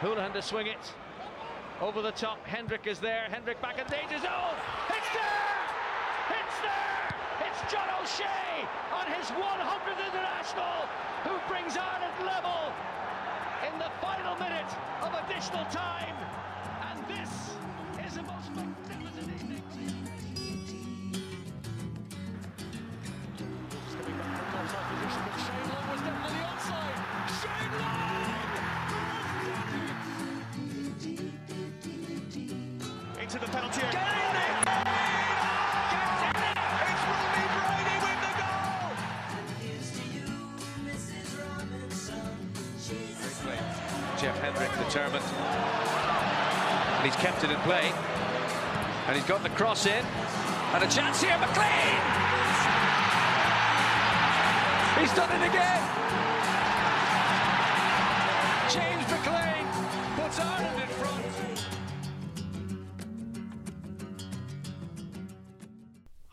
Hoolahan 0.00 0.32
to 0.34 0.42
swing 0.42 0.66
it. 0.66 0.92
Over 1.80 2.02
the 2.02 2.12
top, 2.12 2.44
Hendrick 2.46 2.86
is 2.86 3.00
there. 3.00 3.28
Hendrick 3.30 3.60
back 3.62 3.78
in 3.78 3.86
danger 3.86 4.18
zone. 4.18 4.56
It's 4.88 5.10
there! 5.12 6.36
It's 6.36 6.58
there! 6.60 7.48
It's 7.48 7.72
John 7.72 7.88
O'Shea 8.00 8.68
on 8.92 9.06
his 9.12 9.26
100th 9.32 10.00
international 10.04 10.88
who 11.24 11.36
brings 11.48 11.76
Ireland 11.76 12.12
level 12.24 12.72
in 13.64 13.78
the 13.78 13.90
final 14.00 14.36
minute 14.36 14.68
of 15.00 15.12
additional 15.24 15.64
time. 15.72 16.16
And 16.92 17.00
this 17.08 17.56
is 18.06 18.16
the 18.16 18.22
most 18.22 18.52
magnificent 18.54 19.28
evening. 19.34 20.85
Into 33.36 33.48
the 33.48 33.52
penalty 33.52 33.82
area. 33.82 33.92
Get 33.92 34.08
in 34.08 34.32
it! 34.32 34.56
Gets 35.92 36.22
in 36.24 36.40
it! 36.40 36.56
It's 36.88 37.04
Robbie 37.04 37.44
Brady 37.68 37.96
with 38.00 38.22
the 38.24 38.32
goal! 38.40 38.96
Jeff 44.16 44.36
Hendrick 44.40 44.72
determined. 44.88 45.28
And 46.96 47.04
he's 47.04 47.16
kept 47.16 47.44
it 47.44 47.50
in 47.50 47.60
play. 47.60 47.92
And 49.06 49.14
he's 49.14 49.26
got 49.26 49.42
the 49.42 49.50
cross 49.50 49.84
in. 49.84 50.02
And 50.72 50.82
a 50.82 50.88
chance 50.88 51.20
here, 51.20 51.36
McLean! 51.36 52.00
He's 54.98 55.12
done 55.12 55.30
it 55.30 55.46
again! 55.46 56.25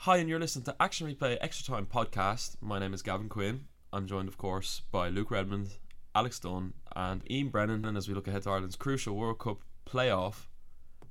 Hi, 0.03 0.17
and 0.17 0.27
you're 0.27 0.37
listening 0.37 0.65
to 0.65 0.75
Action 0.81 1.07
Replay 1.07 1.37
Extra 1.39 1.73
Time 1.73 1.85
podcast. 1.85 2.57
My 2.59 2.77
name 2.77 2.93
is 2.93 3.01
Gavin 3.01 3.29
Quinn. 3.29 3.67
I'm 3.93 4.05
joined, 4.05 4.27
of 4.27 4.37
course, 4.37 4.81
by 4.91 5.07
Luke 5.07 5.31
Redmond, 5.31 5.77
Alex 6.13 6.41
Dunne, 6.41 6.73
and 6.93 7.21
Ian 7.31 7.47
Brennan. 7.47 7.85
And 7.85 7.95
as 7.95 8.09
we 8.09 8.13
look 8.13 8.27
ahead 8.27 8.43
to 8.43 8.49
Ireland's 8.49 8.75
crucial 8.75 9.15
World 9.15 9.39
Cup 9.39 9.59
playoff 9.85 10.47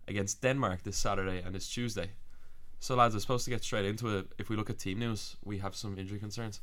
against 0.07 0.43
Denmark 0.43 0.83
this 0.83 0.99
Saturday 0.99 1.41
and 1.41 1.55
this 1.55 1.71
Tuesday. 1.71 2.11
So, 2.81 2.95
lads, 2.95 3.15
we're 3.15 3.21
supposed 3.21 3.47
to 3.47 3.51
get 3.51 3.65
straight 3.65 3.87
into 3.87 4.15
it. 4.15 4.27
If 4.37 4.51
we 4.51 4.57
look 4.57 4.69
at 4.69 4.79
team 4.79 4.99
news, 4.99 5.39
we 5.43 5.57
have 5.57 5.75
some 5.75 5.99
injury 5.99 6.19
concerns. 6.19 6.61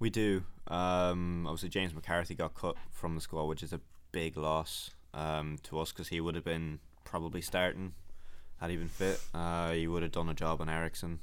We 0.00 0.10
do. 0.10 0.42
Um, 0.66 1.46
obviously, 1.46 1.68
James 1.68 1.94
McCarthy 1.94 2.34
got 2.34 2.54
cut 2.54 2.74
from 2.90 3.14
the 3.14 3.20
squad, 3.20 3.44
which 3.44 3.62
is 3.62 3.72
a 3.72 3.80
big 4.10 4.36
loss 4.36 4.90
um, 5.14 5.58
to 5.62 5.78
us 5.78 5.92
because 5.92 6.08
he 6.08 6.20
would 6.20 6.34
have 6.34 6.44
been 6.44 6.80
probably 7.04 7.42
starting 7.42 7.92
had 8.56 8.70
he 8.70 8.76
been 8.76 8.88
fit. 8.88 9.20
Uh, 9.32 9.70
he 9.70 9.86
would 9.86 10.02
have 10.02 10.10
done 10.10 10.28
a 10.28 10.34
job 10.34 10.60
on 10.60 10.68
Eriksen. 10.68 11.20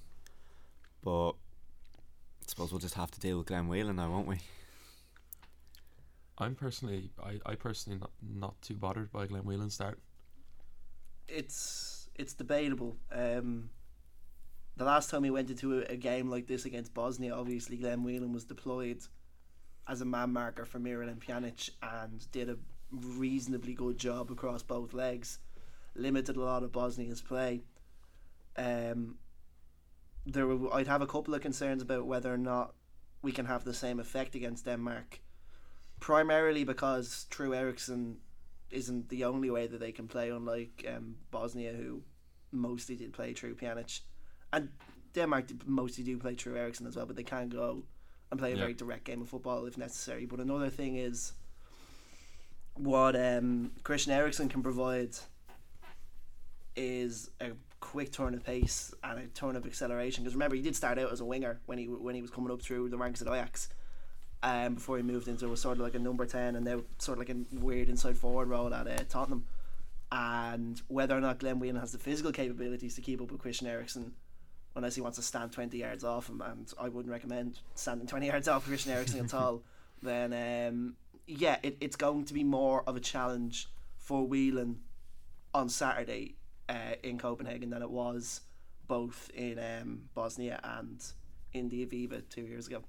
But 1.04 1.32
I 1.32 2.46
suppose 2.48 2.72
we'll 2.72 2.80
just 2.80 2.96
have 2.96 3.12
to 3.12 3.20
deal 3.20 3.38
with 3.38 3.48
Glenn 3.48 3.68
Whelan 3.68 3.96
now, 3.96 4.12
won't 4.12 4.28
we? 4.28 4.40
I'm 6.38 6.56
personally, 6.56 7.12
I, 7.24 7.40
I 7.46 7.56
personally 7.56 8.00
not, 8.00 8.12
not 8.22 8.62
too 8.62 8.76
bothered 8.76 9.12
by 9.12 9.28
Glenn 9.28 9.44
Whelan 9.44 9.70
start. 9.70 10.00
it's 11.28 12.10
it's 12.16 12.34
debatable. 12.34 12.98
Um, 13.12 13.70
the 14.78 14.86
last 14.86 15.10
time 15.10 15.24
he 15.24 15.30
went 15.32 15.50
into 15.50 15.80
a, 15.80 15.94
a 15.94 15.96
game 15.96 16.30
like 16.30 16.48
this 16.48 16.66
against 16.66 16.94
Bosnia, 16.94 17.34
obviously 17.34 17.78
Glenn 17.78 18.04
Whelan 18.04 18.34
was 18.34 18.44
deployed 18.44 19.02
as 19.88 20.02
a 20.02 20.06
man 20.06 20.32
marker 20.32 20.66
for 20.66 20.80
Miralem 20.80 21.20
Pjanic 21.20 21.70
and 21.82 22.30
did 22.32 22.50
a 22.50 22.58
reasonably 22.92 23.74
good 23.74 23.98
job 23.98 24.32
across 24.32 24.62
both 24.64 24.94
legs, 24.94 25.40
limited 25.96 26.38
a 26.38 26.42
lot 26.42 26.64
of 26.64 26.72
Bosnia's 26.72 27.22
play. 27.22 27.62
Um, 28.58 29.16
there, 30.26 30.48
were, 30.48 30.74
I'd 30.74 30.88
have 30.88 31.02
a 31.02 31.08
couple 31.08 31.34
of 31.34 31.42
concerns 31.42 31.82
about 31.82 32.06
whether 32.06 32.34
or 32.34 32.38
not 32.38 32.74
we 33.22 33.32
can 33.32 33.46
have 33.46 33.64
the 33.64 33.74
same 33.74 34.00
effect 34.00 34.36
against 34.36 34.66
Denmark. 34.66 35.20
Primarily 36.00 36.64
because 36.64 37.26
True 37.30 37.54
Eriksen 37.54 38.18
isn't 38.72 39.10
the 39.10 39.26
only 39.26 39.50
way 39.50 39.68
that 39.68 39.80
they 39.80 39.92
can 39.92 40.08
play, 40.08 40.30
unlike 40.30 40.86
um, 40.96 41.16
Bosnia, 41.30 41.74
who 41.74 42.02
mostly 42.52 42.96
did 42.96 43.14
play 43.14 43.34
True 43.34 43.54
Pjanic, 43.56 44.02
and 44.54 44.70
Denmark 45.14 45.46
mostly 45.66 46.04
do 46.04 46.18
play 46.18 46.36
True 46.36 46.58
Eriksen 46.58 46.88
as 46.88 46.96
well, 46.96 47.06
but 47.06 47.16
they 47.16 47.24
can 47.24 47.50
go 47.50 47.84
and 48.32 48.40
play 48.40 48.54
a 48.54 48.56
Yeah. 48.56 48.62
very 48.62 48.74
direct 48.74 49.04
game 49.04 49.22
of 49.22 49.30
football 49.30 49.66
if 49.66 49.78
necessary. 49.78 50.26
But 50.26 50.40
another 50.40 50.70
thing 50.70 50.96
is 50.96 51.34
what 52.76 53.16
um, 53.16 53.72
Christian 53.84 54.14
Eriksen 54.14 54.50
can 54.50 54.64
provide 54.64 55.16
is 56.76 57.30
a 57.42 57.52
quick 57.82 58.12
turn 58.12 58.34
of 58.34 58.46
pace 58.46 58.94
and 59.04 59.20
a 59.20 59.28
turn 59.28 59.58
of 59.58 59.66
acceleration. 59.66 60.24
Because 60.24 60.36
remember, 60.36 60.56
he 60.56 60.62
did 60.62 60.76
start 60.76 60.98
out 60.98 61.12
as 61.12 61.20
a 61.20 61.26
winger 61.26 61.60
when 61.66 61.78
he 61.78 61.86
when 61.86 62.16
he 62.16 62.22
was 62.22 62.32
coming 62.32 62.52
up 62.52 62.62
through 62.62 62.88
the 62.88 62.98
ranks 62.98 63.22
at 63.22 63.28
Ajax. 63.28 63.68
Um, 64.44 64.76
before 64.76 64.98
he 64.98 65.04
moved 65.04 65.28
into 65.28 65.52
a 65.52 65.58
sort 65.58 65.78
of 65.78 65.84
like 65.84 65.94
a 65.94 66.00
number 66.00 66.26
ten 66.26 66.56
and 66.56 66.66
now 66.66 66.82
sort 66.98 67.20
of 67.20 67.28
like 67.28 67.36
a 67.36 67.56
weird 67.64 67.90
inside 67.90 68.18
forward 68.18 68.48
role 68.48 68.74
at 68.74 68.88
uh, 68.88 69.04
Tottenham. 69.10 69.46
And 70.12 70.82
whether 70.88 71.16
or 71.16 71.22
not 71.22 71.40
Glenn 71.40 71.60
Whelan 71.60 71.80
has 71.80 71.92
the 71.92 71.98
physical 71.98 72.32
capabilities 72.32 72.96
to 72.96 73.02
keep 73.02 73.22
up 73.22 73.32
with 73.32 73.42
Christian 73.42 73.68
Eriksen, 73.68 74.14
unless 74.76 74.96
he 74.96 75.02
wants 75.02 75.18
to 75.18 75.24
stand 75.24 75.52
twenty 75.52 75.80
yards 75.80 76.04
off 76.04 76.30
him, 76.30 76.42
and 76.42 76.72
I 76.80 76.90
wouldn't 76.90 77.12
recommend 77.12 77.60
standing 77.76 78.08
twenty 78.08 78.28
yards 78.28 78.48
off 78.48 78.66
Christian 78.66 78.94
Eriksen 78.94 79.26
at 79.26 79.34
all. 79.34 79.64
Then 80.04 80.34
um, 80.34 80.96
yeah, 81.28 81.58
it, 81.62 81.78
it's 81.80 81.96
going 81.96 82.26
to 82.26 82.34
be 82.34 82.44
more 82.44 82.82
of 82.88 82.96
a 82.96 83.00
challenge 83.00 83.68
for 83.98 84.26
Whelan 84.26 84.80
on 85.54 85.70
Saturday 85.70 86.38
uh, 86.72 86.96
in 87.04 87.18
Copenhagen 87.18 87.70
than 87.70 87.82
it 87.82 87.90
was 87.90 88.42
both 88.88 89.30
in 89.34 89.60
um, 89.60 90.02
Bosnia 90.14 90.60
and 90.64 91.04
in 91.54 91.70
the 91.70 91.86
Aviva 91.86 92.22
two 92.30 92.42
years 92.44 92.68
ago. 92.68 92.82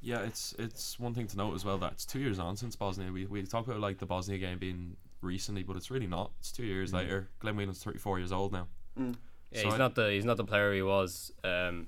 Yeah, 0.00 0.22
it's 0.22 0.54
it's 0.58 0.98
one 0.98 1.14
thing 1.14 1.28
to 1.28 1.36
note 1.36 1.54
as 1.54 1.64
well 1.64 1.78
that 1.78 1.92
it's 1.92 2.04
two 2.04 2.18
years 2.18 2.38
on 2.40 2.56
since 2.56 2.74
Bosnia. 2.74 3.12
We 3.12 3.26
we 3.26 3.42
talk 3.44 3.66
about 3.66 3.80
like 3.80 3.98
the 3.98 4.06
Bosnia 4.06 4.38
game 4.38 4.58
being 4.58 4.96
recently, 5.20 5.62
but 5.62 5.76
it's 5.76 5.90
really 5.90 6.08
not. 6.08 6.32
It's 6.40 6.50
two 6.50 6.64
years 6.64 6.92
later. 6.92 7.28
Glenn 7.38 7.56
Whelan's 7.56 7.82
34 7.84 8.18
years 8.18 8.32
old 8.32 8.52
now. 8.52 8.66
Mm. 8.98 9.14
Yeah, 9.52 9.60
So 9.60 9.64
he's 9.66 9.74
I- 9.74 9.78
not 9.78 9.94
the 9.94 10.10
he's 10.10 10.24
not 10.24 10.36
the 10.38 10.44
player 10.44 10.74
he 10.74 10.82
was 10.82 11.30
um, 11.44 11.86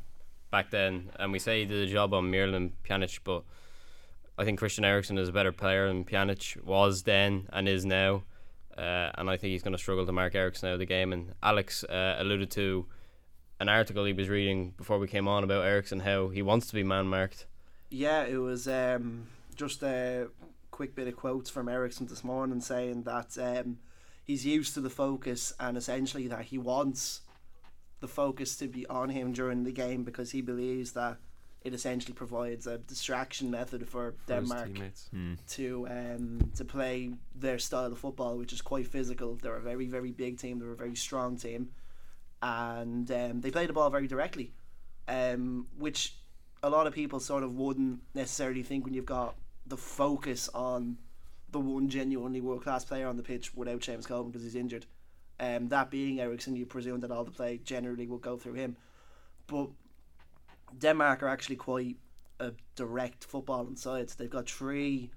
back 0.52 0.70
then, 0.70 1.10
and 1.18 1.32
we 1.32 1.38
say 1.41 1.60
he 1.60 1.66
did 1.66 1.88
a 1.88 1.91
job 1.91 2.14
on 2.14 2.30
Miralem 2.30 2.70
Pjanic, 2.88 3.18
but 3.24 3.42
I 4.38 4.44
think 4.44 4.58
Christian 4.60 4.84
Eriksen 4.84 5.18
is 5.18 5.28
a 5.28 5.32
better 5.32 5.52
player 5.52 5.88
than 5.88 6.04
Pjanic 6.04 6.62
was 6.64 7.02
then 7.02 7.48
and 7.52 7.68
is 7.68 7.84
now, 7.84 8.22
uh, 8.76 9.10
and 9.14 9.30
I 9.30 9.36
think 9.36 9.52
he's 9.52 9.62
going 9.62 9.72
to 9.72 9.78
struggle 9.78 10.06
to 10.06 10.12
mark 10.12 10.34
Eriksen 10.34 10.68
out 10.68 10.74
of 10.74 10.78
the 10.78 10.86
game. 10.86 11.12
And 11.12 11.34
Alex 11.42 11.84
uh, 11.84 12.16
alluded 12.18 12.50
to 12.52 12.86
an 13.60 13.68
article 13.68 14.04
he 14.04 14.12
was 14.12 14.28
reading 14.28 14.74
before 14.76 14.98
we 14.98 15.06
came 15.06 15.28
on 15.28 15.44
about 15.44 15.64
Eriksen, 15.64 16.00
how 16.00 16.28
he 16.28 16.42
wants 16.42 16.66
to 16.68 16.74
be 16.74 16.82
man 16.82 17.06
marked. 17.06 17.46
Yeah, 17.90 18.24
it 18.24 18.38
was 18.38 18.66
um, 18.66 19.28
just 19.54 19.82
a 19.82 20.28
quick 20.70 20.94
bit 20.94 21.06
of 21.06 21.16
quotes 21.16 21.50
from 21.50 21.68
Eriksen 21.68 22.06
this 22.06 22.24
morning 22.24 22.60
saying 22.60 23.04
that 23.04 23.38
um, 23.38 23.78
he's 24.24 24.44
used 24.44 24.74
to 24.74 24.80
the 24.80 24.91
focus 24.91 25.52
and 25.60 25.76
essentially 25.76 26.26
that 26.26 26.46
he 26.46 26.58
wants 26.58 27.20
the 28.00 28.08
focus 28.08 28.56
to 28.56 28.66
be 28.66 28.86
on 28.88 29.10
him 29.10 29.32
during 29.32 29.62
the 29.62 29.72
game 29.72 30.02
because 30.02 30.32
he 30.32 30.42
believes 30.42 30.92
that 30.92 31.16
it 31.64 31.72
essentially 31.72 32.12
provides 32.12 32.66
a 32.66 32.78
distraction 32.78 33.50
method 33.50 33.88
for 33.88 34.12
for 34.12 34.14
Denmark 34.26 34.66
teammates. 34.66 35.08
to 35.48 35.86
um, 35.91 36.50
to 36.56 36.64
play 36.64 37.14
their 37.34 37.58
style 37.58 37.91
of 37.91 37.98
football, 37.98 38.36
which 38.36 38.52
is 38.52 38.60
quite 38.60 38.86
physical. 38.86 39.36
They're 39.36 39.56
a 39.56 39.62
very 39.62 39.86
very 39.86 40.12
big 40.12 40.38
team. 40.38 40.58
They're 40.58 40.72
a 40.72 40.76
very 40.76 40.94
strong 40.94 41.36
team, 41.36 41.70
and 42.42 43.10
um, 43.10 43.41
they 43.41 43.50
play 43.50 43.66
the 43.66 43.72
ball 43.72 43.91
very 43.91 44.06
directly, 44.06 44.53
um, 45.08 45.66
which 45.78 46.16
a 46.62 46.69
lot 46.69 46.86
of 46.86 46.92
people 46.94 47.19
sort 47.19 47.42
of 47.42 47.56
wouldn't 47.56 48.00
necessarily 48.14 48.62
think 48.62 48.84
when 48.84 48.94
you've 48.94 49.06
got 49.06 49.34
the 49.66 49.76
focus 49.76 50.48
on 50.54 50.98
the 51.50 51.60
one 51.60 51.88
genuinely 51.88 52.41
world 52.41 52.62
class 52.62 52.84
player 52.84 53.06
on 53.06 53.16
the 53.16 53.22
pitch 53.22 53.54
without 53.54 53.80
Seamus 53.80 54.06
Coleman 54.06 54.33
because 54.33 54.42
he's 54.42 54.54
injured. 54.54 54.86
Um, 55.41 55.68
that 55.68 55.91
being 55.91 56.21
Eriksen, 56.21 56.56
you 56.56 56.66
presume 56.66 57.00
that 57.00 57.10
all 57.10 57.24
the 57.24 57.30
play 57.30 57.59
generally 57.65 58.06
will 58.06 58.18
go 58.18 58.36
through 58.36 58.54
him, 58.54 58.77
but 59.47 59.68
Denmark 60.78 61.22
are 61.22 61.28
actually 61.28 61.56
quite 61.56 61.97
a 62.41 62.53
direct 62.76 63.28
footballing 63.30 63.78
side. 63.78 64.09
They've 64.10 64.30
got 64.30 64.48
three 64.48 65.10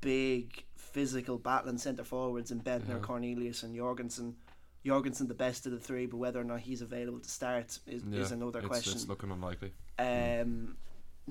big 0.00 0.64
physical 0.76 1.38
battling 1.38 1.78
centre 1.78 2.04
forwards 2.04 2.50
in 2.50 2.60
Bendtner, 2.60 2.88
Yeah. 2.94 2.98
Cornelius, 3.00 3.62
and 3.62 3.74
Jorgensen. 3.74 4.36
Jorgensen, 4.84 5.28
the 5.28 5.34
best 5.34 5.66
of 5.66 5.72
the 5.72 5.78
three, 5.78 6.06
but 6.06 6.16
whether 6.16 6.40
or 6.40 6.44
not 6.44 6.60
he's 6.60 6.80
available 6.80 7.20
to 7.20 7.28
start 7.28 7.78
is, 7.86 8.02
Yeah, 8.08 8.20
is 8.20 8.32
another 8.32 8.60
it's, 8.60 8.68
question. 8.68 8.92
It's 8.94 9.08
looking 9.08 9.30
unlikely. 9.30 9.72
Um, 9.98 10.76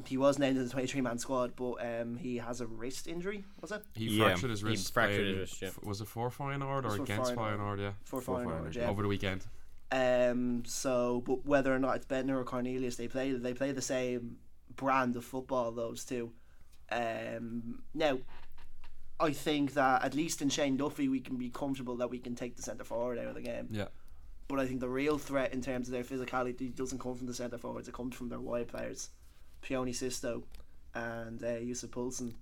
he 0.06 0.18
was 0.18 0.38
named 0.38 0.56
in 0.58 0.64
the 0.64 0.70
twenty-three 0.70 1.02
man 1.02 1.18
squad, 1.18 1.56
but 1.56 1.74
um, 1.84 2.16
he 2.16 2.38
has 2.38 2.62
a 2.62 2.68
wrist 2.68 3.08
injury. 3.08 3.44
Was 3.60 3.72
it 3.72 3.82
He 3.96 4.06
Yeah, 4.06 4.26
fractured 4.26 4.52
his 4.52 4.60
he 4.62 4.68
wrist. 4.68 4.94
fractured 4.94 5.26
his 5.28 5.38
wrist, 5.40 5.62
yeah. 5.64 5.68
f- 5.70 5.84
Was 5.84 6.00
it 6.00 6.08
for 6.08 6.30
Feyenoord 6.30 6.86
or 6.86 7.02
against 7.02 7.34
Feyenoord. 7.34 7.58
Feyenoord? 7.58 7.80
Yeah, 7.80 7.92
for 8.06 8.22
For 8.22 8.38
Feyenoord? 8.38 8.46
Feyenoord, 8.68 8.76
Yeah. 8.76 8.90
over 8.90 9.02
the 9.02 9.08
weekend. 9.08 9.48
Um, 9.92 10.64
so, 10.66 11.24
but 11.26 11.46
whether 11.46 11.74
or 11.74 11.80
not 11.80 11.96
it's 11.96 12.06
Bendtner 12.06 12.40
or 12.40 12.44
Cornelius, 12.44 12.96
they 12.96 13.08
play 13.08 13.32
they 13.32 13.54
play 13.54 13.72
the 13.72 13.82
same 13.82 14.38
brand 14.76 15.16
of 15.16 15.26
football. 15.26 15.72
Those 15.72 16.06
two. 16.06 16.32
Um, 16.92 17.84
now, 17.94 18.20
I 19.20 19.32
think 19.32 19.74
that 19.74 20.04
at 20.04 20.14
least 20.14 20.42
in 20.42 20.50
Shane 20.50 20.78
Duffy, 20.78 21.08
we 21.08 21.20
can 21.20 21.38
be 21.38 21.50
comfortable 21.50 21.98
that 21.98 22.10
we 22.10 22.20
can 22.20 22.36
take 22.36 22.56
the 22.56 22.62
centre 22.62 22.84
forward 22.84 23.18
out 23.18 23.28
of 23.28 23.36
the 23.36 23.42
game. 23.42 23.68
Yeah. 23.72 23.88
But 24.48 24.60
I 24.60 24.66
think 24.66 24.80
the 24.80 24.90
real 24.90 25.18
threat 25.18 25.54
in 25.54 25.62
terms 25.62 25.88
of 25.88 25.94
their 25.94 26.04
physicality 26.04 26.76
doesn't 26.76 27.00
come 27.00 27.16
from 27.16 27.28
the 27.28 27.34
centre 27.34 27.58
forwards; 27.58 27.88
it 27.88 27.94
comes 27.94 28.16
from 28.16 28.30
their 28.30 28.40
wide 28.40 28.68
players, 28.68 29.10
Pione 29.62 29.94
Sisto 29.94 30.44
and 30.96 31.44
uh, 31.44 31.58
Yussuf 31.58 31.92
Poulsen, 31.92 32.34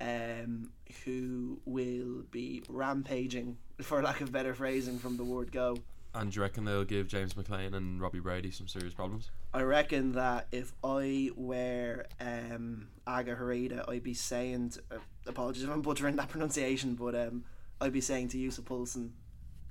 um, 0.00 0.70
who 1.04 1.60
will 1.64 2.22
be 2.30 2.62
rampaging, 2.68 3.56
for 3.82 4.02
lack 4.02 4.20
of 4.20 4.32
better 4.32 4.54
phrasing, 4.54 4.98
from 4.98 5.16
the 5.16 5.24
word 5.24 5.52
go. 5.52 5.78
And 6.14 6.30
do 6.30 6.36
you 6.36 6.42
reckon 6.42 6.64
they'll 6.64 6.84
give 6.84 7.08
James 7.08 7.36
McLean 7.36 7.72
and 7.72 8.00
Robbie 8.00 8.20
Brady 8.20 8.50
some 8.50 8.68
serious 8.68 8.92
problems? 8.92 9.30
I 9.54 9.62
reckon 9.62 10.12
that 10.12 10.46
if 10.52 10.72
I 10.84 11.30
were 11.34 12.04
um, 12.20 12.88
Aga 13.06 13.36
Harida, 13.36 13.88
I'd 13.88 14.02
be 14.02 14.12
saying, 14.12 14.70
to, 14.70 14.80
uh, 14.92 14.98
apologies 15.26 15.62
if 15.62 15.70
I'm 15.70 15.80
butchering 15.80 16.16
that 16.16 16.28
pronunciation, 16.30 16.94
but 16.96 17.14
um, 17.14 17.44
I'd 17.80 17.94
be 17.94 18.02
saying 18.02 18.28
to 18.28 18.38
Yussuf 18.38 18.66
Poulsen, 18.66 19.10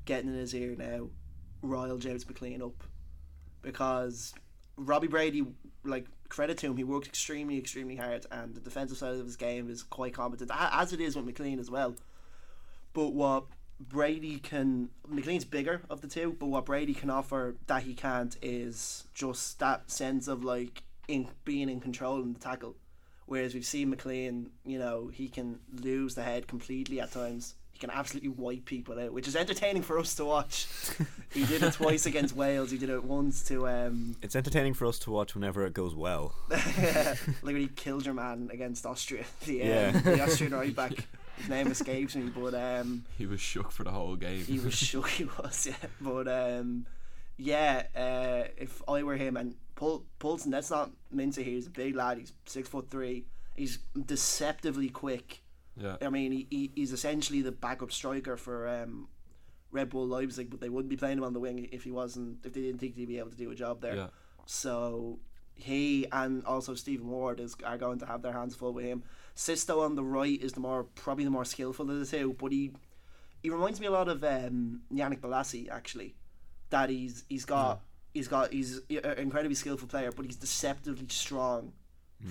getting 0.05 0.29
in 0.31 0.35
his 0.35 0.55
ear 0.55 0.75
now, 0.75 1.09
Royal 1.61 1.99
James 1.99 2.27
McLean 2.27 2.63
up. 2.63 2.83
Because 3.61 4.33
Robbie 4.77 5.07
Brady, 5.07 5.45
like, 5.83 6.07
credit 6.27 6.57
to 6.59 6.67
him, 6.67 6.77
he 6.77 6.83
worked 6.83 7.05
extremely, 7.05 7.59
extremely 7.59 7.95
hard, 7.95 8.25
and 8.31 8.55
the 8.55 8.61
defensive 8.61 8.97
side 8.97 9.13
of 9.13 9.25
his 9.25 9.35
game 9.35 9.69
is 9.69 9.83
quite 9.83 10.15
competent, 10.15 10.49
as 10.51 10.91
it 10.91 10.99
is 10.99 11.15
with 11.15 11.25
McLean 11.25 11.59
as 11.59 11.69
well. 11.69 11.95
But 12.93 13.09
what 13.09 13.43
Brady 13.89 14.37
can 14.39 14.89
McLean's 15.07 15.45
bigger 15.45 15.81
of 15.89 16.01
the 16.01 16.07
two, 16.07 16.35
but 16.39 16.47
what 16.47 16.65
Brady 16.65 16.93
can 16.93 17.09
offer 17.09 17.55
that 17.67 17.83
he 17.83 17.93
can't 17.93 18.37
is 18.41 19.05
just 19.13 19.59
that 19.59 19.89
sense 19.89 20.27
of 20.27 20.43
like 20.43 20.83
in 21.07 21.27
being 21.45 21.69
in 21.69 21.79
control 21.79 22.21
in 22.21 22.33
the 22.33 22.39
tackle. 22.39 22.75
Whereas 23.25 23.53
we've 23.53 23.65
seen 23.65 23.89
McLean, 23.89 24.49
you 24.65 24.77
know, 24.77 25.07
he 25.07 25.29
can 25.29 25.59
lose 25.73 26.15
the 26.15 26.23
head 26.23 26.47
completely 26.47 26.99
at 26.99 27.11
times. 27.11 27.55
He 27.71 27.79
can 27.79 27.89
absolutely 27.89 28.29
wipe 28.29 28.65
people 28.65 28.99
out, 28.99 29.13
which 29.13 29.27
is 29.27 29.35
entertaining 29.35 29.81
for 29.83 29.97
us 29.97 30.13
to 30.15 30.25
watch. 30.25 30.67
he 31.33 31.45
did 31.45 31.63
it 31.63 31.73
twice 31.73 32.05
against 32.05 32.35
Wales. 32.35 32.71
He 32.71 32.77
did 32.77 32.89
it 32.89 33.03
once 33.03 33.41
to 33.45 33.67
um, 33.69 34.17
It's 34.21 34.35
entertaining 34.35 34.73
for 34.73 34.85
us 34.85 34.99
to 34.99 35.11
watch 35.11 35.33
whenever 35.33 35.65
it 35.65 35.73
goes 35.73 35.95
well. 35.95 36.35
like 36.49 37.17
when 37.41 37.55
he 37.55 37.67
killed 37.67 38.05
your 38.05 38.13
man 38.15 38.49
against 38.51 38.85
Austria. 38.85 39.23
The, 39.45 39.61
um, 39.63 39.67
Yeah. 39.69 39.91
the 39.91 40.23
Austrian 40.23 40.53
right 40.53 40.75
back. 40.75 40.91
His 41.41 41.49
name 41.49 41.67
escapes 41.67 42.15
me, 42.15 42.29
but 42.33 42.53
um, 42.53 43.05
He 43.17 43.25
was 43.25 43.41
shook 43.41 43.71
for 43.71 43.83
the 43.83 43.91
whole 43.91 44.15
game. 44.15 44.43
he 44.45 44.59
was 44.59 44.73
shook 44.89 45.09
he 45.09 45.25
was 45.25 45.67
yeah 45.67 45.89
but 45.99 46.27
um 46.27 46.85
yeah 47.37 47.83
uh 47.95 48.47
if 48.57 48.81
I 48.87 49.03
were 49.03 49.15
him 49.17 49.35
and 49.37 49.55
Pul- 49.75 50.05
Poulsen 50.19 50.51
that's 50.51 50.69
not 50.71 50.91
here 51.11 51.29
he's 51.43 51.67
a 51.67 51.71
big 51.71 51.95
lad 51.95 52.17
he's 52.19 52.33
six 52.45 52.69
foot 52.69 52.89
three 52.91 53.25
he's 53.55 53.79
deceptively 54.05 54.89
quick 54.89 55.41
yeah. 55.77 55.95
I 56.01 56.09
mean 56.09 56.31
he, 56.31 56.47
he 56.49 56.71
he's 56.75 56.91
essentially 56.93 57.41
the 57.41 57.51
backup 57.51 57.91
striker 57.91 58.37
for 58.37 58.67
um 58.67 59.07
Red 59.71 59.89
Bull 59.89 60.07
Leipzig 60.07 60.49
but 60.51 60.59
they 60.61 60.69
wouldn't 60.69 60.89
be 60.89 60.97
playing 60.97 61.17
him 61.17 61.23
on 61.23 61.33
the 61.33 61.39
wing 61.39 61.67
if 61.71 61.83
he 61.83 61.91
wasn't 61.91 62.45
if 62.45 62.53
they 62.53 62.61
didn't 62.61 62.79
think 62.79 62.95
he'd 62.95 63.07
be 63.07 63.17
able 63.19 63.31
to 63.31 63.37
do 63.37 63.49
a 63.49 63.55
job 63.55 63.81
there 63.81 63.95
Yeah. 63.95 64.07
so 64.45 65.19
he 65.55 66.05
and 66.11 66.43
also 66.45 66.75
Stephen 66.75 67.07
Ward 67.07 67.39
is 67.39 67.55
are 67.63 67.77
going 67.77 67.99
to 67.99 68.05
have 68.05 68.21
their 68.21 68.33
hands 68.33 68.55
full 68.55 68.73
with 68.73 68.85
him. 68.85 69.03
Sisto 69.41 69.81
on 69.81 69.95
the 69.95 70.03
right 70.03 70.39
is 70.39 70.53
the 70.53 70.59
more 70.59 70.83
probably 70.83 71.23
the 71.23 71.31
more 71.31 71.45
skillful 71.45 71.89
of 71.89 71.99
the 71.99 72.05
two, 72.05 72.35
but 72.39 72.51
he 72.51 72.73
he 73.41 73.49
reminds 73.49 73.79
me 73.79 73.87
a 73.87 73.91
lot 73.91 74.07
of 74.07 74.23
um, 74.23 74.81
Yannick 74.93 75.19
Bolasie 75.19 75.67
actually. 75.67 76.13
That 76.69 76.91
he's 76.91 77.23
he's 77.27 77.45
got 77.45 77.81
he's 78.13 78.27
got 78.27 78.53
he's 78.53 78.81
an 78.89 79.17
incredibly 79.17 79.55
skillful 79.55 79.87
player, 79.87 80.11
but 80.11 80.25
he's 80.27 80.35
deceptively 80.35 81.07
strong. 81.09 81.73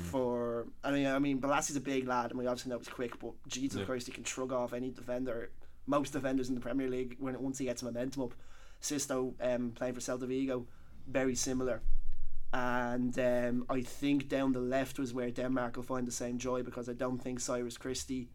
For 0.05 0.69
I 0.85 0.93
mean 0.93 1.09
I 1.09 1.19
mean 1.19 1.41
Bolasie's 1.41 1.75
a 1.75 1.81
big 1.81 2.07
lad, 2.07 2.31
and 2.31 2.39
we 2.39 2.47
obviously 2.47 2.71
know 2.71 2.79
he's 2.79 2.87
quick, 2.87 3.19
but 3.19 3.33
Jesus 3.49 3.81
Yeah. 3.81 3.87
Christ, 3.87 4.07
he 4.07 4.13
can 4.13 4.23
shrug 4.23 4.53
off 4.53 4.73
any 4.73 4.91
defender. 4.91 5.51
Most 5.87 6.13
defenders 6.13 6.49
in 6.49 6.55
the 6.55 6.61
Premier 6.61 6.89
League 6.89 7.17
when 7.19 7.43
once 7.43 7.59
he 7.59 7.65
gets 7.65 7.83
momentum 7.83 8.23
up. 8.23 8.35
Sisto 8.79 9.35
um, 9.41 9.73
playing 9.73 9.95
for 9.95 10.01
Celta 10.01 10.29
Vigo, 10.29 10.65
very 11.09 11.35
similar 11.35 11.83
and 12.53 13.17
um, 13.19 13.65
I 13.71 13.83
think 13.83 14.29
down 14.29 14.53
the 14.53 14.61
left 14.61 14.99
was 14.99 15.15
where 15.15 15.31
Denmark 15.31 15.77
will 15.77 15.83
find 15.85 16.07
the 16.07 16.13
same 16.13 16.39
joy 16.39 16.63
because 16.63 16.89
I 16.89 16.93
don't 16.95 17.19
think 17.19 17.41
Cyrus 17.41 17.77
Christie 17.79 18.29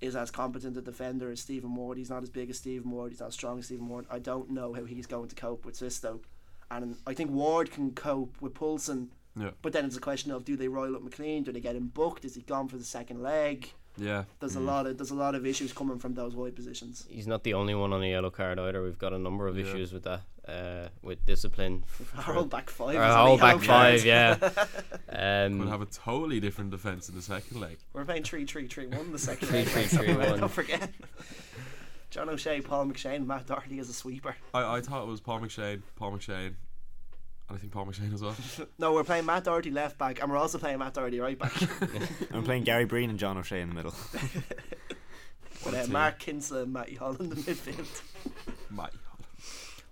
is 0.00 0.16
as 0.16 0.30
competent 0.30 0.76
a 0.76 0.80
defender 0.80 1.30
as 1.30 1.40
Stephen 1.40 1.74
Ward. 1.74 1.98
He's 1.98 2.10
not 2.10 2.22
as 2.22 2.30
big 2.30 2.50
as 2.50 2.58
Stephen 2.58 2.90
Ward. 2.90 3.12
He's 3.12 3.20
not 3.20 3.28
as 3.28 3.34
strong 3.34 3.58
as 3.58 3.66
Stephen 3.66 3.88
Ward. 3.88 4.06
I 4.10 4.18
don't 4.18 4.50
know 4.50 4.72
how 4.72 4.84
he's 4.84 5.06
going 5.06 5.28
to 5.28 5.34
cope 5.36 5.64
with 5.64 5.76
Sisto, 5.76 6.20
and 6.70 6.96
I 7.06 7.14
think 7.14 7.30
Ward 7.30 7.70
can 7.70 7.92
cope 7.92 8.40
with 8.40 8.54
Poulsen. 8.54 9.08
Yeah. 9.38 9.50
But 9.62 9.72
then 9.72 9.84
it's 9.84 9.96
a 9.96 10.00
question 10.00 10.30
of 10.32 10.44
do 10.44 10.56
they 10.56 10.68
roll 10.68 10.94
up 10.96 11.02
McLean? 11.02 11.42
Do 11.42 11.52
they 11.52 11.60
get 11.60 11.76
him 11.76 11.88
booked? 11.88 12.24
Is 12.24 12.34
he 12.34 12.42
gone 12.42 12.68
for 12.68 12.76
the 12.78 12.84
second 12.84 13.22
leg? 13.22 13.70
Yeah. 13.96 14.24
There's 14.40 14.56
a 14.56 14.60
lot 14.60 14.86
of 14.86 14.96
there's 14.98 15.10
a 15.10 15.14
lot 15.14 15.34
of 15.34 15.46
issues 15.46 15.72
coming 15.72 15.98
from 15.98 16.14
those 16.14 16.34
wide 16.34 16.56
positions. 16.56 17.06
He's 17.08 17.26
not 17.26 17.42
the 17.44 17.54
only 17.54 17.74
one 17.74 17.92
on 17.92 18.02
a 18.02 18.06
yellow 18.10 18.30
card 18.30 18.58
either. 18.58 18.82
We've 18.82 18.98
got 18.98 19.12
a 19.12 19.18
number 19.18 19.46
of 19.48 19.56
Yeah. 19.56 19.64
issues 19.66 19.92
with 19.92 20.02
that, 20.04 20.22
uh, 20.48 20.88
with 21.02 21.24
discipline. 21.26 21.84
Our 22.16 22.22
whole 22.22 22.44
back 22.44 22.68
five. 22.70 22.96
Our 22.96 23.08
is 23.08 23.14
whole 23.14 23.38
back 23.38 23.54
card. 23.62 24.00
five, 24.00 24.04
yeah. 24.04 24.36
We'll 25.12 25.62
Um, 25.62 25.68
have 25.68 25.82
a 25.82 25.86
totally 25.86 26.40
different 26.40 26.70
defence 26.70 27.08
in 27.08 27.14
the 27.14 27.22
second 27.22 27.60
leg. 27.60 27.78
We're 27.92 28.04
playing 28.04 28.24
three 28.24 28.44
three 28.46 28.66
three 28.66 28.86
one 28.86 29.12
the 29.12 29.18
second 29.18 29.48
Three, 29.48 29.58
leg. 29.58 29.68
three, 29.68 29.84
so 29.84 29.98
three, 29.98 30.14
one. 30.16 30.40
Don't 30.40 30.48
forget. 30.50 30.90
John 32.10 32.28
O'Shea, 32.28 32.60
Paul 32.60 32.86
McShane, 32.86 33.24
Matt 33.26 33.46
Doherty 33.46 33.78
as 33.78 33.88
a 33.88 33.94
sweeper. 33.94 34.36
I, 34.52 34.76
I 34.76 34.80
thought 34.82 35.02
it 35.02 35.06
was 35.08 35.20
Paul 35.22 35.40
McShane, 35.40 35.80
Paul 35.96 36.12
McShane, 36.12 36.48
and 36.48 36.56
I 37.50 37.56
think 37.56 37.72
Paul 37.72 37.86
McShane 37.86 38.12
as 38.12 38.20
well. 38.22 38.36
No, 38.78 38.92
we're 38.92 39.02
playing 39.04 39.24
Matt 39.24 39.44
Doherty 39.44 39.70
left 39.70 39.96
back, 39.96 40.20
and 40.20 40.30
we're 40.30 40.36
also 40.36 40.58
playing 40.58 40.78
Matt 40.78 40.92
Doherty 40.92 41.20
right 41.20 41.38
back. 41.38 41.52
I'm 42.34 42.44
playing 42.44 42.64
Gary 42.64 42.84
Breen 42.84 43.08
and 43.08 43.18
John 43.18 43.38
O'Shea 43.38 43.62
in 43.62 43.70
the 43.70 43.74
middle. 43.74 43.94
With 45.64 45.74
uh, 45.74 45.86
Mark 45.90 46.18
Kinsella 46.18 46.62
and 46.64 46.72
Matty 46.72 46.96
Hall 46.96 47.14
in 47.16 47.30
the 47.30 47.36
midfield. 47.36 48.02
My 48.68 48.88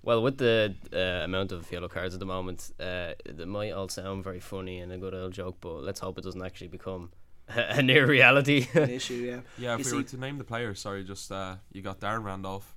well, 0.02 0.22
with 0.22 0.38
the 0.38 0.74
uh, 0.92 1.24
amount 1.24 1.52
of 1.52 1.70
yellow 1.70 1.88
cards 1.88 2.14
at 2.14 2.20
the 2.20 2.26
moment, 2.26 2.70
uh, 2.80 3.12
it 3.24 3.46
might 3.46 3.72
all 3.72 3.88
sound 3.88 4.24
very 4.24 4.40
funny 4.40 4.78
and 4.80 4.92
a 4.92 4.98
good 4.98 5.14
old 5.14 5.32
joke, 5.32 5.58
but 5.60 5.82
let's 5.82 6.00
hope 6.00 6.18
it 6.18 6.24
doesn't 6.24 6.42
actually 6.42 6.68
become 6.68 7.10
a 7.48 7.82
near 7.82 8.06
reality. 8.06 8.66
An 8.74 8.90
issue, 8.90 9.14
yeah. 9.14 9.40
Yeah, 9.58 9.74
You 9.76 9.80
if 9.80 9.90
we 9.90 9.98
were 9.98 10.04
to 10.04 10.16
name 10.16 10.38
the 10.38 10.44
players, 10.44 10.80
sorry, 10.80 11.04
just 11.04 11.30
uh, 11.30 11.56
you 11.72 11.82
got 11.82 12.00
Darren 12.00 12.24
Randolph. 12.24 12.74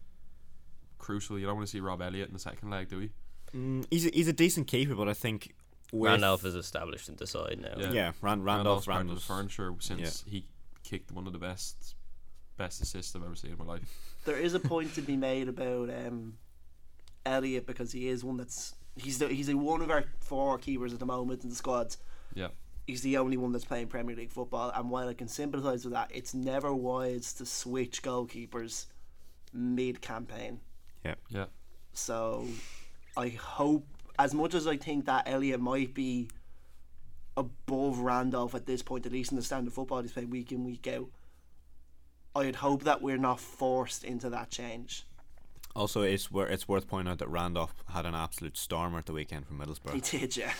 Crucial. 0.97 1.37
You 1.37 1.45
don't 1.45 1.55
want 1.55 1.67
to 1.67 1.71
see 1.71 1.81
Rob 1.81 2.01
Elliott 2.01 2.29
in 2.29 2.33
the 2.33 2.39
second 2.39 2.69
leg, 2.69 2.87
do 2.87 2.97
we? 2.97 3.09
Mm, 3.53 3.85
he's 3.91 4.05
a, 4.05 4.09
he's 4.09 4.27
a 4.29 4.33
decent 4.33 4.67
keeper, 4.67 4.95
but 4.95 5.09
I 5.09 5.13
think 5.13 5.53
with, 5.91 6.09
Randolph 6.09 6.45
is 6.45 6.55
established 6.55 7.09
in 7.09 7.17
the 7.17 7.27
side 7.27 7.59
now. 7.61 7.73
Yeah. 7.77 7.91
Yeah, 7.91 8.11
Ran, 8.21 8.41
Randolph's 8.41 8.87
Randolph. 8.87 9.27
part 9.27 9.39
of 9.39 9.49
the 9.49 9.55
furniture 9.59 9.75
since 9.79 10.23
he 10.25 10.45
kicked 10.83 11.11
one 11.11 11.27
of 11.27 11.33
the 11.33 11.39
best 11.39 11.95
best 12.57 12.81
assists 12.81 13.15
I've 13.15 13.23
ever 13.23 13.35
seen 13.35 13.51
in 13.51 13.57
my 13.57 13.65
life. 13.65 13.81
There 14.25 14.37
is 14.37 14.53
a 14.53 14.59
point 14.59 14.93
to 14.95 15.01
be 15.01 15.17
made 15.17 15.47
about 15.49 15.89
um, 15.89 16.35
Elliot 17.25 17.65
because 17.65 17.91
he 17.91 18.07
is 18.07 18.23
one 18.23 18.37
that's 18.37 18.75
he's 18.95 19.19
the, 19.19 19.27
he's 19.27 19.49
a, 19.49 19.57
one 19.57 19.81
of 19.81 19.89
our 19.89 20.05
four 20.19 20.57
keepers 20.57 20.93
at 20.93 20.99
the 20.99 21.05
moment 21.05 21.43
in 21.43 21.49
the 21.49 21.55
squads. 21.55 21.97
Yeah. 22.33 22.49
He's 22.85 23.01
the 23.01 23.17
only 23.17 23.37
one 23.37 23.53
that's 23.53 23.63
playing 23.63 23.87
Premier 23.87 24.15
League 24.15 24.31
football, 24.31 24.71
and 24.75 24.89
while 24.89 25.07
I 25.07 25.13
can 25.13 25.29
sympathise 25.29 25.85
with 25.85 25.93
that, 25.93 26.11
it's 26.13 26.33
never 26.33 26.73
wise 26.73 27.31
to 27.35 27.45
switch 27.45 28.01
goalkeepers 28.01 28.87
mid-campaign. 29.53 30.59
Yeah, 31.05 31.15
yeah. 31.29 31.45
So 31.93 32.45
I 33.15 33.29
hope, 33.29 33.87
as 34.19 34.33
much 34.33 34.53
as 34.53 34.67
I 34.67 34.75
think 34.75 35.05
that 35.05 35.29
Elliot 35.29 35.61
might 35.61 35.93
be 35.93 36.29
above 37.37 37.99
Randolph 37.99 38.53
at 38.53 38.65
this 38.65 38.81
point, 38.81 39.05
at 39.05 39.13
least 39.13 39.31
in 39.31 39.37
the 39.37 39.43
standard 39.43 39.73
football 39.73 40.01
he's 40.01 40.11
played 40.11 40.29
week 40.29 40.51
in, 40.51 40.65
week 40.65 40.85
out, 40.87 41.07
I'd 42.35 42.55
hope 42.55 42.83
that 42.83 43.01
we're 43.01 43.17
not 43.17 43.39
forced 43.39 44.03
into 44.03 44.29
that 44.31 44.49
change. 44.49 45.05
Also, 45.75 46.01
it's 46.03 46.29
wor- 46.31 46.47
it's 46.47 46.67
worth 46.67 46.87
pointing 46.87 47.11
out 47.11 47.17
that 47.19 47.29
Randolph 47.29 47.73
had 47.89 48.05
an 48.05 48.13
absolute 48.15 48.57
stormer 48.57 48.99
at 48.99 49.05
the 49.07 49.13
weekend 49.13 49.47
for 49.47 49.53
Middlesbrough. 49.53 49.93
He 50.05 50.19
did, 50.19 50.37
yeah. 50.37 50.53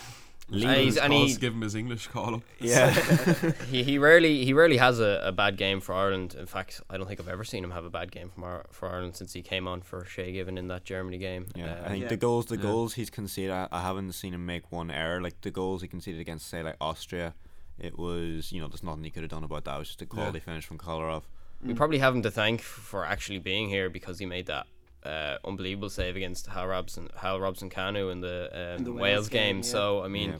Uh, 0.52 0.56
he's, 0.74 0.98
and 0.98 1.10
Calls 1.10 1.28
he, 1.28 1.34
to 1.36 1.40
give 1.40 1.54
him 1.54 1.62
his 1.62 1.74
English 1.74 2.08
call 2.08 2.42
yeah, 2.60 2.90
he 3.70 3.82
he 3.82 3.96
rarely 3.96 4.44
he 4.44 4.52
rarely 4.52 4.76
has 4.76 5.00
a, 5.00 5.22
a 5.24 5.32
bad 5.32 5.56
game 5.56 5.80
for 5.80 5.94
Ireland. 5.94 6.34
In 6.38 6.44
fact, 6.44 6.82
I 6.90 6.98
don't 6.98 7.06
think 7.06 7.18
I've 7.18 7.28
ever 7.30 7.44
seen 7.44 7.64
him 7.64 7.70
have 7.70 7.86
a 7.86 7.90
bad 7.90 8.12
game 8.12 8.28
from 8.28 8.44
our, 8.44 8.66
for 8.70 8.90
Ireland 8.90 9.16
since 9.16 9.32
he 9.32 9.40
came 9.40 9.66
on 9.66 9.80
for 9.80 10.04
Shay 10.04 10.32
Given 10.32 10.58
in 10.58 10.68
that 10.68 10.84
Germany 10.84 11.16
game. 11.16 11.46
yeah. 11.54 11.76
Uh, 11.80 11.84
I 11.86 11.88
think 11.88 12.02
Yeah. 12.02 12.08
the 12.08 12.18
goals, 12.18 12.44
the 12.46 12.56
Yeah. 12.56 12.62
goals 12.62 12.92
he's 12.92 13.08
conceded, 13.08 13.52
I, 13.52 13.68
I 13.72 13.80
haven't 13.80 14.12
seen 14.12 14.34
him 14.34 14.44
make 14.44 14.70
one 14.70 14.90
error. 14.90 15.22
Like 15.22 15.40
the 15.40 15.50
goals 15.50 15.80
he 15.80 15.88
conceded 15.88 16.20
against, 16.20 16.46
say, 16.46 16.62
like 16.62 16.76
Austria, 16.78 17.32
it 17.78 17.98
was 17.98 18.52
you 18.52 18.60
know 18.60 18.68
there's 18.68 18.82
nothing 18.82 19.04
he 19.04 19.10
could 19.10 19.22
have 19.22 19.30
done 19.30 19.44
about 19.44 19.64
that. 19.64 19.76
It 19.76 19.78
was 19.78 19.88
just 19.88 20.02
a 20.02 20.06
quality 20.06 20.40
finish 20.40 20.66
from 20.66 20.76
Kolarov. 20.76 21.22
We 21.62 21.72
probably 21.72 21.98
have 22.00 22.14
him 22.14 22.20
to 22.20 22.30
thank 22.30 22.60
for 22.60 23.06
actually 23.06 23.38
being 23.38 23.70
here 23.70 23.88
because 23.88 24.18
he 24.18 24.26
made 24.26 24.44
that 24.48 24.66
uh, 25.04 25.38
unbelievable 25.44 25.90
save 25.90 26.16
against 26.16 26.46
Hal 26.46 26.66
Robson, 26.66 27.08
Hal 27.16 27.40
Robson 27.40 27.70
Kanu 27.70 28.10
in 28.12 28.20
the, 28.20 28.76
um, 28.78 28.84
the 28.84 28.92
Wales, 28.92 29.02
Wales 29.02 29.28
game. 29.28 29.40
game, 29.40 29.56
yeah. 29.58 29.62
So 29.62 30.02
I 30.02 30.08
mean, 30.08 30.30
Yeah. 30.32 30.38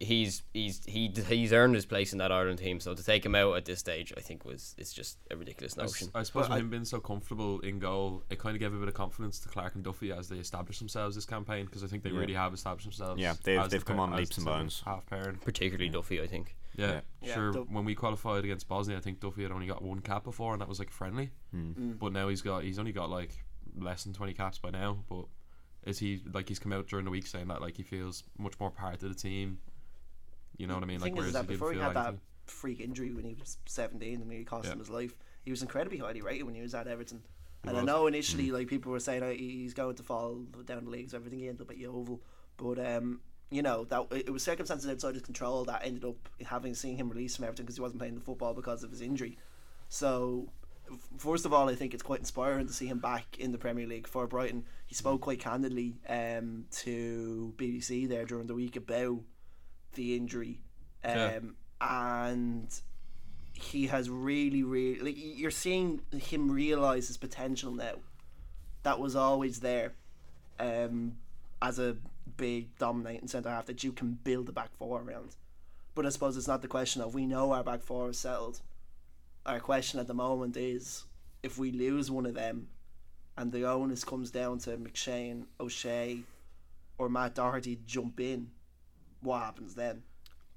he's 0.00 0.42
he's 0.52 0.84
he 0.84 1.08
he's 1.28 1.52
earned 1.52 1.74
his 1.76 1.86
place 1.86 2.12
in 2.12 2.18
that 2.18 2.32
Ireland 2.32 2.58
team. 2.58 2.80
So 2.80 2.94
to 2.94 3.04
take 3.04 3.24
him 3.24 3.34
out 3.34 3.56
at 3.56 3.64
this 3.64 3.78
stage, 3.78 4.12
I 4.16 4.20
think 4.20 4.44
was 4.44 4.74
it's 4.78 4.92
just 4.92 5.18
a 5.30 5.36
ridiculous 5.36 5.76
notion. 5.76 6.08
I 6.14 6.24
suppose 6.24 6.48
Well, 6.48 6.50
with 6.50 6.56
I- 6.58 6.60
him 6.60 6.70
being 6.70 6.84
so 6.84 6.98
comfortable 7.00 7.60
in 7.60 7.78
goal, 7.78 8.24
it 8.30 8.38
kind 8.38 8.56
of 8.56 8.60
gave 8.60 8.74
a 8.74 8.78
bit 8.78 8.88
of 8.88 8.94
confidence 8.94 9.38
to 9.40 9.48
Clark 9.48 9.76
and 9.76 9.84
Duffy 9.84 10.10
as 10.12 10.28
they 10.28 10.38
established 10.38 10.80
themselves 10.80 11.14
this 11.14 11.24
campaign 11.26 11.66
because 11.66 11.84
I 11.84 11.86
think 11.86 12.02
they 12.02 12.10
Yeah. 12.10 12.18
really 12.18 12.34
have 12.34 12.52
established 12.52 12.86
themselves. 12.86 13.20
Yeah, 13.20 13.34
they've- 13.44 13.68
they've 13.68 13.84
come 13.84 14.00
on 14.00 14.10
leaps 14.16 14.36
and 14.36 14.44
centre 14.44 14.58
bounds. 14.58 14.82
Half 14.84 15.06
pairing. 15.06 15.36
Particularly 15.36 15.88
Duffy, 15.90 16.20
I 16.20 16.26
think. 16.26 16.56
Yeah, 16.74 17.02
Yeah, 17.20 17.34
sure. 17.34 17.52
Duff- 17.52 17.68
when 17.68 17.84
we 17.84 17.94
qualified 17.94 18.44
against 18.44 18.66
Bosnia, 18.66 18.96
I 18.96 19.00
think 19.00 19.20
Duffy 19.20 19.42
had 19.42 19.52
only 19.52 19.66
got 19.66 19.82
one 19.82 20.00
cap 20.00 20.24
before, 20.24 20.52
and 20.54 20.60
that 20.62 20.68
was 20.68 20.78
like 20.78 20.90
friendly. 20.90 21.30
Mm. 21.54 21.98
But 21.98 22.12
now 22.12 22.28
he's 22.28 22.40
got 22.42 22.64
he's 22.64 22.78
only 22.78 22.92
got 22.92 23.10
like 23.10 23.44
less 23.78 24.04
than 24.04 24.12
twenty 24.12 24.34
caps 24.34 24.58
by 24.58 24.70
now. 24.70 24.98
But 25.08 25.26
is 25.84 25.98
he 25.98 26.22
like 26.32 26.48
he's 26.48 26.58
come 26.58 26.72
out 26.72 26.86
during 26.88 27.04
the 27.04 27.10
week 27.10 27.26
saying 27.26 27.48
that 27.48 27.60
like 27.60 27.76
he 27.76 27.82
feels 27.82 28.24
much 28.38 28.58
more 28.60 28.70
part 28.70 29.02
of 29.02 29.08
the 29.08 29.14
team? 29.14 29.58
You 30.56 30.66
know 30.66 30.74
what 30.74 30.82
I 30.82 30.86
mean? 30.86 30.98
The 30.98 31.04
Like 31.06 31.14
thing 31.14 31.22
is 31.24 31.32
whereas 31.32 31.34
he 31.34 31.38
didn't 31.40 31.48
before 31.60 31.72
he 31.72 31.80
had 31.80 31.96
that 31.96 32.14
freak 32.46 32.80
injury 32.80 33.12
when 33.12 33.24
he 33.24 33.34
was 33.34 33.56
17 33.66 34.20
and 34.20 34.28
nearly 34.28 34.44
cost 34.44 34.66
Yeah. 34.66 34.72
him 34.72 34.78
his 34.80 34.90
life, 34.90 35.14
he 35.44 35.50
was 35.50 35.62
incredibly 35.62 35.98
highly 35.98 36.20
rated 36.22 36.44
when 36.44 36.54
he 36.54 36.60
was 36.62 36.74
at 36.74 36.86
Everton. 36.86 37.22
He 37.62 37.68
and 37.68 37.78
I 37.78 37.82
know 37.82 38.06
initially, 38.06 38.50
like 38.50 38.66
people 38.68 38.92
were 38.92 39.00
saying, 39.00 39.22
oh, 39.22 39.32
he's 39.32 39.72
going 39.74 39.94
to 39.96 40.02
fall 40.02 40.42
down 40.66 40.84
the 40.84 40.90
leagues, 40.90 41.14
everything. 41.14 41.38
He 41.38 41.48
ended 41.48 41.62
up 41.62 41.70
at 41.70 41.78
Yeovil, 41.78 42.20
but 42.56 42.78
um, 42.84 43.20
you 43.50 43.62
know 43.62 43.84
that 43.84 44.06
it 44.10 44.30
was 44.32 44.42
circumstances 44.42 44.90
outside 44.90 45.14
his 45.14 45.22
control 45.22 45.64
that 45.66 45.82
ended 45.84 46.04
up 46.04 46.16
having 46.44 46.74
seeing 46.74 46.96
him 46.96 47.08
released 47.08 47.36
from 47.36 47.44
Everton 47.44 47.64
because 47.64 47.76
he 47.76 47.82
wasn't 47.82 48.00
playing 48.00 48.16
the 48.16 48.20
football 48.20 48.52
because 48.52 48.82
of 48.82 48.90
his 48.90 49.00
injury. 49.00 49.38
So, 49.88 50.48
first 51.18 51.44
of 51.46 51.52
all, 51.52 51.68
I 51.68 51.74
think 51.74 51.94
it's 51.94 52.02
quite 52.02 52.20
inspiring 52.20 52.66
to 52.66 52.72
see 52.72 52.86
him 52.86 52.98
back 52.98 53.36
in 53.38 53.52
the 53.52 53.58
Premier 53.58 53.86
League 53.86 54.06
for 54.06 54.26
Brighton. 54.26 54.64
He 54.86 54.94
spoke 54.94 55.20
quite 55.22 55.40
candidly 55.40 55.96
um, 56.08 56.66
to 56.78 57.54
BBC 57.56 58.08
there 58.08 58.24
during 58.24 58.46
the 58.46 58.54
week 58.54 58.76
about 58.76 59.20
the 59.94 60.16
injury, 60.16 60.60
um, 61.04 61.16
Yeah. 61.16 61.38
and 61.80 62.80
he 63.52 63.86
has 63.88 64.08
really, 64.10 64.62
really 64.62 64.98
like 65.00 65.14
you're 65.16 65.50
seeing 65.50 66.00
him 66.12 66.50
realize 66.50 67.08
his 67.08 67.16
potential 67.16 67.72
now. 67.72 67.96
That 68.82 68.98
was 68.98 69.14
always 69.14 69.60
there, 69.60 69.92
um, 70.58 71.16
as 71.60 71.78
a 71.78 71.96
big 72.36 72.76
dominating 72.78 73.28
centre 73.28 73.50
half 73.50 73.66
that 73.66 73.84
you 73.84 73.92
can 73.92 74.18
build 74.24 74.48
a 74.48 74.52
back 74.52 74.70
four 74.76 75.00
around. 75.02 75.36
But 75.94 76.06
I 76.06 76.08
suppose 76.08 76.36
it's 76.36 76.48
not 76.48 76.62
the 76.62 76.68
question 76.68 77.02
of 77.02 77.14
we 77.14 77.26
know 77.26 77.52
our 77.52 77.62
back 77.62 77.82
four 77.82 78.08
is 78.10 78.18
settled. 78.18 78.60
Our 79.44 79.60
question 79.60 79.98
at 79.98 80.06
the 80.06 80.14
moment 80.14 80.56
is 80.56 81.04
if 81.42 81.58
we 81.58 81.72
lose 81.72 82.10
one 82.10 82.26
of 82.26 82.34
them, 82.34 82.68
and 83.36 83.50
the 83.50 83.68
onus 83.68 84.04
comes 84.04 84.30
down 84.30 84.58
to 84.60 84.76
McShane, 84.76 85.46
O'Shea, 85.58 86.20
or 86.98 87.08
Matt 87.08 87.34
Doherty 87.34 87.78
jump 87.86 88.20
in, 88.20 88.50
what 89.20 89.40
happens 89.40 89.74
then? 89.74 90.02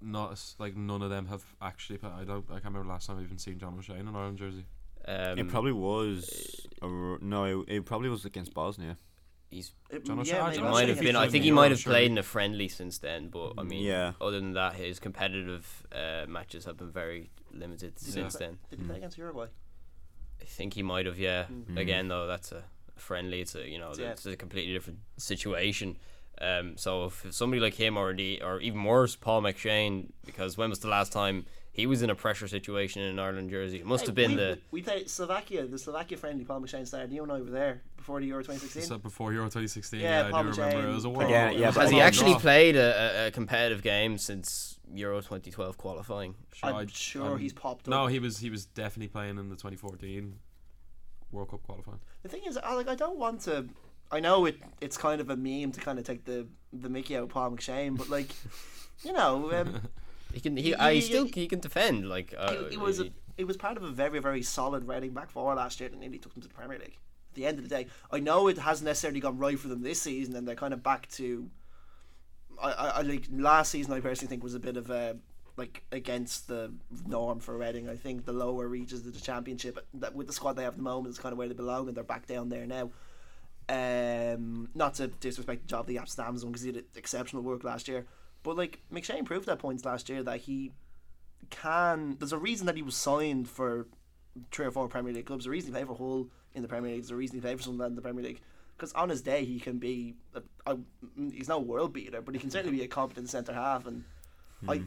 Not 0.02 0.34
as, 0.34 0.56
like 0.60 0.76
none 0.76 1.02
of 1.02 1.10
them 1.10 1.28
have 1.28 1.44
actually. 1.62 1.98
Played. 1.98 2.14
I 2.14 2.24
don't. 2.26 2.46
I 2.50 2.54
can't 2.54 2.66
remember 2.66 2.90
last 2.90 3.08
time 3.08 3.18
I've 3.18 3.24
even 3.24 3.38
seen 3.38 3.58
John 3.58 3.76
O'Shea 3.78 3.98
in 3.98 4.08
an 4.08 4.16
Ireland 4.16 4.38
jersey. 4.38 4.66
Um, 5.08 5.40
it 5.40 5.48
probably 5.48 5.72
was. 5.72 6.68
A, 6.82 6.86
r- 6.86 7.18
no, 7.22 7.46
it, 7.46 7.76
it 7.76 7.86
probably 7.86 8.10
was 8.10 8.26
against 8.26 8.54
Bosnia. 8.54 8.98
He's 9.50 9.72
It, 9.90 10.06
John 10.06 10.20
O'Shea- 10.20 10.36
yeah, 10.36 10.46
I 10.46 10.54
It 10.54 10.62
might 10.62 10.90
have 10.90 11.00
been. 11.00 11.16
I 11.16 11.28
think 11.30 11.44
he 11.44 11.52
might 11.52 11.72
have 11.72 11.84
played 11.84 12.12
in 12.12 12.18
a 12.18 12.24
friendly 12.24 12.68
since 12.68 12.98
then, 12.98 13.30
but 13.30 13.54
I 13.58 13.64
mean, 13.64 13.84
Yeah. 13.84 14.14
other 14.22 14.40
than 14.40 14.54
that, 14.54 14.76
his 14.76 15.00
competitive 15.00 15.86
uh, 15.92 16.26
matches 16.28 16.66
have 16.66 16.78
been 16.78 16.92
very 16.92 17.30
limited 17.52 18.00
since 18.00 18.36
then. 18.36 18.60
Did 18.70 18.80
he 18.80 18.86
play 18.86 18.98
against 18.98 19.18
Uruguay? 19.18 19.48
I 20.42 20.46
think 20.46 20.74
he 20.74 20.84
might 20.84 21.06
have. 21.06 21.18
Yeah. 21.18 21.46
Mm. 21.46 21.78
Again, 21.80 22.08
though, 22.08 22.28
that's 22.28 22.52
a 22.52 22.64
friendly. 22.98 23.42
It's 23.42 23.56
a 23.56 23.68
you 23.68 23.80
know, 23.80 23.94
Yeah. 23.98 24.12
it's 24.12 24.26
a 24.26 24.36
completely 24.36 24.74
different 24.74 25.00
situation. 25.18 25.98
Um, 26.42 26.76
so 26.78 27.06
if 27.06 27.26
somebody 27.32 27.62
like 27.62 27.76
him 27.76 27.96
or 27.98 28.14
the 28.14 28.42
or 28.42 28.60
even 28.60 28.84
worse, 28.84 29.16
Paul 29.16 29.42
McShane, 29.42 30.12
because 30.26 30.58
when 30.58 30.70
was 30.70 30.80
the 30.80 30.90
last 30.90 31.14
time 31.14 31.46
he 31.76 31.86
was 31.86 32.02
in 32.02 32.10
a 32.10 32.16
pressure 32.16 32.48
situation 32.48 33.02
in 33.04 33.10
an 33.10 33.20
Ireland 33.20 33.50
jersey? 33.50 33.78
It 33.80 33.86
must 33.86 34.04
Hey, 34.04 34.08
have 34.08 34.16
been 34.16 34.32
we, 34.32 34.36
the. 34.38 34.60
we 34.72 34.82
played 34.82 35.10
Slovakia, 35.10 35.68
the 35.68 35.78
Slovakia 35.78 36.18
friendly. 36.18 36.46
Paul 36.46 36.62
McShane 36.62 36.88
started. 36.88 37.12
You 37.12 37.22
and 37.24 37.32
I 37.32 37.40
were 37.42 37.50
there 37.50 37.82
before 37.98 38.20
the 38.22 38.28
Euro 38.28 38.42
2016. 38.44 38.84
So 38.88 38.98
before 38.98 39.34
Euro 39.34 39.46
2016, 39.48 40.00
Yeah, 40.00 40.22
yeah, 40.22 40.28
I 40.28 40.32
Paul 40.32 40.44
do 40.44 40.50
remember. 40.52 40.78
McShane 40.78 40.84
It 40.90 40.94
was 40.94 41.06
a 41.06 41.10
played- 41.10 41.18
world. 41.18 41.30
Yeah, 41.32 41.50
it 41.52 41.58
yeah, 41.60 41.68
was 41.68 41.76
a 41.76 41.80
but- 41.80 41.82
Has 41.84 41.92
he 41.92 42.02
actually 42.02 42.32
draw. 42.32 42.40
played 42.40 42.76
a, 42.78 43.24
a, 43.26 43.28
a 43.28 43.32
competitive 43.32 43.84
game 43.84 44.18
since 44.18 44.80
Euro 44.94 45.18
2012 45.20 45.78
qualifying? 45.78 46.36
Sure, 46.54 46.74
I'm 46.74 46.88
sure 46.88 47.26
I'm- 47.32 47.40
he's 47.40 47.54
popped 47.54 47.88
up. 47.88 47.92
No, 47.92 48.08
he 48.08 48.20
was 48.20 48.38
he 48.40 48.50
was 48.50 48.66
definitely 48.66 49.10
playing 49.10 49.38
in 49.38 49.50
the 49.50 49.56
2014 49.56 50.40
World 51.32 51.50
Cup 51.50 51.64
qualifying. 51.64 52.00
The 52.24 52.30
thing 52.30 52.44
is, 52.48 52.58
I 52.58 52.74
like 52.74 52.88
I 52.88 52.96
don't 52.96 53.18
want 53.20 53.42
to. 53.42 53.66
I 54.12 54.20
know 54.22 54.46
it. 54.46 54.58
It's 54.80 54.98
kind 54.98 55.20
of 55.20 55.30
a 55.30 55.36
meme 55.36 55.72
to 55.74 55.82
kind 55.82 56.00
of 56.00 56.06
take 56.06 56.24
the 56.26 56.48
the 56.72 56.90
Mickey 56.90 57.18
out 57.18 57.24
of 57.24 57.30
Paul 57.30 57.52
McShane, 57.52 57.98
but 57.98 58.08
like, 58.10 58.30
you 59.04 59.12
know, 59.14 59.52
um, 59.52 59.82
He 60.36 60.42
can. 60.42 60.58
He, 60.58 60.64
He- 60.64 60.76
uh, 60.76 60.90
he 60.90 60.96
he- 60.96 61.02
still 61.02 61.26
he 61.26 61.48
can 61.48 61.60
defend. 61.62 62.08
Like 62.10 62.34
uh, 62.38 62.54
it, 62.70 62.74
it 62.74 62.80
was 62.80 63.00
a, 63.00 63.10
it 63.38 63.46
was 63.46 63.58
part 63.58 63.78
of 63.78 63.84
a 63.84 63.90
very 63.90 64.20
very 64.20 64.44
solid 64.44 64.88
Reading 64.88 65.12
back 65.14 65.30
four 65.32 65.56
last 65.56 65.80
year 65.80 65.88
and 65.88 65.96
that 65.96 66.02
nearly 66.02 66.20
took 66.20 66.34
them 66.34 66.42
to 66.44 66.48
the 66.50 66.54
Premier 66.54 66.78
League. 66.78 66.98
At 67.32 67.36
the 67.36 67.46
end 67.46 67.58
of 67.58 67.64
the 67.68 67.74
day, 67.78 67.88
I 68.12 68.20
know 68.20 68.48
it 68.50 68.58
hasn't 68.60 68.86
necessarily 68.86 69.20
gone 69.22 69.38
right 69.38 69.58
for 69.58 69.70
them 69.70 69.82
this 69.82 70.02
season, 70.02 70.36
and 70.36 70.48
they're 70.48 70.56
kind 70.56 70.74
of 70.74 70.84
back 70.84 71.08
to. 71.14 71.50
I, 72.62 72.72
I, 72.72 72.88
I 72.90 73.02
like 73.02 73.26
last 73.32 73.72
season. 73.72 73.94
I 73.94 74.00
personally 74.02 74.30
think 74.30 74.44
was 74.44 74.56
a 74.56 74.60
bit 74.60 74.78
of 74.78 74.90
a 74.90 75.18
like 75.58 75.84
against 75.94 76.50
the 76.50 76.74
norm 77.08 77.40
for 77.40 77.58
Reading. 77.58 77.88
I 77.90 77.96
think 77.96 78.26
the 78.26 78.34
lower 78.34 78.68
reaches 78.68 79.06
of 79.08 79.14
the 79.14 79.22
championship, 79.22 79.80
that 79.94 80.14
with 80.14 80.28
the 80.28 80.34
squad 80.34 80.54
they 80.54 80.64
have 80.64 80.74
at 80.74 80.78
the 80.78 80.84
moment, 80.84 81.14
is 81.14 81.20
kind 81.20 81.32
of 81.32 81.38
where 81.38 81.48
they 81.48 81.54
belong, 81.54 81.88
and 81.88 81.96
they're 81.96 82.04
back 82.04 82.28
down 82.28 82.50
there 82.50 82.66
now. 82.68 82.92
Um, 83.68 84.70
not 84.76 84.94
to 84.96 85.08
disrespect 85.08 85.64
the 85.64 85.68
job 85.68 85.88
the 85.88 85.98
Amsterdam's 85.98 86.44
done 86.44 86.52
because 86.52 86.64
he 86.64 86.72
did 86.72 86.86
exceptional 86.96 87.42
work 87.42 87.64
last 87.64 87.88
year, 87.88 88.06
but 88.46 88.56
like 88.56 88.80
McShane 88.94 89.26
proved 89.26 89.50
at 89.50 89.58
points 89.58 89.84
last 89.84 90.08
year 90.08 90.22
that 90.24 90.42
he 90.42 90.72
can. 91.50 92.16
There's 92.20 92.32
a 92.32 92.38
reason 92.38 92.68
that 92.68 92.76
he 92.76 92.84
was 92.84 92.96
signed 92.96 93.50
for 93.50 93.88
three 94.52 94.68
or 94.68 94.72
four 94.72 94.88
Premier 94.88 95.12
League 95.12 95.26
clubs. 95.26 95.46
The 95.46 95.52
reason 95.52 95.70
he 95.70 95.74
played 95.74 95.88
for 95.88 95.96
Hull 95.96 96.28
in 96.54 96.62
the 96.62 96.68
Premier 96.68 96.92
League. 96.92 97.02
There's 97.02 97.12
a 97.12 97.16
reason 97.16 97.38
he 97.38 97.42
played 97.42 97.58
for 97.58 97.64
Sunderland 97.64 97.94
in 97.94 97.96
the 97.96 98.04
Premier 98.04 98.24
League. 98.24 98.42
Because 98.78 98.94
on 98.94 99.10
his 99.10 99.24
day, 99.24 99.46
he 99.46 99.60
can 99.60 99.80
be. 99.80 100.14
A, 100.36 100.44
a, 100.68 100.76
mm, 100.76 101.34
he's 101.34 101.50
no 101.50 101.60
world 101.60 101.92
beater, 101.92 102.22
but 102.22 102.36
he 102.36 102.40
can 102.40 102.52
certainly 102.52 102.78
be 102.78 102.84
a 102.84 102.88
competent 102.88 103.30
centre 103.30 103.54
half. 103.54 103.88
And 103.88 104.04
hmm. 104.62 104.70
I 104.70 104.82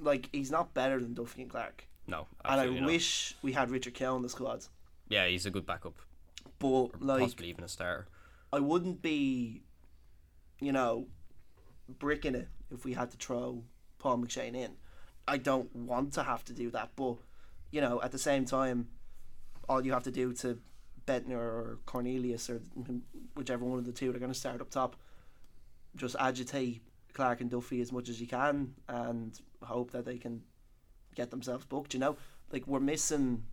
like 0.00 0.28
he's 0.32 0.52
not 0.52 0.72
better 0.72 1.00
than 1.00 1.12
Duffy 1.12 1.42
and 1.42 1.50
Clark. 1.50 1.84
no. 2.06 2.28
And 2.44 2.60
I 2.60 2.66
not. 2.66 2.86
wish 2.86 3.34
we 3.42 3.52
had 3.52 3.70
Richard 3.70 3.94
Kell 3.94 4.14
in 4.16 4.22
the 4.22 4.28
squad, 4.28 4.64
Yeah, 5.08 5.26
he's 5.26 5.44
a 5.44 5.50
good 5.50 5.66
backup. 5.66 5.94
but 6.60 7.02
like 7.02 7.20
possibly 7.20 7.48
even 7.48 7.64
a 7.64 7.68
starter. 7.68 8.06
I 8.52 8.60
wouldn't 8.60 9.02
be, 9.02 9.62
you 10.60 10.72
know, 10.72 11.06
bricking 11.98 12.34
it 12.34 12.48
if 12.70 12.84
we 12.84 12.94
had 12.94 13.10
to 13.10 13.16
throw 13.16 13.62
Paul 13.98 14.18
McShane 14.18 14.54
in. 14.54 14.72
I 15.28 15.36
don't 15.36 15.74
want 15.74 16.14
to 16.14 16.22
have 16.22 16.44
to 16.46 16.52
do 16.52 16.70
that, 16.70 16.90
but 16.96 17.16
you 17.70 17.80
know, 17.80 18.00
at 18.02 18.12
the 18.12 18.18
same 18.18 18.44
time, 18.44 18.88
all 19.68 19.84
you 19.84 19.92
have 19.92 20.02
to 20.04 20.10
do 20.10 20.32
to 20.34 20.58
Bendtner 21.06 21.36
or 21.36 21.78
Cornelius 21.86 22.50
or 22.50 22.60
whichever 23.34 23.64
one 23.64 23.78
of 23.78 23.86
the 23.86 23.92
two 23.92 24.10
are 24.10 24.18
going 24.18 24.32
to 24.32 24.38
start 24.38 24.60
up 24.60 24.70
top, 24.70 24.96
just 25.96 26.16
agitate 26.18 26.82
Clark 27.12 27.40
and 27.40 27.50
Duffy 27.50 27.80
as 27.80 27.92
much 27.92 28.08
as 28.08 28.20
you 28.20 28.26
can 28.26 28.74
and 28.88 29.38
hope 29.62 29.92
that 29.92 30.04
they 30.04 30.18
can 30.18 30.42
get 31.14 31.30
themselves 31.30 31.64
booked. 31.64 31.94
You 31.94 32.00
know, 32.00 32.16
like 32.52 32.66
we're 32.66 32.80
missing 32.80 33.44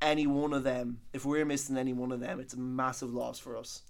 any 0.00 0.26
one 0.26 0.52
of 0.52 0.64
them. 0.64 1.00
If 1.12 1.24
we're 1.24 1.44
missing 1.44 1.76
any 1.76 1.92
one 1.92 2.12
of 2.12 2.20
them, 2.20 2.40
it's 2.40 2.54
a 2.54 2.58
massive 2.58 3.12
loss 3.12 3.38
for 3.38 3.56
us. 3.56 3.82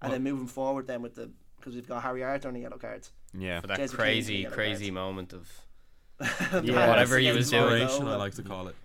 And 0.00 0.12
then 0.12 0.24
moving 0.24 0.48
forward, 0.48 0.88
then 0.88 1.00
with 1.00 1.14
the 1.14 1.30
because 1.56 1.76
we've 1.76 1.86
got 1.86 2.02
Harry 2.02 2.24
Arter 2.24 2.48
on 2.48 2.54
the 2.54 2.60
yellow 2.60 2.76
cards. 2.76 3.12
Yeah. 3.36 3.60
For 3.60 3.66
that 3.68 3.78
Jason 3.78 3.96
crazy, 3.96 4.44
crazy 4.44 4.86
yeah, 4.86 4.92
moment 4.92 5.32
of 5.32 5.50
Yeah, 6.62 6.88
whatever 6.88 7.18
he 7.18 7.28
against 7.28 7.52
was 7.52 7.88
doing. 7.98 8.08
I 8.08 8.16
like 8.16 8.34
to 8.34 8.42
call 8.42 8.68
it. 8.68 8.76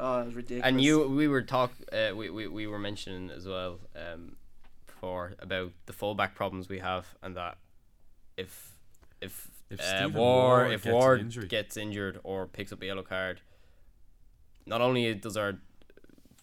Oh, 0.00 0.20
it 0.20 0.26
was 0.26 0.34
ridiculous. 0.34 0.66
And 0.66 0.80
you, 0.80 1.06
we 1.08 1.28
were 1.28 1.42
talk, 1.42 1.72
uh, 1.92 2.14
we, 2.16 2.28
we 2.30 2.48
we 2.48 2.66
were 2.66 2.78
mentioning 2.78 3.30
as 3.30 3.46
well, 3.46 3.78
um, 3.94 4.36
before 4.86 5.34
about 5.38 5.72
the 5.86 5.92
fullback 5.92 6.34
problems 6.34 6.68
we 6.68 6.80
have, 6.80 7.14
and 7.22 7.36
that 7.36 7.58
if 8.36 8.72
if, 9.20 9.48
If 9.70 9.80
uh, 9.80 10.08
War 10.12 10.58
Ward 10.58 10.72
if 10.72 10.82
gets 10.82 10.92
Ward 10.92 11.20
injury. 11.20 11.46
gets 11.46 11.76
injured 11.76 12.18
or 12.24 12.46
picks 12.46 12.72
up 12.72 12.82
a 12.82 12.86
yellow 12.86 13.02
card, 13.02 13.40
not 14.66 14.80
only 14.80 15.14
does 15.14 15.36
our 15.36 15.54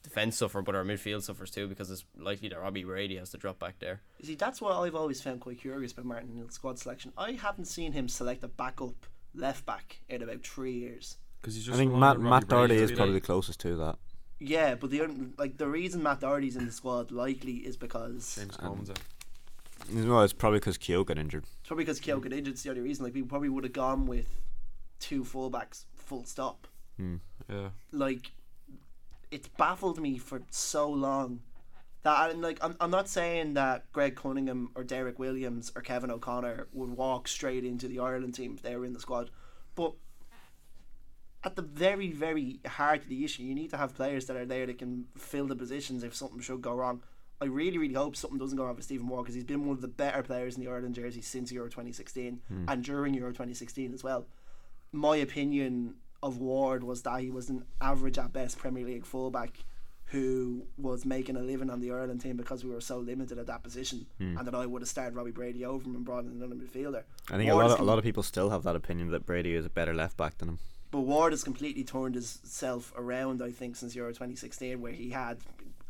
defense 0.10 0.38
suffer, 0.38 0.62
but 0.62 0.76
our 0.76 0.84
midfield 0.84 1.22
suffers 1.24 1.52
too 1.52 1.68
because 1.68 1.90
it's 1.92 2.04
likely 2.18 2.50
that 2.50 2.60
Robbie 2.60 2.84
Brady 2.84 3.18
has 3.18 3.30
to 3.32 3.38
drop 3.38 3.60
back 3.60 3.80
there. 3.80 4.02
You 4.20 4.28
See, 4.28 4.36
that's 4.36 4.60
what 4.62 4.76
I've 4.76 4.96
always 4.96 5.22
found 5.22 5.40
quite 5.42 5.60
curious 5.62 5.92
about 5.92 6.06
Martin 6.06 6.36
Neal's 6.36 6.54
squad 6.56 6.80
selection. 6.80 7.14
I 7.18 7.32
haven't 7.34 7.66
seen 7.66 7.94
him 7.94 8.08
select 8.10 8.44
a 8.44 8.48
backup 8.48 9.06
left 9.34 9.66
back 9.66 10.02
in 10.10 10.22
about 10.22 10.42
three 10.44 10.74
years. 10.74 11.18
Because 11.42 11.56
he's 11.56 11.66
just 11.66 11.76
I 11.76 11.78
think 11.78 11.94
Matt 11.94 12.18
on 12.18 12.24
Matt 12.24 12.32
Robbie 12.32 12.48
Doherty 12.48 12.76
is 12.78 12.92
probably 12.92 13.14
the 13.14 13.22
closest 13.22 13.60
to 13.62 13.76
that. 13.78 13.98
Yeah, 14.40 14.76
but 14.76 14.90
the 14.90 15.02
only- 15.02 15.30
like 15.38 15.58
the 15.58 15.68
reason 15.68 16.02
Matt 16.04 16.22
Doherty's 16.22 16.56
in 16.56 16.66
the 16.66 16.72
squad 16.72 17.12
likely 17.12 17.58
is 17.58 17.78
because 17.78 18.24
Seamus 18.24 18.62
Um, 18.64 18.66
Coleman's 18.66 18.90
out. 18.90 19.00
Well, 19.94 20.24
it's 20.24 20.34
probably 20.34 20.60
because 20.60 20.78
Keogh 20.78 21.04
got 21.06 21.18
injured. 21.18 21.44
it's 21.60 21.68
probably 21.68 21.86
because 21.86 22.00
Keogh 22.00 22.20
got 22.20 22.34
injured. 22.34 22.54
It's 22.54 22.64
the 22.64 22.70
only 22.70 22.82
reason. 22.82 23.06
Like 23.06 23.14
we 23.14 23.22
probably 23.24 23.50
would 23.50 23.64
have 23.64 23.74
gone 23.74 24.06
with 24.06 24.28
two 25.00 25.24
fullbacks, 25.24 25.86
full 25.96 26.26
stop. 26.26 26.68
Yeah. 26.98 27.70
Like 27.92 28.32
it's 29.32 29.48
baffled 29.48 30.00
me 30.00 30.18
for 30.18 30.42
so 30.50 30.90
long 30.90 31.42
That 32.04 32.32
and 32.32 32.42
like 32.42 32.60
I'm, 32.62 32.76
I'm 32.80 32.92
not 32.92 33.08
saying 33.08 33.54
that 33.56 33.92
Greg 33.92 34.16
Cunningham 34.16 34.72
or 34.76 34.84
Derrick 34.84 35.20
Williams 35.20 35.72
or 35.76 35.82
Kevin 35.82 36.12
O'Connor 36.12 36.68
would 36.74 36.92
walk 36.92 37.28
straight 37.28 37.66
into 37.66 37.88
the 37.88 38.00
Ireland 38.00 38.36
team 38.36 38.54
if 38.56 38.62
they 38.62 38.76
were 38.76 38.86
in 38.86 38.94
the 38.94 39.00
squad, 39.00 39.30
but 39.76 39.94
at 41.44 41.56
the 41.56 41.62
very 41.62 42.12
very 42.12 42.60
heart 42.66 43.04
of 43.04 43.10
the 43.10 43.24
issue, 43.24 43.44
you 43.44 43.56
need 43.56 43.70
to 43.70 43.78
have 43.78 43.96
players 43.96 44.26
that 44.28 44.38
are 44.38 44.46
there 44.46 44.66
that 44.66 44.78
can 44.78 45.06
fill 45.18 45.48
the 45.48 45.56
positions 45.56 46.04
if 46.04 46.16
something 46.16 46.40
should 46.40 46.62
go 46.62 46.74
wrong. 46.74 47.04
I 47.42 47.46
really 47.46 47.78
really 47.78 47.94
hope 47.94 48.16
something 48.16 48.40
doesn't 48.40 48.58
go 48.58 48.66
wrong 48.66 48.76
with 48.76 48.86
Stephen 48.86 49.08
Ward 49.08 49.26
because 49.26 49.36
he's 49.36 49.44
been 49.44 49.66
one 49.66 49.76
of 49.76 49.82
the 49.82 49.88
better 49.88 50.24
players 50.24 50.56
in 50.56 50.64
the 50.64 50.70
Ireland 50.70 50.96
jersey 50.96 51.22
since 51.22 51.52
Euro 51.52 51.68
2016 51.68 52.42
hmm. 52.48 52.66
and 52.68 52.84
during 52.84 53.14
Euro 53.14 53.32
2016 53.32 53.94
as 53.94 54.04
well. 54.04 54.26
My 54.92 55.18
opinion 55.18 55.96
of 56.22 56.38
Ward 56.38 56.84
was 56.84 57.02
that 57.04 57.22
he 57.22 57.30
was 57.30 57.50
an 57.50 57.66
average 57.82 58.18
at 58.18 58.34
best 58.34 58.58
Premier 58.58 58.86
League 58.86 59.06
fullback 59.06 59.58
who 60.06 60.66
was 60.78 61.06
making 61.06 61.36
a 61.36 61.40
living 61.40 61.70
on 61.70 61.82
the 61.82 61.92
Ireland 61.92 62.20
team 62.20 62.36
because 62.36 62.64
we 62.64 62.72
were 62.72 62.82
so 62.82 62.98
limited 62.98 63.38
at 63.38 63.46
that 63.46 63.62
position, 63.62 64.08
hmm. 64.18 64.38
and 64.38 64.48
that 64.48 64.56
I 64.56 64.66
would 64.66 64.82
have 64.82 64.90
started 64.90 65.16
Robbie 65.16 65.32
Brady 65.32 65.64
over 65.64 65.88
him 65.88 65.96
and 65.96 66.04
brought 66.04 66.26
in 66.26 66.32
another 66.32 66.56
midfielder. 66.56 67.04
I 67.30 67.38
think 67.38 67.52
a 67.52 67.56
lot 67.56 67.72
of, 67.72 67.80
a 67.80 67.84
lot 67.84 68.00
of 68.00 68.04
people 68.04 68.24
still 68.24 68.50
have 68.50 68.64
that 68.64 68.76
opinion 68.76 69.12
that 69.12 69.26
Brady 69.26 69.54
is 69.54 69.68
a 69.68 69.70
better 69.70 69.94
left 69.94 70.18
back 70.18 70.40
than 70.40 70.50
him. 70.50 70.60
But 70.90 71.02
Ward 71.02 71.34
has 71.34 71.44
completely 71.44 71.84
turned 71.84 72.16
himself 72.16 72.92
around, 72.98 73.44
I 73.44 73.52
think, 73.52 73.76
since 73.76 73.96
Euro 73.96 74.10
2016, 74.10 74.82
where 74.82 74.92
he 74.92 75.12
had, 75.12 75.38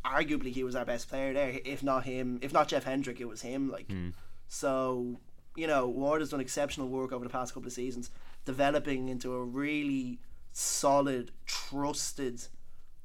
arguably, 0.03 0.51
he 0.51 0.65
was 0.65 0.75
our 0.75 0.83
best 0.83 1.07
player 1.07 1.31
there. 1.31 1.57
If 1.63 1.81
not 1.81 2.03
him, 2.03 2.39
if 2.41 2.51
not 2.51 2.67
Jeff 2.67 2.83
Hendrick, 2.83 3.21
it 3.21 3.27
was 3.27 3.41
him. 3.41 3.71
Like, 3.71 3.89
hmm. 3.89 4.09
so 4.49 5.17
you 5.55 5.67
know, 5.67 5.87
Ward 5.87 6.21
has 6.21 6.29
done 6.29 6.39
exceptional 6.39 6.87
work 6.87 7.11
over 7.11 7.23
the 7.23 7.29
past 7.29 7.53
couple 7.53 7.67
of 7.67 7.73
seasons, 7.73 8.11
developing 8.45 9.09
into 9.09 9.33
a 9.33 9.43
really 9.43 10.19
solid, 10.51 11.31
trusted 11.45 12.41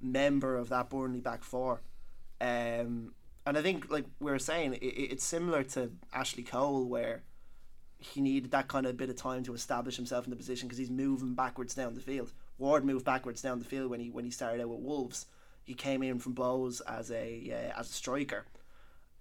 member 0.00 0.56
of 0.56 0.68
that 0.70 0.90
Burnley 0.90 1.20
back 1.20 1.42
four. 1.44 1.82
Um, 2.40 3.14
and 3.46 3.58
I 3.58 3.62
think, 3.62 3.90
like 3.90 4.06
we 4.20 4.30
were 4.30 4.38
saying, 4.38 4.74
it, 4.74 4.82
it- 4.82 5.12
it's 5.12 5.24
similar 5.24 5.62
to 5.64 5.92
Ashley 6.12 6.42
Cole, 6.42 6.84
where 6.86 7.22
he 7.98 8.20
needed 8.20 8.50
that 8.50 8.68
kind 8.68 8.86
of 8.86 8.96
bit 8.96 9.08
of 9.08 9.16
time 9.16 9.42
to 9.44 9.54
establish 9.54 9.96
himself 9.96 10.24
in 10.24 10.30
the 10.30 10.36
position 10.36 10.68
because 10.68 10.78
he's 10.78 10.90
moving 10.90 11.34
backwards 11.34 11.74
down 11.74 11.94
the 11.94 12.00
field. 12.00 12.32
Ward 12.58 12.84
moved 12.84 13.04
backwards 13.04 13.40
down 13.40 13.58
the 13.58 13.64
field 13.64 13.90
when 13.90 14.00
he 14.00 14.10
when 14.10 14.24
he 14.24 14.30
started 14.30 14.60
out 14.62 14.68
with 14.68 14.80
Wolves. 14.80 15.26
He 15.64 15.74
came 15.74 16.02
in 16.02 16.18
from 16.18 16.34
Bohs 16.34 16.82
as 16.86 17.10
a 17.10 17.50
uh, 17.74 17.80
as 17.80 17.88
a 17.90 17.92
striker, 17.92 18.44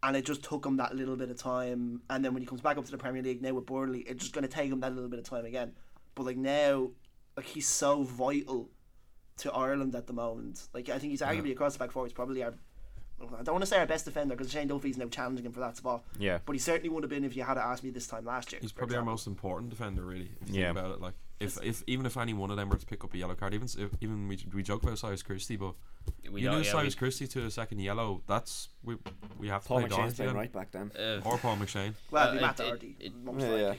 and 0.01 0.17
it 0.17 0.25
just 0.25 0.43
took 0.43 0.65
him 0.65 0.77
that 0.77 0.96
little 0.96 1.15
bit 1.15 1.29
of 1.29 1.38
time. 1.38 2.01
And 2.10 2.24
then 2.25 2.34
when 2.34 2.41
he 2.41 2.48
comes 2.48 2.62
back 2.62 2.77
up 2.77 2.86
to 2.86 2.91
the 2.91 2.98
Premier 2.98 3.22
League 3.24 3.41
now 3.41 3.53
with 3.53 3.65
Burnley, 3.65 4.01
it's 4.01 4.22
just 4.22 4.34
going 4.34 4.43
to 4.46 4.53
take 4.53 4.70
him 4.72 4.82
that 4.82 4.93
little 4.93 5.10
bit 5.10 5.20
of 5.20 5.25
time 5.25 5.46
again. 5.46 5.72
But 6.15 6.25
like 6.25 6.38
now, 6.38 6.89
like 7.36 7.46
he's 7.46 7.67
so 7.67 8.03
vital 8.03 8.70
to 9.38 9.51
Ireland 9.51 9.96
at 9.96 10.08
the 10.08 10.13
moment. 10.13 10.67
Like 10.74 10.89
I 10.89 11.00
think 11.00 11.12
he's 11.12 11.22
arguably 11.22 11.51
across 11.51 11.74
the 11.74 11.79
back 11.79 11.91
four. 11.91 12.05
He's 12.05 12.13
probably 12.13 12.43
our 12.43 12.53
I 13.22 13.41
don't 13.43 13.53
want 13.53 13.62
to 13.62 13.67
say 13.67 13.77
our 13.77 13.86
best 13.86 14.03
defender 14.05 14.36
because 14.36 14.51
Shane 14.51 14.67
Duffy's 14.67 14.98
now 14.98 15.08
challenging 15.08 15.46
him 15.46 15.53
for 15.53 15.62
that 15.62 15.77
spot. 15.77 16.03
Yeah. 16.20 16.39
But 16.46 16.53
he 16.53 16.60
certainly 16.60 16.89
would 16.89 17.03
have 17.03 17.10
been 17.10 17.24
if 17.24 17.38
you 17.38 17.43
had 17.43 17.58
asked 17.58 17.84
me 17.84 17.89
this 17.89 18.05
time 18.05 18.25
last 18.25 18.51
year. 18.51 18.60
He's 18.62 18.72
for 18.72 18.79
probably 18.79 18.98
our 18.98 19.03
most 19.05 19.27
important 19.27 19.70
defender, 19.70 20.03
really. 20.03 20.29
If 20.41 20.50
you 20.50 20.60
Yeah. 20.60 20.67
think 20.74 20.77
about 20.77 20.91
it, 20.96 21.01
like 21.01 21.13
if, 21.39 21.58
if 21.63 21.84
even 21.88 22.05
if 22.05 22.17
any 22.17 22.34
one 22.34 22.51
of 22.51 22.58
them 22.58 22.70
were 22.70 22.75
to 22.75 22.86
pick 22.86 23.03
up 23.03 23.13
a 23.13 23.17
yellow 23.17 23.36
card, 23.36 23.53
even 23.53 23.67
if, 23.77 23.91
even 24.01 24.27
we 24.27 24.43
we 24.53 24.62
joke 24.62 24.84
about 24.84 24.98
Cyrus 24.98 25.24
Christie, 25.24 25.55
but 25.55 25.74
We 26.29 26.41
you 26.41 26.48
don't- 26.50 26.58
lose 26.58 26.65
yeah, 26.67 26.74
Cyrus 26.74 26.96
Christie 26.96 27.27
to 27.27 27.46
a 27.46 27.51
second 27.51 27.79
yellow, 27.79 28.22
that's 28.27 28.70
we 28.84 28.98
we 29.39 29.48
have 29.48 29.62
to 29.63 29.67
Paul 29.70 29.79
play 29.82 29.89
Doherty 29.89 30.03
McShane's 30.10 30.15
playing 30.15 30.27
then. 30.29 30.36
right 30.38 30.51
back 30.51 30.72
then. 30.72 30.91
uh, 30.98 31.22
or 31.24 31.38
Paul 31.38 31.55
McShane. 31.58 31.93
Well, 32.12 32.27
Uh, 32.29 32.36
it'd 32.36 32.41
it- 32.43 32.46
it- 32.50 32.58
Doherty. 32.58 32.96
it- 33.00 33.15
most 33.24 33.41
Yeah, 33.41 33.55
yeah. 33.55 33.74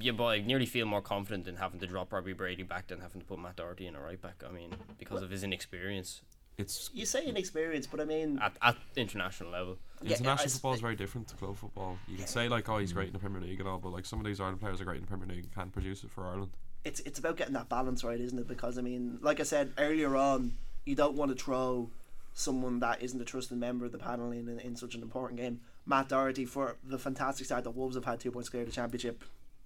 Yeah, 0.00 0.12
but 0.12 0.24
I 0.26 0.38
nearly 0.40 0.66
feel 0.66 0.86
more 0.86 1.02
confident 1.02 1.48
in 1.48 1.56
having 1.56 1.80
to 1.80 1.86
drop 1.86 2.12
Robbie 2.12 2.32
Brady 2.32 2.62
back 2.62 2.88
than 2.88 3.00
having 3.00 3.20
to 3.20 3.26
put 3.26 3.38
Matt 3.38 3.56
Doherty 3.56 3.86
in 3.86 3.96
a 3.96 4.00
right 4.00 4.20
back. 4.20 4.42
I 4.48 4.52
mean, 4.52 4.70
because 4.98 5.22
of 5.22 5.30
his 5.30 5.42
inexperience 5.42 6.22
It's 6.58 6.90
You 6.92 7.06
say 7.06 7.24
inexperience, 7.26 7.86
but 7.86 8.00
I 8.00 8.04
mean, 8.04 8.38
at, 8.42 8.52
at 8.60 8.76
international 8.96 9.50
level. 9.50 9.78
Yeah, 10.02 10.16
international 10.16 10.44
I- 10.44 10.48
football 10.48 10.74
is 10.74 10.80
very 10.80 10.96
different 10.96 11.28
to 11.28 11.36
club 11.36 11.56
football. 11.56 11.98
You 12.06 12.18
can 12.18 12.26
say 12.26 12.48
like, 12.48 12.68
oh, 12.68 12.78
he's 12.78 12.92
great 12.92 13.08
in 13.08 13.12
the 13.14 13.18
Premier 13.18 13.40
League 13.40 13.60
and 13.60 13.68
all, 13.68 13.78
but 13.78 13.90
like 13.92 14.04
some 14.04 14.18
of 14.20 14.26
these 14.26 14.40
Ireland 14.40 14.60
players 14.60 14.80
are 14.80 14.84
great 14.84 14.96
in 14.96 15.02
the 15.02 15.08
Premier 15.08 15.26
League 15.28 15.44
and 15.44 15.54
can't 15.54 15.72
produce 15.72 16.04
it 16.04 16.10
for 16.10 16.26
Ireland. 16.26 16.50
it's 16.84 17.00
it's 17.00 17.18
about 17.18 17.36
getting 17.36 17.54
that 17.54 17.68
balance 17.68 18.04
right, 18.04 18.20
isn't 18.20 18.38
it? 18.38 18.48
Because 18.48 18.76
I 18.78 18.82
mean, 18.82 19.18
like 19.22 19.40
I 19.40 19.44
said 19.44 19.72
earlier 19.78 20.16
on, 20.16 20.52
you 20.84 20.94
don't 20.94 21.14
want 21.14 21.30
to 21.36 21.42
throw 21.42 21.90
someone 22.34 22.78
that 22.80 23.02
isn't 23.02 23.20
a 23.20 23.24
trusted 23.24 23.58
member 23.58 23.84
of 23.86 23.92
the 23.92 23.98
panel 23.98 24.30
in, 24.30 24.48
in, 24.48 24.60
in 24.60 24.76
such 24.76 24.94
an 24.94 25.02
important 25.02 25.40
game. 25.40 25.60
Matt 25.86 26.08
Doherty 26.08 26.44
for 26.44 26.76
the 26.84 26.98
fantastic 26.98 27.46
start 27.46 27.64
that 27.64 27.70
Wolves 27.70 27.96
have 27.96 28.04
had 28.04 28.20
two 28.20 28.30
points 28.30 28.48
clear 28.48 28.62
of 28.62 28.68
the 28.68 28.74
championship. 28.74 29.24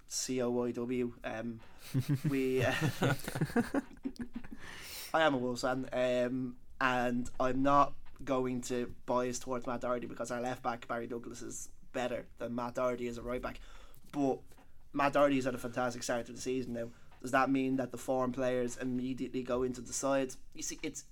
C 0.09 0.41
O 0.43 0.51
Y 0.51 0.73
W. 0.73 1.13
Um, 1.25 1.61
we. 2.29 2.65
Uh, 2.65 2.75
I 5.15 5.23
am 5.23 5.35
a 5.35 5.39
Wolves 5.39 5.63
fan, 5.63 5.89
um, 5.93 6.57
and 6.81 7.31
I'm 7.39 7.63
not 7.63 7.93
going 8.25 8.61
to 8.63 8.93
bias 9.07 9.39
towards 9.39 9.67
Matt 9.67 9.83
Doherty 9.83 10.07
because 10.07 10.31
our 10.31 10.41
left 10.41 10.63
back 10.63 10.89
Barry 10.89 11.07
Douglas 11.07 11.41
is 11.43 11.69
better 11.93 12.27
than 12.39 12.55
Matt 12.55 12.75
Doherty 12.75 13.07
as 13.07 13.19
a 13.19 13.23
right 13.23 13.41
back. 13.41 13.61
But 14.13 14.39
Matt 14.93 15.13
Doherty 15.13 15.37
has 15.37 15.45
had 15.45 15.55
a 15.55 15.59
fantastic 15.59 16.03
start 16.03 16.27
to 16.27 16.33
the 16.33 16.41
season 16.41 16.73
now. 16.73 16.89
Does 17.23 17.31
that 17.31 17.51
mean 17.51 17.77
that 17.77 17.91
the 17.91 17.99
foreign 17.99 18.33
players 18.33 18.77
immediately 18.77 19.43
go 19.43 19.63
into 19.63 19.81
the 19.81 19.93
sides? 19.93 20.37
You 20.55 20.63
see, 20.63 20.79
it's 20.83 21.05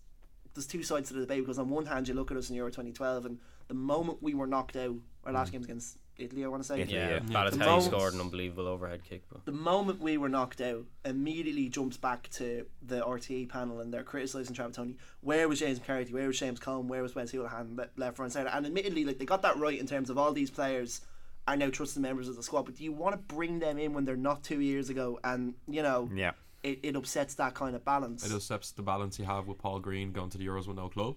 there's 0.54 0.66
two 0.66 0.82
sides 0.82 1.08
to 1.08 1.14
the 1.14 1.20
debate 1.20 1.40
because 1.40 1.58
on 1.58 1.70
one 1.70 1.86
hand 1.86 2.08
you 2.08 2.14
look 2.14 2.30
at 2.30 2.36
us 2.36 2.50
in 2.50 2.56
Euro 2.56 2.70
2012 2.70 3.24
and 3.24 3.38
the 3.68 3.74
moment 3.74 4.18
we 4.20 4.34
were 4.34 4.46
knocked 4.46 4.76
out, 4.76 4.96
our 5.24 5.32
last 5.32 5.52
game 5.52 5.60
was 5.60 5.66
against 5.66 5.96
Italy, 6.18 6.44
I 6.44 6.48
want 6.48 6.62
to 6.62 6.66
say. 6.68 6.80
Italy, 6.80 6.96
Yeah, 6.96 7.08
yeah. 7.08 7.14
Yeah. 7.14 7.20
Balotelli 7.44 7.50
The 7.50 7.56
moment- 7.58 7.84
scored 7.84 8.14
an 8.14 8.20
unbelievable 8.20 8.66
overhead 8.68 9.02
kick, 9.04 9.22
but 9.30 9.44
The 9.44 9.52
moment 9.52 10.00
we 10.00 10.16
were 10.18 10.28
knocked 10.28 10.60
out, 10.60 10.84
immediately 11.04 11.68
jumps 11.68 11.96
back 11.96 12.28
to 12.34 12.66
the 12.82 13.00
RTE 13.04 13.46
panel 13.48 13.80
and 13.80 13.92
they're 13.92 14.02
criticising 14.04 14.54
Trapattoni. 14.54 14.96
Where 15.20 15.48
was 15.48 15.58
James 15.60 15.78
McCarthy? 15.80 16.12
Where 16.12 16.26
was 16.26 16.38
James 16.38 16.60
Cohn? 16.60 16.86
Where 16.88 17.02
was 17.02 17.14
Wes 17.14 17.32
Hoolahan? 17.32 17.76
le- 17.76 17.88
Left, 17.96 18.16
front, 18.16 18.32
centre. 18.32 18.50
And 18.50 18.66
admittedly, 18.66 19.04
like 19.04 19.18
they 19.18 19.24
got 19.24 19.42
that 19.42 19.56
right 19.58 19.78
in 19.78 19.86
terms 19.86 20.10
of 20.10 20.18
all 20.18 20.32
these 20.32 20.50
players 20.50 21.00
are 21.48 21.56
now 21.56 21.70
trusted 21.70 22.02
members 22.02 22.28
of 22.28 22.36
the 22.36 22.42
squad. 22.42 22.62
But 22.66 22.76
do 22.76 22.84
you 22.84 22.92
want 22.92 23.14
to 23.16 23.34
bring 23.34 23.58
them 23.58 23.78
in 23.78 23.94
when 23.94 24.04
they're 24.04 24.16
not 24.16 24.44
two 24.44 24.60
years 24.60 24.90
ago? 24.90 25.18
And 25.24 25.54
you 25.66 25.82
know, 25.82 26.08
Yeah. 26.14 26.32
it, 26.62 26.78
it 26.84 26.94
upsets 26.94 27.34
that 27.34 27.54
kind 27.54 27.74
of 27.74 27.84
balance. 27.84 28.24
It 28.24 28.32
upsets 28.32 28.70
the 28.70 28.82
balance 28.82 29.18
you 29.18 29.24
have 29.24 29.48
with 29.48 29.58
Paul 29.58 29.80
Green 29.80 30.12
going 30.12 30.30
to 30.30 30.38
the 30.38 30.46
Euros 30.46 30.68
with 30.68 30.76
no 30.76 30.88
club. 30.88 31.16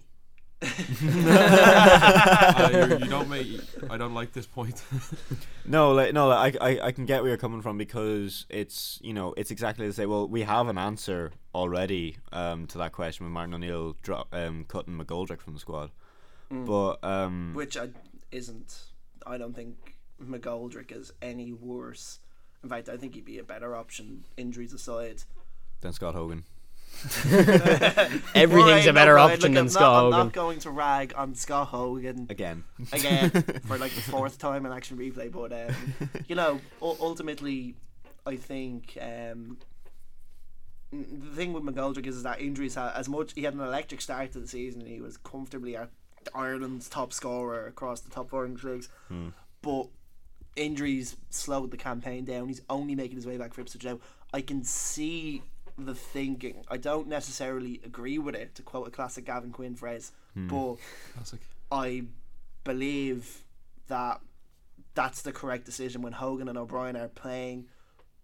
uh, 0.62 0.68
you, 2.72 2.98
you 2.98 3.06
don't 3.06 3.28
make. 3.28 3.60
I 3.90 3.98
don't 3.98 4.14
like 4.14 4.32
this 4.32 4.46
point. 4.46 4.82
No, 5.68 5.90
like 5.90 6.12
no, 6.12 6.28
like, 6.28 6.56
I, 6.60 6.76
I 6.76 6.86
I 6.86 6.92
can 6.92 7.06
get 7.06 7.22
where 7.22 7.30
you're 7.30 7.36
coming 7.36 7.60
from 7.60 7.76
because 7.76 8.46
it's 8.48 9.00
you 9.02 9.12
know 9.12 9.34
it's 9.36 9.50
exactly 9.50 9.84
the 9.84 9.92
same. 9.92 10.08
Well, 10.08 10.28
we 10.28 10.42
have 10.42 10.68
an 10.68 10.78
answer 10.78 11.32
already 11.56 12.18
um, 12.32 12.68
to 12.68 12.78
that 12.78 12.92
question 12.92 13.26
with 13.26 13.32
Martin 13.32 13.54
O'Neill 13.54 13.96
dro- 14.00 14.28
um, 14.32 14.64
cutting 14.68 14.96
McGoldrick 14.96 15.40
from 15.40 15.54
the 15.54 15.58
squad, 15.58 15.90
but 16.50 17.02
um, 17.02 17.50
which 17.54 17.76
I, 17.76 17.88
isn't. 18.30 18.78
I 19.26 19.38
don't 19.38 19.54
think 19.56 19.96
McGoldrick 20.22 20.92
is 20.92 21.12
any 21.20 21.52
worse. 21.52 22.20
In 22.62 22.68
fact, 22.68 22.88
I 22.88 22.96
think 22.96 23.16
he'd 23.16 23.24
be 23.24 23.38
a 23.38 23.44
better 23.44 23.74
option, 23.74 24.24
injuries 24.36 24.72
aside. 24.72 25.24
than 25.80 25.92
Scott 25.92 26.14
Hogan. 26.14 26.44
everything's 28.34 28.86
a 28.86 28.92
better 28.92 29.14
right, 29.14 29.32
option 29.34 29.54
look, 29.54 29.68
than 29.72 29.76
I'm 29.76 29.82
not, 29.82 30.04
I'm 30.04 30.10
not 30.10 30.32
going 30.32 30.58
to 30.60 30.70
rag 30.70 31.12
on 31.16 31.34
Scott 31.34 31.68
Hogan 31.68 32.26
Again, 32.30 32.64
again 32.92 33.30
for 33.66 33.78
like 33.78 33.92
the 33.92 34.00
fourth 34.00 34.38
time 34.38 34.64
in 34.66 34.72
action 34.72 34.96
replay, 34.96 35.30
but 35.30 35.52
um, 35.52 35.74
you 36.26 36.34
know, 36.34 36.60
u- 36.82 36.96
ultimately, 37.00 37.74
I 38.24 38.36
think 38.36 38.96
um, 39.00 39.58
the 40.90 41.34
thing 41.34 41.52
with 41.52 41.62
McGoldrick 41.62 42.06
is, 42.06 42.16
is 42.16 42.22
that 42.22 42.40
injuries 42.40 42.74
ha- 42.74 42.92
as 42.96 43.08
much 43.08 43.34
he 43.34 43.42
had 43.42 43.54
an 43.54 43.60
electric 43.60 44.00
start 44.00 44.32
to 44.32 44.40
the 44.40 44.48
season 44.48 44.80
and 44.80 44.90
he 44.90 45.00
was 45.00 45.16
comfortably 45.18 45.76
at 45.76 45.90
Ireland's 46.34 46.88
top 46.88 47.12
scorer 47.12 47.66
across 47.66 48.00
the 48.00 48.10
top 48.10 48.30
four 48.30 48.44
English 48.46 48.64
leagues, 48.64 48.88
but 49.62 49.88
injuries 50.56 51.16
slowed 51.30 51.70
the 51.70 51.76
campaign 51.76 52.24
down. 52.24 52.48
He's 52.48 52.62
only 52.70 52.94
making 52.94 53.16
his 53.16 53.26
way 53.26 53.36
back 53.36 53.52
for 53.54 53.60
Ipswich 53.60 53.84
now. 53.84 54.00
I 54.32 54.40
can 54.40 54.64
see 54.64 55.42
the 55.78 55.94
thinking. 55.94 56.64
I 56.68 56.76
don't 56.76 57.08
necessarily 57.08 57.80
agree 57.84 58.18
with 58.18 58.34
it, 58.34 58.54
to 58.56 58.62
quote 58.62 58.88
a 58.88 58.90
classic 58.90 59.26
Gavin 59.26 59.50
Quinn 59.52 59.74
phrase, 59.74 60.12
but 60.34 60.76
Classic. 61.14 61.40
I 61.70 62.04
believe 62.64 63.44
that 63.88 64.20
that's 64.94 65.22
the 65.22 65.32
correct 65.32 65.64
decision 65.64 66.02
when 66.02 66.14
Hogan 66.14 66.48
and 66.48 66.58
O'Brien 66.58 66.96
are 66.96 67.08
playing 67.08 67.66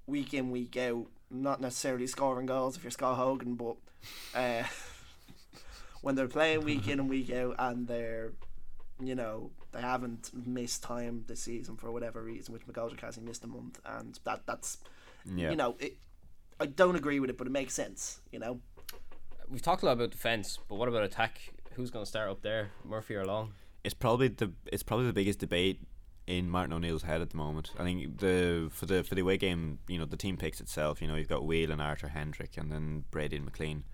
week 0.06 0.34
in 0.34 0.50
week 0.50 0.76
out. 0.76 1.06
Not 1.30 1.60
necessarily 1.60 2.06
scoring 2.06 2.46
goals 2.46 2.76
if 2.76 2.84
you're 2.84 2.90
Scott 2.90 3.16
Hogan, 3.16 3.54
but 3.54 3.76
uh, 4.34 4.64
when 6.02 6.14
they're 6.14 6.28
playing 6.28 6.64
week 6.64 6.88
in 6.88 7.00
and 7.00 7.08
week 7.08 7.30
out 7.30 7.56
and 7.58 7.86
they're, 7.86 8.32
you 9.02 9.14
know, 9.14 9.50
they 9.72 9.80
haven't 9.80 10.30
missed 10.46 10.82
time 10.82 11.24
this 11.26 11.40
season 11.40 11.76
for 11.76 11.90
whatever 11.90 12.22
reason, 12.22 12.52
which 12.52 12.66
McGoldrick 12.66 13.00
has 13.00 13.16
he 13.16 13.22
missed 13.22 13.44
a 13.44 13.46
month, 13.46 13.80
and 13.84 14.18
that 14.24 14.42
that's 14.46 14.78
yeah. 15.24 15.50
you 15.50 15.56
know 15.56 15.76
it. 15.78 15.96
I 16.62 16.66
don't 16.66 16.96
agree 16.96 17.20
with 17.20 17.28
it, 17.30 17.36
but 17.36 17.46
it 17.46 17.50
makes 17.50 17.74
sense. 17.74 18.20
You 18.30 18.38
know, 18.38 18.60
We've 19.48 19.60
talked 19.60 19.82
a 19.82 19.86
lot 19.86 19.92
about 19.92 20.10
defense, 20.12 20.58
but 20.68 20.76
what 20.76 20.88
about 20.88 21.02
attack? 21.02 21.52
Who's 21.74 21.90
going 21.90 22.04
to 22.04 22.08
start 22.08 22.30
up 22.30 22.40
there, 22.40 22.70
Murphy 22.84 23.14
or 23.14 23.24
Long? 23.26 23.52
it's 23.84 23.94
probably 23.94 24.28
the 24.28 24.52
it's 24.66 24.82
probably 24.82 25.06
the 25.06 25.12
biggest 25.12 25.38
debate 25.38 25.80
in 26.26 26.48
Martin 26.48 26.72
O'Neill's 26.72 27.02
head 27.02 27.20
at 27.20 27.30
the 27.30 27.36
moment. 27.36 27.72
I 27.78 27.82
think 27.82 28.18
the 28.18 28.68
for 28.72 28.86
the 28.86 29.02
for 29.02 29.14
the 29.14 29.22
away 29.22 29.36
game, 29.36 29.78
you 29.88 29.98
know, 29.98 30.04
the 30.04 30.16
team 30.16 30.36
picks 30.36 30.60
itself. 30.60 31.02
You 31.02 31.08
know, 31.08 31.16
you've 31.16 31.28
got 31.28 31.44
Wheel 31.44 31.70
and 31.70 31.80
Arter 31.80 32.08
Hendrick, 32.08 32.56
and 32.56 32.70
then 32.70 33.04
Brady 33.10 33.36
and 33.36 33.44
McLean. 33.44 33.84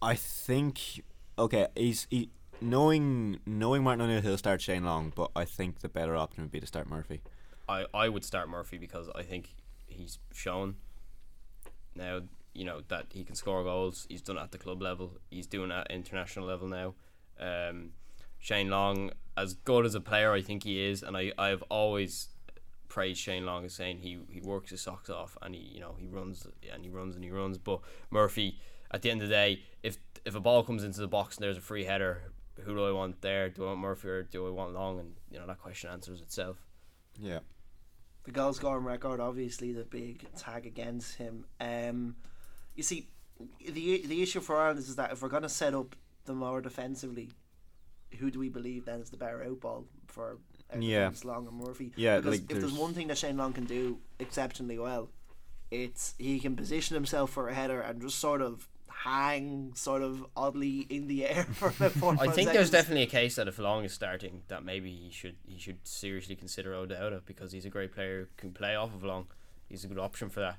I 0.00 0.14
think 0.14 1.02
okay, 1.38 1.66
he's 1.74 2.06
he 2.10 2.30
knowing 2.60 3.40
knowing 3.44 3.82
Martin 3.82 4.02
O'Neill, 4.02 4.22
he'll 4.22 4.38
start 4.38 4.60
Shane 4.60 4.84
Long, 4.84 5.12
but 5.14 5.30
I 5.34 5.44
think 5.44 5.80
the 5.80 5.88
better 5.88 6.16
option 6.16 6.44
would 6.44 6.52
be 6.52 6.60
to 6.60 6.66
start 6.66 6.88
Murphy. 6.88 7.22
I, 7.68 7.86
I 7.94 8.08
would 8.08 8.24
start 8.24 8.48
Murphy 8.48 8.78
because 8.78 9.08
I 9.14 9.22
think 9.22 9.54
he's 9.86 10.18
shown 10.32 10.76
now 11.94 12.20
you 12.54 12.64
know 12.64 12.82
that 12.88 13.06
he 13.10 13.24
can 13.24 13.34
score 13.34 13.62
goals. 13.62 14.06
He's 14.08 14.22
done 14.22 14.36
it 14.36 14.42
at 14.42 14.52
the 14.52 14.58
club 14.58 14.82
level. 14.82 15.18
He's 15.30 15.46
doing 15.46 15.70
it 15.70 15.74
at 15.74 15.90
international 15.90 16.46
level 16.46 16.68
now. 16.68 16.94
Um, 17.40 17.90
Shane 18.38 18.70
Long, 18.70 19.12
as 19.36 19.54
good 19.54 19.86
as 19.86 19.94
a 19.94 20.00
player, 20.00 20.32
I 20.32 20.42
think 20.42 20.64
he 20.64 20.84
is, 20.84 21.02
and 21.02 21.16
I 21.16 21.32
I've 21.38 21.62
always 21.62 22.28
praised 22.88 23.20
Shane 23.20 23.46
Long 23.46 23.64
as 23.64 23.72
saying 23.72 23.98
he 23.98 24.18
he 24.30 24.40
works 24.40 24.70
his 24.70 24.82
socks 24.82 25.08
off 25.08 25.38
and 25.40 25.54
he 25.54 25.62
you 25.62 25.80
know 25.80 25.94
he 25.98 26.06
runs 26.06 26.46
and 26.72 26.84
he 26.84 26.90
runs 26.90 27.14
and 27.14 27.24
he 27.24 27.30
runs. 27.30 27.58
But 27.58 27.80
Murphy, 28.10 28.58
at 28.90 29.02
the 29.02 29.10
end 29.10 29.22
of 29.22 29.28
the 29.28 29.34
day, 29.34 29.62
if 29.82 29.98
if 30.24 30.34
a 30.34 30.40
ball 30.40 30.62
comes 30.62 30.84
into 30.84 31.00
the 31.00 31.08
box 31.08 31.36
and 31.36 31.44
there's 31.44 31.56
a 31.56 31.62
free 31.62 31.84
header, 31.84 32.32
who 32.60 32.74
do 32.74 32.84
I 32.84 32.92
want 32.92 33.22
there? 33.22 33.48
Do 33.48 33.64
I 33.64 33.68
want 33.68 33.80
Murphy 33.80 34.08
or 34.08 34.22
do 34.22 34.46
I 34.46 34.50
want 34.50 34.74
Long? 34.74 35.00
And 35.00 35.14
you 35.30 35.38
know 35.38 35.46
that 35.46 35.58
question 35.58 35.90
answers 35.90 36.20
itself. 36.20 36.56
Yeah. 37.18 37.40
The 38.24 38.30
goal 38.30 38.52
scoring 38.52 38.84
record, 38.84 39.20
obviously 39.20 39.72
the 39.72 39.84
big 39.84 40.26
tag 40.36 40.66
against 40.66 41.16
him. 41.16 41.44
Um, 41.60 42.16
you 42.74 42.82
see, 42.82 43.08
the 43.60 44.06
the 44.06 44.22
issue 44.22 44.40
for 44.40 44.56
Ireland 44.58 44.78
is 44.80 44.96
that 44.96 45.12
if 45.12 45.22
we're 45.22 45.28
going 45.28 45.42
to 45.42 45.48
set 45.48 45.74
up 45.74 45.96
the 46.24 46.34
more 46.34 46.60
defensively, 46.60 47.30
who 48.18 48.30
do 48.30 48.38
we 48.38 48.48
believe 48.48 48.84
then 48.84 49.00
is 49.00 49.10
the 49.10 49.16
better 49.16 49.42
out 49.42 49.60
ball 49.60 49.86
for 50.06 50.38
Yeah. 50.78 51.10
Long 51.24 51.46
and 51.48 51.56
Murphy? 51.56 51.92
Yeah, 51.96 52.18
because 52.18 52.32
like, 52.32 52.40
if 52.42 52.48
there's 52.48 52.62
there's- 52.64 52.78
one 52.78 52.94
thing 52.94 53.08
that 53.08 53.18
Shane 53.18 53.36
Long 53.36 53.52
can 53.52 53.64
do 53.64 53.98
exceptionally 54.18 54.78
well, 54.78 55.08
it's 55.70 56.14
he 56.18 56.38
can 56.38 56.54
position 56.54 56.94
himself 56.94 57.30
for 57.30 57.48
a 57.48 57.54
header 57.54 57.80
and 57.80 58.00
just 58.00 58.18
sort 58.18 58.40
of 58.40 58.68
hang 59.04 59.72
sort 59.74 60.02
of 60.02 60.24
oddly 60.36 60.86
in 60.88 61.06
the 61.08 61.26
air 61.26 61.44
for 61.52 61.68
about 61.68 61.92
four. 61.92 62.12
I 62.14 62.26
five 62.26 62.34
think 62.34 62.52
there's 62.52 62.70
definitely 62.70 63.02
a 63.02 63.06
case 63.06 63.36
that 63.36 63.48
if 63.48 63.58
Long 63.58 63.84
is 63.84 63.92
starting, 63.92 64.42
that 64.48 64.64
maybe 64.64 64.90
he 64.92 65.10
should 65.10 65.36
he 65.46 65.58
should 65.58 65.86
seriously 65.86 66.36
consider 66.36 66.74
O'Dowda 66.74 67.22
because 67.26 67.52
he's 67.52 67.64
a 67.64 67.70
great 67.70 67.92
player 67.92 68.20
who 68.20 68.26
can 68.36 68.52
play 68.52 68.74
off 68.76 68.94
of 68.94 69.02
Long. 69.02 69.26
He's 69.68 69.84
a 69.84 69.88
good 69.88 69.98
option 69.98 70.28
for 70.28 70.40
that. 70.40 70.56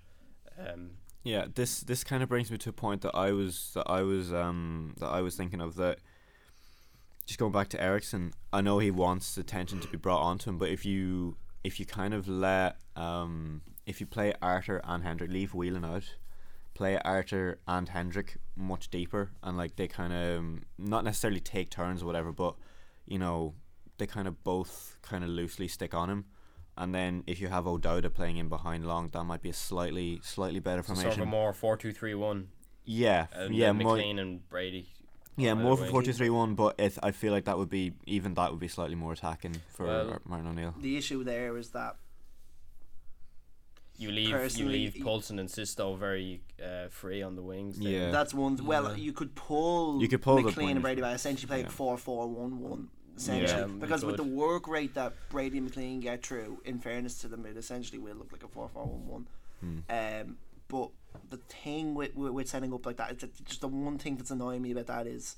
Um, 0.60 0.92
Yeah, 1.24 1.46
this 1.54 1.82
this 1.82 2.04
kind 2.04 2.22
of 2.22 2.30
brings 2.30 2.52
me 2.52 2.58
to 2.58 2.70
a 2.70 2.74
point 2.74 3.02
that 3.02 3.16
I 3.16 3.32
was 3.32 3.72
that 3.76 3.90
I 3.90 4.02
was 4.02 4.34
um 4.34 4.96
that 5.00 5.08
I 5.08 5.22
was 5.22 5.36
thinking 5.36 5.62
of 5.62 5.76
that. 5.76 6.00
Just 7.26 7.40
going 7.40 7.54
back 7.54 7.70
to 7.70 7.82
Eriksen, 7.82 8.34
I 8.52 8.60
know 8.60 8.80
he 8.80 8.92
wants 8.92 9.38
attention 9.38 9.80
to 9.80 9.88
be 9.88 9.98
brought 9.98 10.22
onto 10.22 10.50
him, 10.50 10.58
but 10.58 10.70
if 10.70 10.86
you 10.86 11.38
if 11.64 11.80
you 11.80 11.86
kind 11.86 12.14
of 12.14 12.28
let 12.28 12.76
um 12.98 13.62
if 13.86 14.02
you 14.02 14.06
play 14.08 14.34
Arter 14.42 14.82
and 14.84 15.04
Hendrick, 15.04 15.32
leave 15.32 15.54
Whelan 15.54 15.86
out, 15.86 16.16
play 16.74 16.98
Arter 17.04 17.60
and 17.68 17.90
Hendrick 17.90 18.38
much 18.56 18.90
deeper, 18.90 19.32
and 19.44 19.58
like 19.58 19.76
they 19.76 19.88
kind 19.88 20.14
of 20.14 20.40
um, 20.40 20.64
not 20.78 21.04
necessarily 21.04 21.40
take 21.40 21.70
turns 21.70 22.02
or 22.04 22.06
whatever, 22.06 22.32
but 22.32 22.56
you 23.06 23.20
know 23.20 23.54
they 23.98 24.08
kind 24.08 24.28
of 24.28 24.44
both 24.44 24.98
kind 25.02 25.24
of 25.24 25.30
loosely 25.30 25.68
stick 25.68 25.94
on 25.94 26.10
him. 26.10 26.26
And 26.76 26.94
then 26.96 27.24
if 27.28 27.40
you 27.40 27.50
have 27.50 27.68
O'Dowda 27.68 28.10
playing 28.12 28.38
in 28.38 28.50
behind 28.50 28.88
Long, 28.88 29.10
that 29.10 29.24
might 29.26 29.44
be 29.44 29.50
a 29.50 29.54
slightly 29.54 30.20
slightly 30.24 30.60
better 30.60 30.82
so 30.82 30.88
formation. 30.88 31.12
sort 31.12 31.22
of 31.22 31.28
a 31.28 31.30
more 31.32 31.54
four 31.54 31.78
two 31.78 31.92
three 31.92 32.16
one. 32.16 32.48
Yeah, 32.86 33.28
And 33.32 33.56
yeah, 33.56 33.68
yeah, 33.68 33.72
more, 33.74 33.98
and 33.98 34.50
Brady. 34.50 34.90
yeah, 35.38 35.52
on 35.52 35.60
more 35.62 35.68
either 35.74 35.76
for 35.78 35.82
wing. 35.84 35.92
four 35.92 36.04
two 36.04 36.14
three 36.14 36.30
one. 36.32 36.56
But 36.56 36.76
if, 36.80 36.98
I 37.04 37.12
feel 37.12 37.32
like 37.32 37.46
that 37.46 37.58
would 37.60 37.70
be 37.70 37.94
even 38.08 38.34
that 38.34 38.50
would 38.52 38.60
be 38.60 38.68
slightly 38.68 38.96
more 38.96 39.14
attacking 39.14 39.56
for 39.70 39.86
Well- 39.86 40.20
Martin 40.26 40.48
O'Neill. 40.48 40.74
The 40.80 40.98
issue 40.98 41.24
there 41.24 41.56
is 41.58 41.70
that 41.70 41.98
You 43.98 44.12
leave 44.12 44.58
you 44.58 44.68
leave 44.68 44.96
y- 44.96 45.02
Poulsen 45.04 45.40
and 45.40 45.50
Sisto 45.50 45.96
very 45.96 46.42
uh, 46.64 46.88
free 46.90 47.22
on 47.22 47.36
the 47.36 47.44
wings. 47.44 47.78
there. 47.80 47.92
Yeah. 47.92 48.12
That's 48.12 48.34
one. 48.34 48.58
Well, 48.66 48.90
Yeah. 48.90 48.96
you 48.96 49.14
could 49.14 49.36
pull. 49.36 50.02
You 50.02 50.08
could 50.08 50.22
pull 50.22 50.38
the 50.38 50.44
McLean 50.44 50.72
and. 50.72 50.82
Brady 50.82 51.02
by 51.02 51.14
essentially 51.14 51.48
playing 51.48 51.66
Yeah. 51.66 51.72
four 51.72 51.98
four 51.98 52.28
one 52.28 52.60
one. 52.60 52.90
Essentially, 53.16 53.62
Yeah, 53.62 53.68
because 53.68 54.04
with 54.04 54.18
the 54.18 54.24
work 54.24 54.68
rate 54.68 54.96
that 54.96 55.14
Brady 55.30 55.60
and 55.60 55.68
McLean 55.68 56.00
get 56.00 56.26
through, 56.26 56.62
in 56.66 56.80
fairness 56.80 57.20
to 57.22 57.28
them, 57.28 57.46
it 57.46 57.56
essentially 57.56 58.00
will 58.00 58.16
look 58.16 58.32
like 58.32 58.44
a 58.44 58.48
four 58.48 58.68
four 58.68 58.86
one 58.88 59.08
one. 59.08 59.28
Hmm. 59.60 59.80
Um, 59.90 60.38
but 60.68 60.90
the 61.30 61.38
thing 61.38 61.94
with, 61.94 62.16
with 62.16 62.32
with 62.32 62.50
setting 62.50 62.74
up 62.74 62.88
like 62.88 62.98
that 62.98 63.12
is 63.12 63.18
that 63.20 63.46
just 63.46 63.62
the 63.62 63.68
one 63.68 64.00
thing 64.00 64.16
that's 64.18 64.32
annoying 64.32 64.64
me 64.64 64.72
about 64.72 64.88
that 64.88 65.06
is 65.06 65.36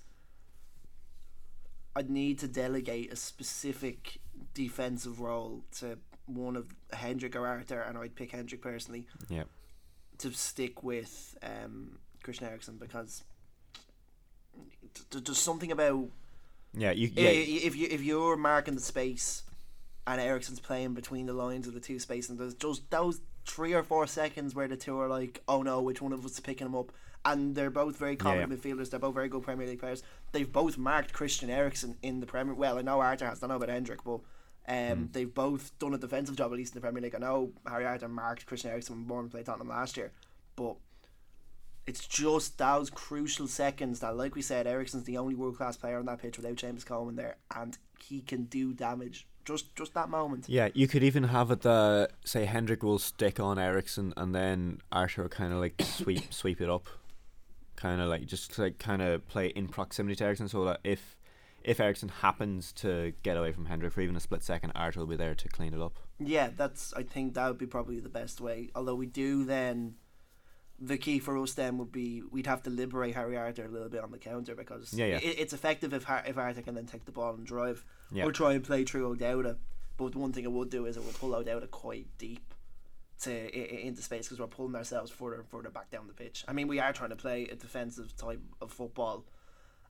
I'd 1.96 2.10
need 2.10 2.40
to 2.40 2.48
delegate 2.48 3.12
a 3.12 3.16
specific 3.18 4.20
defensive 4.54 5.20
role 5.20 5.64
to 5.80 5.98
one 6.26 6.56
of 6.56 6.68
Hendrick 6.94 7.36
or 7.36 7.46
Arter, 7.48 7.82
and 7.82 7.98
I'd 7.98 8.16
pick 8.16 8.32
Hendrick 8.32 8.62
personally 8.62 9.06
Yeah, 9.30 9.44
to 10.20 10.32
stick 10.32 10.84
with 10.84 11.38
um, 11.44 12.00
Christian 12.24 12.48
Eriksen 12.48 12.78
because 12.78 13.24
there's 15.12 15.38
something 15.38 15.72
about 15.72 16.08
yeah, 16.74 16.92
you 16.92 17.10
yeah. 17.14 17.30
if 17.30 17.76
you 17.76 17.88
if 17.90 18.02
you're 18.02 18.36
marking 18.38 18.76
the 18.76 18.82
space 18.82 19.44
and 20.08 20.22
Eriksen's 20.22 20.60
playing 20.60 20.94
between 20.94 21.26
the 21.26 21.34
lines 21.34 21.68
of 21.68 21.74
the 21.74 21.80
two 21.80 22.00
spaces, 22.00 22.30
and 22.30 22.40
there's 22.40 22.54
just 22.54 22.90
those 22.92 23.22
three 23.46 23.74
or 23.74 23.84
four 23.84 24.08
seconds 24.08 24.54
where 24.56 24.68
the 24.68 24.76
two 24.78 25.00
are 25.00 25.08
like, 25.08 25.42
oh 25.48 25.62
no, 25.62 25.82
which 25.82 26.02
one 26.02 26.14
of 26.14 26.26
us 26.26 26.34
is 26.34 26.40
picking 26.40 26.68
him 26.68 26.76
up? 26.76 26.92
And 27.24 27.56
they're 27.56 27.72
both 27.72 27.98
very 27.98 28.16
competent 28.16 28.52
Yeah. 28.52 28.58
midfielders. 28.58 28.92
They're 28.92 29.00
both 29.00 29.16
very 29.16 29.30
good 29.30 29.42
Premier 29.42 29.66
League 29.66 29.80
players. 29.80 30.04
They've 30.32 30.52
both 30.52 30.78
marked 30.78 31.12
Christian 31.12 31.50
Eriksen 31.50 31.98
in 32.04 32.20
the 32.20 32.28
Premier. 32.28 32.54
Well, 32.54 32.78
I 32.78 32.84
know 32.84 33.00
Arter 33.00 33.26
has. 33.26 33.42
I 33.42 33.48
know 33.48 33.56
about 33.56 33.70
Hendrick, 33.70 34.04
but 34.04 34.20
um, 34.68 35.10
they've 35.12 35.34
both 35.34 35.78
done 35.80 35.94
a 35.94 35.98
defensive 35.98 36.36
job 36.36 36.52
at 36.52 36.58
least 36.58 36.74
in 36.74 36.78
the 36.78 36.82
Premier 36.82 37.02
League. 37.02 37.16
I 37.16 37.20
know 37.20 37.52
Harry 37.68 37.86
Arter 37.86 38.08
marked 38.08 38.46
Christian 38.46 38.72
Eriksen 38.72 38.96
when 38.96 39.06
Bournemouth 39.06 39.32
played 39.32 39.46
Tottenham 39.46 39.70
last 39.70 39.96
year, 39.96 40.12
but 40.56 40.76
it's 41.86 42.08
just 42.08 42.58
those 42.58 42.90
crucial 42.90 43.48
seconds 43.48 44.00
that, 44.00 44.18
like 44.18 44.36
we 44.36 44.42
said, 44.42 44.66
Eriksen's 44.66 45.04
the 45.04 45.18
only 45.18 45.36
world 45.36 45.58
class 45.58 45.78
player 45.78 46.00
on 46.00 46.06
that 46.06 46.20
pitch 46.20 46.38
without 46.38 46.56
Seamus 46.56 46.86
Coleman 46.86 47.16
there, 47.16 47.38
and 47.56 47.78
he 48.04 48.22
can 48.22 48.46
do 48.46 48.74
damage. 48.74 49.28
Just, 49.46 49.76
just 49.76 49.94
that 49.94 50.10
moment. 50.10 50.46
Yeah, 50.48 50.70
you 50.74 50.88
could 50.88 51.04
even 51.04 51.26
have 51.26 51.52
it 51.52 51.62
that 51.62 52.10
say 52.24 52.46
Hendrick 52.46 52.82
will 52.82 52.98
stick 52.98 53.40
on 53.40 53.60
Eriksen 53.60 54.12
and 54.18 54.34
then 54.34 54.80
Arter 54.92 55.22
will 55.22 55.30
kind 55.30 55.54
of 55.54 55.60
like 55.60 55.76
sweep 55.82 56.34
sweep 56.34 56.60
it 56.60 56.70
up, 56.70 56.88
kind 57.76 58.02
of 58.02 58.08
like 58.08 58.26
just 58.26 58.58
like 58.58 58.80
kind 58.80 59.04
of 59.04 59.28
play 59.28 59.48
in 59.50 59.68
proximity 59.68 60.16
to 60.16 60.24
Eriksen, 60.24 60.48
so 60.48 60.66
that 60.66 60.80
if 60.84 61.16
if 61.66 61.80
Eriksen 61.80 62.10
happens 62.10 62.72
to 62.74 63.12
get 63.24 63.36
away 63.38 63.52
from 63.52 63.66
Hendrick 63.66 63.92
for 63.92 64.02
even 64.02 64.16
a 64.16 64.20
split 64.20 64.44
second, 64.44 64.72
Arter 64.76 65.00
will 65.02 65.08
be 65.08 65.16
there 65.18 65.36
to 65.36 65.50
clean 65.50 65.74
it 65.74 65.82
up. 65.82 66.00
Yeah, 66.20 66.50
that's. 66.56 66.94
I 66.94 67.04
think 67.04 67.34
that 67.34 67.48
would 67.48 67.58
be 67.58 67.66
probably 67.66 68.00
the 68.00 68.08
best 68.10 68.40
way. 68.40 68.70
Although 68.76 68.96
we 68.96 69.08
do 69.08 69.44
then, 69.44 69.96
the 70.80 70.98
key 70.98 71.20
for 71.20 71.38
us 71.38 71.54
then 71.54 71.78
would 71.80 71.92
be 71.92 72.22
we'd 72.32 72.48
have 72.48 72.62
to 72.64 72.70
liberate 72.70 73.16
Harry 73.16 73.36
Arter 73.38 73.66
a 73.66 73.70
little 73.70 73.90
bit 73.90 74.04
on 74.04 74.12
the 74.12 74.18
counter 74.18 74.56
because 74.56 74.94
Yeah, 74.94 75.06
yeah. 75.08 75.16
It, 75.18 75.40
it's 75.40 75.54
effective 75.54 75.94
if 75.94 76.04
Har- 76.04 76.24
if 76.28 76.38
Arter 76.38 76.62
can 76.62 76.76
then 76.76 76.86
take 76.86 77.06
the 77.06 77.12
ball 77.12 77.34
and 77.34 77.46
drive 77.46 77.84
Yeah. 78.12 78.26
or 78.26 78.32
try 78.32 78.54
and 78.54 78.64
play 78.64 78.86
through 78.86 79.08
O'Dowda. 79.08 79.58
But 79.98 80.12
the 80.12 80.20
one 80.20 80.34
thing 80.34 80.44
it 80.44 80.52
would 80.52 80.70
do 80.70 80.86
is 80.86 80.98
it 80.98 81.04
would 81.04 81.16
pull 81.16 81.34
O'Dowda 81.34 81.72
quite 81.72 82.08
deep 82.18 82.54
to 83.22 83.32
i- 83.32 83.74
i- 83.74 83.80
into 83.88 84.02
space 84.02 84.28
because 84.28 84.40
we're 84.40 84.48
pulling 84.48 84.76
ourselves 84.76 85.10
further 85.10 85.38
and 85.38 85.48
further 85.48 85.70
back 85.70 85.90
down 85.90 86.06
the 86.08 86.14
pitch. 86.14 86.44
I 86.48 86.54
mean, 86.54 86.68
we 86.68 86.80
are 86.80 86.92
trying 86.92 87.12
to 87.12 87.16
play 87.16 87.44
a 87.48 87.56
defensive 87.56 88.16
type 88.18 88.42
of 88.62 88.72
football, 88.74 89.24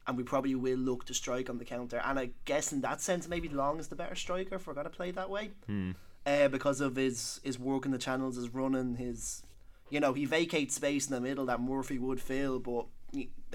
and 0.08 0.18
we 0.18 0.24
probably 0.24 0.56
will 0.56 0.78
look 0.78 1.06
to 1.06 1.14
strike 1.14 1.50
on 1.50 1.58
the 1.58 1.66
counter. 1.66 2.02
And 2.04 2.20
I 2.20 2.32
guess 2.46 2.72
in 2.72 2.82
that 2.82 3.02
sense, 3.02 3.28
maybe 3.28 3.50
Long 3.50 3.80
is 3.80 3.88
the 3.88 3.96
better 3.96 4.16
striker 4.16 4.56
if 4.56 4.68
we're 4.68 4.74
going 4.74 4.86
to 4.86 4.90
play 4.90 5.12
that 5.12 5.30
way 5.30 5.52
Hmm. 5.66 5.92
uh, 6.26 6.48
because 6.50 6.82
of 6.82 6.96
his 6.96 7.40
his 7.44 7.58
work 7.60 7.86
in 7.86 7.92
the 7.92 7.98
channels, 7.98 8.36
his 8.36 8.50
running, 8.54 8.96
his 8.96 9.44
you 9.90 10.00
know 10.00 10.14
he 10.14 10.26
vacates 10.26 10.76
space 10.76 11.08
in 11.08 11.14
the 11.14 11.22
middle 11.22 11.46
that 11.48 11.60
Murphy 11.62 11.98
would 11.98 12.22
fill. 12.22 12.60
But 12.60 12.86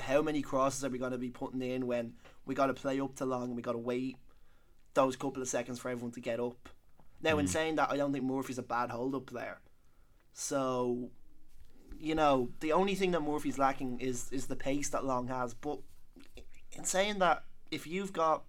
how 0.00 0.22
many 0.22 0.42
crosses 0.42 0.84
are 0.84 0.88
we 0.88 0.98
going 0.98 1.12
to 1.12 1.18
be 1.18 1.30
putting 1.30 1.62
in 1.62 1.86
when 1.86 2.14
we 2.46 2.54
got 2.54 2.66
to 2.66 2.74
play 2.74 3.00
up 3.00 3.14
to 3.16 3.26
long 3.26 3.44
and 3.44 3.56
we 3.56 3.62
got 3.62 3.72
to 3.72 3.78
wait 3.78 4.16
those 4.94 5.16
couple 5.16 5.42
of 5.42 5.48
seconds 5.48 5.78
for 5.78 5.90
everyone 5.90 6.12
to 6.12 6.20
get 6.20 6.40
up? 6.40 6.68
Now, 7.22 7.38
in 7.38 7.46
saying 7.46 7.74
that, 7.76 7.90
I 7.90 7.98
don't 7.98 8.12
think 8.12 8.24
Murphy's 8.24 8.56
a 8.58 8.62
bad 8.62 8.88
hold 8.90 9.14
up 9.14 9.26
player. 9.26 9.60
So, 10.32 11.10
you 11.98 12.14
know, 12.14 12.48
the 12.60 12.72
only 12.72 12.94
thing 12.94 13.10
that 13.10 13.20
Murphy's 13.20 13.58
lacking 13.58 14.00
is 14.00 14.30
is 14.32 14.46
the 14.46 14.56
pace 14.56 14.88
that 14.90 15.04
Long 15.04 15.28
has. 15.28 15.52
But 15.52 15.80
in 16.72 16.84
saying 16.84 17.18
that, 17.18 17.44
if 17.70 17.86
you've 17.86 18.12
got 18.12 18.44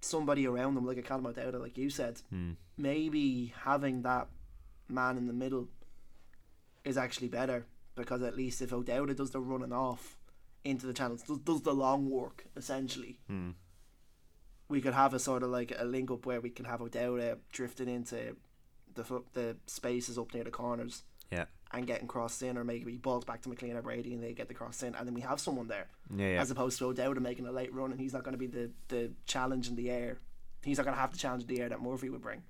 somebody 0.00 0.46
around 0.46 0.74
them 0.74 0.86
like 0.86 0.96
a 0.98 1.02
Callum 1.02 1.26
O'Dowda, 1.26 1.58
like 1.60 1.76
you 1.78 1.90
said, 1.90 2.20
Hmm. 2.30 2.52
maybe 2.76 3.52
having 3.62 4.02
that 4.02 4.28
man 4.88 5.16
in 5.16 5.26
the 5.26 5.32
middle 5.32 5.68
is 6.84 6.96
actually 6.96 7.28
better 7.28 7.66
because 7.96 8.22
at 8.22 8.36
least 8.36 8.62
if 8.62 8.72
O'Dowda 8.72 9.14
does 9.16 9.30
the 9.30 9.40
running 9.40 9.72
off 9.72 10.16
into 10.64 10.86
the 10.86 10.92
channels, 10.92 11.22
does, 11.22 11.38
does 11.38 11.62
the 11.62 11.72
long 11.74 12.08
work 12.10 12.46
essentially, 12.56 13.18
Hmm. 13.26 13.52
we 14.68 14.80
could 14.80 14.94
have 14.94 15.14
a 15.14 15.18
sort 15.18 15.42
of 15.42 15.50
like 15.50 15.72
a 15.76 15.84
link 15.84 16.10
up 16.10 16.26
where 16.26 16.40
we 16.40 16.50
can 16.50 16.66
have 16.66 16.80
O'Dowda 16.80 17.38
drifting 17.52 17.88
into 17.88 18.36
the 18.94 19.22
the 19.32 19.56
spaces 19.66 20.16
up 20.18 20.32
near 20.32 20.44
the 20.44 20.50
corners 20.50 21.02
Yeah, 21.30 21.46
and 21.72 21.86
getting 21.86 22.06
crossed 22.06 22.42
in, 22.42 22.56
or 22.56 22.64
maybe 22.64 22.92
he 22.92 22.98
balls 22.98 23.24
back 23.24 23.42
to 23.42 23.48
McLean 23.48 23.76
or 23.76 23.82
Brady 23.82 24.14
and 24.14 24.22
they 24.22 24.32
get 24.32 24.48
the 24.48 24.54
cross 24.54 24.82
in, 24.82 24.94
and 24.94 25.06
then 25.06 25.14
we 25.14 25.20
have 25.20 25.40
someone 25.40 25.68
there 25.68 25.86
yeah, 26.14 26.32
yeah. 26.34 26.40
as 26.40 26.50
opposed 26.50 26.78
to 26.78 26.86
O'Dowda 26.86 27.20
making 27.20 27.46
a 27.46 27.52
late 27.52 27.74
run 27.74 27.90
and 27.90 28.00
he's 28.00 28.12
not 28.12 28.22
going 28.22 28.32
to 28.32 28.38
be 28.38 28.46
the, 28.46 28.70
the 28.88 29.10
challenge 29.26 29.68
in 29.68 29.76
the 29.76 29.90
air. 29.90 30.18
He's 30.64 30.78
not 30.78 30.84
going 30.84 30.94
to 30.94 31.00
have 31.00 31.12
the 31.12 31.18
challenge 31.18 31.42
in 31.42 31.48
the 31.48 31.60
air 31.60 31.68
that 31.68 31.80
Murphy 31.80 32.08
would 32.08 32.22
bring. 32.22 32.42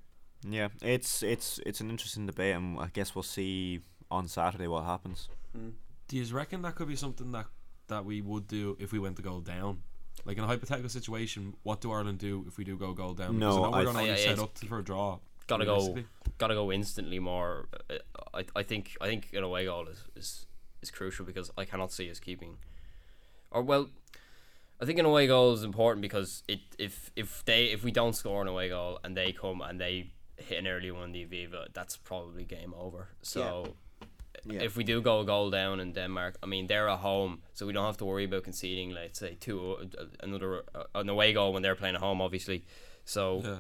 Yeah, 0.48 0.68
it's 0.82 1.22
it's 1.22 1.58
it's 1.66 1.80
an 1.80 1.90
interesting 1.90 2.26
debate, 2.26 2.54
and 2.54 2.78
I 2.78 2.88
guess 2.92 3.14
we'll 3.14 3.22
see 3.22 3.80
on 4.10 4.28
Saturday 4.28 4.66
what 4.68 4.84
happens. 4.84 5.28
Mm. 5.56 5.72
Do 6.08 6.16
you 6.16 6.34
reckon 6.34 6.62
that 6.62 6.76
could 6.76 6.88
be 6.88 6.96
something 6.96 7.32
that 7.32 7.46
that 7.88 8.04
we 8.04 8.20
would 8.20 8.46
do 8.46 8.76
if 8.78 8.92
we 8.92 8.98
went 8.98 9.16
to 9.16 9.22
go 9.22 9.40
down? 9.40 9.82
Like 10.24 10.38
in 10.38 10.44
a 10.44 10.46
hypothetical 10.46 10.88
situation, 10.88 11.54
what 11.62 11.80
do 11.80 11.92
Ireland 11.92 12.18
do 12.18 12.44
if 12.46 12.58
we 12.58 12.64
do 12.64 12.76
go 12.76 12.92
goal 12.92 13.14
down? 13.14 13.38
No, 13.38 13.56
because 13.56 13.56
I 13.56 13.70
know 13.70 13.76
we're 13.76 13.84
going 13.84 13.94
to 13.94 14.00
I- 14.00 14.02
only 14.02 14.12
I- 14.12 14.24
set 14.24 14.38
up 14.38 14.58
for 14.58 14.78
a 14.78 14.84
draw. 14.84 15.18
Gotta 15.46 15.64
go. 15.64 15.96
Gotta 16.38 16.54
go 16.54 16.72
instantly 16.72 17.18
more. 17.18 17.68
I, 18.34 18.44
I 18.54 18.62
think 18.62 18.96
I 19.00 19.06
think 19.06 19.32
an 19.32 19.42
away 19.42 19.64
goal 19.66 19.86
is, 19.88 20.04
is 20.16 20.46
is 20.82 20.90
crucial 20.90 21.24
because 21.24 21.50
I 21.56 21.64
cannot 21.64 21.92
see 21.92 22.10
us 22.10 22.18
keeping. 22.20 22.56
Or 23.50 23.62
well, 23.62 23.88
I 24.80 24.84
think 24.84 24.98
an 24.98 25.06
away 25.06 25.26
goal 25.26 25.54
is 25.54 25.62
important 25.62 26.02
because 26.02 26.42
it 26.48 26.60
if 26.78 27.10
if 27.16 27.44
they 27.44 27.66
if 27.66 27.84
we 27.84 27.90
don't 27.90 28.14
score 28.14 28.42
an 28.42 28.48
away 28.48 28.68
goal 28.68 28.98
and 29.04 29.16
they 29.16 29.32
come 29.32 29.60
and 29.62 29.80
they 29.80 30.12
hit 30.36 30.58
an 30.58 30.66
early 30.66 30.90
one 30.90 31.04
in 31.04 31.12
the 31.12 31.24
Aviva, 31.24 31.66
that's 31.72 31.96
probably 31.96 32.44
game 32.44 32.74
over. 32.78 33.08
So. 33.22 33.40
Yeah. 34.48 34.62
If 34.62 34.76
we 34.76 34.84
do 34.84 35.00
go 35.02 35.20
a 35.20 35.24
goal 35.24 35.50
down 35.50 35.80
in 35.80 35.92
Denmark, 35.92 36.36
I 36.40 36.46
mean 36.46 36.68
they're 36.68 36.88
at 36.88 37.00
home, 37.00 37.42
so 37.52 37.66
we 37.66 37.72
don't 37.72 37.86
have 37.86 37.96
to 37.96 38.04
worry 38.04 38.26
about 38.26 38.44
conceding. 38.44 38.90
Let's 38.90 39.18
say 39.18 39.36
two 39.40 39.76
uh, 39.98 40.04
another 40.20 40.62
uh, 40.72 40.84
an 40.94 41.08
away 41.08 41.32
goal 41.32 41.52
when 41.52 41.62
they're 41.62 41.74
playing 41.74 41.96
at 41.96 42.00
home, 42.00 42.20
obviously. 42.20 42.64
So 43.04 43.40
Yeah. 43.42 43.56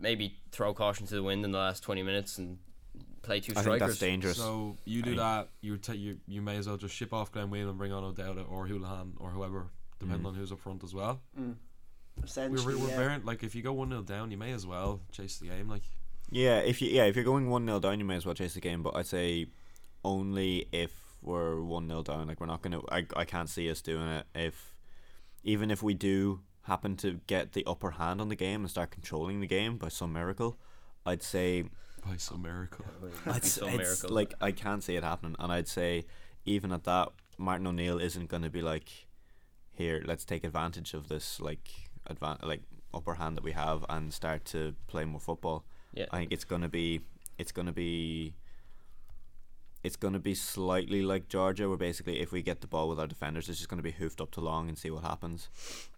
Maybe 0.00 0.38
throw 0.50 0.72
caution 0.74 1.06
to 1.06 1.14
the 1.14 1.22
wind 1.22 1.44
in 1.44 1.52
the 1.52 1.58
last 1.58 1.82
20 1.82 2.02
minutes 2.02 2.38
and 2.38 2.58
play 3.22 3.40
two 3.40 3.52
I 3.52 3.54
think 3.56 3.64
strikers. 3.64 3.88
that's 3.88 3.98
dangerous. 3.98 4.36
So 4.36 4.76
you 4.84 5.02
do 5.02 5.12
I- 5.12 5.16
that, 5.16 5.48
you 5.60 5.76
ta- 5.76 5.92
you 5.92 6.18
you 6.26 6.42
may 6.42 6.56
as 6.56 6.66
well 6.66 6.76
just 6.76 6.94
ship 6.94 7.12
off 7.12 7.32
Glenn 7.32 7.50
Whelan 7.50 7.68
and 7.68 7.78
bring 7.78 7.92
on 7.92 8.04
O'Dowda 8.04 8.50
or 8.50 8.66
Hoolahan 8.66 9.12
or 9.18 9.30
whoever, 9.30 9.70
depending 9.98 10.24
mm. 10.24 10.28
on 10.28 10.34
who's 10.34 10.52
up 10.52 10.60
front 10.60 10.82
as 10.84 10.94
well. 10.94 11.20
Mm. 11.38 11.56
We're, 12.36 12.76
we're 12.76 12.88
yeah. 12.88 12.96
very 12.96 13.18
like 13.20 13.42
if 13.42 13.54
you 13.54 13.62
go 13.62 13.72
one 13.72 13.90
0 13.90 14.02
down, 14.02 14.30
you 14.30 14.36
may 14.36 14.52
as 14.52 14.66
well 14.66 15.00
chase 15.12 15.38
the 15.38 15.48
game. 15.48 15.68
Like 15.68 15.82
Yeah, 16.30 16.58
if 16.58 16.82
you 16.82 16.88
yeah 16.90 17.04
if 17.04 17.16
you're 17.16 17.24
going 17.24 17.48
one 17.48 17.66
0 17.66 17.80
down, 17.80 17.98
you 17.98 18.04
may 18.04 18.16
as 18.16 18.26
well 18.26 18.34
chase 18.34 18.54
the 18.54 18.60
game. 18.60 18.82
But 18.82 18.96
I'd 18.96 19.06
say 19.06 19.46
only 20.04 20.68
if 20.72 20.92
we're 21.22 21.60
one 21.62 21.88
0 21.88 22.02
down. 22.02 22.26
Like 22.26 22.40
we're 22.40 22.46
not 22.46 22.62
gonna. 22.62 22.80
I 22.90 23.06
I 23.16 23.24
can't 23.24 23.48
see 23.48 23.70
us 23.70 23.80
doing 23.80 24.08
it. 24.08 24.26
If 24.34 24.74
even 25.42 25.70
if 25.70 25.82
we 25.82 25.94
do 25.94 26.40
happen 26.62 26.96
to 26.96 27.20
get 27.26 27.52
the 27.52 27.64
upper 27.66 27.92
hand 27.92 28.20
on 28.20 28.28
the 28.28 28.36
game 28.36 28.60
and 28.62 28.70
start 28.70 28.90
controlling 28.90 29.40
the 29.40 29.46
game 29.46 29.78
by 29.78 29.88
some 29.88 30.12
miracle, 30.12 30.58
I'd 31.06 31.22
say 31.22 31.64
by 32.06 32.16
some 32.16 32.42
miracle. 32.42 32.84
Might 33.24 33.32
be 33.32 33.38
it's, 33.38 33.52
some 33.52 33.68
it's 33.68 33.78
miracle. 33.78 34.10
like 34.14 34.34
I 34.40 34.52
can't 34.52 34.82
see 34.82 34.96
it 34.96 35.04
happening. 35.04 35.36
And 35.38 35.52
I'd 35.52 35.68
say 35.68 36.04
even 36.44 36.72
at 36.72 36.84
that, 36.84 37.08
Martin 37.38 37.66
O'Neill 37.66 37.98
isn't 37.98 38.28
going 38.28 38.42
to 38.42 38.50
be 38.50 38.62
like, 38.62 38.90
here, 39.72 40.02
let's 40.04 40.24
take 40.24 40.44
advantage 40.44 40.94
of 40.94 41.08
this 41.08 41.40
like 41.40 41.68
advan- 42.08 42.44
like 42.44 42.62
upper 42.92 43.14
hand 43.14 43.36
that 43.36 43.44
we 43.44 43.52
have 43.52 43.84
and 43.88 44.12
start 44.12 44.44
to 44.46 44.74
play 44.86 45.04
more 45.04 45.20
football. 45.20 45.64
Yeah. 45.94 46.06
I 46.10 46.18
think 46.18 46.32
it's 46.32 46.44
gonna 46.44 46.68
be 46.68 47.00
it's 47.38 47.52
gonna 47.52 47.72
be 47.72 48.34
it's 49.82 49.96
gonna 49.96 50.18
be 50.18 50.34
slightly 50.34 51.02
like 51.02 51.28
Georgia, 51.28 51.68
where 51.68 51.78
basically 51.78 52.20
if 52.20 52.32
we 52.32 52.42
get 52.42 52.60
the 52.60 52.66
ball 52.66 52.88
with 52.88 53.00
our 53.00 53.06
defenders, 53.06 53.48
it's 53.48 53.58
just 53.58 53.70
gonna 53.70 53.82
be 53.82 53.92
hoofed 53.92 54.20
up 54.20 54.30
to 54.32 54.40
long 54.40 54.68
and 54.68 54.76
see 54.76 54.90
what 54.90 55.02
happens, 55.02 55.48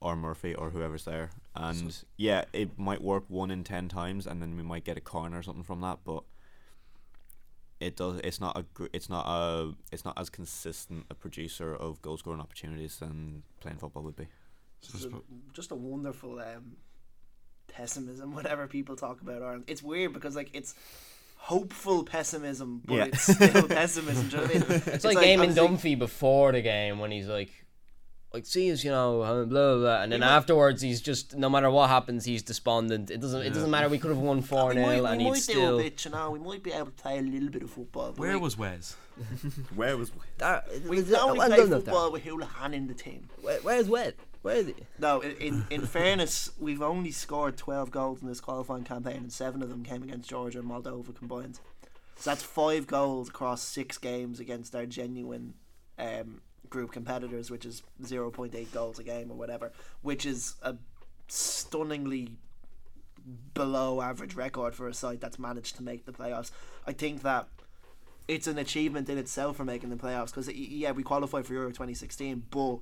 or 0.01 0.15
Murphy 0.17 0.55
or 0.55 0.71
whoever's 0.71 1.05
there. 1.05 1.31
And 1.55 1.97
yeah, 2.17 2.45
it 2.53 2.79
might 2.79 3.03
work 3.03 3.25
one 3.29 3.51
in 3.51 3.65
ten 3.65 3.89
times, 3.89 4.27
and 4.27 4.41
then 4.41 4.57
we 4.57 4.63
might 4.63 4.85
get 4.85 4.97
a 4.97 5.01
corner 5.01 5.39
or 5.39 5.43
something 5.43 5.65
from 5.65 5.81
that, 5.81 6.01
but. 6.05 6.25
It 7.81 7.97
does. 7.97 8.21
It's 8.23 8.41
not 8.41 8.57
a. 8.57 8.65
It's 8.93 9.09
not 9.09 9.27
a. 9.27 9.75
It's 9.91 10.05
not 10.05 10.17
as 10.17 10.31
consistent 10.31 11.05
a 11.11 11.17
producer 11.17 11.75
of 11.75 12.01
goal 12.01 12.17
scoring 12.17 12.41
opportunities 12.41 12.99
than 12.99 13.43
playing 13.59 13.79
football 13.79 14.05
would 14.05 14.15
be. 14.15 14.29
So 14.83 14.93
Just 14.93 15.07
a, 15.07 15.23
just 15.53 15.71
a 15.73 15.75
wonderful 15.75 16.39
um, 16.39 16.77
pessimism. 17.67 18.35
whatever 18.37 18.69
people 18.69 18.95
talk 18.95 19.21
about 19.21 19.43
Ireland, 19.43 19.65
it's 19.67 19.83
weird 19.83 20.13
because 20.13 20.37
like 20.37 20.51
it's 20.53 20.77
hopeful 21.47 22.05
pessimism, 22.05 22.81
but 22.85 22.95
Yeah. 22.95 23.05
it's 23.07 23.23
still 23.35 23.67
pessimism. 23.69 24.29
Do 24.29 24.37
you 24.37 24.43
know 24.43 24.49
what 24.49 24.57
I 24.57 24.59
mean? 24.69 24.83
it's, 24.95 25.05
like, 25.05 25.19
Game 25.21 25.43
in 25.43 25.51
obviously- 25.59 25.95
Dunphy 25.97 25.99
before 25.99 26.53
the 26.53 26.63
game 26.63 26.99
when 27.01 27.11
he's 27.11 27.27
like, 27.27 27.51
like, 28.33 28.47
see 28.47 28.73
us, 28.73 28.83
you 28.85 28.91
know, 28.91 29.19
blah, 29.19 29.45
blah, 29.45 29.77
blah. 29.77 30.03
And 30.03 30.13
then 30.13 30.21
We 30.21 30.27
might- 30.27 30.33
afterwards, 30.37 30.81
he's 30.81 31.01
just, 31.03 31.35
no 31.37 31.51
matter 31.51 31.69
what 31.71 31.91
happens, 31.91 32.25
he's 32.25 32.43
despondent. 32.43 33.11
It 33.11 33.21
doesn't, 33.21 33.43
it 33.43 33.51
doesn't 33.53 33.71
matter. 33.71 33.89
We 33.91 33.99
could 33.99 34.09
have 34.11 34.19
won 34.19 34.41
4 34.41 34.69
We 34.69 34.75
0 34.77 34.87
we 34.89 34.95
and 34.95 35.03
might 35.03 35.21
he'd 35.21 35.29
do 35.35 35.35
still. 35.41 35.79
a 35.81 35.83
bit, 35.83 36.05
you 36.05 36.11
know. 36.13 36.31
We 36.31 36.39
might 36.39 36.63
be 36.63 36.73
able 36.73 36.87
to 36.87 36.93
play 36.93 37.19
a 37.19 37.23
little 37.23 37.51
bit 37.51 37.63
of 37.63 37.71
football. 37.71 38.13
But 38.13 38.19
Where 38.21 38.33
like, 38.35 38.43
was 38.43 38.57
Wes? 38.57 38.97
Where 39.75 39.97
was? 39.99 40.13
we 40.89 41.03
can 41.03 41.15
only 41.17 41.47
play 41.47 41.67
football 41.67 42.11
with 42.13 42.25
Hoolahan 42.25 42.73
in 42.73 42.87
the 42.87 42.95
team? 42.95 43.29
where's 43.63 43.89
Wet? 43.89 44.15
No, 44.99 45.21
in, 45.21 45.67
in 45.71 45.87
fairness, 45.87 46.51
we've 46.59 46.83
only 46.83 47.11
scored 47.11 47.57
twelve 47.57 47.91
goals 47.91 48.23
in 48.23 48.29
this 48.29 48.41
qualifying 48.41 48.85
campaign, 48.85 49.19
and 49.19 49.33
seven 49.33 49.63
of 49.63 49.69
them 49.69 49.85
came 49.85 50.03
against 50.03 50.29
Georgia 50.29 50.59
and 50.59 50.69
Moldova 50.69 51.15
combined. 51.15 51.61
So 52.17 52.31
that's 52.31 52.43
five 52.43 52.87
goals 52.87 53.29
across 53.29 53.63
six 53.63 53.99
games 53.99 54.41
against 54.41 54.75
our 54.75 54.87
genuine 54.87 55.55
um, 55.99 56.41
group 56.69 56.93
competitors, 56.93 57.51
which 57.51 57.65
is 57.65 57.83
zero 58.05 58.31
point 58.31 58.55
eight 58.55 58.73
goals 58.73 58.99
a 58.99 59.05
game 59.05 59.31
or 59.31 59.37
whatever, 59.37 59.73
which 60.03 60.27
is 60.27 60.55
a 60.63 60.77
stunningly 61.29 62.37
below 63.55 64.01
average 64.01 64.35
record 64.35 64.75
for 64.75 64.89
a 64.89 64.95
side 64.95 65.21
that's 65.21 65.39
managed 65.39 65.77
to 65.77 65.83
make 65.83 66.05
the 66.05 66.13
playoffs. 66.13 66.51
I 66.87 66.93
think 66.93 67.23
that 67.23 67.49
it's 68.29 68.47
an 68.47 68.59
achievement 68.59 69.09
in 69.09 69.19
itself 69.19 69.57
for 69.57 69.65
making 69.65 69.91
the 69.91 69.97
playoffs 69.97 70.27
because 70.27 70.49
yeah, 70.53 70.93
we 70.93 71.03
qualified 71.03 71.47
for 71.47 71.53
Euro 71.55 71.69
2016, 71.69 72.45
but 72.51 72.79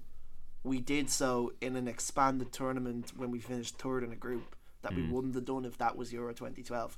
we 0.62 0.80
did 0.80 1.10
so 1.10 1.52
in 1.60 1.76
an 1.76 1.88
expanded 1.88 2.52
tournament 2.52 3.12
when 3.16 3.30
we 3.30 3.38
finished 3.38 3.78
third 3.78 4.04
in 4.04 4.12
a 4.12 4.16
group 4.16 4.56
that 4.82 4.94
we 4.94 5.02
mm. 5.02 5.10
wouldn't 5.10 5.34
have 5.34 5.44
done 5.44 5.64
if 5.64 5.78
that 5.78 5.96
was 5.96 6.12
Euro 6.12 6.32
2012. 6.32 6.96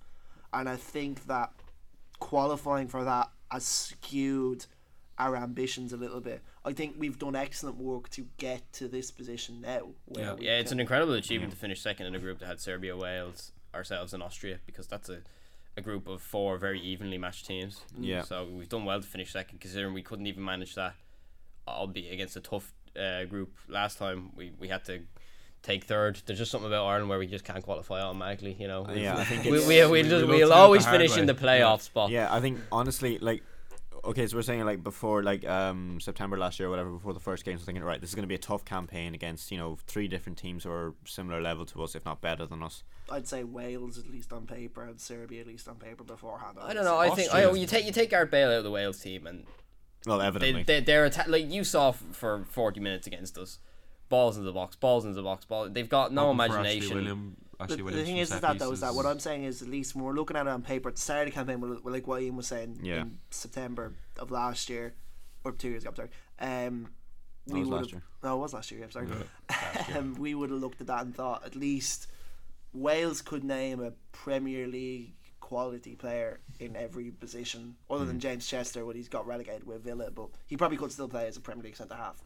And 0.52 0.68
I 0.68 0.76
think 0.76 1.26
that 1.26 1.52
qualifying 2.18 2.88
for 2.88 3.04
that 3.04 3.30
has 3.50 3.64
skewed 3.64 4.66
our 5.18 5.36
ambitions 5.36 5.92
a 5.92 5.96
little 5.96 6.20
bit. 6.20 6.42
I 6.64 6.72
think 6.72 6.94
we've 6.98 7.18
done 7.18 7.36
excellent 7.36 7.76
work 7.76 8.08
to 8.10 8.26
get 8.38 8.72
to 8.74 8.88
this 8.88 9.10
position 9.10 9.60
now. 9.60 9.88
Where 10.06 10.24
Yeah. 10.24 10.36
Yeah, 10.38 10.58
it's 10.58 10.72
an 10.72 10.80
incredible 10.80 11.14
achievement 11.14 11.52
to 11.52 11.58
finish 11.58 11.80
second 11.80 12.06
in 12.06 12.14
a 12.14 12.18
group 12.18 12.38
that 12.40 12.46
had 12.46 12.60
Serbia, 12.60 12.96
Wales, 12.96 13.52
ourselves, 13.74 14.12
and 14.12 14.22
Austria 14.22 14.58
because 14.66 14.86
that's 14.86 15.08
a, 15.08 15.20
a 15.76 15.80
group 15.80 16.08
of 16.08 16.22
four 16.22 16.58
very 16.58 16.80
evenly 16.80 17.18
matched 17.18 17.46
teams. 17.46 17.80
Yeah. 17.98 18.22
So 18.22 18.48
we've 18.50 18.68
done 18.68 18.84
well 18.84 19.00
to 19.00 19.06
finish 19.06 19.32
second, 19.32 19.60
considering 19.60 19.94
we 19.94 20.02
couldn't 20.02 20.26
even 20.26 20.44
manage 20.44 20.74
that, 20.74 20.94
albeit 21.68 22.12
against 22.12 22.36
a 22.36 22.40
tough 22.40 22.72
uh, 22.98 23.24
group 23.24 23.56
last 23.68 23.98
time. 23.98 24.30
We 24.36 24.52
we 24.58 24.68
had 24.68 24.84
to 24.86 25.00
take 25.62 25.84
third. 25.84 26.20
There's 26.26 26.38
just 26.38 26.50
something 26.50 26.68
about 26.68 26.86
Ireland 26.86 27.08
where 27.08 27.18
we 27.18 27.26
just 27.26 27.44
can't 27.44 27.62
qualify 27.62 28.00
automatically. 28.00 28.56
You 28.58 28.68
know. 28.68 28.86
Yeah, 28.92 29.16
I 29.16 29.24
think 29.24 29.44
we, 29.44 29.50
we, 29.50 29.66
we, 29.66 29.86
we 29.86 30.02
just, 30.02 30.26
we'll 30.26 30.52
always 30.52 30.82
the 30.82 30.90
hard 30.90 31.00
finish 31.00 31.16
in 31.16 31.26
way. 31.26 31.32
the 31.32 31.40
playoff 31.40 31.80
spot. 31.82 32.10
Yeah, 32.10 32.32
I 32.32 32.40
think 32.40 32.58
honestly, 32.70 33.18
like, 33.18 33.42
okay, 34.04 34.26
so 34.26 34.36
we're 34.36 34.42
saying 34.42 34.64
like 34.64 34.82
before, 34.82 35.22
like 35.22 35.46
um 35.48 36.00
September 36.00 36.36
last 36.36 36.58
year, 36.58 36.68
or 36.68 36.70
whatever, 36.70 36.90
before 36.90 37.14
the 37.14 37.20
first 37.20 37.44
game, 37.44 37.58
so 37.58 37.64
thinking 37.64 37.84
right, 37.84 38.00
this 38.00 38.10
is 38.10 38.14
going 38.14 38.24
to 38.24 38.28
be 38.28 38.34
a 38.34 38.38
tough 38.38 38.64
campaign 38.64 39.14
against 39.14 39.50
you 39.50 39.58
know 39.58 39.78
three 39.86 40.08
different 40.08 40.38
teams 40.38 40.64
who 40.64 40.70
are 40.70 40.94
similar 41.04 41.40
level 41.40 41.64
to 41.66 41.82
us, 41.82 41.94
if 41.94 42.04
not 42.04 42.20
better 42.20 42.46
than 42.46 42.62
us. 42.62 42.82
I'd 43.10 43.28
say 43.28 43.44
Wales 43.44 43.98
at 43.98 44.10
least 44.10 44.32
on 44.32 44.46
paper 44.46 44.84
and 44.84 45.00
Serbia 45.00 45.42
at 45.42 45.46
least 45.46 45.68
on 45.68 45.76
paper 45.76 46.04
beforehand. 46.04 46.56
I 46.60 46.72
don't 46.72 46.84
know. 46.84 46.98
I 46.98 47.10
think 47.10 47.32
I, 47.34 47.50
you 47.50 47.66
take 47.66 47.84
you 47.84 47.92
take 47.92 48.10
Gareth 48.10 48.30
Bale 48.30 48.48
out 48.48 48.58
of 48.58 48.64
the 48.64 48.70
Wales 48.70 49.00
team 49.00 49.26
and 49.26 49.44
Well, 50.06 50.20
evidently, 50.20 50.62
they 50.64 50.80
they're 50.80 51.04
atta- 51.06 51.30
like 51.30 51.50
you 51.50 51.64
saw 51.64 51.90
f- 51.90 52.02
for 52.12 52.44
forty 52.48 52.80
minutes 52.80 53.06
against 53.06 53.38
us. 53.38 53.58
Balls 54.08 54.36
in 54.36 54.44
the 54.44 54.52
box, 54.52 54.76
balls 54.76 55.04
in 55.04 55.14
the 55.14 55.22
box, 55.22 55.44
ball. 55.46 55.68
They've 55.70 55.88
got 55.88 56.12
no 56.12 56.32
Hoping 56.34 56.36
for 56.38 56.42
Ashley 56.42 56.56
imagination. 56.58 56.96
William, 56.96 57.36
The, 57.58 57.62
Ashley 57.64 57.76
the 57.76 57.82
Williams 57.84 58.08
thing 58.08 58.16
is, 58.18 58.32
is 58.32 58.40
that 58.40 58.58
though 58.58 58.72
is 58.72 58.80
that 58.80 58.94
what 58.94 59.06
I'm 59.06 59.20
saying 59.20 59.44
is 59.44 59.62
at 59.62 59.68
least 59.68 59.94
when 59.94 60.04
we're 60.04 60.12
looking 60.12 60.36
at 60.36 60.46
it 60.46 60.50
on 60.50 60.60
paper 60.62 60.88
at 60.90 60.96
the 60.96 61.00
start 61.00 61.20
of 61.20 61.26
the 61.26 61.30
campaign, 61.34 61.60
well, 61.60 61.78
like 61.84 62.06
what 62.06 62.20
Ian 62.20 62.36
was 62.36 62.46
saying 62.48 62.80
Yeah. 62.82 63.02
in 63.02 63.18
September 63.30 63.94
of 64.18 64.30
last 64.30 64.68
year 64.68 64.94
or 65.44 65.52
two 65.52 65.68
years 65.70 65.82
ago, 65.84 65.90
I'm 65.90 65.96
sorry. 65.96 66.10
Um, 66.66 66.88
That 67.46 67.54
we 67.54 67.60
was 67.60 67.68
would 67.70 67.76
last 67.78 67.92
year. 67.92 68.02
no, 68.22 68.36
it 68.36 68.40
was 68.40 68.52
last 68.52 68.70
year. 68.70 68.84
I'm 68.84 68.90
sorry. 68.90 69.08
um, 69.96 70.14
we 70.18 70.34
would 70.34 70.50
have 70.50 70.60
looked 70.60 70.80
at 70.82 70.88
that 70.88 71.04
and 71.06 71.14
thought 71.16 71.46
at 71.46 71.56
least 71.56 72.06
Wales 72.74 73.22
could 73.22 73.44
name 73.44 73.80
a 73.82 73.92
Premier 74.12 74.66
League 74.66 75.14
quality 75.56 75.94
player 75.94 76.40
in 76.60 76.74
every 76.76 77.10
position, 77.10 77.76
other 77.90 78.04
Hmm. 78.04 78.08
than 78.08 78.20
James 78.20 78.48
Chester 78.48 78.86
when 78.86 78.96
he's 78.96 79.10
got 79.10 79.26
relegated 79.26 79.64
with 79.66 79.82
Villa, 79.84 80.10
but 80.10 80.30
he 80.46 80.56
probably 80.56 80.78
could 80.78 80.90
still 80.90 81.08
play 81.10 81.26
as 81.26 81.36
a 81.36 81.40
Premier 81.42 81.62
League 81.64 81.76
centre 81.76 81.94
half, 81.94 82.22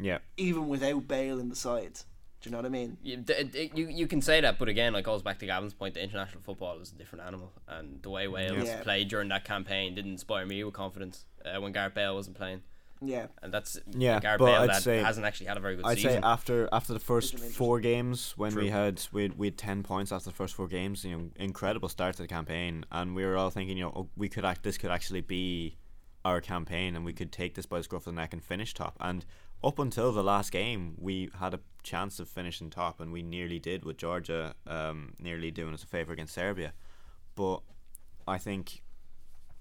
yeah, 0.00 0.18
even 0.38 0.66
without 0.66 1.06
Bale 1.06 1.38
in 1.38 1.50
the 1.50 1.56
side. 1.56 1.92
Do 2.40 2.48
you 2.48 2.52
know 2.52 2.56
what 2.58 2.64
I 2.64 2.70
mean? 2.70 2.96
You, 3.02 3.18
d- 3.18 3.44
d- 3.44 3.70
you 3.74 3.88
you 3.88 4.06
can 4.06 4.22
say 4.22 4.40
that, 4.40 4.58
but 4.58 4.68
again, 4.70 4.94
it 4.94 5.02
goes 5.02 5.20
back 5.20 5.38
to 5.40 5.46
Gavin's 5.46 5.74
point. 5.74 5.92
The 5.92 6.02
international 6.02 6.40
football 6.42 6.80
is 6.80 6.90
a 6.90 6.94
different 6.94 7.26
animal, 7.26 7.52
and 7.68 8.02
the 8.02 8.08
way 8.08 8.28
Wales 8.28 8.66
Yeah. 8.66 8.82
played 8.82 9.08
during 9.08 9.28
that 9.28 9.44
campaign 9.44 9.94
didn't 9.94 10.12
inspire 10.12 10.46
me 10.46 10.64
with 10.64 10.72
confidence 10.72 11.26
uh, 11.44 11.60
when 11.60 11.72
Gareth 11.72 11.92
Bale 11.92 12.14
wasn't 12.14 12.38
playing, 12.38 12.62
Yeah. 13.02 13.26
and 13.42 13.52
that's 13.52 13.78
Yeah, 13.96 14.20
Gareth 14.20 14.38
but 14.38 14.46
Bale 14.46 14.54
I'd 14.62 14.68
that 14.70 14.82
say- 14.82 14.98
hasn't 15.02 15.26
actually 15.26 15.46
had 15.46 15.56
a 15.56 15.60
very 15.60 15.76
good 15.76 15.86
I'd 15.86 15.96
season. 15.96 16.10
say 16.12 16.20
after 16.22 16.68
after 16.72 16.92
the 16.92 16.98
first 17.00 17.38
four 17.38 17.80
games 17.80 18.32
when 18.36 18.54
we 18.54 18.68
had 18.70 19.02
we 19.12 19.22
had, 19.22 19.38
we 19.38 19.46
had 19.46 19.56
ten 19.58 19.82
points 19.82 20.12
after 20.12 20.30
the 20.30 20.36
first 20.36 20.54
four 20.54 20.68
games, 20.68 21.04
you 21.04 21.16
know, 21.16 21.30
incredible 21.36 21.88
start 21.88 22.16
to 22.16 22.22
the 22.22 22.28
campaign, 22.28 22.84
and 22.92 23.14
we 23.14 23.24
were 23.24 23.36
all 23.36 23.50
thinking, 23.50 23.76
you 23.78 23.84
know, 23.84 23.92
oh, 23.96 24.08
we 24.16 24.28
could 24.28 24.44
act 24.44 24.62
this 24.62 24.76
could 24.78 24.90
actually 24.90 25.22
be 25.22 25.76
our 26.24 26.40
campaign, 26.42 26.94
and 26.96 27.04
we 27.04 27.12
could 27.14 27.32
take 27.32 27.54
this 27.54 27.64
by 27.66 27.78
the 27.78 27.84
scruff 27.84 28.02
of 28.06 28.12
the 28.14 28.20
neck 28.20 28.32
and 28.34 28.44
finish 28.44 28.74
top. 28.74 28.96
And 29.00 29.24
up 29.64 29.78
until 29.78 30.12
the 30.12 30.22
last 30.22 30.52
game, 30.52 30.94
we 30.98 31.30
had 31.38 31.54
a 31.54 31.60
chance 31.82 32.20
of 32.20 32.28
finishing 32.28 32.68
top, 32.68 33.00
and 33.00 33.10
we 33.10 33.22
nearly 33.22 33.58
did 33.58 33.86
with 33.86 33.96
Georgia, 33.96 34.54
um, 34.66 35.14
nearly 35.18 35.50
doing 35.50 35.72
us 35.72 35.82
a 35.82 35.86
favor 35.86 36.12
against 36.12 36.34
Serbia. 36.34 36.74
But 37.34 37.60
I 38.28 38.36
think, 38.36 38.82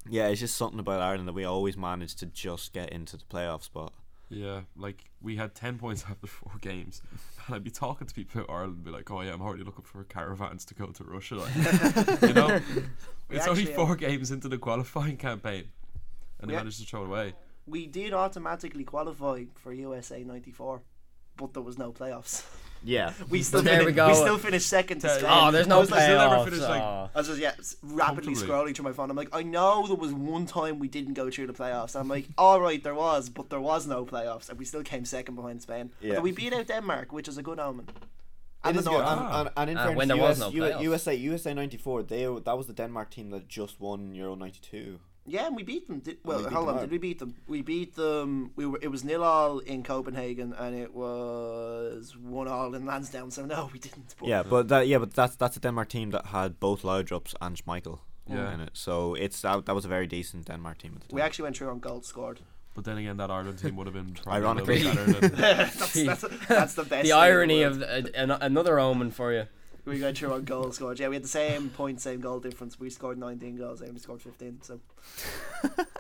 yeah, 0.07 0.27
it's 0.27 0.39
just 0.39 0.55
something 0.55 0.79
about 0.79 1.01
Ireland 1.01 1.27
that 1.27 1.33
we 1.33 1.43
always 1.45 1.75
manage 1.77 2.15
to 2.15 2.25
just 2.27 2.73
get 2.73 2.89
into 2.91 3.17
the 3.17 3.23
playoff 3.25 3.63
spot. 3.63 3.93
Yeah, 4.29 4.61
like 4.77 5.05
we 5.21 5.37
had 5.37 5.55
ten 5.55 5.77
points 5.79 6.05
after 6.09 6.27
four 6.27 6.51
games, 6.61 7.01
and 7.47 7.55
I'd 7.55 7.63
be 7.63 7.71
talking 7.71 8.05
to 8.05 8.13
people 8.13 8.41
in 8.41 8.47
Ireland, 8.49 8.75
and 8.75 8.83
be 8.83 8.91
like, 8.91 9.09
"Oh 9.09 9.21
yeah, 9.21 9.33
I'm 9.33 9.41
already 9.41 9.63
looking 9.63 9.83
for 9.83 10.03
caravans 10.03 10.65
to 10.65 10.75
go 10.75 10.85
to 10.87 11.03
Russia." 11.03 11.35
Like, 11.37 11.55
you 12.21 12.33
know, 12.33 12.59
We 13.27 13.35
it's 13.37 13.47
only 13.47 13.61
actually, 13.63 13.75
four 13.75 13.91
uh, 13.91 13.95
games 13.95 14.29
into 14.31 14.47
the 14.47 14.57
qualifying 14.59 15.17
campaign, 15.17 15.65
and 16.39 16.47
We 16.47 16.51
they 16.51 16.53
ac- 16.57 16.63
managed 16.63 16.79
to 16.81 16.85
throw 16.85 17.03
it 17.03 17.07
away. 17.07 17.33
We 17.65 17.87
did 17.87 18.13
automatically 18.13 18.83
qualify 18.83 19.45
for 19.55 19.73
USA 19.73 20.23
'94, 20.23 20.81
but 21.35 21.53
there 21.53 21.63
was 21.63 21.77
no 21.79 21.91
playoffs. 21.91 22.45
Yeah. 22.83 23.13
We 23.29 23.41
still 23.43 23.61
there 23.61 23.79
we 23.79 23.85
finished, 23.91 23.95
go. 23.97 24.07
we 24.07 24.13
still 24.15 24.37
finished 24.37 24.67
second 24.67 24.99
to 24.99 25.07
Tell- 25.19 25.47
Oh, 25.47 25.51
there's 25.51 25.67
I 25.67 25.69
no 25.69 25.79
was 25.79 25.91
like, 25.91 25.99
they'll 26.07 26.17
never 26.17 26.35
playoffs. 26.35 26.43
finish, 26.45 26.59
like- 26.61 26.81
oh. 26.81 27.09
I 27.13 27.17
was 27.17 27.27
just 27.27 27.39
yeah, 27.39 27.53
s- 27.59 27.75
rapidly 27.83 28.33
Comfortably. 28.33 28.47
scrolling 28.71 28.75
through 28.75 28.85
my 28.85 28.93
phone. 28.93 29.09
I'm 29.11 29.17
like, 29.17 29.29
I 29.33 29.43
know 29.43 29.85
there 29.87 29.95
was 29.97 30.13
one 30.13 30.45
time 30.45 30.79
we 30.79 30.87
didn't 30.87 31.13
go 31.15 31.29
through 31.29 31.47
the 31.47 31.53
playoffs. 31.53 31.95
I'm 31.99 32.07
like, 32.07 32.27
all 32.37 32.61
right, 32.61 32.81
there 32.83 32.95
was, 32.95 33.29
but 33.29 33.49
there 33.49 33.59
was 33.61 33.85
no 33.87 34.05
playoffs, 34.05 34.49
and 34.49 34.57
we 34.57 34.65
still 34.65 34.83
came 34.83 35.03
second 35.05 35.35
behind 35.35 35.61
Spain. 35.61 35.91
Yeah. 36.01 36.15
But 36.15 36.23
we 36.23 36.31
beat 36.31 36.53
out 36.53 36.67
Denmark, 36.67 37.11
which 37.11 37.27
is 37.27 37.37
a 37.37 37.43
good 37.43 37.59
omen. 37.59 37.87
And 38.63 38.77
the. 38.77 38.81
North. 38.81 39.05
And, 39.07 39.19
and, 39.35 39.49
and 39.55 39.69
in 39.69 39.77
Uh, 39.77 39.83
fairness, 39.83 39.97
when 39.97 40.07
there 40.09 40.17
US, 40.17 40.29
was 40.29 40.39
no 40.39 40.51
playoffs. 40.51 40.81
USA 40.83 41.15
USA 41.15 41.53
'94, 41.53 42.03
they 42.03 42.23
that 42.45 42.57
was 42.57 42.67
the 42.67 42.73
Denmark 42.73 43.09
team 43.09 43.29
that 43.31 43.47
just 43.47 43.79
won 43.79 44.13
Euro 44.15 44.35
'92. 44.35 44.99
Yeah, 45.25 45.45
and 45.47 45.55
we 45.55 45.63
beat 45.63 45.87
them. 45.87 45.99
Did, 45.99 46.17
well, 46.23 46.37
we 46.39 46.43
beat 46.45 46.53
hold 46.53 46.67
them 46.67 46.75
on, 46.75 46.79
out. 46.79 46.81
did 46.81 46.91
we 46.91 46.97
beat 46.97 47.19
them? 47.19 47.35
We 47.47 47.61
beat 47.61 47.95
them. 47.95 48.51
We 48.55 48.65
were. 48.65 48.79
It 48.81 48.87
was 48.87 49.03
nil 49.03 49.23
all 49.23 49.59
in 49.59 49.83
Copenhagen, 49.83 50.53
and 50.53 50.75
it 50.75 50.93
was 50.93 52.15
one 52.17 52.47
all 52.47 52.73
in 52.75 52.85
Lansdowne. 52.85 53.31
So 53.31 53.45
no, 53.45 53.69
we 53.73 53.79
didn't. 53.79 54.15
But 54.19 54.27
Yeah, 54.27 54.43
but 54.43 54.67
that 54.69 54.87
yeah, 54.87 54.97
but 54.99 55.13
that's 55.13 55.35
that's 55.35 55.57
a 55.57 55.59
Denmark 55.59 55.89
team 55.89 56.11
that 56.11 56.25
had 56.27 56.59
both 56.59 56.81
Laudrups 56.83 57.33
and 57.41 57.55
Schmeichel 57.55 57.99
Yeah. 58.27 58.53
in 58.53 58.61
it. 58.61 58.71
So 58.73 59.13
it's 59.15 59.41
that, 59.41 59.65
that 59.65 59.75
was 59.75 59.85
a 59.85 59.89
very 59.89 60.07
decent 60.07 60.45
Denmark 60.47 60.77
team 60.77 60.93
at 60.95 61.01
the 61.01 61.07
time. 61.07 61.15
we 61.15 61.21
actually 61.21 61.43
went 61.43 61.57
through 61.57 61.69
on 61.71 61.79
goals 61.79 62.07
scored. 62.07 62.39
But 62.75 62.85
then 62.85 62.97
again, 62.97 63.17
that 63.17 63.29
Ireland 63.31 63.59
team 63.59 63.75
would 63.75 63.87
have 63.87 63.93
been 63.95 64.13
probably 64.23 64.41
Ironically. 64.41 64.81
a 64.81 64.93
little 64.93 65.05
bit 65.21 65.21
better 65.21 65.27
than 65.27 65.35
that's, 65.41 65.93
that's, 65.93 66.47
that's 66.47 66.73
the 66.75 66.83
best. 66.83 67.03
the 67.03 67.11
irony 67.11 67.59
world. 67.61 67.81
of 67.83 68.05
uh, 68.05 68.09
an, 68.15 68.31
another 68.31 68.79
omen 68.79 69.11
for 69.11 69.33
you. 69.33 69.45
We 69.89 70.01
went 70.01 70.17
through 70.17 70.33
on 70.33 70.43
goals 70.43 70.75
scored. 70.75 70.99
Yeah, 70.99 71.09
we 71.09 71.15
had 71.15 71.23
the 71.23 71.27
same 71.27 71.69
point, 71.69 72.01
same 72.01 72.21
goal 72.21 72.39
difference. 72.39 72.79
We 72.79 72.89
scored 72.89 73.17
19 73.17 73.57
goals, 73.57 73.79
they 73.79 73.87
only 73.87 73.99
scored 73.99 74.21
15. 74.21 74.61
So 74.61 74.79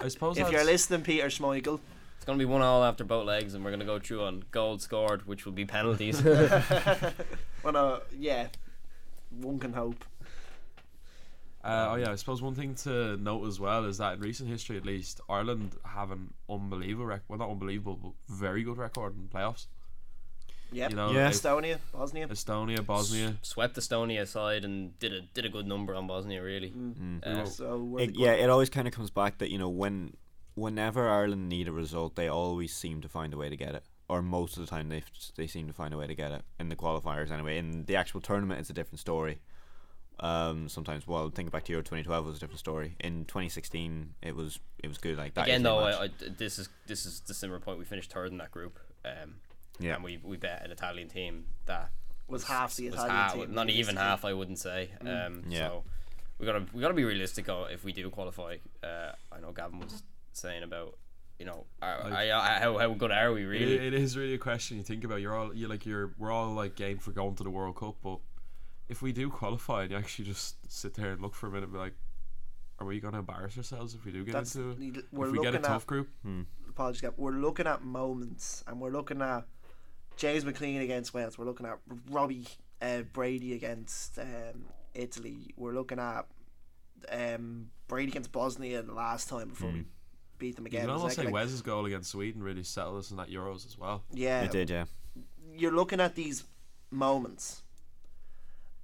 I 0.01 0.07
suppose 0.07 0.37
if 0.37 0.43
that's, 0.43 0.51
you're 0.51 0.63
listening, 0.63 1.01
Peter 1.01 1.27
Schmeichel, 1.27 1.79
It's 2.17 2.25
gonna 2.25 2.37
be 2.37 2.45
one 2.45 2.61
all 2.61 2.83
after 2.83 3.03
both 3.03 3.25
legs, 3.25 3.53
and 3.53 3.63
we're 3.63 3.71
gonna 3.71 3.85
go 3.85 3.99
through 3.99 4.23
on 4.23 4.43
goals 4.51 4.83
scored, 4.83 5.27
which 5.27 5.45
will 5.45 5.53
be 5.53 5.65
penalties. 5.65 6.21
well, 7.63 7.75
uh, 7.75 7.99
yeah, 8.17 8.47
one 9.31 9.59
can 9.59 9.73
hope. 9.73 10.05
Uh, 11.61 11.89
oh 11.91 11.95
yeah, 11.95 12.11
I 12.11 12.15
suppose 12.15 12.41
one 12.41 12.55
thing 12.55 12.73
to 12.75 13.17
note 13.17 13.45
as 13.45 13.59
well 13.59 13.83
is 13.83 13.97
that 13.97 14.13
in 14.13 14.19
recent 14.21 14.49
history, 14.49 14.77
at 14.77 14.85
least, 14.85 15.19
Ireland 15.27 15.75
have 15.83 16.11
an 16.11 16.33
unbelievable 16.49 17.05
record. 17.05 17.25
Well, 17.27 17.39
not 17.39 17.49
unbelievable, 17.49 17.99
but 18.01 18.11
very 18.33 18.63
good 18.63 18.77
record 18.77 19.15
in 19.17 19.27
playoffs. 19.27 19.67
Yep. 20.71 20.89
You 20.91 20.95
know, 20.95 21.11
Yeah. 21.11 21.29
Estonia, 21.29 21.79
Bosnia. 21.91 22.27
Estonia, 22.27 22.85
Bosnia. 22.85 23.37
Swept 23.41 23.75
Estonia 23.75 24.21
aside 24.21 24.63
and 24.63 24.97
did 24.99 25.13
a 25.13 25.21
did 25.21 25.45
a 25.45 25.49
good 25.49 25.67
number 25.67 25.95
on 25.95 26.07
Bosnia. 26.07 26.43
Really. 26.43 26.71
Mm. 26.71 27.25
Uh, 27.25 27.45
So 27.45 27.97
It, 27.97 28.15
yeah, 28.15 28.33
it 28.33 28.49
always 28.49 28.69
kind 28.69 28.87
of 28.87 28.93
comes 28.93 29.09
back 29.09 29.39
that 29.39 29.49
you 29.49 29.57
know 29.57 29.69
when 29.69 30.15
whenever 30.55 31.07
Ireland 31.09 31.49
need 31.49 31.67
a 31.67 31.71
result, 31.71 32.15
they 32.15 32.27
always 32.27 32.73
seem 32.73 33.01
to 33.01 33.09
find 33.09 33.33
a 33.33 33.37
way 33.37 33.49
to 33.49 33.55
get 33.55 33.75
it. 33.75 33.83
Or 34.07 34.21
most 34.21 34.57
of 34.57 34.65
the 34.65 34.69
time, 34.69 34.89
they 34.89 35.03
they 35.35 35.47
seem 35.47 35.67
to 35.67 35.73
find 35.73 35.93
a 35.93 35.97
way 35.97 36.07
to 36.07 36.15
get 36.15 36.31
it 36.31 36.43
in 36.59 36.69
the 36.69 36.75
qualifiers. 36.75 37.31
Anyway, 37.31 37.57
in 37.57 37.85
the 37.85 37.95
actual 37.95 38.21
tournament, 38.21 38.59
it's 38.59 38.69
a 38.69 38.73
different 38.73 38.99
story. 38.99 39.39
Um, 40.21 40.67
sometimes, 40.67 41.07
well, 41.07 41.29
think 41.29 41.51
back 41.51 41.63
to 41.65 41.71
Euro 41.71 41.81
2012 41.81 42.25
was 42.25 42.37
a 42.37 42.39
different 42.39 42.59
story. 42.59 42.95
In 42.99 43.25
2016, 43.25 44.15
it 44.21 44.35
was 44.35 44.59
it 44.83 44.87
was 44.87 44.97
good. 44.97 45.17
Like 45.17 45.35
that 45.35 45.45
Again, 45.45 45.63
though. 45.63 45.79
I, 45.79 46.05
I, 46.05 46.09
this 46.37 46.59
is 46.59 46.69
this 46.87 47.05
is 47.05 47.21
the 47.21 47.33
similar 47.33 47.59
point. 47.59 47.79
We 47.79 47.85
finished 47.85 48.11
third 48.11 48.31
in 48.31 48.37
that 48.39 48.51
group, 48.51 48.79
um, 49.05 49.35
yeah, 49.79 49.95
and 49.95 50.03
we 50.03 50.19
we 50.23 50.37
bet 50.37 50.63
an 50.65 50.71
Italian 50.71 51.07
team 51.09 51.45
that 51.65 51.91
was 52.27 52.43
half 52.43 52.75
the 52.75 52.85
was 52.85 52.93
Italian 52.95 53.15
half, 53.15 53.33
team. 53.33 53.53
not 53.53 53.69
even 53.69 53.95
realistically. 53.95 54.01
half, 54.03 54.25
I 54.25 54.33
wouldn't 54.33 54.59
say. 54.59 54.91
Um, 55.01 55.43
Yeah. 55.47 55.67
So 55.67 55.83
we 56.37 56.45
gotta 56.45 56.65
we 56.73 56.81
gotta 56.81 56.93
be 56.93 57.03
realistic 57.03 57.45
if 57.49 57.83
we 57.83 57.91
do 57.93 58.09
qualify. 58.09 58.57
Uh, 58.83 59.11
I 59.31 59.39
know 59.39 59.51
Gavin 59.51 59.79
was 59.79 60.03
saying 60.33 60.63
about 60.63 60.97
you 61.39 61.45
know 61.45 61.65
are, 61.81 62.03
Like- 62.09 62.29
are- 62.29 62.59
how 62.59 62.77
how 62.77 62.93
good 62.93 63.11
are 63.11 63.31
we 63.33 63.43
It, 63.43 63.47
really? 63.47 63.75
it 63.87 63.93
is 63.93 64.15
really 64.17 64.33
a 64.35 64.37
question 64.37 64.77
you 64.77 64.83
think 64.83 65.03
about. 65.03 65.21
You're 65.21 65.35
all 65.35 65.53
you 65.53 65.67
like 65.67 65.85
you're 65.85 66.13
we're 66.17 66.31
all 66.31 66.51
like 66.53 66.75
game 66.75 66.97
for 66.99 67.11
going 67.11 67.35
to 67.35 67.43
the 67.43 67.49
World 67.49 67.75
Cup, 67.77 67.95
but 68.03 68.19
if 68.89 69.01
we 69.01 69.11
do 69.11 69.29
qualify 69.29 69.83
and 69.83 69.91
you 69.91 69.97
actually 69.97 70.25
just 70.25 70.55
sit 70.71 70.93
there 70.95 71.11
and 71.11 71.21
look 71.21 71.35
for 71.35 71.47
a 71.47 71.49
minute, 71.51 71.65
and 71.65 71.73
be 71.73 71.79
like, 71.79 71.93
are 72.79 72.87
we 72.87 72.99
going 72.99 73.13
to 73.13 73.19
embarrass 73.19 73.55
ourselves 73.57 73.93
if 73.93 74.03
we 74.03 74.11
do 74.11 74.23
get 74.23 74.33
That's, 74.33 74.55
into? 74.55 74.75
we're 75.11 75.25
If 75.27 75.31
we 75.31 75.37
looking 75.37 75.43
get 75.51 75.55
a 75.55 75.59
tough 75.59 75.83
at 75.83 75.87
group, 75.87 76.09
apologies, 76.69 77.01
Gav, 77.01 77.13
we're 77.17 77.33
looking 77.33 77.67
at 77.67 77.83
moments, 77.83 78.63
and 78.67 78.79
we're 78.81 78.89
looking 78.89 79.21
at 79.21 79.45
James 80.19 80.43
McClean 80.43 80.81
against 80.83 81.13
Wales. 81.13 81.37
We're 81.37 81.45
looking 81.45 81.65
at 81.65 81.79
Robbie 82.11 82.45
uh, 82.81 83.03
Brady 83.13 83.53
against 83.53 84.19
um, 84.19 84.65
Italy. 84.93 85.53
We're 85.55 85.73
looking 85.73 85.97
at 85.97 86.25
um, 87.09 87.71
Brady 87.87 88.11
against 88.11 88.33
Bosnia 88.33 88.81
the 88.81 88.93
last 88.93 89.29
time 89.29 89.47
before 89.47 89.71
we 89.71 89.85
beat 90.37 90.57
them 90.57 90.65
again. 90.65 90.81
you 90.81 90.87
again. 90.87 90.87
can 90.87 90.89
It 90.89 90.93
was 90.93 91.01
almost 91.01 91.17
like- 91.17 91.23
say 91.25 91.31
like- 91.31 91.33
Wes's 91.33 91.61
goal 91.61 91.85
against 91.85 92.11
Sweden 92.11 92.43
really 92.43 92.63
settled 92.63 92.99
us 92.99 93.11
in 93.11 93.17
that 93.17 93.29
Euros 93.29 93.65
as 93.65 93.77
well. 93.77 94.03
yeah, 94.11 94.41
it 94.41 94.51
did. 94.51 94.69
Yeah, 94.69 94.85
you're 95.55 95.71
looking 95.71 96.01
at 96.01 96.15
these 96.15 96.43
moments 96.91 97.63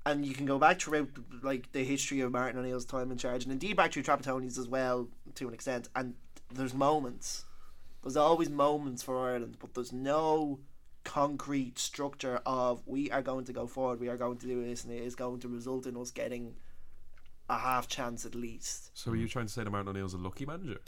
and 0.06 0.26
you 0.26 0.34
can 0.34 0.46
go 0.46 0.58
back 0.58 0.80
throughout 0.80 1.10
like 1.44 1.70
the 1.74 1.84
history 1.84 2.22
of 2.22 2.32
Martin 2.32 2.58
O'Neill's 2.60 2.86
time 2.86 3.12
in 3.12 3.18
charge 3.18 3.44
and 3.44 3.52
indeed 3.52 3.76
back 3.76 3.92
through 3.92 4.04
Trapattoni's 4.04 4.58
as 4.58 4.68
well 4.68 5.10
to 5.34 5.48
an 5.48 5.54
extent 5.54 5.90
and 5.96 6.14
there's 6.54 6.74
moments 6.76 7.46
there's 8.04 8.16
always 8.16 8.50
moments 8.50 9.02
for 9.02 9.18
Ireland 9.18 9.58
but 9.60 9.74
there's 9.74 9.92
no 9.92 10.60
concrete 11.06 11.80
structure 11.80 12.42
of 12.46 12.82
we 12.86 13.10
are 13.12 13.22
going 13.22 13.46
to 13.46 13.54
go 13.54 13.68
forward 13.68 14.00
we 14.00 14.10
are 14.10 14.18
going 14.18 14.38
to 14.38 14.48
do 14.48 14.66
this 14.66 14.84
and 14.84 14.92
it 14.92 15.02
is 15.02 15.16
going 15.16 15.40
to 15.40 15.48
result 15.48 15.86
in 15.86 15.96
us 15.96 16.12
getting 16.12 16.54
a 17.50 17.58
half 17.58 17.88
chance 17.88 18.26
at 18.26 18.36
least 18.36 18.90
So 18.98 19.12
are 19.12 19.16
you 19.16 19.28
trying 19.28 19.46
to 19.46 19.54
say 19.54 19.64
that 19.64 19.70
Martin 19.70 19.90
O'Neill's 19.90 20.16
a 20.16 20.18
lucky 20.18 20.46
manager? 20.46 20.82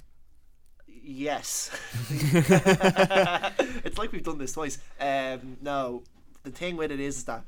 Yes. 0.88 1.70
it's 2.10 3.98
like 3.98 4.12
we've 4.12 4.24
done 4.24 4.40
this 4.40 4.54
twice. 4.54 4.80
Um, 5.00 5.58
no, 5.62 6.04
the 6.44 6.52
thing 6.52 6.76
with 6.76 6.92
it 6.92 7.00
is 7.00 7.24
that 7.26 7.44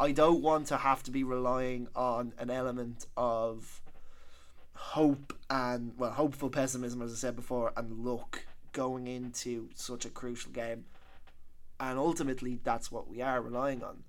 I 0.00 0.12
don't 0.12 0.40
want 0.40 0.66
to 0.68 0.78
have 0.78 1.02
to 1.04 1.10
be 1.10 1.24
relying 1.24 1.88
on 1.94 2.32
an 2.38 2.50
element 2.50 3.06
of 3.16 3.82
hope 4.74 5.34
and 5.50 5.92
well, 5.98 6.10
hopeful 6.10 6.48
pessimism, 6.48 7.02
as 7.02 7.12
I 7.12 7.16
said 7.16 7.36
before, 7.36 7.72
and 7.76 8.04
luck 8.04 8.46
going 8.72 9.06
into 9.06 9.68
such 9.74 10.04
a 10.04 10.08
crucial 10.08 10.52
game. 10.52 10.86
And 11.80 11.98
ultimately, 11.98 12.60
that's 12.62 12.92
what 12.92 13.08
we 13.08 13.22
are 13.22 13.40
relying 13.40 13.82
on. 13.82 14.04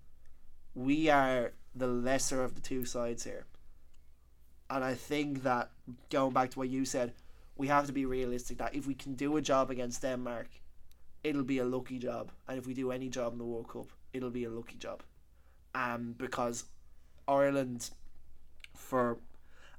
We 0.75 1.09
are 1.09 1.53
the 1.73 1.87
lesser 1.87 2.43
of 2.43 2.55
the 2.55 2.61
two 2.61 2.83
sides 2.83 3.23
here. 3.23 3.45
And 4.69 4.83
I 4.83 4.93
think 4.93 5.43
that 5.43 5.71
going 6.09 6.33
back 6.33 6.51
to 6.51 6.59
what 6.59 6.69
you 6.69 6.85
said, 6.85 7.13
we 7.55 7.67
have 7.67 7.87
to 7.87 7.93
be 7.93 8.05
realistic 8.05 8.57
that 8.57 8.75
if 8.75 8.87
we 8.87 8.93
can 8.93 9.15
do 9.15 9.37
a 9.37 9.41
job 9.41 9.71
against 9.71 10.01
Denmark, 10.01 10.49
it'll 11.23 11.43
be 11.43 11.59
a 11.59 11.65
lucky 11.65 11.97
job. 11.97 12.31
And 12.47 12.57
if 12.57 12.67
we 12.67 12.73
do 12.73 12.91
any 12.91 13.09
job 13.09 13.31
in 13.33 13.37
the 13.37 13.45
World 13.45 13.69
Cup, 13.69 13.87
it'll 14.13 14.29
be 14.29 14.43
a 14.43 14.49
lucky 14.49 14.77
job. 14.77 15.03
Um, 15.73 16.15
because 16.17 16.65
Ireland, 17.27 17.89
for 18.75 19.19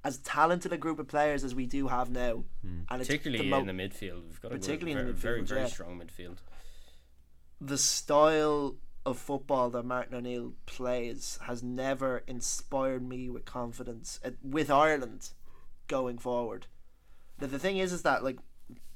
as 0.05 0.19
talented 0.19 0.73
a 0.73 0.79
group 0.79 0.99
of 0.99 1.09
players 1.09 1.45
as 1.45 1.55
we 1.55 1.67
do 1.67 1.89
have 1.89 2.11
now, 2.11 2.45
and 2.91 3.01
it's 3.01 3.09
Particularly 3.09 3.45
the 3.45 3.51
mo- 3.51 3.61
in 3.61 3.67
the 3.67 3.73
midfield, 3.73 4.25
we've 4.25 4.41
got 4.41 4.53
a 4.53 4.55
Particularly 4.55 4.93
in 4.93 4.99
very, 4.99 5.13
the 5.13 5.13
very 5.13 5.43
midfield, 5.43 5.49
very 5.49 5.61
yeah. 5.61 5.67
strong 5.67 6.01
midfield. 6.01 6.37
The 7.65 7.79
style 7.79 8.75
of 9.07 9.19
football 9.19 9.71
that 9.71 9.85
Martin 9.85 10.15
O'Neill 10.15 10.53
plays 10.67 11.39
has 11.47 11.63
never 11.63 12.23
inspired 12.27 13.07
me 13.09 13.29
with 13.29 13.45
confidence 13.45 14.19
uh, 14.25 14.31
with 14.43 14.71
Ireland 14.71 15.31
going 15.89 16.19
forward. 16.19 16.67
Now, 17.41 17.47
the 17.47 17.59
thing 17.59 17.79
is, 17.79 17.93
is 17.93 18.03
that 18.03 18.23
like 18.25 18.39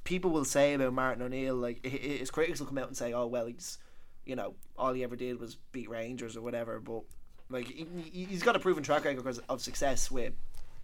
people 0.05 0.31
will 0.31 0.45
say 0.45 0.75
about 0.75 0.93
Martin 0.93 1.23
O'Neill, 1.23 1.55
like 1.57 1.81
hi- 1.85 1.91
hi- 1.91 2.17
his 2.19 2.31
critics 2.31 2.61
will 2.61 2.67
come 2.67 2.79
out 2.79 2.89
and 2.89 2.97
say, 2.97 3.13
"Oh 3.13 3.27
well, 3.27 3.47
he's 3.47 3.79
you 4.25 4.35
know 4.37 4.55
all 4.77 4.93
he 4.93 5.05
ever 5.05 5.17
did 5.17 5.41
was 5.41 5.57
beat 5.73 5.89
Rangers 5.89 6.37
or 6.37 6.43
whatever," 6.43 6.81
but 6.81 7.03
like 7.49 7.67
he, 7.69 7.87
he's 8.29 8.43
got 8.43 8.57
a 8.57 8.61
proven 8.61 8.83
track 8.83 9.05
record 9.05 9.39
of 9.49 9.61
success 9.61 10.11
with 10.11 10.33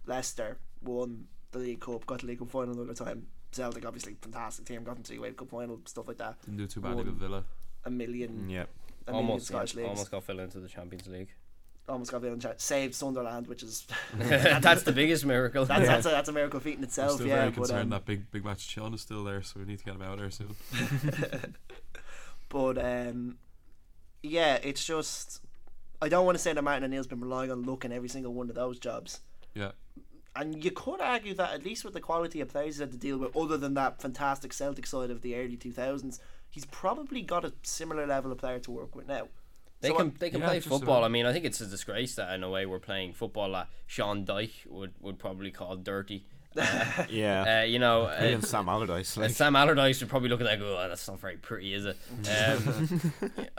Leicester, 0.05 0.57
won 0.81 1.25
the 1.51 1.59
League 1.59 1.81
Cup, 1.81 2.05
got 2.05 2.21
the 2.21 2.27
League 2.27 2.39
Cup 2.39 2.49
final 2.49 2.73
another 2.73 2.93
time. 2.93 3.27
Celtic, 3.51 3.85
obviously, 3.85 4.15
fantastic 4.19 4.65
team, 4.65 4.83
got 4.83 4.97
into 4.97 5.11
the 5.11 5.19
UEFA 5.19 5.37
Cup 5.37 5.49
final, 5.49 5.79
stuff 5.85 6.07
like 6.07 6.17
that. 6.17 6.41
Didn't 6.41 6.57
do 6.57 6.65
too 6.67 6.81
badly 6.81 7.03
with 7.03 7.19
Villa. 7.19 7.43
A 7.85 7.89
million 7.89 8.49
yeah. 8.49 8.65
a 9.07 9.11
million 9.11 9.29
Almost, 9.29 9.47
Scottish 9.47 9.75
yeah, 9.75 9.81
leagues. 9.81 9.89
almost 9.89 10.11
got 10.11 10.23
Villa 10.23 10.43
into 10.43 10.59
the 10.59 10.67
Champions 10.67 11.07
League. 11.07 11.29
Almost 11.87 12.11
got 12.11 12.21
Villa 12.21 12.33
in 12.33 12.39
chat. 12.39 12.61
Saved 12.61 12.95
Sunderland, 12.95 13.47
which 13.47 13.61
is 13.61 13.85
That's 14.17 14.83
the 14.83 14.93
biggest 14.93 15.25
miracle. 15.25 15.65
that's, 15.65 15.85
that's, 15.85 16.05
a, 16.05 16.09
that's 16.09 16.29
a 16.29 16.31
miracle 16.31 16.61
feat 16.61 16.77
in 16.77 16.83
itself. 16.83 17.11
I'm 17.11 17.15
itself. 17.15 17.19
still 17.19 17.27
yeah, 17.27 17.35
very 17.35 17.49
but 17.49 17.55
concerned 17.55 17.81
um, 17.81 17.89
that 17.89 18.05
big 18.05 18.31
big 18.31 18.45
match 18.45 18.67
Chillon 18.73 18.93
is 18.93 19.01
still 19.01 19.23
there, 19.23 19.41
so 19.41 19.59
we 19.59 19.65
need 19.65 19.79
to 19.79 19.85
get 19.85 19.95
him 19.95 20.01
out 20.01 20.17
there 20.17 20.31
soon. 20.31 20.55
but 22.49 22.77
um, 22.77 23.37
yeah, 24.21 24.59
it's 24.63 24.85
just 24.85 25.41
I 26.01 26.09
don't 26.09 26.25
want 26.25 26.37
to 26.37 26.41
say 26.41 26.53
that 26.53 26.61
Martin 26.61 26.85
O'Neill's 26.85 27.07
been 27.07 27.21
relying 27.21 27.51
on 27.51 27.63
luck 27.63 27.85
in 27.85 27.91
every 27.91 28.09
single 28.09 28.33
one 28.33 28.49
of 28.49 28.55
those 28.55 28.79
jobs. 28.79 29.19
Yeah. 29.53 29.71
and 30.35 30.63
you 30.63 30.71
could 30.71 30.99
argue 30.99 31.33
that 31.35 31.53
at 31.53 31.63
least 31.63 31.85
with 31.85 31.93
the 31.93 31.99
quality 31.99 32.41
of 32.41 32.49
players 32.49 32.75
he's 32.75 32.79
had 32.79 32.91
to 32.91 32.97
deal 32.97 33.17
with, 33.17 33.35
other 33.37 33.57
than 33.57 33.73
that 33.75 34.01
fantastic 34.01 34.51
Celtic 34.51 34.87
side 34.87 35.11
of 35.11 35.21
the 35.21 35.35
early 35.35 35.57
2000s, 35.57 36.19
he's 36.53 36.65
probably 36.65 37.21
got 37.21 37.43
a 37.43 37.51
similar 37.63 38.05
level 38.07 38.31
of 38.31 38.37
player 38.37 38.59
to 38.59 38.71
work 38.71 38.95
with 38.95 39.07
now. 39.07 39.27
They 39.81 39.89
So 39.89 39.95
can 39.97 40.07
I- 40.07 40.13
they 40.19 40.29
can 40.29 40.39
Yeah, 40.41 40.47
play 40.47 40.59
football. 40.61 40.97
about. 40.99 41.03
I 41.03 41.07
mean, 41.09 41.25
I 41.25 41.33
think 41.33 41.43
it's 41.45 41.59
a 41.59 41.65
disgrace 41.65 42.15
that 42.15 42.33
in 42.33 42.43
a 42.43 42.49
way 42.49 42.65
we're 42.65 42.79
playing 42.79 43.13
football 43.13 43.51
that 43.51 43.67
Sean 43.87 44.25
Dyche 44.25 44.65
would, 44.67 44.93
would 45.01 45.19
probably 45.19 45.51
call 45.51 45.75
dirty. 45.75 46.25
Yeah. 47.09 47.61
Uh, 47.61 47.63
you 47.65 47.79
know, 47.79 48.03
uh, 48.19 48.19
Even 48.23 48.41
Sam 48.43 48.69
Allardyce. 48.69 49.15
And 49.17 49.23
Like, 49.25 49.31
Sam 49.35 49.55
Allardyce 49.55 49.99
would 50.01 50.09
probably 50.09 50.29
look 50.29 50.39
at 50.41 50.45
that 50.45 50.59
go, 50.59 50.77
oh, 50.77 50.87
that's 50.87 51.07
not 51.07 51.19
very 51.19 51.37
pretty, 51.37 51.73
is 51.73 51.85
it? 51.85 51.97
Um, 52.29 53.11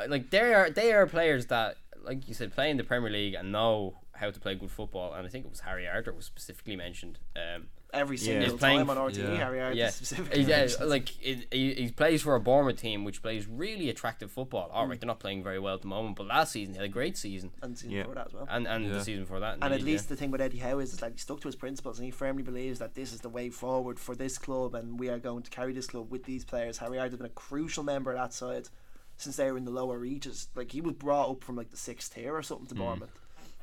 like 0.09 0.31
they 0.31 0.55
are 0.55 0.71
they 0.71 0.93
are 0.93 1.07
players 1.07 1.47
that, 1.47 1.77
like 2.05 2.29
you 2.29 2.35
said, 2.35 2.53
play 2.55 2.71
in 2.71 2.77
the 2.77 2.85
Premier 2.85 3.11
League 3.11 3.35
and 3.35 3.51
know 3.53 3.99
how 4.13 4.31
to 4.31 4.39
play 4.41 4.55
good 4.55 4.71
football. 4.71 5.13
And 5.13 5.27
I 5.27 5.29
think 5.31 5.45
it 5.45 5.51
was 5.51 5.61
Harry 5.61 5.87
Arter 5.89 6.13
was 6.13 6.25
specifically 6.25 6.77
mentioned. 6.77 7.19
Um, 7.37 7.67
Every 7.95 8.17
Yeah. 8.17 8.23
single 8.25 8.51
He's 8.51 8.59
playing 8.59 8.79
time 8.81 8.91
on 8.91 8.99
f- 8.99 9.05
RTE, 9.15 9.19
yeah. 9.23 9.37
Harry 9.37 9.61
Arter 9.61 9.77
yeah, 9.77 9.89
specifically. 9.91 10.43
yeah, 10.43 10.67
like 10.85 11.11
it, 11.25 11.47
he, 11.53 11.73
he 11.75 11.91
plays 11.91 12.23
for 12.23 12.35
a 12.35 12.41
Bournemouth 12.41 12.79
team 12.81 13.05
which 13.05 13.23
plays 13.23 13.47
really 13.47 13.89
attractive 13.89 14.31
football. 14.31 14.69
All 14.73 14.87
right, 14.87 14.97
Mm. 14.99 15.01
they're 15.01 15.07
not 15.07 15.21
playing 15.21 15.43
very 15.45 15.59
well 15.59 15.75
at 15.75 15.83
the 15.83 15.89
moment, 15.89 16.17
but 16.17 16.27
last 16.27 16.53
season 16.53 16.75
he 16.75 16.79
had 16.79 16.87
a 16.87 16.89
great 16.93 17.17
season, 17.17 17.53
and 17.63 17.79
season 17.79 17.93
Yeah. 17.93 18.03
before 18.03 18.15
that 18.17 18.27
as 18.27 18.33
well. 18.35 18.47
and 18.51 18.67
and 18.67 18.85
Yeah. 18.87 18.93
the 18.93 19.05
season 19.05 19.23
before 19.23 19.41
that. 19.41 19.55
And 19.55 19.65
at 19.65 19.73
indeed, 19.73 19.85
least 19.93 20.09
the 20.09 20.17
thing 20.17 20.31
with 20.31 20.41
Eddie 20.41 20.59
Howe 20.59 20.79
is, 20.81 20.93
is 20.93 21.01
like 21.01 21.13
he 21.13 21.19
stuck 21.19 21.41
to 21.43 21.49
his 21.49 21.57
principles 21.57 21.99
and 21.99 22.05
he 22.05 22.11
firmly 22.11 22.43
believes 22.43 22.79
that 22.81 22.95
this 22.95 23.13
is 23.13 23.21
the 23.21 23.29
way 23.29 23.49
forward 23.49 23.99
for 24.01 24.15
this 24.17 24.37
club 24.39 24.75
and 24.75 24.99
we 24.99 25.09
are 25.09 25.19
going 25.19 25.43
to 25.45 25.51
carry 25.51 25.73
this 25.73 25.87
club 25.87 26.11
with 26.11 26.25
these 26.25 26.45
players. 26.45 26.79
Harry 26.79 26.99
Arter 26.99 27.11
has 27.13 27.17
been 27.19 27.27
a 27.27 27.31
crucial 27.31 27.85
member 27.85 28.11
of 28.11 28.19
that 28.19 28.33
side 28.33 28.69
since 29.17 29.37
they 29.37 29.49
were 29.53 29.57
in 29.57 29.65
the 29.65 29.71
lower 29.71 29.99
reaches. 29.99 30.49
Like 30.57 30.73
he 30.73 30.81
was 30.81 30.95
brought 30.95 31.31
up 31.31 31.45
from 31.45 31.55
like 31.55 31.71
the 31.71 31.77
sixth 31.77 32.15
tier 32.15 32.35
or 32.35 32.43
something 32.43 32.67
to 32.67 32.75
Bournemouth. 32.75 33.13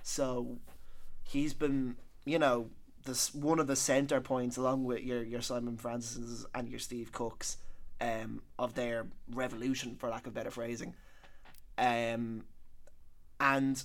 So 0.03 0.57
he's 1.23 1.53
been, 1.53 1.97
you 2.25 2.39
know, 2.39 2.69
this 3.03 3.33
one 3.33 3.59
of 3.59 3.67
the 3.67 3.75
centre 3.75 4.21
points 4.21 4.57
along 4.57 4.83
with 4.83 5.01
your 5.01 5.23
your 5.23 5.41
Simon 5.41 5.77
Francis 5.77 6.45
and 6.53 6.69
your 6.69 6.79
Steve 6.79 7.11
Cooks 7.11 7.57
um, 7.99 8.41
of 8.57 8.73
their 8.73 9.07
revolution, 9.31 9.95
for 9.95 10.09
lack 10.09 10.27
of 10.27 10.33
better 10.33 10.51
phrasing. 10.51 10.93
Um, 11.77 12.43
and 13.39 13.83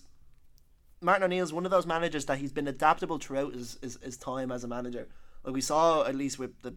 Martin 1.00 1.24
O'Neill's 1.24 1.52
one 1.52 1.64
of 1.64 1.70
those 1.70 1.86
managers 1.86 2.24
that 2.26 2.38
he's 2.38 2.52
been 2.52 2.68
adaptable 2.68 3.18
throughout 3.18 3.54
his, 3.54 3.78
his, 3.80 3.98
his 4.02 4.16
time 4.16 4.50
as 4.50 4.64
a 4.64 4.68
manager. 4.68 5.08
Like 5.44 5.54
we 5.54 5.60
saw 5.60 6.04
at 6.04 6.14
least 6.14 6.38
with 6.38 6.62
the 6.62 6.74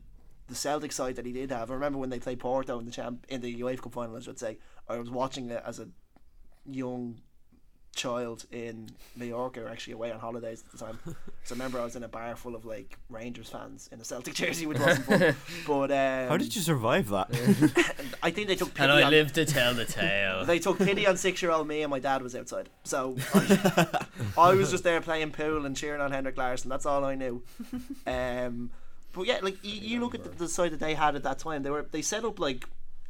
the 0.47 0.55
Celtic 0.55 0.91
side 0.91 1.15
that 1.15 1.25
he 1.25 1.31
did 1.31 1.51
have. 1.51 1.69
I 1.69 1.75
remember 1.75 1.99
when 1.99 2.09
they 2.09 2.19
played 2.19 2.39
Porto 2.39 2.79
in 2.79 2.85
the 2.85 2.91
champ 2.91 3.25
in 3.29 3.41
the 3.41 3.61
UEFA 3.61 3.81
Cup 3.81 3.93
final, 3.93 4.17
I 4.17 4.19
should 4.19 4.39
say. 4.39 4.57
I 4.87 4.97
was 4.97 5.09
watching 5.11 5.49
it 5.51 5.61
as 5.65 5.79
a 5.79 5.87
young 6.65 7.21
child 7.95 8.45
in 8.51 8.89
New 9.15 9.25
York 9.25 9.39
Mallorca, 9.49 9.71
actually 9.71 9.93
away 9.93 10.11
on 10.11 10.19
holidays 10.19 10.63
at 10.65 10.71
the 10.71 10.85
time. 10.85 10.99
so 11.05 11.13
I 11.15 11.57
remember 11.57 11.79
I 11.79 11.83
was 11.83 11.95
in 11.95 12.03
a 12.03 12.07
bar 12.07 12.35
full 12.35 12.55
of 12.55 12.65
like 12.65 12.97
Rangers 13.09 13.49
fans 13.49 13.89
in 13.91 13.99
a 13.99 14.03
Celtic 14.03 14.33
jersey, 14.33 14.65
which 14.65 14.79
wasn't 14.79 15.05
fun. 15.05 15.35
But 15.67 15.91
um, 15.91 16.29
how 16.29 16.37
did 16.37 16.55
you 16.55 16.61
survive 16.61 17.09
that? 17.09 17.27
I 18.23 18.31
think 18.31 18.47
they 18.47 18.55
took 18.55 18.73
pity 18.73 18.83
and 18.83 18.91
I 18.91 19.03
on, 19.03 19.11
live 19.11 19.33
to 19.33 19.45
tell 19.45 19.73
the 19.73 19.85
tale. 19.85 20.45
they 20.45 20.59
took 20.59 20.77
pity 20.77 21.07
on 21.07 21.17
six-year-old 21.17 21.67
me, 21.67 21.81
and 21.81 21.89
my 21.89 21.99
dad 21.99 22.21
was 22.21 22.35
outside. 22.35 22.69
So 22.83 23.15
I, 23.33 24.05
I 24.37 24.53
was 24.53 24.71
just 24.71 24.83
there 24.83 25.01
playing 25.01 25.31
pool 25.31 25.65
and 25.65 25.75
cheering 25.75 26.01
on 26.01 26.11
Henrik 26.11 26.37
Larsson. 26.37 26.69
That's 26.69 26.85
all 26.85 27.03
I 27.05 27.15
knew. 27.15 27.41
Um, 28.05 28.71
but 29.13 29.25
yeah, 29.25 29.39
like 29.41 29.63
you, 29.63 29.81
you 29.81 29.99
look 29.99 30.15
at 30.15 30.23
the, 30.23 30.29
the 30.29 30.47
side 30.47 30.71
that 30.71 30.79
they 30.79 30.93
had 30.93 31.15
at 31.15 31.23
that 31.23 31.39
time. 31.39 31.63
They 31.63 31.69
were 31.69 31.87
they 31.89 32.01
set 32.01 32.25
up 32.25 32.39
like 32.39 32.65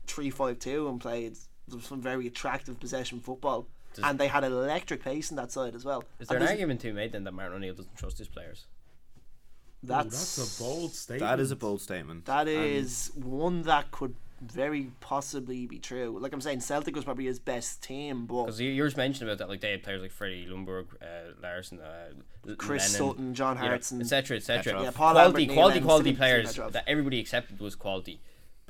three-five-two 0.08 0.88
and 0.88 1.00
played 1.00 1.38
some 1.82 2.02
very 2.02 2.28
attractive 2.28 2.80
possession 2.80 3.20
football, 3.20 3.68
Does- 3.94 4.06
and 4.06 4.20
they 4.20 4.28
had 4.28 4.44
an 4.44 4.52
electric 4.52 5.04
pace 5.04 5.30
in 5.32 5.38
that 5.38 5.52
side 5.52 5.76
as 5.76 5.84
well. 5.86 6.04
Is 6.20 6.28
there 6.28 6.38
And 6.38 6.46
an 6.46 6.52
argument 6.52 6.82
to 6.82 6.88
be 6.88 6.94
made 6.94 7.12
then 7.12 7.24
that 7.24 7.34
Martin 7.34 7.56
O'Neill 7.58 7.74
doesn't 7.74 7.96
trust 7.98 8.18
his 8.18 8.28
players? 8.28 8.66
That's, 9.82 10.36
that's 10.36 10.60
a 10.60 10.64
bold 10.64 10.94
statement. 10.94 11.30
that 11.30 11.40
is 11.40 11.52
a 11.52 11.56
bold 11.56 11.82
statement. 11.82 12.26
That 12.26 12.48
is 12.50 13.12
one 13.16 13.62
that 13.64 13.92
could 13.92 14.16
very 14.42 14.92
possibly 15.00 15.66
be 15.68 15.80
true. 15.80 16.18
Like 16.20 16.34
I'm 16.34 16.42
saying, 16.42 16.62
Celtic 16.62 16.96
was 16.96 17.06
probably 17.06 17.26
his 17.26 17.40
best 17.40 17.82
team, 17.82 18.26
but 18.26 18.46
Because 18.46 18.60
you 18.62 18.70
yours 18.72 18.96
mentioned 18.98 19.30
about 19.30 19.38
that, 19.40 19.50
like 19.50 19.62
they 19.62 19.72
had 19.72 19.84
players 19.84 20.02
like 20.02 20.12
Freddie 20.12 20.48
Lundberg, 20.48 20.86
uh, 21.02 21.32
Larsson, 21.42 21.80
uh, 21.80 22.54
Chris 22.58 22.94
Lennon, 22.94 23.08
Sutton, 23.10 23.34
John 23.34 23.58
Hartson, 23.58 24.02
etc., 24.02 24.38
etc. 24.38 24.64
Petrov. 24.64 24.84
Yeah, 24.84 24.92
Paul 24.92 25.14
Lambert, 25.16 25.32
Quality, 25.34 25.46
Neil 25.48 25.56
quality, 25.56 25.74
Lennon, 25.76 25.88
quality 25.88 26.14
players 26.14 26.48
Petrov. 26.50 26.74
that 26.74 26.84
everybody 26.88 27.20
accepted 27.20 27.60
was 27.60 27.76
quality. 27.76 28.20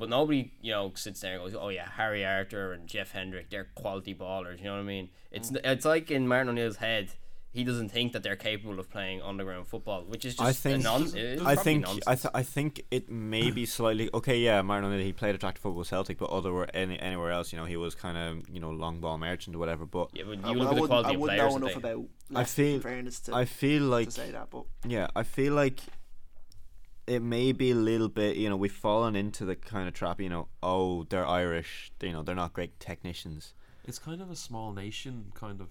But 0.00 0.08
nobody, 0.08 0.50
you 0.60 0.72
know, 0.72 0.90
sits 0.96 1.20
there 1.20 1.34
and 1.34 1.42
goes, 1.44 1.54
"Oh 1.54 1.68
yeah, 1.68 1.88
Harry 1.96 2.24
Arter 2.24 2.72
and 2.72 2.88
Jeff 2.88 3.12
Hendrick, 3.12 3.50
they're 3.50 3.68
quality 3.76 4.14
ballers." 4.14 4.58
You 4.58 4.64
know 4.64 4.72
what 4.74 4.80
I 4.80 4.84
mean? 4.84 5.10
It's 5.30 5.50
Mm. 5.52 5.60
it's 5.64 5.84
like 5.84 6.10
in 6.10 6.26
Martin 6.26 6.48
O'Neill's 6.48 6.76
head, 6.76 7.10
he 7.52 7.64
doesn't 7.64 7.88
think 7.90 8.12
that 8.12 8.22
they're 8.22 8.36
capable 8.36 8.78
of 8.78 8.88
playing 8.90 9.20
underground 9.22 9.66
football, 9.66 10.02
which 10.04 10.24
is 10.24 10.36
just 10.36 10.48
I 10.48 10.52
think 10.52 10.80
a 10.80 10.82
non- 10.84 11.46
I 11.46 11.56
think 11.56 11.82
nonsense. 11.82 12.04
I, 12.06 12.14
th- 12.14 12.32
I 12.34 12.42
think 12.44 12.82
it 12.92 13.10
may 13.10 13.50
be 13.50 13.66
slightly 13.66 14.08
okay. 14.14 14.38
Yeah, 14.38 14.62
Martin 14.62 14.88
O'Neill 14.90 15.04
he 15.04 15.12
played 15.12 15.34
attractive 15.34 15.60
football 15.62 15.80
with 15.80 15.88
Celtic, 15.88 16.18
but 16.18 16.30
other 16.30 16.64
any, 16.74 16.96
anywhere 17.00 17.32
else, 17.32 17.52
you 17.52 17.58
know, 17.58 17.64
he 17.64 17.76
was 17.76 17.94
kind 17.96 18.16
of 18.16 18.48
you 18.48 18.60
know 18.60 18.70
long 18.70 19.00
ball 19.00 19.18
merchant 19.18 19.56
or 19.56 19.58
whatever. 19.58 19.84
But 19.84 20.10
yeah, 20.14 20.22
but 20.26 20.38
you 20.38 20.44
I, 20.44 20.50
look 20.52 20.68
I 20.68 20.70
at 20.70 20.74
the 20.76 20.80
wouldn't, 20.82 20.86
quality 20.88 21.08
I 21.10 21.14
of 21.14 21.20
wouldn't 21.20 21.38
players. 21.40 21.52
know 21.52 21.66
enough 21.66 21.76
about. 21.76 22.04
I 22.30 22.34
Leicester, 22.34 22.62
in 22.62 22.68
feel 22.74 22.80
fairness 22.80 23.20
to, 23.20 23.34
I 23.34 23.44
feel 23.44 23.82
like 23.82 24.06
to 24.06 24.12
say 24.12 24.30
that, 24.30 24.50
but 24.50 24.64
yeah, 24.86 25.08
I 25.16 25.24
feel 25.24 25.52
like 25.54 25.80
it 27.10 27.22
may 27.22 27.52
be 27.52 27.72
a 27.72 27.74
little 27.74 28.08
bit. 28.08 28.36
You 28.36 28.48
know, 28.48 28.56
we've 28.56 28.72
fallen 28.72 29.16
into 29.16 29.44
the 29.44 29.56
kind 29.56 29.88
of 29.88 29.94
trap. 29.94 30.20
You 30.20 30.28
know, 30.28 30.48
oh, 30.62 31.04
they're 31.04 31.26
Irish. 31.26 31.92
You 32.00 32.12
know, 32.12 32.22
they're 32.22 32.34
not 32.34 32.52
great 32.52 32.78
technicians. 32.78 33.54
It's 33.84 33.98
kind 33.98 34.20
of 34.22 34.30
a 34.30 34.36
small 34.36 34.72
nation, 34.72 35.32
kind 35.34 35.60
of. 35.60 35.68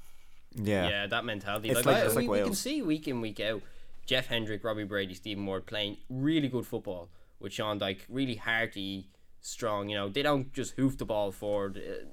Yeah, 0.55 0.89
Yeah, 0.89 1.07
that 1.07 1.25
mentality. 1.25 1.69
It's 1.69 1.77
like, 1.77 1.85
like- 1.85 1.95
I- 1.97 2.05
it's 2.07 2.15
we, 2.15 2.27
like 2.27 2.39
we 2.41 2.43
can 2.43 2.55
see 2.55 2.81
week 2.81 3.07
in 3.07 3.21
week 3.21 3.39
out 3.39 3.61
Jeff 4.05 4.27
Hendrick, 4.27 4.63
Robbie 4.63 4.83
Brady, 4.83 5.13
Stephen 5.13 5.45
Ward 5.45 5.65
playing 5.67 5.97
really 6.09 6.47
good 6.47 6.65
football 6.65 7.09
with 7.39 7.53
Sean 7.53 7.79
Dyche, 7.79 8.01
really 8.09 8.35
hearty, 8.35 9.07
strong. 9.41 9.87
You 9.89 9.95
know, 9.95 10.09
they 10.09 10.23
don't 10.23 10.51
just 10.51 10.73
hoof 10.73 10.97
the 10.97 11.05
ball 11.05 11.31
forward. 11.31 11.77
Uh, 11.77 12.05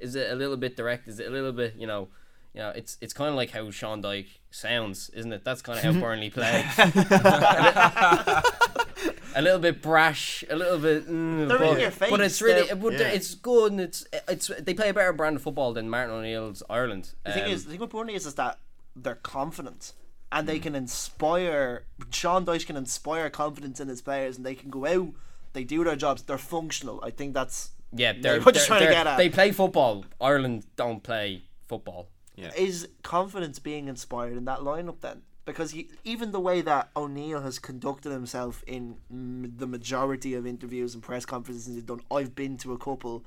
Is 0.00 0.14
it 0.16 0.32
a 0.32 0.34
little 0.34 0.56
bit 0.56 0.76
direct? 0.76 1.06
Is 1.06 1.20
it 1.20 1.26
a 1.28 1.30
little 1.30 1.52
bit, 1.52 1.74
you 1.76 1.86
know? 1.86 2.08
You 2.54 2.60
know, 2.62 2.70
it's 2.70 2.96
it's 3.00 3.12
kind 3.14 3.30
of 3.30 3.36
like 3.36 3.50
how 3.50 3.70
Sean 3.70 4.02
Dyche 4.02 4.38
sounds, 4.50 5.10
isn't 5.10 5.32
it? 5.32 5.44
That's 5.44 5.62
kind 5.62 5.78
of 5.78 5.84
how 5.84 6.00
Burnley 6.00 6.30
play. 6.30 6.64
a 9.36 9.42
little 9.42 9.58
bit 9.58 9.80
brash, 9.82 10.44
a 10.50 10.56
little 10.56 10.78
bit. 10.78 11.08
Mm, 11.08 11.48
They're 11.48 11.62
in 11.62 11.72
but, 11.74 11.80
your 11.80 11.90
face, 11.90 12.10
but 12.10 12.20
it's 12.20 12.40
really, 12.42 12.66
they're- 12.66 12.76
but 12.76 12.92
yeah. 12.94 13.08
it's 13.08 13.34
good, 13.34 13.72
and 13.72 13.80
it's 13.80 14.06
it's 14.28 14.50
they 14.60 14.74
play 14.74 14.88
a 14.90 14.94
better 14.94 15.12
brand 15.12 15.36
of 15.36 15.42
football 15.42 15.72
than 15.72 15.88
Martin 15.90 16.14
O'Neill's 16.14 16.62
Ireland. 16.70 17.10
the 17.24 17.32
thing 17.32 17.44
Um, 17.44 17.50
is, 17.50 17.64
the 17.64 17.70
thing 17.72 17.80
with 17.80 17.90
Burnley 17.90 18.14
is, 18.14 18.26
is 18.26 18.34
that 18.34 18.58
they're 18.94 19.14
confident 19.16 19.92
and 20.30 20.44
Mm. 20.46 20.50
they 20.50 20.58
can 20.58 20.74
inspire. 20.74 21.84
Sean 22.10 22.44
Dyche 22.46 22.66
can 22.66 22.76
inspire 22.76 23.28
confidence 23.30 23.80
in 23.80 23.88
his 23.88 24.00
players, 24.02 24.36
and 24.36 24.46
they 24.46 24.54
can 24.54 24.70
go 24.70 24.86
out. 24.86 25.08
They 25.52 25.64
do 25.64 25.84
their 25.84 25.96
jobs. 25.96 26.22
They're 26.22 26.38
functional. 26.38 27.00
I 27.04 27.10
think 27.10 27.34
that's 27.34 27.70
Yeah, 27.92 28.12
they're, 28.14 28.40
what 28.40 28.46
you're 28.46 28.52
they're- 28.60 28.66
trying 28.66 28.80
to 28.80 28.84
they're- 28.86 28.94
get 28.94 29.06
at. 29.06 29.16
They 29.18 29.28
play 29.28 29.52
football. 29.52 30.04
Ireland 30.20 30.64
don't 30.76 31.02
play 31.02 31.42
football. 31.68 32.08
yeah. 32.34 32.50
is 32.56 32.88
confidence 33.02 33.58
being 33.58 33.88
inspired 33.88 34.36
in 34.38 34.46
that 34.46 34.60
lineup 34.60 35.00
then? 35.00 35.22
Because 35.44 35.72
he, 35.72 35.88
even 36.04 36.30
the 36.30 36.40
way 36.40 36.60
that 36.60 36.90
O'Neill 36.96 37.40
has 37.40 37.58
conducted 37.58 38.12
himself 38.12 38.62
in 38.66 38.96
mm, 39.12 39.58
the 39.58 39.66
majority 39.66 40.34
of 40.34 40.46
interviews 40.46 40.94
and 40.94 41.02
press 41.02 41.24
conferences 41.26 41.74
he's 41.74 41.82
done, 41.82 42.00
I've 42.10 42.34
been 42.34 42.56
to 42.58 42.72
a 42.72 42.78
couple. 42.78 43.24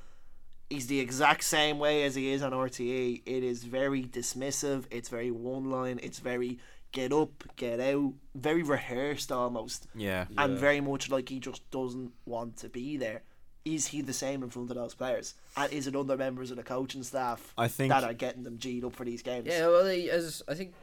He's 0.69 0.87
the 0.87 0.99
exact 0.99 1.43
same 1.43 1.77
way 1.77 2.03
as 2.03 2.15
he 2.15 2.31
is 2.31 2.41
on 2.41 2.51
RTE. 2.53 3.21
It 3.25 3.43
is 3.43 3.63
very 3.65 4.03
dismissive. 4.03 4.85
It's 4.91 5.09
very 5.09 5.29
one 5.29 5.69
line. 5.69 5.99
It's 6.01 6.19
very 6.19 6.59
get 6.95 7.11
up, 7.11 7.43
get 7.57 7.81
out, 7.81 8.13
very 8.33 8.63
rehearsed 8.63 9.29
almost, 9.29 9.85
yeah. 9.93 10.25
and 10.37 10.57
very 10.57 10.79
much 10.79 11.09
like 11.09 11.27
he 11.27 11.39
just 11.39 11.69
doesn't 11.69 12.13
want 12.25 12.55
to 12.55 12.69
be 12.69 12.95
there. 12.95 13.21
Is 13.65 13.87
he 13.87 14.01
the 14.01 14.13
same 14.13 14.43
in 14.43 14.49
front 14.49 14.69
of 14.69 14.77
those 14.77 14.93
players? 14.93 15.33
And 15.57 15.73
is 15.73 15.87
it 15.87 15.95
other 15.95 16.15
members 16.15 16.51
of 16.51 16.57
the 16.57 16.63
coaching 16.63 17.03
staff 17.03 17.53
I 17.57 17.67
think- 17.67 17.91
that 17.91 18.03
are 18.03 18.13
getting 18.13 18.43
them 18.43 18.57
G'd 18.57 18.85
up 18.85 18.93
for 18.95 19.03
these 19.03 19.21
games? 19.23 19.47
Yeah, 19.47 19.67
well, 19.67 19.85
he- 19.87 20.09
as 20.09 20.41
I 20.47 20.53
think 20.53 20.73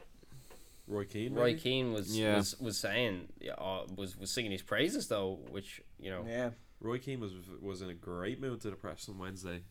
Roy 0.93 1.05
Keane. 1.05 1.33
Roy 1.33 1.47
maybe? 1.47 1.59
Keane 1.59 1.93
was 1.93 2.17
Yeah. 2.17 2.37
was, 2.37 2.59
was 2.59 2.77
saying, 2.77 3.27
uh, 3.57 3.81
was 3.95 4.17
was 4.17 4.31
singing 4.31 4.51
his 4.51 4.61
praises 4.61 5.07
though, 5.07 5.39
which 5.49 5.81
you 5.99 6.09
know, 6.09 6.23
Yeah. 6.27 6.51
Roy 6.79 6.99
Keane 6.99 7.19
was 7.19 7.33
was 7.61 7.81
in 7.81 7.89
a 7.89 7.93
great 7.93 8.39
mood 8.39 8.61
to 8.61 8.69
the 8.69 8.75
press 8.75 9.07
on 9.09 9.17
Wednesday, 9.17 9.63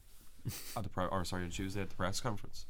at 0.77 0.83
the 0.83 0.89
pre- 0.89 1.05
or 1.07 1.25
sorry 1.25 1.45
on 1.45 1.51
Tuesday 1.51 1.81
at 1.83 1.91
the 1.91 1.97
press 1.97 2.21
conference. 2.21 2.67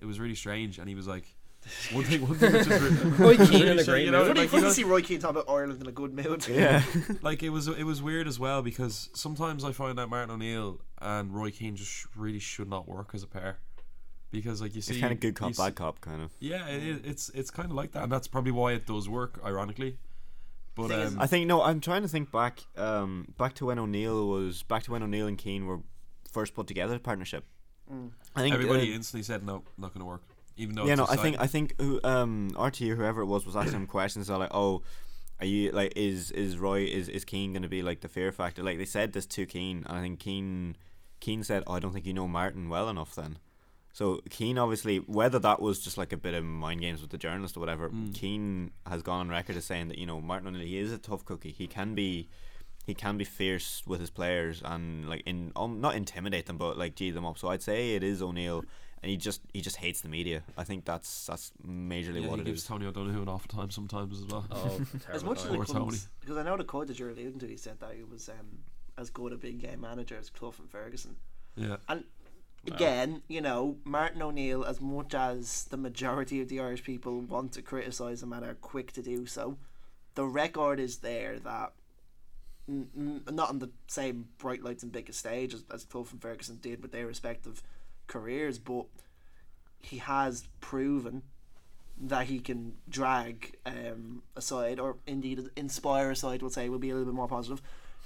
It 0.00 0.06
was 0.06 0.18
really 0.18 0.34
strange, 0.34 0.78
and 0.78 0.88
he 0.88 0.94
was 0.94 1.06
like, 1.06 1.36
one 1.92 2.02
thing, 2.04 2.22
one 2.26 2.34
thing 2.36 2.52
which 2.52 2.66
is 2.66 2.68
really, 2.68 3.10
Roy 3.18 3.36
Keane 3.36 3.48
really 3.52 3.70
in 3.70 3.78
a 3.78 3.82
strange, 3.82 3.86
great 3.86 4.04
you 4.06 4.10
know, 4.10 4.18
mood. 4.24 4.26
Funny, 4.28 4.40
like, 4.40 4.44
you 4.46 4.48
funny 4.50 4.62
know, 4.62 4.68
to 4.68 4.74
see 4.74 4.84
Roy 4.84 5.02
Keane 5.02 5.20
talk 5.20 5.30
about 5.30 5.48
Ireland 5.48 5.80
in 5.80 5.86
a 5.86 5.92
good 5.92 6.12
mood. 6.14 6.46
Yeah. 6.48 6.82
like 7.22 7.42
it 7.44 7.50
was 7.50 7.68
it 7.68 7.84
was 7.84 8.02
weird 8.02 8.26
as 8.26 8.38
well 8.40 8.62
because 8.62 9.10
sometimes 9.14 9.62
I 9.64 9.70
find 9.72 9.96
that 9.98 10.08
Martin 10.08 10.30
O'Neill 10.34 10.80
and 11.00 11.32
Roy 11.34 11.50
Keane 11.52 11.76
just 11.76 11.90
sh- 11.90 12.06
really 12.16 12.40
should 12.40 12.68
not 12.68 12.88
work 12.88 13.10
as 13.14 13.22
a 13.22 13.28
pair, 13.28 13.58
because 14.32 14.60
like 14.60 14.74
you 14.74 14.80
see, 14.82 14.94
It's 14.94 15.00
kind 15.00 15.12
of 15.12 15.20
good 15.20 15.36
cop, 15.36 15.56
bad 15.56 15.76
cop, 15.76 16.00
kind 16.00 16.20
of. 16.22 16.32
Yeah, 16.40 16.66
it, 16.68 16.82
is- 16.82 17.00
it's 17.04 17.28
it's 17.30 17.50
kind 17.50 17.70
of 17.70 17.76
like 17.76 17.92
that, 17.92 18.02
and 18.04 18.10
that's 18.10 18.26
probably 18.26 18.50
why 18.52 18.72
it 18.72 18.86
does 18.86 19.08
work, 19.08 19.38
ironically. 19.44 19.98
But 20.74 20.88
Thing 20.88 20.98
is- 21.00 21.12
um, 21.14 21.20
I 21.20 21.26
think 21.26 21.46
no. 21.46 21.62
I'm 21.62 21.80
trying 21.80 22.02
to 22.02 22.08
think 22.08 22.32
back, 22.32 22.60
um, 22.76 23.28
back 23.38 23.54
to 23.56 23.66
when 23.66 23.78
O'Neill 23.78 24.26
was 24.26 24.62
back 24.64 24.82
to 24.84 24.90
when 24.90 25.02
O'Neill 25.02 25.26
and 25.28 25.38
Keane 25.38 25.66
were 25.66 25.80
first 26.32 26.54
put 26.54 26.66
together, 26.66 26.94
the 26.94 27.00
partnership. 27.00 27.44
I 28.34 28.40
think 28.40 28.54
everybody 28.54 28.90
uh, 28.90 28.94
instantly 28.96 29.22
said 29.22 29.44
no, 29.44 29.64
not 29.76 29.92
going 29.92 30.00
to 30.00 30.06
work, 30.06 30.22
even 30.56 30.74
though 30.74 30.86
yeah, 30.86 30.92
it's 30.94 30.98
no. 31.00 31.06
I 31.10 31.16
think 31.16 31.36
I 31.38 31.46
think 31.46 31.78
who, 31.78 32.00
um, 32.04 32.48
RT 32.58 32.80
or 32.82 32.96
whoever 32.96 33.20
it 33.20 33.26
was 33.26 33.44
was 33.44 33.54
asking 33.54 33.74
him 33.74 33.86
questions. 33.98 34.28
They're 34.28 34.38
like, 34.38 34.54
oh, 34.54 34.82
are 35.40 35.44
you 35.46 35.72
like 35.72 35.92
is 35.94 36.30
is 36.30 36.56
Roy 36.56 36.84
is 36.84 37.10
is 37.10 37.26
Keane 37.26 37.52
going 37.52 37.64
to 37.64 37.68
be 37.68 37.82
like 37.82 38.00
the 38.00 38.08
fear 38.08 38.32
factor? 38.32 38.62
Like 38.62 38.78
they 38.78 38.86
said 38.86 39.12
this 39.12 39.26
to 39.26 39.44
Keane, 39.44 39.84
and 39.86 39.98
I 39.98 40.00
think 40.00 40.20
Keane 40.20 40.76
Keane 41.20 41.44
said, 41.44 41.64
oh, 41.66 41.74
"I 41.74 41.80
don't 41.80 41.92
think 41.92 42.06
you 42.06 42.14
know 42.14 42.26
Martin 42.26 42.70
well 42.70 42.88
enough." 42.88 43.14
Then, 43.14 43.36
so 43.92 44.20
Keane 44.30 44.58
obviously 44.58 44.98
whether 44.98 45.38
that 45.38 45.60
was 45.60 45.80
just 45.80 45.96
like 45.98 46.12
a 46.12 46.16
bit 46.16 46.34
of 46.34 46.44
mind 46.44 46.80
games 46.80 47.00
with 47.02 47.10
the 47.10 47.18
journalist 47.18 47.56
or 47.56 47.60
whatever, 47.60 47.88
Mm. 47.90 48.14
Keane 48.14 48.70
has 48.86 49.02
gone 49.02 49.20
on 49.20 49.28
record 49.28 49.56
as 49.56 49.64
saying 49.64 49.88
that 49.88 49.98
you 49.98 50.06
know 50.06 50.20
Martin 50.20 50.48
O'Neill 50.48 50.62
he 50.66 50.78
is 50.78 50.92
a 50.92 50.98
tough 50.98 51.24
cookie. 51.24 51.52
He 51.52 51.66
can 51.66 51.94
be. 51.94 52.28
He 52.84 52.94
can 52.94 53.16
be 53.16 53.22
fierce 53.24 53.84
with 53.86 54.00
his 54.00 54.10
players 54.10 54.60
and 54.64 55.08
like 55.08 55.22
in 55.24 55.52
um, 55.54 55.80
not 55.80 55.94
intimidate 55.94 56.46
them, 56.46 56.58
but 56.58 56.76
like 56.76 56.96
g 56.96 57.12
them 57.12 57.24
up. 57.24 57.38
So 57.38 57.46
I'd 57.46 57.62
say 57.62 57.94
it 57.94 58.02
is 58.02 58.20
O'Neill, 58.20 58.64
and 59.00 59.08
he 59.10 59.16
just 59.16 59.40
he 59.52 59.60
just 59.60 59.76
hates 59.76 60.00
the 60.00 60.08
media. 60.08 60.42
I 60.58 60.64
think 60.64 60.84
that's 60.84 61.26
that's 61.26 61.52
majorly 61.64 62.22
Yeah, 62.22 62.26
what 62.28 62.36
he 62.36 62.42
it 62.42 62.46
gives 62.46 62.62
is. 62.62 62.66
Tony 62.66 62.86
O'Donoghue 62.86 63.22
an 63.22 63.28
awful 63.28 63.46
time 63.56 63.70
sometimes 63.70 64.18
as 64.20 64.26
well. 64.26 64.44
Oh, 64.50 64.80
As 65.12 65.22
much 65.22 65.38
as 65.38 65.44
time. 65.44 65.60
I 65.60 65.64
Tony. 65.64 65.96
because 66.20 66.36
I 66.36 66.42
know 66.42 66.56
the 66.56 66.64
quote 66.64 66.88
that 66.88 66.98
you're 66.98 67.10
alluding 67.10 67.38
to, 67.38 67.46
he 67.46 67.56
said 67.56 67.78
that 67.78 67.94
he 67.94 68.02
was 68.02 68.28
um, 68.28 68.48
as 68.98 69.10
good 69.10 69.32
a 69.32 69.36
big 69.36 69.60
game 69.60 69.80
manager 69.80 70.16
as 70.18 70.28
Clough 70.28 70.54
and 70.58 70.68
Ferguson. 70.68 71.14
Yeah. 71.54 71.76
And 71.88 72.02
again, 72.66 73.22
you 73.28 73.40
know, 73.40 73.76
Martin 73.84 74.22
O'Neill, 74.22 74.64
as 74.64 74.80
much 74.80 75.14
as 75.14 75.64
the 75.64 75.76
majority 75.76 76.40
of 76.40 76.48
the 76.48 76.60
Irish 76.60 76.84
people 76.84 77.20
want 77.20 77.52
to 77.52 77.62
criticise 77.62 78.22
him 78.22 78.32
and 78.32 78.44
are 78.44 78.54
quick 78.54 78.92
to 78.92 79.02
do 79.02 79.26
so, 79.26 79.58
the 80.14 80.24
record 80.24 80.78
is 80.78 80.98
there 80.98 81.38
that 81.40 81.72
n- 82.68 82.88
n- 82.96 83.22
not 83.34 83.48
on 83.48 83.58
the 83.58 83.70
same 83.86 84.28
bright 84.38 84.62
lights 84.62 84.82
and 84.82 84.92
biggest 84.92 85.18
stage 85.18 85.54
as, 85.54 85.64
as 85.72 85.84
Clough 85.84 86.08
and 86.12 86.20
Ferguson 86.20 86.58
did 86.60 86.82
with 86.82 86.92
their 86.92 87.06
respective 87.06 87.62
careers, 88.06 88.58
but 88.58 88.86
he 89.78 89.98
has 89.98 90.44
proven 90.60 91.22
that 92.00 92.26
he 92.26 92.40
can 92.40 92.74
drag 92.88 93.56
um, 93.66 94.22
a 94.36 94.40
side, 94.40 94.78
or 94.78 94.96
indeed 95.06 95.40
inspire 95.56 96.10
a 96.10 96.16
side, 96.16 96.42
we'll 96.42 96.50
say, 96.50 96.68
will 96.68 96.78
be 96.78 96.90
a 96.90 96.94
little 96.94 97.06
bit 97.06 97.14
more 97.14 97.28
positive, 97.28 97.62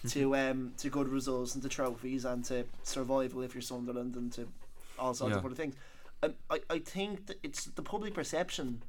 to 0.09 0.37
um, 0.37 0.73
to 0.79 0.89
good 0.91 1.09
results 1.09 1.55
and 1.55 1.63
to 1.63 1.69
trophies 1.69 2.25
and 2.25 2.45
to 2.47 2.65
survival 2.83 3.43
if 3.43 3.55
you're 3.55 3.63
Sunderland 3.63 4.17
and 4.17 4.33
to 4.33 4.49
all 4.99 5.15
sorts 5.15 5.37
of 5.41 5.45
other 5.47 5.55
things. 5.55 5.75
Um, 6.23 6.35
I, 6.51 6.61
I 6.71 6.79
think 6.79 7.27
that 7.27 7.39
it's 7.43 7.65
the 7.67 7.83
public 7.83 8.15
perception 8.15 8.83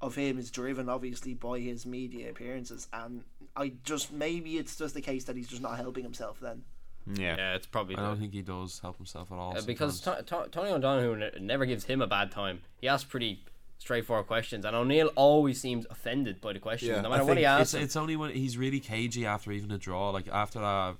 of 0.00 0.14
him 0.16 0.38
is 0.38 0.50
driven 0.50 0.88
obviously 0.88 1.34
by 1.34 1.60
his 1.60 1.84
media 1.86 2.30
appearances, 2.30 2.88
and 2.92 3.22
I 3.56 3.72
just 3.84 4.12
maybe 4.12 4.56
it's 4.58 4.76
just 4.76 4.94
the 4.94 5.00
case 5.00 5.24
that 5.24 5.36
he's 5.36 5.48
just 5.48 5.62
not 5.62 5.76
helping 5.76 6.02
himself 6.04 6.40
then. 6.40 6.62
Yeah. 7.06 7.36
Yeah, 7.36 7.54
it's 7.54 7.66
probably 7.66 7.96
I 7.96 8.00
don't 8.00 8.18
think 8.18 8.32
he 8.32 8.40
does 8.40 8.78
help 8.80 8.96
himself 8.96 9.30
at 9.30 9.36
all. 9.36 9.56
Uh, 9.56 9.60
because 9.62 10.00
sometimes. 10.00 10.26
to- 10.26 10.36
to- 10.44 10.48
Tony 10.50 10.70
O'Donoghue 10.70 11.38
never 11.40 11.66
gives 11.66 11.84
him 11.84 12.00
a 12.00 12.06
bad 12.06 12.30
time. 12.30 12.62
He 12.80 12.88
asks 12.88 13.04
pretty 13.08 13.44
straightforward 13.84 14.26
questions, 14.26 14.64
and 14.64 14.74
O'Neill 14.74 15.10
always 15.14 15.60
seems 15.60 15.84
offended 15.90 16.40
by 16.40 16.54
the 16.54 16.58
questions, 16.58 16.90
Yeah, 16.90 17.02
no 17.02 17.10
matter 17.10 17.24
what 17.24 17.36
he 17.36 17.44
think 17.44 17.60
asks. 17.60 17.74
it's, 17.74 17.84
it's 17.84 17.96
only 17.96 18.16
when 18.16 18.30
he's 18.30 18.56
really 18.56 18.80
cagey 18.80 19.26
after 19.26 19.52
even 19.52 19.70
a 19.70 19.76
draw, 19.76 20.08
like 20.08 20.26
after 20.28 20.58
uh, 20.64 20.94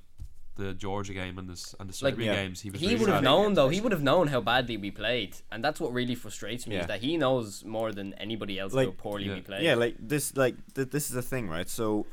the 0.57 0.75
Georgia 0.75 1.15
game 1.15 1.39
and 1.39 1.49
this 1.49 1.75
and 1.81 1.89
the 1.89 2.05
Like, 2.05 2.19
yeah. 2.19 2.35
games. 2.35 2.61
He 2.61 2.71
was 2.71 2.81
He 2.83 2.89
really 2.89 3.01
would 3.01 3.09
have 3.09 3.23
known 3.23 3.55
though. 3.55 3.71
He 3.71 3.81
would 3.81 3.93
have 3.93 4.03
known 4.03 4.27
how 4.29 4.43
badly 4.43 4.77
we 4.77 4.91
played, 4.91 5.33
and 5.51 5.65
that's 5.65 5.81
what 5.81 5.95
really 5.95 6.15
frustrates 6.15 6.67
me 6.67 6.75
Yeah. 6.75 6.83
is 6.83 6.87
that 6.89 7.01
he 7.01 7.17
knows 7.17 7.65
more 7.65 7.91
than 7.91 8.13
anybody 8.27 8.59
else 8.59 8.75
how 8.75 8.91
poorly 8.91 9.27
yeah. 9.29 9.35
we 9.35 9.41
played. 9.41 9.63
Yeah, 9.63 9.77
like 9.77 9.97
this, 9.99 10.37
like 10.37 10.57
th- 10.75 10.91
this 10.91 11.05
is 11.09 11.15
the 11.15 11.23
thing, 11.23 11.49
right? 11.49 11.69
So, 11.71 12.07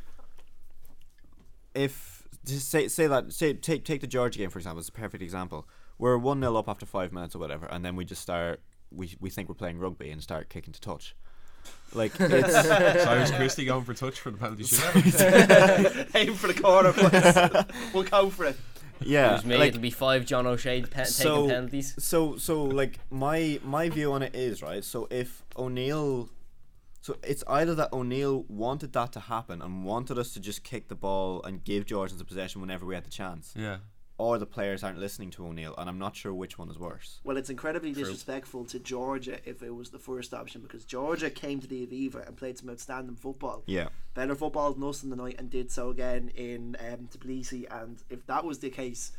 if 1.75 2.23
just 2.45 2.69
say 2.69 2.87
say 2.87 3.07
that 3.07 3.33
say 3.33 3.53
take 3.53 3.83
take 3.83 3.99
the 4.01 4.07
Georgia 4.07 4.39
game 4.39 4.49
for 4.49 4.59
example, 4.59 4.79
it's 4.79 4.89
a 4.89 4.93
perfect 4.93 5.21
example. 5.21 5.67
We're 5.97 6.17
one 6.17 6.39
0 6.39 6.55
up 6.55 6.67
after 6.69 6.85
five 6.85 7.11
minutes 7.11 7.35
or 7.35 7.39
whatever, 7.39 7.65
and 7.67 7.83
then 7.85 7.95
we 7.97 8.05
just 8.05 8.21
start 8.21 8.61
we 8.91 9.15
we 9.19 9.29
think 9.29 9.49
we're 9.49 9.55
playing 9.55 9.79
rugby 9.79 10.09
and 10.11 10.21
start 10.21 10.49
kicking 10.49 10.73
to 10.73 10.81
touch. 10.81 11.15
Like 11.93 12.13
it's 12.19 12.53
Cyrus 13.03 13.31
Christie 13.31 13.65
going 13.65 13.83
for 13.83 13.93
touch 13.93 14.19
for 14.19 14.31
the 14.31 14.37
penalty 14.37 14.63
shootout. 14.63 16.07
Aim 16.15 16.33
for 16.35 16.47
the 16.47 16.53
corner, 16.61 16.91
please. 16.93 17.93
we'll 17.93 18.03
go 18.03 18.29
for 18.29 18.45
it. 18.45 18.57
yeah, 19.01 19.29
It 19.29 19.33
was 19.33 19.45
me. 19.45 19.57
like, 19.57 19.69
It'll 19.69 19.81
be 19.81 19.89
five 19.91 20.25
John 20.25 20.45
O'Shea 20.47 20.81
pe- 20.83 21.03
So- 21.05 21.35
taking 21.35 21.49
penalties. 21.49 21.95
So 22.03 22.37
so 22.37 22.63
like 22.63 22.99
my 23.09 23.59
my 23.63 23.89
view 23.89 24.11
on 24.13 24.23
it 24.23 24.35
is 24.35 24.61
right. 24.61 24.83
So 24.83 25.07
if 25.11 25.43
O'Neill, 25.57 26.29
so 27.01 27.15
it's 27.23 27.43
either 27.47 27.75
that 27.75 27.91
O'Neill 27.93 28.45
wanted 28.47 28.93
that 28.93 29.11
to 29.13 29.19
happen 29.19 29.61
and 29.61 29.83
wanted 29.85 30.17
us 30.17 30.33
to 30.33 30.39
just 30.39 30.63
kick 30.63 30.87
the 30.87 30.95
ball 30.95 31.41
and 31.43 31.63
give 31.63 31.85
Georgians 31.85 32.19
the 32.19 32.25
possession 32.25 32.61
whenever 32.61 32.85
we 32.85 32.95
had 32.95 33.03
the 33.03 33.09
chance, 33.11 33.53
yeah. 33.55 33.77
Or 34.21 34.37
the 34.37 34.45
players 34.45 34.83
aren't 34.83 34.99
listening 34.99 35.31
to 35.31 35.47
O'Neill, 35.47 35.73
and 35.79 35.89
I'm 35.89 35.97
not 35.97 36.15
sure 36.15 36.31
which 36.31 36.59
one 36.59 36.69
is 36.69 36.77
worse. 36.77 37.19
Well, 37.23 37.37
it's 37.37 37.49
incredibly 37.49 37.91
disrespectful 37.91 38.65
to 38.65 38.77
Georgia 38.77 39.39
if 39.45 39.63
it 39.63 39.73
was 39.73 39.89
the 39.89 39.97
first 39.97 40.31
option 40.31 40.61
because 40.61 40.85
Georgia 40.85 41.31
came 41.31 41.59
to 41.59 41.65
the 41.65 41.87
Aviva 41.87 42.27
and 42.27 42.37
played 42.37 42.59
some 42.59 42.69
outstanding 42.69 43.15
football. 43.15 43.63
Yeah, 43.65 43.87
Better 44.13 44.35
football 44.35 44.73
than 44.73 44.87
us 44.87 45.01
in 45.01 45.09
the 45.09 45.15
night 45.15 45.37
and 45.39 45.49
did 45.49 45.71
so 45.71 45.89
again 45.89 46.31
in 46.35 46.77
um, 46.79 47.09
Tbilisi. 47.11 47.65
And 47.71 47.97
if 48.11 48.23
that 48.27 48.45
was 48.45 48.59
the 48.59 48.69
case, 48.69 49.11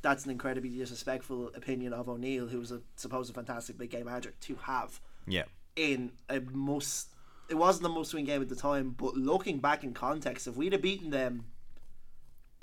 that's 0.00 0.24
an 0.24 0.30
incredibly 0.30 0.70
disrespectful 0.70 1.48
opinion 1.48 1.92
of 1.92 2.08
O'Neill, 2.08 2.46
who 2.46 2.58
was 2.58 2.72
a 2.72 2.80
supposed 2.96 3.34
fantastic 3.34 3.76
big 3.76 3.90
game 3.90 4.06
manager, 4.06 4.32
to 4.40 4.54
have 4.62 5.00
yeah, 5.26 5.44
in 5.74 6.12
a 6.30 6.40
most. 6.40 7.08
It 7.50 7.56
wasn't 7.56 7.82
the 7.82 7.90
most 7.90 8.14
win 8.14 8.24
game 8.24 8.40
at 8.40 8.48
the 8.48 8.56
time, 8.56 8.94
but 8.96 9.16
looking 9.16 9.58
back 9.58 9.84
in 9.84 9.92
context, 9.92 10.46
if 10.46 10.56
we'd 10.56 10.72
have 10.72 10.82
beaten 10.82 11.10
them, 11.10 11.44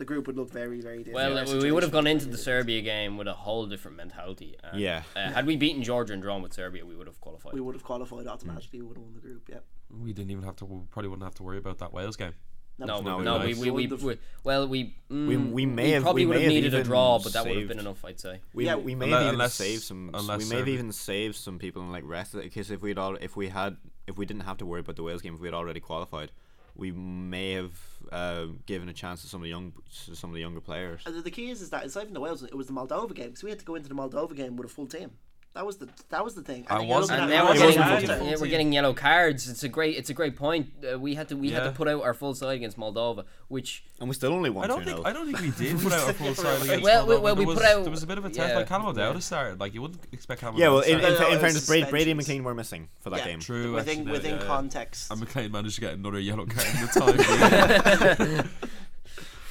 the 0.03 0.07
group 0.13 0.27
would 0.27 0.35
look 0.35 0.51
very, 0.51 0.81
very 0.81 0.97
different. 1.03 1.15
Well, 1.35 1.45
we- 1.57 1.63
we 1.63 1.71
would 1.71 1.83
have 1.83 1.91
gone 1.93 2.07
into 2.07 2.25
the 2.25 2.37
Serbia 2.37 2.81
game 2.81 3.15
with 3.17 3.27
a 3.27 3.33
whole 3.33 3.65
different 3.67 3.95
mentality. 3.95 4.57
and, 4.61 4.79
Yeah. 4.79 5.03
Uh, 5.15 5.31
Had 5.31 5.45
we 5.45 5.55
beaten 5.55 5.81
Georgia 5.81 6.11
and 6.13 6.21
drawn 6.21 6.41
with 6.41 6.53
Serbia, 6.53 6.85
we 6.85 6.95
would 6.95 7.07
have 7.07 7.21
qualified. 7.21 7.53
We 7.53 7.61
would 7.61 7.73
have 7.75 7.83
qualified 7.83 8.27
automatically. 8.27 8.81
We 8.81 8.87
would 8.87 8.97
have 8.97 9.03
won 9.05 9.13
the 9.13 9.21
group. 9.21 9.47
Yeah. 9.49 9.59
We 9.89 10.11
didn't 10.11 10.31
even 10.31 10.43
have 10.43 10.57
to. 10.57 10.65
We 10.65 10.81
probably 10.91 11.07
wouldn't 11.09 11.23
have 11.23 11.35
to 11.35 11.43
worry 11.43 11.57
about 11.57 11.77
that 11.77 11.93
Wales 11.93 12.17
game. 12.17 12.33
No, 12.79 12.99
No, 13.01 13.19
no, 13.21 13.39
we 13.39 13.53
we, 13.53 13.69
we, 13.71 13.87
we, 13.87 13.95
we, 13.95 14.17
well, 14.43 14.67
we, 14.67 14.95
mm, 15.09 15.27
We- 15.27 15.37
we 15.37 15.65
may 15.65 15.91
have- 15.91 16.01
probably 16.03 16.23
we 16.23 16.29
would 16.29 16.33
may 16.37 16.43
have 16.45 16.53
have 16.53 16.63
needed 16.63 16.73
a 16.73 16.83
draw, 16.83 17.19
but 17.19 17.31
that 17.33 17.45
would 17.45 17.55
have 17.57 17.67
been 17.67 17.79
enough, 17.79 18.03
I'd 18.03 18.19
say. 18.19 18.41
we, 18.53 18.65
Yeah, 18.65 18.75
we 18.75 18.95
may 18.95 19.05
unless- 19.05 19.19
have 19.19 19.27
even 19.27 19.35
unless- 19.35 19.53
saved 19.53 19.83
some. 19.83 20.09
unless 20.13 20.39
we 20.43 20.49
may 20.49 20.57
have 20.57 20.67
even 20.67 20.91
saved 20.91 21.35
some 21.35 21.59
people 21.59 21.81
and 21.83 21.91
like 21.91 22.03
rested 22.05 22.39
it 22.39 22.43
because 22.45 22.71
if 22.71 22.81
we'd 22.81 22.97
all 22.97 23.15
if 23.17 23.37
we 23.37 23.49
had 23.49 23.77
if 24.07 24.17
we 24.17 24.25
didn't 24.25 24.41
have 24.43 24.57
to 24.57 24.65
worry 24.65 24.79
about 24.81 24.95
the 24.97 25.03
Wales 25.03 25.21
game 25.21 25.35
if 25.35 25.39
we 25.39 25.47
had 25.47 25.53
already 25.53 25.79
qualified, 25.79 26.31
we 26.75 26.91
may 26.91 27.51
have 27.53 27.92
uh, 28.11 28.45
given 28.65 28.89
a 28.89 28.93
chance 28.93 29.21
to 29.21 29.27
some 29.27 29.39
of 29.41 29.43
the 29.43 29.49
young 29.49 29.73
some 29.89 30.29
of 30.29 30.33
the 30.33 30.41
younger 30.41 30.61
players. 30.61 31.01
And 31.05 31.15
the- 31.15 31.21
the 31.21 31.31
key 31.31 31.49
is, 31.49 31.61
is 31.61 31.69
that 31.71 31.85
it's 31.85 31.95
not 31.95 32.03
even 32.03 32.13
the 32.13 32.19
Wales. 32.19 32.43
It 32.43 32.55
was 32.55 32.67
the 32.67 32.73
Moldova 32.73 33.13
game 33.13 33.27
because 33.29 33.43
we 33.43 33.49
had 33.49 33.59
to 33.59 33.65
go 33.65 33.75
into 33.75 33.89
the 33.89 33.95
Moldova 33.95 34.35
game 34.35 34.55
with 34.55 34.65
a 34.65 34.69
full 34.69 34.87
team. 34.87 35.11
That 35.55 35.67
was 35.67 35.77
the 35.77 35.87
that 36.09 36.23
was 36.25 36.33
the 36.33 36.41
thing. 36.41 36.65
I 36.67 36.79
then 36.79 36.87
wasn't- 36.87 37.19
And 37.21 37.29
now 37.29 37.45
we're 37.47 37.53
getting, 37.59 38.25
yeah, 38.27 38.35
we're 38.41 38.47
getting 38.47 38.73
yellow 38.73 38.91
cards. 38.95 39.47
It's 39.47 39.63
a 39.63 39.69
great, 39.69 39.95
it's 39.97 40.09
a 40.09 40.13
great 40.15 40.35
point. 40.35 40.69
Uh, 40.83 40.97
we 40.97 41.13
had 41.13 41.29
to, 41.29 41.37
we 41.37 41.51
had 41.51 41.63
to 41.65 41.71
put 41.71 41.87
out 41.87 42.01
our 42.01 42.15
full 42.15 42.33
side 42.33 42.55
against 42.55 42.75
Moldova, 42.75 43.25
which 43.49 43.83
And 43.99 44.09
we 44.09 44.15
still 44.15 44.33
only 44.33 44.49
won 44.49 44.63
I 44.63 44.67
don't 44.67 44.79
2 44.79 44.85
think. 44.85 44.97
0. 44.97 45.07
I 45.07 45.13
don't 45.13 45.25
think 45.31 45.41
we 45.41 45.51
did 45.65 45.79
put 45.79 45.93
out 45.93 46.09
a 46.09 46.13
full 46.13 46.33
side 46.33 46.59
against 46.63 46.83
Well, 46.83 47.05
well, 47.05 47.19
Moldova. 47.19 47.21
well, 47.21 47.35
we 47.35 47.45
there 47.45 47.53
put 47.53 47.61
was, 47.61 47.71
out- 47.71 47.83
There 47.83 47.91
was 47.91 48.01
a 48.01 48.07
bit 48.07 48.17
of 48.17 48.25
a 48.25 48.29
test. 48.31 48.49
yeah. 48.49 48.55
like 48.57 48.67
Callum 48.67 48.87
O'Dowd 48.87 49.21
started. 49.21 49.59
Like 49.59 49.75
you 49.75 49.83
wouldn't 49.83 50.01
expect 50.11 50.41
Callum. 50.41 50.57
Yeah, 50.57 50.69
well, 50.69 50.79
O'Dowd 50.79 50.89
in, 50.89 50.99
to 51.01 51.27
in, 51.27 51.33
in 51.33 51.39
fairness, 51.39 51.67
Brady, 51.67 51.89
Brady 51.91 52.11
and. 52.11 52.19
McClean 52.19 52.43
were 52.43 52.55
missing 52.55 52.89
for 53.01 53.11
that 53.11 53.19
Yeah. 53.19 53.25
game. 53.27 53.39
True. 53.39 53.73
within 53.75 53.99
actually, 53.99 54.11
within 54.11 54.31
yeah, 54.37 54.41
yeah. 54.41 54.47
context. 54.47 55.11
And 55.11 55.21
McClean 55.21 55.51
managed 55.51 55.75
to 55.75 55.81
get 55.81 55.93
another 55.93 56.17
yellow 56.19 56.47
card 56.47 56.67
in 56.67 56.81
the 56.81 58.39
time. 58.39 58.49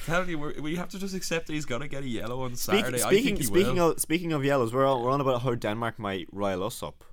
Tell 0.05 0.29
you, 0.29 0.37
we're, 0.39 0.77
have 0.77 0.89
to 0.89 0.99
just 0.99 1.15
accept 1.15 1.47
that 1.47 1.53
he's 1.53 1.65
gonna 1.65 1.87
get 1.87 2.03
a 2.03 2.07
yellow 2.07 2.41
on 2.43 2.55
Speak, 2.55 2.81
Saturday. 2.85 3.03
I 3.03 3.07
speaking 3.07 3.25
think 3.25 3.37
he 3.39 3.43
speaking 3.45 3.75
will. 3.75 3.91
of 3.91 3.99
speaking 3.99 4.33
of 4.33 4.43
yellows, 4.45 4.73
we're 4.73 4.85
on, 4.87 5.01
we're 5.01 5.11
on 5.11 5.21
about 5.21 5.41
how 5.41 5.55
Denmark 5.55 5.99
might 5.99 6.27
rile 6.31 6.63
us 6.63 6.83
up. 6.83 7.03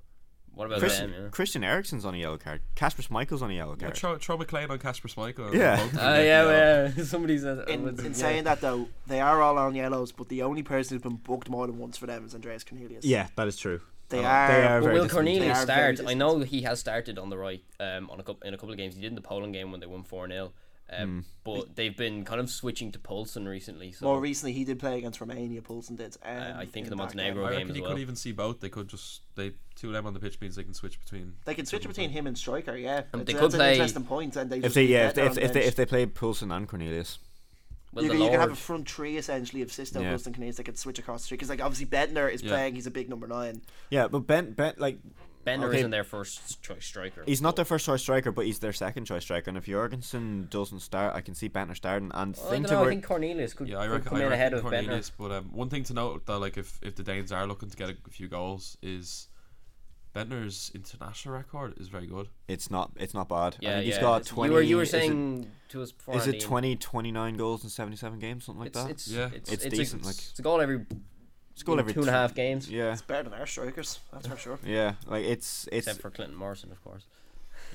what 0.53 0.65
about 0.67 0.79
Christian, 0.79 1.11
them? 1.11 1.23
Yeah. 1.23 1.29
Christian 1.29 1.63
Eriksen's 1.63 2.05
on 2.05 2.13
a 2.13 2.17
yellow 2.17 2.37
card. 2.37 2.61
Kasper 2.75 3.01
Schmeichel's 3.01 3.41
on 3.41 3.49
a 3.51 3.53
yellow 3.53 3.75
Yeah, 3.79 3.85
card. 3.87 3.97
throw, 3.97 4.17
throw 4.17 4.37
McClean 4.37 4.69
on 4.69 4.79
Kasper 4.79 5.07
Schmeichel. 5.07 5.53
Yeah. 5.53 5.77
both 5.77 5.93
Oh 5.93 5.97
get 5.97 6.01
yeah, 6.01 6.23
yellow. 6.23 6.91
yeah. 6.97 7.03
Somebody 7.13 7.37
said. 7.37 7.69
in, 7.69 7.85
uh, 7.85 7.91
in 7.91 8.05
yeah. 8.05 8.11
saying 8.13 8.43
that 8.43 8.59
though, 8.61 8.87
they 9.07 9.21
are 9.21 9.41
all 9.41 9.57
on 9.57 9.73
yellows, 9.75 10.11
but 10.11 10.27
the 10.27 10.41
only 10.43 10.63
person 10.63 10.95
who's 10.95 11.01
been 11.03 11.15
booked 11.15 11.49
more 11.49 11.67
than 11.67 11.77
once 11.77 11.97
for 11.97 12.07
them 12.07 12.25
is 12.25 12.35
Andreas 12.35 12.63
Cornelius. 12.63 13.05
yeah, 13.05 13.27
that 13.37 13.47
is 13.47 13.55
true. 13.57 13.79
they 14.09 14.19
Uh, 14.25 14.27
are. 14.27 14.47
they 14.51 14.67
are 14.67 14.81
But 14.81 14.93
will. 14.93 15.07
Cornelius 15.09 15.59
They 15.59 15.63
start? 15.63 16.01
I 16.05 16.13
know 16.13 16.39
he 16.39 16.63
has 16.63 16.79
started 16.81 17.17
on 17.17 17.29
the 17.29 17.37
right 17.37 17.63
um, 17.79 18.09
on 18.09 18.19
a 18.19 18.23
couple, 18.23 18.45
in 18.47 18.53
a 18.53 18.57
couple 18.57 18.71
of 18.71 18.77
games. 18.77 18.95
He 18.95 19.01
did 19.01 19.07
in 19.07 19.15
the 19.15 19.21
Poland 19.21 19.53
game 19.53 19.71
when 19.71 19.79
they 19.79 19.87
won 19.87 20.03
4 20.03 20.27
0. 20.27 20.51
Um, 20.97 21.25
But 21.43 21.75
they've 21.75 21.95
been 21.95 22.25
kind 22.25 22.39
of 22.41 22.49
switching 22.49 22.91
to 22.91 22.99
Poulsen 22.99 23.47
recently. 23.47 23.91
So 23.93 24.05
More 24.05 24.19
recently, 24.19 24.51
he 24.53 24.63
did 24.65 24.77
play 24.79 24.97
against 24.97 25.21
Romania. 25.21 25.61
Poulsen 25.61 25.95
did. 25.95 26.17
Um, 26.23 26.37
Uh, 26.37 26.53
I 26.57 26.65
think 26.65 26.85
in 26.87 26.89
the 26.89 26.95
Montenegro 26.97 27.43
game. 27.43 27.45
I 27.45 27.49
game 27.51 27.57
reckon 27.59 27.69
as 27.71 27.75
you 27.77 27.81
well. 27.83 27.91
could 27.93 28.01
even 28.01 28.15
see 28.15 28.31
both. 28.31 28.59
They 28.59 28.69
could 28.69 28.87
just 28.89 29.21
they 29.35 29.53
two 29.75 29.87
of 29.87 29.93
them 29.93 30.05
on 30.05 30.13
the 30.13 30.19
pitch 30.19 30.39
means 30.41 30.55
they 30.55 30.63
can 30.63 30.73
switch 30.73 30.99
between. 30.99 31.33
They 31.45 31.55
can 31.55 31.65
switch 31.65 31.87
between 31.87 32.09
him 32.09 32.27
and 32.27 32.37
striker. 32.37 32.75
Yeah, 32.75 33.03
Um, 33.13 33.21
It's- 33.21 33.25
they 33.27 33.33
that's 33.33 33.39
could 33.39 33.53
an 33.53 33.57
play- 33.59 33.71
interesting 33.73 34.03
point. 34.03 34.35
And 34.35 34.49
they 34.51 34.59
If 34.59 34.73
they 34.73 34.85
yeah 34.85 35.07
if 35.09 35.15
they, 35.15 35.25
if, 35.25 35.37
if 35.37 35.53
they 35.53 35.63
if 35.63 35.75
they 35.75 35.85
play 35.85 36.05
Poulsen 36.05 36.51
and 36.55 36.67
Cornelius. 36.67 37.19
well, 37.93 38.03
you, 38.03 38.09
the 38.11 38.15
can, 38.15 38.23
you 38.25 38.29
can 38.31 38.39
have 38.39 38.51
a 38.51 38.55
front 38.55 38.89
three 38.89 39.17
essentially 39.17 39.61
of 39.61 39.71
Sisto, 39.71 40.01
Yeah. 40.01 40.11
Poulsen, 40.13 40.33
Cornelius. 40.33 40.57
They 40.57 40.63
could 40.63 40.77
switch 40.77 40.99
across 40.99 41.21
the 41.21 41.25
street 41.25 41.37
because 41.37 41.49
like 41.49 41.61
obviously 41.61 41.85
Bendtner 41.87 42.31
is 42.31 42.41
Yeah. 42.43 42.49
playing. 42.49 42.75
He's 42.75 42.87
a 42.87 42.91
big 42.91 43.09
number 43.09 43.27
nine. 43.27 43.61
Yeah, 43.89 44.07
but 44.07 44.19
Ben 44.27 44.51
Ben 44.53 44.73
like 44.77 44.99
Bendtner 45.45 45.65
okay. 45.69 45.79
isn't 45.79 45.91
their 45.91 46.03
first 46.03 46.61
choice 46.61 46.85
striker. 46.85 47.23
he's 47.25 47.41
not 47.41 47.55
their 47.55 47.65
first 47.65 47.85
choice 47.85 48.01
striker, 48.01 48.31
but 48.31 48.45
he's 48.45 48.59
their 48.59 48.73
second 48.73 49.05
choice 49.05 49.23
striker. 49.23 49.49
And 49.49 49.57
if 49.57 49.65
Jorgensen 49.65 50.47
doesn't 50.49 50.79
start, 50.81 51.15
I 51.15 51.21
can 51.21 51.35
see 51.35 51.49
Bendtner 51.49 51.75
starting. 51.75 52.11
And 52.13 52.35
Well, 52.35 52.47
I 52.47 52.49
think 52.51 52.67
don't 52.67 52.69
to 52.77 52.81
know. 52.81 52.85
I 52.85 52.89
think 52.89 53.03
Cornelius 53.05 53.53
could, 53.53 53.67
Yeah, 53.67 53.79
I 53.79 53.85
could 53.87 53.91
reckon, 53.93 54.09
come 54.09 54.17
I 54.19 54.25
in 54.25 54.31
ahead 54.33 54.53
of 54.53 54.59
Bendtner. 54.63 54.69
Cornelius. 54.85 55.09
But 55.09 55.31
um, 55.31 55.45
one 55.51 55.69
thing 55.69 55.83
to 55.85 55.93
note 55.93 56.25
though, 56.25 56.37
like 56.37 56.57
if 56.57 56.79
if 56.81 56.95
the 56.95 57.03
Danes 57.03 57.31
are 57.31 57.45
looking 57.47 57.69
to 57.69 57.77
get 57.77 57.89
a 57.89 57.95
few 58.09 58.27
goals, 58.27 58.77
is 58.81 59.27
Bendtner's 60.15 60.71
international 60.75 61.33
record 61.35 61.73
is 61.79 61.87
very 61.87 62.05
good. 62.05 62.27
It's 62.49 62.69
not. 62.69 62.91
It's 62.97 63.13
not 63.13 63.29
bad. 63.29 63.55
I 63.55 63.57
Yeah, 63.61 63.69
think 63.75 63.85
yeah. 63.87 63.93
he's 63.93 63.97
got 64.01 64.25
twenty. 64.25 64.49
You 64.51 64.55
were 64.55 64.61
you 64.61 64.75
were 64.75 64.83
is 64.83 64.89
it- 64.89 64.99
saying 64.99 65.49
to 65.69 65.81
us 65.81 65.93
before. 65.93 66.17
Is 66.17 66.27
it 66.27 66.35
Ian, 66.35 66.43
20, 66.43 66.75
29 66.75 67.37
goals 67.37 67.63
in 67.63 67.69
seventy 67.69 67.95
seven 67.95 68.19
games, 68.19 68.43
something 68.43 68.59
like 68.59 68.67
it's, 68.75 68.83
that? 68.83 68.91
It's, 68.91 69.07
Yeah. 69.07 69.29
it's, 69.33 69.49
It's 69.51 69.63
it's, 69.63 69.77
decent, 69.77 70.03
A, 70.03 70.07
like- 70.07 70.15
it's 70.17 70.37
a 70.37 70.41
goal 70.41 70.59
every, 70.59 70.85
It's 71.61 71.67
goal 71.67 71.79
every 71.79 71.93
two 71.93 71.99
and 72.01 72.09
a 72.09 72.11
th- 72.11 72.19
half 72.21 72.33
games. 72.35 72.69
Yeah, 72.69 72.91
It's 72.93 73.01
better 73.03 73.29
than 73.29 73.39
our 73.39 73.45
strikers, 73.45 73.99
that's 74.11 74.27
for 74.27 74.35
sure. 74.37 74.59
yeah. 74.65 74.93
Like 75.07 75.23
it's 75.25 75.67
it's 75.71 75.87
Except 75.87 76.01
for 76.01 76.09
Clinton 76.09 76.35
Morrison, 76.37 76.71
of 76.71 76.83
course. 76.83 77.05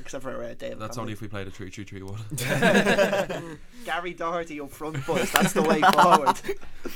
Except 0.00 0.22
for 0.24 0.42
uh, 0.42 0.54
David. 0.54 0.78
That's 0.78 0.96
Connolly. 0.96 1.00
only 1.00 1.12
if 1.14 1.20
we 1.22 1.28
played 1.28 1.46
a 1.46 1.50
3 1.50 1.70
3 1.70 1.84
3 1.84 2.02
1. 2.02 3.58
Gary 3.84 4.12
Doherty 4.14 4.60
up 4.60 4.70
front, 4.70 5.06
boys. 5.06 5.30
That's 5.32 5.52
the 5.52 5.62
way 5.62 5.80
forward. 5.80 6.36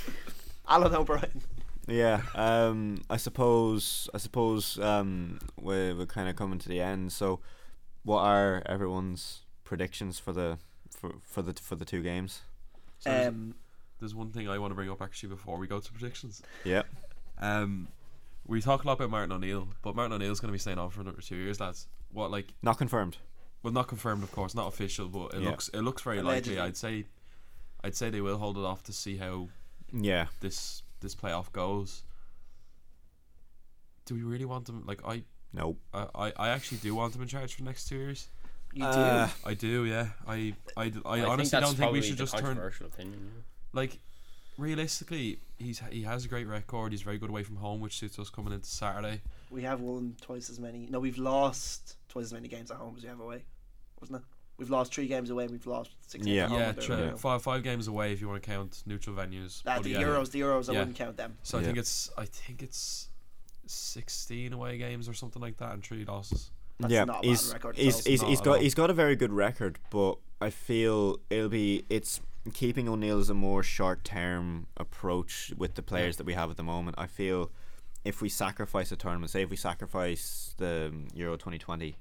Alan 0.69 0.95
O'Brien. 0.95 1.43
Yeah, 1.87 2.23
um, 2.35 3.03
I 3.09 3.17
suppose 3.17 4.09
I 4.15 4.19
suppose 4.19 4.79
um, 4.79 5.39
we're 5.61 5.95
we're 5.95 6.07
kind 6.07 6.29
of 6.29 6.37
coming 6.37 6.59
to 6.59 6.69
the 6.69 6.81
end. 6.81 7.13
So, 7.13 7.41
what 8.05 8.21
are 8.21 8.63
everyone's 8.67 9.43
predictions 9.65 10.19
for 10.19 10.33
the 10.33 10.59
for, 10.91 11.15
for 11.23 11.43
the 11.43 11.55
for 11.55 11.75
the 11.77 11.85
two 11.85 12.03
games? 12.03 12.43
So 12.99 13.11
there's, 13.11 13.29
Um, 13.29 13.55
there's 14.01 14.15
one 14.15 14.31
thing 14.33 14.49
I 14.49 14.59
want 14.59 14.71
to 14.73 14.75
bring 14.75 14.91
up 14.91 15.01
actually 15.03 15.29
before 15.31 15.59
we 15.59 15.67
go 15.67 15.79
to 15.81 15.93
predictions. 15.93 16.43
Yeah, 16.65 16.83
Um, 17.39 17.89
we 18.47 18.61
talk 18.61 18.83
a 18.85 18.87
lot 18.87 18.95
about 18.95 19.11
Martin 19.11 19.33
O'Neill, 19.33 19.69
but 19.83 19.95
Martin 19.95 20.13
O'Neill's 20.15 20.41
going 20.41 20.49
to 20.49 20.53
be 20.53 20.59
staying 20.59 20.79
on 20.79 20.91
for 20.91 21.01
another 21.03 21.21
two 21.21 21.37
years, 21.37 21.61
lads. 21.61 21.87
What 22.13 22.31
like? 22.31 22.47
not 22.63 22.79
confirmed. 22.79 23.19
Well, 23.63 23.73
not 23.73 23.87
confirmed, 23.89 24.23
of 24.23 24.33
course, 24.33 24.55
not 24.55 24.67
official, 24.69 25.09
but 25.09 25.35
it 25.35 25.43
Yeah. 25.43 25.51
looks 25.51 25.69
it 25.69 25.83
looks 25.83 26.03
very 26.03 26.19
Allegedly. 26.19 26.57
likely. 26.57 26.69
I'd 26.69 26.77
say, 26.77 27.07
I'd 27.85 27.95
say 27.95 28.11
they 28.11 28.21
will 28.23 28.39
hold 28.39 28.57
it 28.59 28.65
off 28.65 28.83
to 28.85 28.93
see 28.93 29.17
how 29.19 29.49
Yeah, 29.93 30.27
this 30.41 30.83
this 31.01 31.15
playoff 31.15 31.53
goes. 31.53 32.03
Do 34.07 34.15
we 34.15 34.23
really 34.23 34.45
want 34.45 34.67
them? 34.67 34.85
Like 34.87 35.05
I, 35.07 35.23
no. 35.53 35.77
I, 35.93 36.07
I- 36.15 36.33
I 36.37 36.49
actually 36.49 36.79
do 36.79 36.95
want 36.95 37.13
them 37.13 37.23
in 37.23 37.29
charge 37.29 37.55
for 37.55 37.61
the 37.63 37.67
next 37.67 37.85
two 37.89 37.97
years. 37.97 38.29
you 38.73 38.85
Uh, 38.85 39.27
do. 39.27 39.33
I 39.45 39.55
do, 39.55 39.85
yeah. 39.85 40.09
I 40.27 40.55
I 40.77 40.93
I 41.05 41.21
honestly 41.23 41.51
that's 41.51 41.67
don't 41.67 41.77
think 41.77 41.79
we 41.79 41.85
probably 41.85 42.03
should 42.03 42.13
the 42.19 42.23
just 42.25 42.33
turn. 42.35 42.43
controversial 42.45 42.87
opinion. 42.87 43.31
yeah. 43.35 43.43
Like, 43.73 43.99
realistically, 44.59 45.39
he's 45.59 45.81
he 45.91 46.03
has 46.03 46.25
a 46.25 46.29
great 46.29 46.47
record. 46.47 46.93
He's 46.93 47.03
very 47.03 47.19
good 47.19 47.31
away 47.31 47.43
from 47.43 47.57
home, 47.57 47.81
which 47.81 47.99
suits 47.99 48.19
us 48.19 48.31
coming 48.31 48.53
into 48.53 48.69
Saturday. 48.69 49.21
We 49.51 49.63
have 49.63 49.81
won 49.81 50.17
twice 50.21 50.51
as 50.51 50.59
many. 50.59 50.87
No, 50.91 51.01
we've 51.01 51.19
lost 51.19 51.97
twice 52.09 52.27
as 52.27 52.33
many 52.33 52.49
games 52.49 52.71
at 52.71 52.77
home 52.77 52.95
as 52.97 53.03
we 53.03 53.09
have 53.09 53.21
away, 53.21 53.45
wasn't 54.01 54.19
it? 54.21 54.25
We've 54.59 54.71
lost 54.71 54.93
three 54.93 55.07
games 55.07 55.31
away. 55.31 55.45
and 55.45 55.53
We've 55.53 55.67
lost 55.67 55.91
six. 56.07 56.27
Yeah. 56.27 56.45
at 56.45 56.49
home 56.51 56.59
yeah, 56.61 56.71
or 56.71 56.73
true. 56.75 56.97
thereabout. 56.97 57.21
Five 57.21 57.43
five 57.43 57.63
games 57.63 57.89
away 57.89 58.13
if 58.13 58.21
you 58.21 58.29
want 58.29 58.43
to 58.43 58.47
count 58.49 58.83
neutral 58.87 59.17
venues. 59.17 59.63
Uh, 59.67 59.79
the 59.81 59.91
yeah. 59.91 60.03
Euros, 60.03 60.31
the 60.31 60.41
Euros, 60.41 60.69
I 60.69 60.73
Yeah. 60.73 60.79
wouldn't 60.81 60.97
count 60.97 61.17
them. 61.17 61.37
So 61.43 61.59
I 61.59 61.63
think 61.63 61.79
it's 61.79 62.11
I 62.19 62.27
think 62.27 62.63
it's 62.63 63.09
sixteen 63.67 64.53
away 64.53 64.77
games 64.79 65.09
or 65.09 65.15
something 65.15 65.41
like 65.41 65.57
that, 65.59 65.73
and 65.73 65.83
three 65.83 66.05
losses. 66.05 66.51
That's 66.79 66.93
yeah, 66.93 67.05
not 67.05 67.19
a 67.19 67.21
bad 67.23 67.29
he's 67.29 67.53
record 67.53 67.77
at 67.77 67.83
he's 67.83 67.95
all. 67.97 68.03
he's, 68.11 68.21
Not 68.23 68.29
he's 68.31 68.39
at 68.41 68.45
got 68.45 68.57
all. 68.57 68.61
he's 68.63 68.75
got 68.75 68.91
a 68.91 68.95
very 68.95 69.17
good 69.17 69.33
record, 69.33 69.79
but 69.91 70.17
I 70.41 70.51
feel 70.51 71.19
it'll 71.29 71.49
be 71.51 71.85
it's 71.91 72.21
keeping 72.55 72.89
O'Neill 72.89 73.19
as 73.19 73.31
a 73.31 73.35
more 73.35 73.63
short 73.63 74.05
term 74.05 74.67
approach 74.77 75.53
with 75.57 75.75
the 75.75 75.83
players 75.83 76.17
that 76.17 76.25
we 76.25 76.35
have 76.35 76.51
at 76.51 76.57
the 76.57 76.63
moment. 76.63 76.97
I 76.99 77.07
feel 77.07 77.51
if 78.05 78.23
we 78.23 78.29
sacrifice 78.29 78.91
a 78.93 78.97
tournament, 78.97 79.31
say 79.31 79.43
if 79.43 79.51
we 79.51 79.57
sacrifice 79.57 80.55
the 80.57 80.93
Euro 81.15 81.37
twenty 81.37 81.59
twenty, 81.59 81.97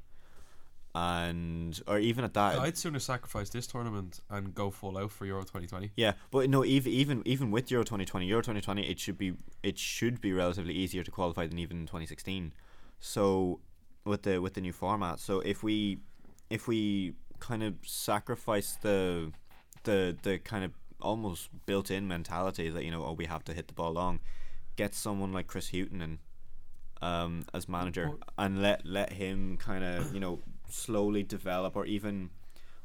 and 0.95 1.79
or 1.87 1.99
even 1.99 2.23
at 2.23 2.33
that, 2.33 2.57
I'd 2.57 2.77
sooner 2.77 2.99
sacrifice 2.99 3.49
this 3.49 3.67
tournament 3.67 4.21
and 4.29 4.55
go 4.55 4.71
full 4.71 4.97
out 4.97 5.11
for 5.11 5.25
Euro 5.25 5.41
2020. 5.41 5.91
yeah, 5.95 6.13
but 6.31 6.49
no, 6.49 6.63
even 6.63 6.91
even 6.91 7.21
even 7.25 7.51
with 7.51 7.69
Euro 7.71 7.83
twenty 7.83 8.05
twenty, 8.05 8.25
Euro 8.27 8.41
twenty 8.41 8.61
twenty, 8.61 8.89
it 8.89 8.99
should 8.99 9.17
be 9.17 9.33
it 9.61 9.77
should 9.77 10.21
be 10.21 10.31
relatively 10.33 10.73
easier 10.73 11.03
to 11.03 11.11
qualify 11.11 11.47
than 11.47 11.59
even 11.59 11.85
twenty 11.85 12.05
sixteen. 12.05 12.53
So 12.99 13.59
with 14.05 14.23
the 14.23 14.41
with 14.41 14.53
the 14.53 14.61
new 14.61 14.73
format, 14.73 15.19
so 15.19 15.41
if 15.41 15.63
we 15.63 15.99
if 16.49 16.67
we 16.67 17.13
kind 17.39 17.61
of 17.61 17.75
sacrifice 17.83 18.77
the 18.81 19.31
the 19.83 20.15
the 20.23 20.37
kind 20.39 20.63
of 20.63 20.71
almost 21.01 21.49
built 21.65 21.89
in 21.89 22.07
mentality 22.07 22.69
that 22.69 22.83
you 22.83 22.91
know 22.91 23.05
oh 23.05 23.13
we 23.13 23.25
have 23.25 23.43
to 23.45 23.53
hit 23.53 23.67
the 23.67 23.73
ball 23.73 23.91
long, 23.91 24.19
get 24.75 24.93
someone 24.93 25.31
like 25.31 25.47
Chris 25.47 25.69
Hughton 25.69 26.01
and 26.01 26.17
um 27.01 27.45
as 27.53 27.69
manager 27.69 28.11
and 28.37 28.61
let 28.61 28.85
let 28.85 29.13
him 29.13 29.55
kind 29.55 29.85
of 29.85 30.13
you 30.13 30.19
know 30.19 30.39
slowly 30.69 31.23
develop 31.23 31.77
or 31.77 31.85
even 31.85 32.29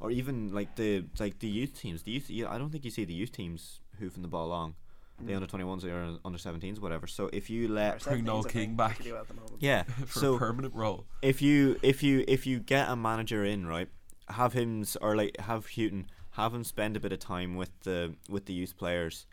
or 0.01 0.11
even 0.11 0.53
like 0.53 0.77
the 0.77 1.05
like 1.19 1.39
the 1.39 1.49
youth 1.49 1.81
teams. 1.81 2.03
The 2.03 2.13
youth, 2.13 2.31
yeah, 2.31 2.51
I 2.51 2.59
don't 2.59 2.71
think 2.71 2.85
you 2.85 2.91
see 2.91 3.05
the 3.05 3.15
youth 3.15 3.33
teams 3.33 3.81
hoofing 3.99 4.23
the 4.23 4.29
ball 4.29 4.49
long. 4.49 4.75
Mm. 5.23 5.27
The 5.29 5.35
under 5.35 5.47
twenty 5.47 5.65
ones 5.65 5.85
or 5.85 6.19
under 6.25 6.39
seventeens, 6.39 6.81
whatever. 6.81 7.07
So 7.07 7.31
if 7.33 7.49
you 7.49 7.69
let 7.69 8.03
Bring 8.05 8.25
Noel 8.25 8.45
King 8.45 8.75
back. 8.77 8.99
we 8.99 9.07
do 9.07 9.17
at 9.17 9.29
the 9.29 9.35
moment. 9.35 9.57
yeah, 9.61 9.83
for 10.07 10.19
so 10.19 10.35
a 10.35 10.39
permanent 10.39 10.75
role. 10.75 11.07
if 11.23 11.41
you 11.41 11.79
if 11.83 12.03
you 12.03 12.25
if 12.29 12.47
you 12.47 12.59
get 12.59 12.89
a 12.89 12.97
manager 12.97 13.45
in 13.45 13.67
right, 13.67 13.89
have 14.29 14.53
him 14.53 14.85
or 15.01 15.17
like 15.17 15.41
have 15.41 15.67
Hughton 15.71 16.11
have 16.35 16.53
him 16.53 16.65
spend 16.65 16.97
a 16.97 17.01
bit 17.01 17.13
of 17.13 17.19
time 17.19 17.57
with 17.57 17.71
the 17.81 18.15
with 18.29 18.47
the 18.47 18.53
youth 18.53 18.77
players, 18.77 19.27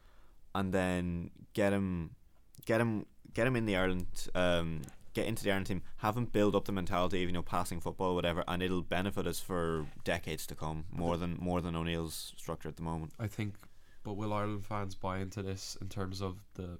and 0.55 0.73
then 0.73 1.31
get 1.53 1.73
him 1.73 2.11
get 2.65 2.81
him 2.81 3.05
get 3.33 3.47
him 3.47 3.55
in 3.55 3.65
the 3.65 3.75
Ireland 3.75 4.05
um 4.35 4.81
get 5.13 5.27
into 5.27 5.43
the 5.43 5.51
Ireland 5.51 5.67
team. 5.67 5.81
Have 5.97 6.15
him 6.15 6.25
build 6.25 6.55
up 6.55 6.65
the 6.65 6.71
mentality 6.71 7.23
of 7.23 7.29
you 7.29 7.33
know 7.33 7.41
passing 7.41 7.79
football 7.79 8.15
whatever, 8.15 8.43
and 8.47 8.61
it'll 8.61 8.81
benefit 8.81 9.27
us 9.27 9.39
for 9.39 9.85
decades 10.03 10.45
to 10.47 10.55
come 10.55 10.85
more 10.91 11.17
than 11.17 11.37
more 11.39 11.61
than 11.61 11.75
O'Neill's 11.75 12.33
structure 12.37 12.69
at 12.69 12.77
the 12.77 12.83
moment. 12.83 13.13
I 13.19 13.27
think, 13.27 13.55
but 14.03 14.13
will 14.13 14.33
Ireland 14.33 14.65
fans 14.65 14.95
buy 14.95 15.19
into 15.19 15.41
this 15.41 15.77
in 15.81 15.89
terms 15.89 16.21
of 16.21 16.37
the 16.53 16.77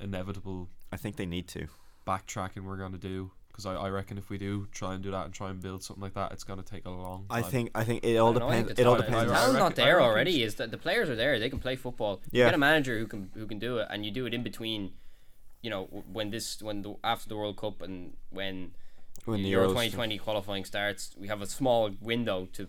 inevitable 0.00 0.68
I 0.92 0.96
think 0.96 1.16
they 1.16 1.26
need 1.26 1.48
to. 1.48 1.68
backtracking 2.06 2.64
we're 2.64 2.76
going 2.76 2.92
to 2.92 2.98
do? 2.98 3.30
Because 3.54 3.66
I, 3.66 3.74
I 3.76 3.88
reckon 3.88 4.18
if 4.18 4.30
we 4.30 4.36
do 4.36 4.66
try 4.72 4.94
and 4.94 5.02
do 5.02 5.12
that 5.12 5.26
and 5.26 5.32
try 5.32 5.48
and 5.48 5.62
build 5.62 5.84
something 5.84 6.02
like 6.02 6.14
that, 6.14 6.32
it's 6.32 6.42
going 6.42 6.60
to 6.60 6.64
take 6.64 6.86
a 6.86 6.90
long 6.90 7.24
time. 7.30 7.38
I 7.38 7.42
think 7.42 7.70
I 7.72 7.84
think 7.84 8.04
it 8.04 8.16
all 8.16 8.30
I 8.30 8.32
don't 8.32 8.40
know, 8.40 8.48
I 8.48 8.54
think 8.56 8.66
depends. 8.68 8.80
It 8.80 8.86
all 8.88 8.96
depends. 8.96 9.26
The 9.26 9.32
talent's 9.32 9.58
not 9.60 9.76
there 9.76 10.00
already. 10.02 10.42
Is 10.42 10.56
that 10.56 10.72
the 10.72 10.76
players 10.76 11.08
are 11.08 11.14
there? 11.14 11.38
They 11.38 11.48
can 11.48 11.60
play 11.60 11.76
football. 11.76 12.20
You 12.32 12.42
get 12.42 12.52
a 12.54 12.58
manager 12.58 12.98
who 12.98 13.06
can 13.06 13.30
who 13.34 13.46
can 13.46 13.60
do 13.60 13.78
it, 13.78 13.86
and 13.90 14.04
you 14.04 14.10
do 14.10 14.26
it 14.26 14.34
in 14.34 14.42
between. 14.42 14.90
You 15.62 15.70
know, 15.70 15.84
when 16.12 16.30
this 16.30 16.60
when 16.60 16.82
the 16.82 16.96
after 17.04 17.28
the 17.28 17.36
World 17.36 17.56
Cup 17.56 17.80
and 17.80 18.14
when 18.30 18.72
When 19.24 19.42
the 19.44 19.48
Euro 19.50 19.68
2020 19.68 20.18
qualifying 20.18 20.64
starts, 20.64 21.14
we 21.16 21.28
have 21.28 21.40
a 21.40 21.46
small 21.46 21.90
window 22.02 22.48
to 22.54 22.66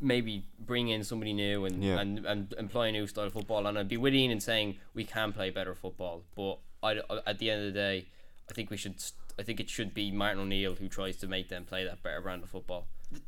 maybe 0.00 0.44
bring 0.58 0.88
in 0.88 1.02
somebody 1.04 1.32
new 1.32 1.64
and, 1.64 1.82
Yeah. 1.82 1.98
and, 2.00 2.24
and 2.26 2.54
employ 2.58 2.88
a 2.88 2.92
new 2.92 3.06
style 3.06 3.26
of 3.26 3.32
football. 3.32 3.66
And 3.66 3.78
I'd 3.78 3.88
be 3.88 3.96
with 3.96 4.14
Ian 4.14 4.30
in 4.30 4.40
saying 4.40 4.76
we 4.94 5.04
can 5.04 5.32
play 5.32 5.50
better 5.50 5.74
football, 5.74 6.22
but 6.36 6.58
I, 6.82 7.00
at 7.26 7.38
the 7.38 7.50
end 7.50 7.60
of 7.66 7.72
the 7.72 7.78
day, 7.78 8.06
I 8.50 8.52
think 8.52 8.70
we 8.70 8.76
should. 8.76 9.00
st- 9.00 9.14
I 9.38 9.42
think 9.42 9.60
it 9.60 9.70
should 9.70 9.94
be 9.94 10.10
Martin 10.10 10.40
O'Neill 10.40 10.74
who 10.74 10.88
tries 10.88 11.16
to 11.18 11.28
make 11.28 11.48
them 11.48 11.64
play 11.64 11.84
that 11.84 12.02
better 12.02 12.20
brand 12.20 12.42
of 12.42 12.48
football. 12.50 12.86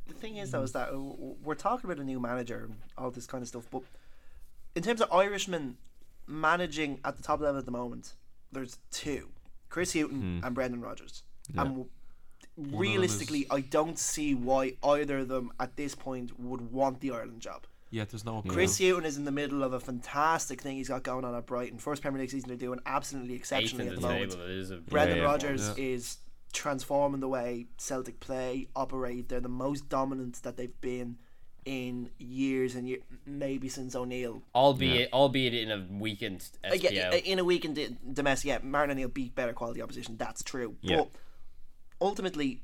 The 0.09 0.15
thing 0.15 0.37
is, 0.37 0.51
though, 0.51 0.63
is 0.63 0.73
that 0.73 0.91
we're 0.95 1.55
talking 1.55 1.89
about 1.91 2.03
a 2.03 2.05
new 2.05 2.21
manager 2.21 2.65
and 2.67 2.77
all 2.99 3.11
this 3.11 3.27
kind 3.27 3.43
of 3.43 3.49
stuff, 3.49 3.67
but 3.71 3.83
in 4.75 4.83
terms 4.83 5.01
of 5.01 5.11
Irishmen 5.13 5.77
managing 6.27 7.01
at 7.05 7.17
the 7.17 7.23
top 7.23 7.41
level 7.41 7.59
at 7.59 7.65
the 7.65 7.71
moment, 7.71 8.15
there's 8.53 8.79
two: 8.91 9.31
Chris 9.69 9.93
Hughton 9.95 10.41
and 10.45 10.55
Brendan 10.55 10.81
Rodgers. 10.81 11.23
Yeah. 11.55 11.63
And 11.63 11.87
realistically, 12.57 13.41
is- 13.41 13.47
I 13.51 13.61
don't 13.61 13.99
see 13.99 14.35
why 14.35 14.75
either 14.83 15.19
of 15.19 15.29
them 15.29 15.53
at 15.59 15.77
this 15.77 15.95
point 15.95 16.39
would 16.39 16.73
want 16.73 17.01
the 17.01 17.13
Ireland 17.13 17.41
job. 17.41 17.65
Yeah, 17.91 18.05
there's 18.09 18.25
no 18.25 18.43
Chris 18.47 18.79
Hughton 18.79 19.05
is 19.05 19.17
in 19.17 19.25
the 19.25 19.33
middle 19.33 19.65
of 19.65 19.73
a 19.73 19.81
fantastic 19.81 20.61
thing 20.63 20.77
he's 20.77 20.89
got 20.89 21.03
going 21.03 21.25
on 21.25 21.35
at 21.35 21.47
Brighton. 21.47 21.79
First 21.79 22.03
Premier 22.03 22.21
League 22.21 22.31
season 22.31 22.49
they're 22.49 22.57
doing 22.57 22.79
absolutely 22.87 23.35
Eighth 23.35 23.41
exceptionally 23.41 23.89
at 23.89 23.95
the 23.97 24.01
the 24.01 24.07
moment. 24.09 24.31
table. 24.33 24.45
It 24.45 24.51
is 24.51 24.71
a 24.71 24.77
Brendan 24.77 25.19
yeah. 25.19 25.25
Rodgers 25.25 25.69
Yeah. 25.77 25.85
is 25.85 26.19
transforming 26.53 27.21
the 27.21 27.29
way 27.29 27.67
Celtic 27.79 28.21
play, 28.21 28.69
operate. 28.77 29.29
They're 29.29 29.41
the 29.41 29.49
most 29.49 29.89
dominant 29.89 30.41
that 30.45 30.57
they've 30.57 30.81
been 30.81 31.19
in 31.65 32.11
years 32.19 32.75
and 32.77 32.89
years, 32.89 33.03
maybe 33.27 33.69
since 33.69 33.95
O'Neill. 33.97 34.43
albeit 34.55 35.13
albeit 35.13 35.53
in 35.55 35.71
a 35.71 35.87
weakened 35.91 36.49
Uh, 36.65 36.69
SPL. 36.71 36.93
yeah, 36.93 37.15
in 37.15 37.39
a 37.39 37.45
weakened 37.45 37.77
in 37.77 37.93
d- 37.95 37.99
domestic, 38.15 38.49
yeah, 38.49 38.59
Martin 38.63 38.93
O'Neill 38.93 39.09
beat 39.09 39.35
better 39.35 39.53
quality 39.53 39.83
opposition. 39.83 40.17
That's 40.17 40.43
true. 40.43 40.77
Yeah. 40.81 40.97
But 40.99 41.11
ultimately, 42.01 42.63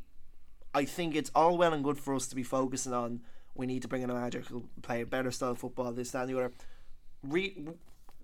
I 0.75 0.85
think 0.85 1.15
it's 1.15 1.31
all 1.35 1.59
well 1.59 1.73
and 1.73 1.85
good 1.85 1.99
for 1.99 2.15
us 2.15 2.27
to 2.29 2.35
be 2.37 2.43
focusing 2.43 2.93
on 2.93 3.21
we 3.57 3.67
need 3.67 3.83
to 3.83 3.89
bring 3.89 4.03
in 4.03 4.11
a 4.11 4.15
manager 4.15 4.41
who'll 4.49 4.69
play 4.83 5.01
a 5.03 5.07
better 5.07 5.31
style 5.31 5.53
of 5.53 5.59
football, 5.59 5.93
this, 5.93 6.11
that, 6.13 6.23
and 6.23 6.31
the 6.31 6.37
other. 6.37 6.53
Re- 7.23 7.57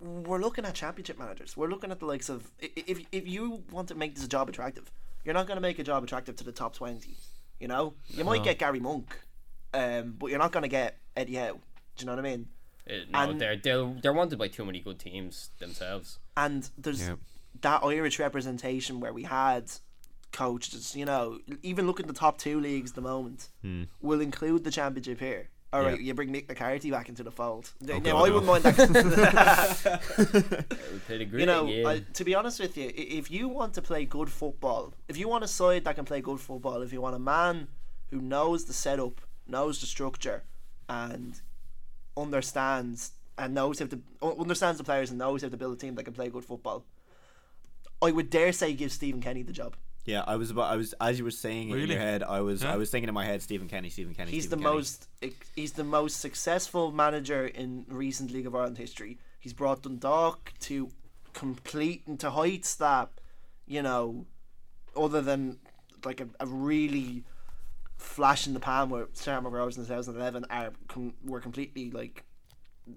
we're 0.01 0.41
looking 0.41 0.65
at 0.65 0.75
championship 0.75 1.19
managers. 1.19 1.57
We're 1.57 1.69
looking 1.69 1.91
at 1.91 2.01
the 2.01 2.07
likes 2.07 2.29
of 2.29 2.51
i- 2.63 2.67
i- 2.77 2.85
if 2.87 3.01
if 3.13 3.27
you 3.27 3.63
want 3.71 3.89
to 3.89 3.95
make 3.95 4.15
this 4.15 4.25
a 4.25 4.29
job 4.29 4.49
attractive, 4.49 4.91
you're 5.25 5.35
not 5.35 5.47
going 5.47 5.57
to 5.57 5.61
make 5.61 5.79
a 5.79 5.85
job 5.85 6.03
attractive 6.05 6.37
to 6.37 6.45
the 6.45 6.53
top 6.53 6.75
twenty. 6.75 7.17
You 7.61 7.69
know, 7.69 7.95
you 8.09 8.25
might 8.25 8.43
get 8.43 8.59
Gary 8.59 8.81
Monk, 8.81 9.17
um, 9.73 10.17
but 10.19 10.27
you're 10.31 10.39
not 10.41 10.51
going 10.53 10.63
to 10.65 10.69
get 10.69 10.99
Eddie 11.17 11.37
Howe. 11.37 11.53
Do 11.97 12.01
you 12.01 12.07
know 12.07 12.13
what 12.17 12.19
I 12.19 12.23
mean? 12.23 12.49
It- 12.87 13.11
no, 13.11 13.19
and- 13.31 13.41
they're, 13.41 13.57
they're 13.57 13.95
they're 14.03 14.13
wanted 14.13 14.39
by 14.39 14.49
too 14.49 14.65
many 14.65 14.81
good 14.81 14.99
teams 14.99 15.51
themselves. 15.59 16.19
and 16.37 16.69
there's 16.77 17.07
Yeah. 17.07 17.15
that 17.61 17.85
Irish 17.85 18.19
representation 18.19 18.99
where 18.99 19.13
we 19.13 19.23
had 19.23 19.71
coaches, 20.33 20.97
you 20.97 21.05
know, 21.05 21.39
even 21.63 21.87
look 21.87 22.01
at 22.01 22.07
the 22.07 22.13
top 22.13 22.39
two 22.39 22.59
leagues 22.61 22.91
at 22.93 22.95
the 22.97 23.03
moment, 23.03 23.49
Hmm. 23.63 23.85
will 24.01 24.21
include 24.21 24.65
the 24.65 24.71
championship 24.71 25.21
here. 25.21 25.49
All 25.75 25.81
right, 25.81 25.99
Yeah. 25.99 26.07
you 26.09 26.15
bring 26.15 26.31
Mick 26.31 26.49
McCarthy 26.49 26.91
back 26.91 27.09
into 27.09 27.23
the 27.23 27.31
fold. 27.31 27.73
Oh, 27.83 27.87
now, 27.87 27.99
God, 28.01 28.07
I 28.07 28.29
no. 28.29 28.35
wouldn't 28.35 28.45
mind 28.47 28.63
that. 28.65 30.03
We 30.93 30.99
played 31.07 31.21
a 31.23 31.25
great 31.25 31.41
you 31.41 31.47
know, 31.47 31.67
game. 31.67 31.87
I, 31.87 32.01
to 32.13 32.25
be 32.25 32.35
honest 32.35 32.61
with 32.61 32.77
you, 32.77 32.91
if 32.95 33.31
you 33.31 33.49
want 33.49 33.73
to 33.75 33.83
play 33.83 34.05
good 34.05 34.31
football, 34.31 34.93
if 35.09 35.17
you 35.17 35.29
want 35.29 35.45
a 35.45 35.49
side 35.49 35.85
that 35.85 35.95
can 35.97 36.05
play 36.05 36.21
good 36.21 36.41
football, 36.41 36.83
if 36.83 36.93
you 36.93 37.01
want 37.01 37.17
a 37.17 37.19
man 37.19 37.69
who 38.11 38.21
knows 38.21 38.67
the 38.67 38.75
setup, 38.75 39.23
knows 39.47 39.81
the 39.81 39.87
structure, 39.87 40.43
and 40.91 41.41
understands 42.17 43.13
and 43.39 43.55
knows 43.55 43.79
how 43.79 43.87
to 43.87 43.99
u- 44.23 44.37
understands 44.39 44.77
the 44.77 44.85
players 44.85 45.09
and 45.09 45.19
knows 45.19 45.41
how 45.43 45.49
to 45.49 45.57
build 45.57 45.73
a 45.73 45.77
team 45.77 45.95
that 45.95 46.05
can 46.05 46.13
play 46.13 46.29
good 46.29 46.45
football, 46.45 46.85
I 48.03 48.11
would 48.11 48.29
dare 48.29 48.53
say 48.53 48.75
give 48.75 48.93
Stephen 48.93 49.23
Kenny 49.23 49.43
the 49.43 49.53
job. 49.53 49.75
Yeah, 50.05 50.25
I 50.27 50.37
was 50.37 50.51
about. 50.51 50.73
I 50.73 50.77
was 50.77 50.95
as 51.01 51.19
you 51.19 51.25
were 51.25 51.31
saying 51.31 51.71
it 51.71 51.79
in 51.79 51.89
your 51.89 51.99
head. 51.99 52.23
I 52.23 52.41
was. 52.41 52.63
Yeah. 52.63 52.73
I 52.73 52.77
was 52.77 52.91
thinking 52.91 53.09
in 53.09 53.15
my 53.15 53.25
head, 53.25 53.41
Stephen 53.41 53.69
Kenny, 53.69 53.89
Stephen 53.89 54.15
Kenny. 54.15 54.33
He's 54.33 54.49
the 54.49 54.57
Kenny. 54.57 54.69
most 54.69 55.09
he's 55.55 55.73
the 55.73 55.85
most 55.85 56.21
successful 56.21 56.91
manager 56.91 57.47
in 57.47 57.85
recent 57.89 58.33
League 58.33 58.47
of 58.47 58.55
Ireland 58.55 58.79
history. 58.79 59.19
He's 59.39 59.53
brought 59.53 59.83
Dundalk 59.83 60.53
to 60.61 60.91
complete 61.33 62.03
and 62.07 62.19
to 62.21 62.31
heights 62.31 62.75
that 62.77 63.11
you 63.67 63.83
know, 63.83 64.27
other 64.97 65.21
than 65.21 65.59
like 66.05 66.21
a, 66.21 66.29
a 66.41 66.47
really 66.47 67.25
flash 67.97 68.47
in 68.47 68.55
the 68.55 68.61
pan 68.61 68.91
where 68.91 69.07
Shamrock 69.15 69.53
Rovers 69.53 69.79
in 69.79 69.85
2011 69.85 70.47
are 70.51 70.73
com- 70.89 71.15
were 71.25 71.41
completely 71.41 71.91
like 71.91 72.25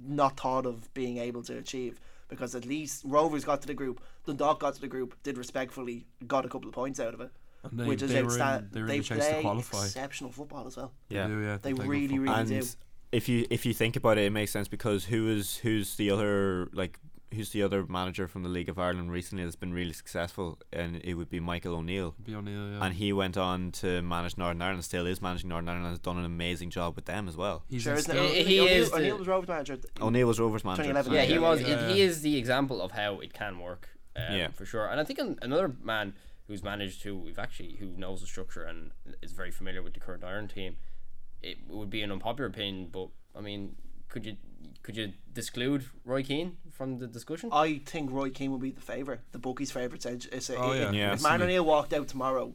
not 0.05 0.39
thought 0.39 0.65
of 0.65 0.91
being 0.93 1.17
able 1.17 1.43
to 1.43 1.57
achieve 1.57 1.99
because 2.27 2.55
at 2.55 2.65
least 2.65 3.03
Rovers 3.05 3.43
got 3.45 3.61
to 3.61 3.67
the 3.67 3.73
group, 3.73 4.01
Dundalk 4.25 4.59
got 4.59 4.75
to 4.75 4.81
the 4.81 4.87
group, 4.87 5.15
did 5.23 5.37
respectfully, 5.37 6.07
got 6.27 6.45
a 6.45 6.49
couple 6.49 6.67
of 6.67 6.73
points 6.75 6.99
out 6.99 7.13
of 7.13 7.21
it, 7.21 7.31
And 7.63 7.79
they, 7.79 7.85
which 7.85 8.01
is 8.01 8.11
they 8.11 8.23
were 8.23 8.35
in, 8.35 8.41
outstanding. 8.41 8.69
they 8.71 8.79
were 8.81 8.85
in 8.85 8.91
They 8.91 8.97
the 8.99 9.03
chase 9.03 9.25
to 9.27 9.31
play 9.33 9.41
qualify. 9.41 9.83
exceptional 9.85 10.31
football 10.31 10.67
as 10.67 10.77
well. 10.77 10.91
Yeah. 11.09 11.27
They 11.27 11.33
do, 11.33 11.39
yeah. 11.41 11.57
They 11.61 11.73
play 11.73 11.85
really, 11.87 12.19
really 12.19 12.33
and 12.33 12.49
do. 12.49 12.63
if 13.11 13.29
you 13.29 13.45
if 13.49 13.65
you 13.65 13.73
think 13.73 13.95
about 13.95 14.17
it, 14.17 14.25
it 14.25 14.31
makes 14.31 14.51
sense 14.51 14.67
because 14.67 15.05
who 15.05 15.27
is 15.29 15.57
who's 15.57 15.95
the 15.95 16.09
other 16.11 16.69
like 16.73 16.99
who's 17.35 17.51
the 17.51 17.61
other 17.63 17.85
manager 17.87 18.27
from 18.27 18.43
the 18.43 18.49
League 18.49 18.69
of 18.69 18.79
Ireland 18.79 19.11
recently 19.11 19.43
that's 19.43 19.55
been 19.55 19.73
really 19.73 19.93
successful, 19.93 20.57
and 20.73 20.99
it 21.03 21.13
would 21.13 21.29
be 21.29 21.39
Michael 21.39 21.75
O'Neill. 21.75 22.15
Be 22.23 22.33
O'Neill, 22.35 22.71
yeah. 22.71 22.83
And 22.85 22.95
he 22.95 23.13
went 23.13 23.37
on 23.37 23.71
to 23.73 24.01
manage 24.01 24.37
Northern 24.37 24.61
Ireland, 24.61 24.83
still 24.83 25.05
is 25.05 25.21
managing 25.21 25.49
Northern 25.49 25.69
Ireland, 25.69 25.85
and 25.85 25.91
has 25.93 25.99
done 25.99 26.17
an 26.17 26.25
amazing 26.25 26.69
job 26.71 26.95
with 26.95 27.05
them 27.05 27.27
as 27.27 27.37
well. 27.37 27.63
He's 27.69 27.83
Sure, 27.83 27.93
isn't? 27.93 28.15
He- 28.17 28.43
he 28.43 28.59
O'Neill, 28.59 28.65
is 28.83 28.89
the- 28.91 28.97
O'Neill 28.97 29.17
was 29.17 29.27
Rovers 29.27 29.47
manager. 29.49 29.77
O'Neill 30.01 30.27
was 30.27 30.39
Rovers 30.39 30.63
manager. 30.63 30.83
2011, 30.83 31.13
yeah, 31.13 31.23
he 31.33 31.39
was. 31.39 31.61
yeah. 31.61 31.93
He 31.93 32.01
is 32.01 32.21
the 32.21 32.37
example 32.37 32.81
of 32.81 32.91
how 32.91 33.19
it 33.19 33.33
can 33.33 33.59
work. 33.59 33.89
Um, 34.15 34.35
Yeah. 34.35 34.47
for 34.49 34.65
sure. 34.65 34.87
And 34.87 34.99
I 34.99 35.03
think 35.03 35.19
an, 35.19 35.37
another 35.41 35.73
man 35.83 36.13
who's 36.47 36.63
managed 36.63 37.03
who 37.03 37.17
we've 37.17 37.39
actually 37.39 37.75
who 37.79 37.87
knows 37.97 38.21
the 38.21 38.27
structure 38.27 38.63
and 38.63 38.91
is 39.21 39.31
very 39.33 39.51
familiar 39.51 39.81
with 39.83 39.93
the 39.93 39.99
current 39.99 40.23
Iron 40.23 40.47
team. 40.47 40.77
It 41.41 41.57
would 41.67 41.89
be 41.89 42.01
an 42.01 42.11
unpopular 42.11 42.47
opinion, 42.49 42.87
but 42.91 43.09
I 43.35 43.41
mean, 43.41 43.75
could 44.07 44.25
you 44.25 44.37
could 44.83 44.95
you 44.97 45.13
disclude 45.33 45.85
Roy 46.03 46.23
Keane 46.23 46.57
from 46.71 46.99
the 46.99 47.07
discussion? 47.07 47.49
I 47.51 47.81
think 47.85 48.11
Roy 48.11 48.29
Keane 48.29 48.51
will 48.51 48.57
be 48.59 48.71
the 48.71 48.81
favourite, 48.81 49.19
the 49.31 49.39
bookies' 49.39 49.71
favourite. 49.71 50.05
It's, 50.05 50.25
it's, 50.25 50.49
Oh, 50.49 50.73
yeah. 50.73 50.89
if, 50.89 50.93
Yeah. 50.93 51.13
if 51.13 51.23
Man 51.23 51.41
O'Neill 51.41 51.63
walked 51.65 51.93
out 51.93 52.07
tomorrow, 52.07 52.53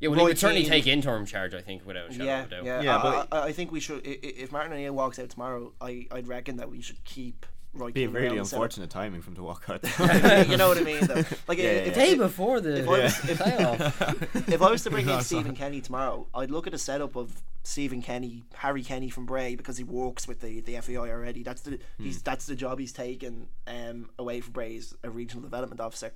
yeah, 0.00 0.08
well, 0.08 0.16
Roy 0.18 0.22
he 0.24 0.28
would 0.30 0.38
certainly 0.38 0.62
Keane- 0.62 0.70
take 0.70 0.86
interim 0.86 1.26
charge. 1.26 1.52
I 1.54 1.60
think 1.60 1.84
without 1.86 2.10
a 2.10 2.12
shadow 2.12 2.24
yeah, 2.24 2.40
of 2.40 2.46
a 2.46 2.50
doubt. 2.50 2.64
yeah, 2.64 2.80
Yeah, 2.82 2.96
I, 2.98 3.02
but- 3.02 3.28
I, 3.32 3.42
I 3.48 3.52
think 3.52 3.70
we 3.72 3.80
should. 3.80 4.06
i- 4.06 4.10
i- 4.10 4.34
If 4.38 4.50
Martin 4.52 4.72
O'Neill 4.72 4.94
walks 4.94 5.18
out 5.18 5.28
tomorrow, 5.30 5.72
I, 5.80 6.06
I'd 6.10 6.26
reckon 6.28 6.56
that 6.56 6.70
we 6.70 6.80
should 6.80 7.02
keep 7.04 7.44
Roy 7.72 7.92
Be 7.92 8.04
a 8.04 8.08
really 8.08 8.26
around 8.28 8.38
and 8.38 8.46
set 8.48 8.56
up- 8.56 8.62
unfortunate 8.62 8.90
timing 8.90 9.22
from 9.22 9.34
to 9.36 9.42
walk 9.42 9.64
out. 9.68 9.82
you 10.48 10.56
know 10.56 10.68
what 10.68 10.78
I 10.78 10.82
mean? 10.82 11.06
Though, 11.06 11.14
like 11.48 11.58
Yeah, 11.58 11.64
if, 11.64 11.86
yeah. 11.86 11.92
The 11.92 11.94
day 11.94 12.14
before 12.16 12.60
the 12.60 12.78
if 12.80 12.88
I 12.88 12.90
was- 13.02 13.28
if- 13.28 13.38
playoff. 13.38 14.52
if 14.52 14.62
I 14.62 14.70
was 14.70 14.82
to 14.84 14.90
bring 14.90 15.08
in 15.08 15.20
Stephen 15.22 15.54
Kenny 15.54 15.80
tomorrow, 15.80 16.26
I'd 16.34 16.50
look 16.50 16.66
at 16.66 16.74
a 16.74 16.78
setup 16.78 17.14
of 17.16 17.42
Stephen 17.62 18.02
Kenny, 18.02 18.42
Harry 18.54 18.82
Kenny 18.82 19.08
from 19.10 19.26
Bray 19.26 19.54
because 19.54 19.76
he 19.76 19.84
works 19.84 20.26
with 20.26 20.40
the, 20.40 20.60
the 20.62 20.80
FAI 20.80 20.96
already. 21.10 21.42
That's 21.42 21.60
the 21.60 21.78
he's 21.98 22.22
that's 22.22 22.46
the 22.46 22.56
job 22.56 22.80
he's 22.80 22.92
taken 22.92 23.48
um, 23.66 24.08
away 24.18 24.40
from 24.40 24.52
Bray 24.52 24.76
as 24.76 24.94
a 25.04 25.10
regional 25.10 25.42
development 25.42 25.80
officer, 25.80 26.12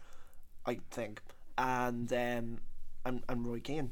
I 0.66 0.78
think, 0.90 1.20
and 1.58 2.10
um, 2.12 2.58
and 3.04 3.22
and 3.28 3.46
Roy 3.46 3.60
Keane, 3.60 3.90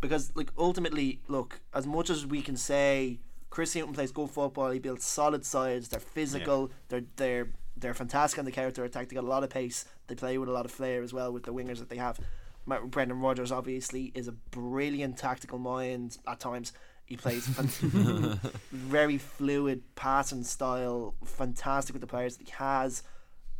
because 0.00 0.32
like 0.34 0.50
ultimately, 0.58 1.20
look, 1.28 1.60
as 1.72 1.86
much 1.86 2.10
as 2.10 2.26
we 2.26 2.42
can 2.42 2.56
say 2.56 3.20
Chris 3.52 3.74
Hughton 3.74 3.92
plays 3.92 4.10
good 4.10 4.30
football, 4.30 4.70
he 4.70 4.78
builds 4.78 5.04
solid 5.04 5.44
sides, 5.44 5.88
they're 5.88 6.00
physical, 6.00 6.70
they're 6.88 7.04
they're 7.16 7.48
they're 7.76 7.92
fantastic 7.92 8.38
on 8.38 8.46
the 8.46 8.50
counter 8.50 8.82
attack. 8.82 9.10
They 9.10 9.14
got 9.14 9.24
a 9.24 9.26
lot 9.26 9.44
of 9.44 9.50
pace. 9.50 9.84
They 10.06 10.14
play 10.14 10.38
with 10.38 10.48
a 10.48 10.52
lot 10.52 10.64
of 10.64 10.70
flair 10.70 11.02
as 11.02 11.12
well 11.12 11.30
with 11.30 11.42
the 11.42 11.52
wingers 11.52 11.78
that 11.78 11.90
they 11.90 11.98
have. 11.98 12.18
Ma- 12.64 12.80
Brendan 12.80 13.20
Rodgers 13.20 13.52
obviously 13.52 14.10
is 14.14 14.26
a 14.26 14.32
brilliant 14.32 15.18
tactical 15.18 15.58
mind 15.58 16.16
at 16.26 16.40
times. 16.40 16.72
He 17.04 17.18
plays 17.18 17.44
very 18.70 19.18
fluid 19.18 19.82
passing 19.96 20.44
style, 20.44 21.14
fantastic 21.22 21.92
with 21.92 22.00
the 22.00 22.06
players 22.06 22.38
that 22.38 22.48
he 22.48 22.54
has. 22.56 23.02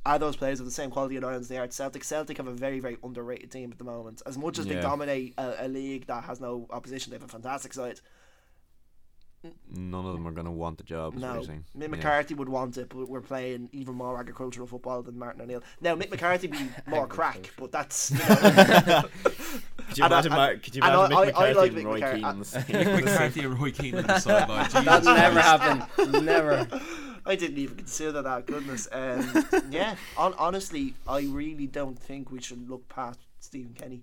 Are 0.07 0.19
those 0.19 0.37
players 0.37 0.59
of 0.59 0.65
the 0.65 0.73
same 0.73 0.91
quality 0.91 1.17
in 1.17 1.25
Ireland 1.25 1.43
as 1.43 1.49
they 1.49 1.59
are 1.59 1.65
at 1.65 1.75
Celtic? 1.75 2.03
Celtic 2.03 2.39
have 2.39 2.47
a 2.49 2.53
very, 2.53 2.81
very 2.81 2.97
underrated 3.05 3.51
team 3.51 3.71
at 3.71 3.77
the 3.77 3.85
moment. 3.85 4.23
As 4.25 4.39
much 4.39 4.59
as 4.59 4.67
they 4.67 4.77
dominate 4.81 5.35
a, 5.37 5.67
a 5.67 5.69
league 5.69 6.07
that 6.07 6.25
has 6.25 6.41
no 6.41 6.67
opposition, 6.71 7.11
they 7.11 7.17
have 7.17 7.25
a 7.25 7.29
fantastic 7.29 7.75
side. 7.75 8.01
None 9.75 10.07
of 10.07 10.13
them 10.13 10.27
are 10.27 10.31
going 10.33 10.45
to 10.45 10.51
want 10.53 10.79
the 10.79 10.85
job. 10.85 11.15
No, 11.15 11.35
you're. 11.35 11.43
Mick 11.43 11.63
Yeah. 11.77 11.87
McCarthy 11.89 12.35
would 12.35 12.49
want 12.49 12.77
it, 12.79 12.89
but 12.89 13.09
we're 13.09 13.21
playing 13.21 13.69
even 13.73 13.95
more 13.95 14.19
agricultural 14.19 14.67
football 14.67 15.03
than 15.03 15.19
Martin 15.19 15.43
O'Neill. 15.43 15.63
Now, 15.81 15.97
Mick 15.97 16.11
McCarthy 16.11 16.47
be 16.47 16.69
more 16.87 17.07
crack, 17.07 17.51
but 17.59 17.73
that's 17.73 18.11
you 18.11 18.19
know, 18.19 19.03
Could 19.89 19.99
you 19.99 20.05
And 20.05 20.13
imagine? 20.13 20.33
and- 20.33 20.39
Mar- 20.39 20.57
could 20.57 20.75
you 20.77 20.83
imagine 20.83 21.01
I- 21.01 21.09
Mick 21.09 21.17
I- 21.17 21.23
I 21.23 21.27
McCarthy 21.27 21.55
like 21.55 21.73
and 21.73 21.85
Roy 21.85 22.01
McCar- 22.01 22.15
Keane 22.15 22.25
on 22.25 22.39
the 22.39 22.45
same? 22.53 22.63
Mick 22.63 23.05
McCarthy 23.05 23.41
and 23.41 23.61
Roy 23.61 23.71
Keane 23.73 23.95
on 23.99 24.07
the 24.07 24.19
sideline. 24.19 24.71
that 24.85 25.05
never 25.05 25.41
Christ. 25.41 25.47
happened. 25.47 26.25
Never. 26.27 26.81
I 27.25 27.37
didn't 27.37 27.59
even 27.59 27.77
consider 27.77 28.23
that. 28.23 28.47
Goodness, 28.47 28.89
um, 28.91 29.45
yeah. 29.71 29.95
On, 30.17 30.35
honestly, 30.39 30.95
I 31.07 31.21
really 31.23 31.67
don't 31.67 31.97
think 31.99 32.31
we 32.33 32.41
should 32.41 32.69
look 32.69 32.89
past 32.89 33.21
Stephen 33.39 33.75
Kenny. 33.75 34.03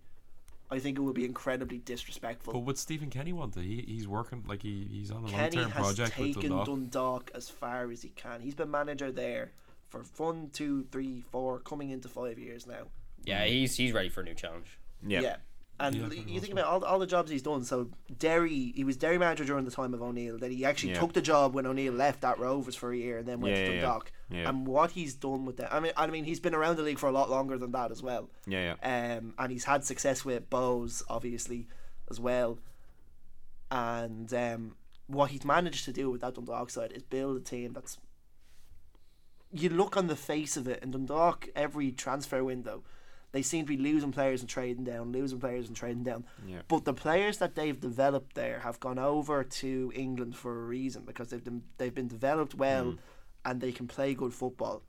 I 0.71 0.79
think 0.79 0.97
it 0.97 1.01
would 1.01 1.15
be 1.15 1.25
incredibly 1.25 1.79
disrespectful. 1.79 2.53
But 2.53 2.59
would 2.59 2.77
Stephen 2.77 3.09
Kenny 3.09 3.33
want 3.33 3.53
to? 3.53 3.61
He, 3.61 3.83
he's 3.87 4.07
working 4.07 4.43
like 4.47 4.61
he, 4.61 4.87
he's 4.89 5.09
on 5.09 5.17
a 5.17 5.21
long 5.21 5.31
Kenny 5.31 5.57
term 5.57 5.71
has 5.71 5.85
project 5.85 6.17
with 6.17 6.35
taken 6.35 6.51
Dundalk. 6.51 6.65
Dundalk 6.65 7.31
as 7.33 7.49
far 7.49 7.89
as 7.91 8.01
he 8.01 8.09
can. 8.09 8.41
He's 8.41 8.55
been 8.55 8.69
manager 8.69 9.11
there 9.11 9.51
for 9.87 10.03
one, 10.17 10.49
two, 10.53 10.85
three, 10.91 11.23
four, 11.31 11.59
coming 11.59 11.89
into 11.89 12.07
five 12.07 12.37
years 12.37 12.67
now. 12.67 12.83
Yeah, 13.23 13.45
he's 13.45 13.75
he's 13.75 13.91
ready 13.93 14.09
for 14.09 14.21
a 14.21 14.23
new 14.23 14.35
challenge. 14.35 14.77
Yeah. 15.05 15.21
yeah. 15.21 15.35
And 15.81 15.95
Yeah, 15.95 16.09
you 16.27 16.41
think 16.41 16.51
about 16.51 16.65
all, 16.65 16.83
all 16.83 16.99
the 16.99 17.07
jobs 17.07 17.31
he's 17.31 17.41
done. 17.41 17.63
So 17.63 17.89
Derry, 18.17 18.73
he 18.75 18.83
was 18.83 18.97
Derry 18.97 19.17
manager 19.17 19.45
during 19.45 19.63
the 19.63 19.71
time 19.71 19.93
of 19.93 20.01
O'Neill. 20.01 20.37
Then 20.37 20.51
he 20.51 20.65
actually 20.65 20.91
Yeah. 20.91 20.99
took 20.99 21.13
the 21.13 21.21
job 21.21 21.53
when 21.53 21.65
O'Neill 21.65 21.93
left 21.93 22.23
at 22.25 22.37
Rovers 22.37 22.75
for 22.75 22.91
a 22.91 22.97
year, 22.97 23.17
and 23.19 23.27
then 23.27 23.39
went 23.39 23.55
Yeah, 23.55 23.65
to. 23.65 23.71
Dundalk. 23.71 24.11
And 24.29 24.67
what 24.67 24.91
he's 24.91 25.15
done 25.15 25.45
with 25.45 25.57
that, 25.57 25.73
I 25.73 25.79
mean, 25.79 25.93
I 25.95 26.07
mean, 26.07 26.25
he's 26.25 26.39
been 26.41 26.53
around 26.53 26.75
the 26.75 26.83
league 26.83 26.99
for 26.99 27.07
a 27.07 27.11
lot 27.13 27.29
longer 27.29 27.57
than 27.57 27.71
that 27.71 27.91
as 27.91 28.03
well. 28.03 28.29
Yeah, 28.45 28.75
yeah. 28.83 29.15
Um, 29.17 29.33
and 29.37 29.51
he's 29.51 29.63
had 29.63 29.83
success 29.85 30.25
with 30.25 30.49
Bohs, 30.49 31.01
obviously, 31.09 31.67
as 32.11 32.19
well. 32.19 32.59
And 33.71 34.33
um, 34.33 34.75
what 35.07 35.31
he's 35.31 35.45
managed 35.45 35.85
to 35.85 35.93
do 35.93 36.09
with 36.11 36.21
that 36.21 36.35
Dundalk 36.35 36.69
side 36.71 36.91
is 36.91 37.03
build 37.03 37.37
a 37.37 37.39
team 37.39 37.73
that's. 37.73 37.97
You 39.51 39.69
look 39.69 39.97
on 39.97 40.07
the 40.07 40.15
face 40.15 40.57
of 40.57 40.67
it, 40.67 40.79
and 40.83 40.91
Dundalk, 40.93 41.49
every 41.55 41.91
transfer 41.91 42.43
window, 42.43 42.83
they 43.31 43.41
seem 43.41 43.65
to 43.65 43.67
be 43.67 43.77
losing 43.77 44.11
players 44.11 44.41
and 44.41 44.49
trading 44.49 44.83
down, 44.83 45.11
losing 45.11 45.39
players 45.39 45.67
and 45.67 45.75
trading 45.75 46.03
down. 46.03 46.25
Yeah. 46.47 46.61
But 46.67 46.85
the 46.85 46.93
players 46.93 47.37
that 47.37 47.55
they've 47.55 47.79
developed 47.79 48.35
there 48.35 48.59
have 48.59 48.79
gone 48.79 48.97
over 48.97 49.43
to 49.43 49.91
England 49.95 50.35
for 50.35 50.51
a 50.59 50.65
reason 50.65 51.03
because 51.05 51.29
they've 51.29 51.43
been, 51.43 51.63
they've 51.77 51.93
been 51.93 52.07
developed 52.07 52.55
well 52.55 52.85
mm. 52.85 52.97
and 53.45 53.61
they 53.61 53.71
can 53.71 53.87
play 53.87 54.13
good 54.13 54.33
football. 54.33 54.81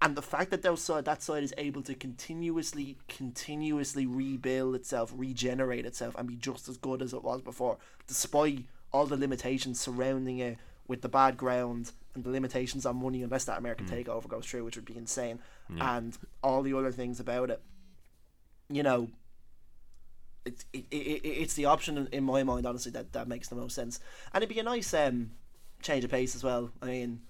And 0.00 0.16
the 0.16 0.22
fact 0.22 0.50
that 0.50 0.62
those 0.62 0.82
side, 0.82 1.04
that 1.04 1.22
side 1.22 1.44
is 1.44 1.54
able 1.56 1.80
to 1.82 1.94
continuously, 1.94 2.98
continuously 3.06 4.04
rebuild 4.04 4.74
itself, 4.74 5.12
regenerate 5.14 5.86
itself, 5.86 6.16
and 6.18 6.26
be 6.26 6.34
just 6.34 6.68
as 6.68 6.76
good 6.76 7.02
as 7.02 7.12
it 7.12 7.22
was 7.22 7.40
before, 7.40 7.78
despite 8.08 8.64
all 8.92 9.06
the 9.06 9.16
limitations 9.16 9.80
surrounding 9.80 10.38
it 10.38 10.58
with 10.88 11.02
the 11.02 11.08
bad 11.08 11.36
ground 11.36 11.92
and 12.14 12.24
the 12.24 12.30
limitations 12.30 12.84
on 12.86 12.96
money, 12.96 13.22
unless 13.22 13.44
that 13.44 13.58
American 13.58 13.86
takeover 13.86 14.28
goes 14.28 14.46
through, 14.46 14.64
which 14.64 14.76
would 14.76 14.84
be 14.84 14.96
insane, 14.96 15.38
and 15.80 16.18
all 16.42 16.62
the 16.62 16.74
other 16.76 16.92
things 16.92 17.18
about 17.20 17.50
it. 17.50 17.62
You 18.68 18.82
know, 18.82 19.08
it's 20.44 20.64
it, 20.72 20.84
it, 20.90 20.96
it, 20.96 21.26
it's 21.28 21.54
the 21.54 21.66
option 21.66 21.96
in, 21.96 22.06
in 22.08 22.24
my 22.24 22.42
mind, 22.42 22.66
honestly, 22.66 22.92
that, 22.92 23.12
that 23.12 23.28
makes 23.28 23.48
the 23.48 23.54
most 23.54 23.74
sense. 23.74 24.00
And 24.32 24.42
it'd 24.42 24.54
be 24.54 24.60
a 24.60 24.64
nice 24.64 24.92
um, 24.94 25.32
change 25.82 26.04
of 26.04 26.10
pace 26.10 26.34
as 26.34 26.42
well. 26.42 26.70
I 26.82 26.86
mean, 26.86 27.20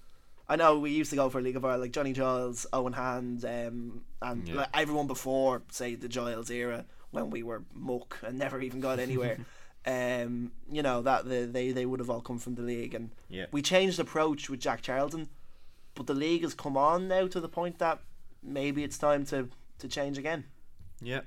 I 0.49 0.55
know 0.55 0.79
we 0.79 0.91
used 0.91 1.09
to 1.11 1.15
go 1.15 1.29
for 1.29 1.39
a 1.39 1.41
League 1.41 1.55
of 1.55 1.63
Ireland, 1.63 1.83
like 1.83 1.91
Johnny 1.91 2.13
Giles, 2.13 2.65
Eoin 2.73 2.95
Hand, 2.95 3.45
um, 3.45 4.01
and 4.21 4.47
Yeah. 4.47 4.55
like 4.55 4.69
everyone 4.73 5.07
before, 5.07 5.61
say, 5.71 5.95
the 5.95 6.07
Giles 6.09 6.49
era, 6.49 6.85
when 7.11 7.29
we 7.29 7.43
were 7.43 7.63
muck 7.73 8.19
and 8.23 8.37
never 8.39 8.59
even 8.59 8.79
got 8.79 8.99
anywhere. 8.99 9.37
um, 9.85 10.51
you 10.71 10.81
know 10.81 11.01
that 11.01 11.25
the, 11.27 11.45
they 11.45 11.71
they 11.71 11.85
would 11.85 11.99
have 11.99 12.09
all 12.09 12.21
come 12.21 12.39
from 12.39 12.55
the 12.55 12.61
league, 12.61 12.93
and 12.93 13.09
Yeah. 13.29 13.45
we 13.51 13.61
changed 13.61 13.99
approach 13.99 14.49
with 14.49 14.59
Jack 14.61 14.81
Charlton, 14.81 15.29
but 15.95 16.07
the 16.07 16.13
league 16.13 16.41
has 16.43 16.53
come 16.53 16.77
on 16.77 17.07
now 17.07 17.27
to 17.27 17.39
the 17.41 17.49
point 17.49 17.79
that 17.79 17.99
maybe 18.41 18.83
it's 18.83 18.97
time 18.97 19.25
to 19.25 19.49
to 19.79 19.87
change 19.87 20.17
again. 20.17 20.45
Yeah. 21.01 21.21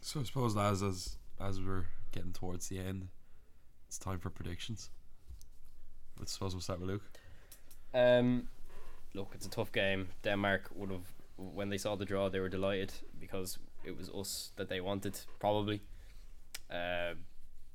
So 0.00 0.20
I 0.20 0.24
suppose 0.24 0.56
as 0.56 0.82
as 0.82 1.16
as 1.40 1.60
we're 1.60 1.86
getting 2.12 2.32
towards 2.32 2.68
the 2.68 2.78
end, 2.78 3.08
it's 3.86 3.98
time 3.98 4.18
for 4.18 4.30
predictions. 4.30 4.90
I 6.20 6.24
suppose 6.26 6.54
we'll 6.54 6.60
start 6.62 6.80
with 6.80 6.88
Luke. 6.90 7.10
Um, 7.94 8.48
look, 9.14 9.32
it's 9.34 9.46
a 9.46 9.50
tough 9.50 9.72
game. 9.72 10.08
Denmark 10.22 10.70
would 10.74 10.90
have, 10.90 11.06
when 11.36 11.70
they 11.70 11.78
saw 11.78 11.96
the 11.96 12.04
draw, 12.04 12.28
they 12.28 12.40
were 12.40 12.48
delighted 12.50 12.92
because 13.18 13.58
it 13.84 13.96
was 13.96 14.10
us 14.10 14.52
that 14.56 14.68
they 14.68 14.80
wanted, 14.80 15.18
probably. 15.38 15.80
Uh, 16.70 17.14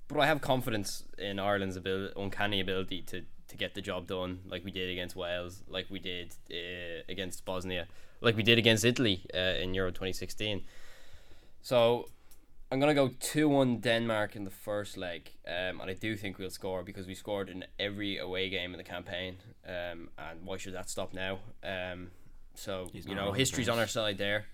but 0.07 0.19
I 0.19 0.27
have 0.27 0.41
confidence 0.41 1.03
in 1.17 1.39
Ireland's 1.39 1.75
ability, 1.75 2.13
uncanny 2.15 2.59
ability 2.59 3.01
to, 3.03 3.23
to 3.47 3.57
get 3.57 3.73
the 3.73 3.81
job 3.81 4.07
done, 4.07 4.41
like 4.47 4.63
we 4.63 4.71
did 4.71 4.89
against 4.89 5.15
Wales, 5.15 5.63
like 5.67 5.87
we 5.89 5.99
did 5.99 6.35
uh, 6.51 7.01
against 7.09 7.43
Bosnia, 7.43 7.87
like 8.21 8.37
we 8.37 8.43
did 8.43 8.57
against 8.57 8.85
Italy 8.85 9.25
uh, 9.33 9.61
in 9.61 9.73
Euro 9.73 9.89
2016. 9.89 10.63
So 11.61 12.09
I'm 12.71 12.79
gonna 12.79 12.93
go 12.93 13.11
two 13.19 13.49
one 13.49 13.77
Denmark 13.77 14.35
in 14.35 14.43
the 14.43 14.51
first 14.51 14.97
leg, 14.97 15.31
um, 15.47 15.81
and 15.81 15.89
I 15.89 15.93
do 15.93 16.15
think 16.15 16.37
we'll 16.37 16.49
score 16.49 16.83
because 16.83 17.07
we 17.07 17.15
scored 17.15 17.49
in 17.49 17.65
every 17.79 18.17
away 18.17 18.49
game 18.49 18.71
in 18.71 18.77
the 18.77 18.83
campaign, 18.83 19.37
um, 19.67 20.09
and 20.17 20.43
why 20.43 20.57
should 20.57 20.73
that 20.73 20.89
stop 20.89 21.13
now? 21.13 21.39
Um, 21.63 22.11
so 22.53 22.89
you 22.93 23.15
know 23.15 23.31
history's 23.31 23.69
on 23.69 23.79
our 23.79 23.87
side 23.87 24.17
there. 24.17 24.45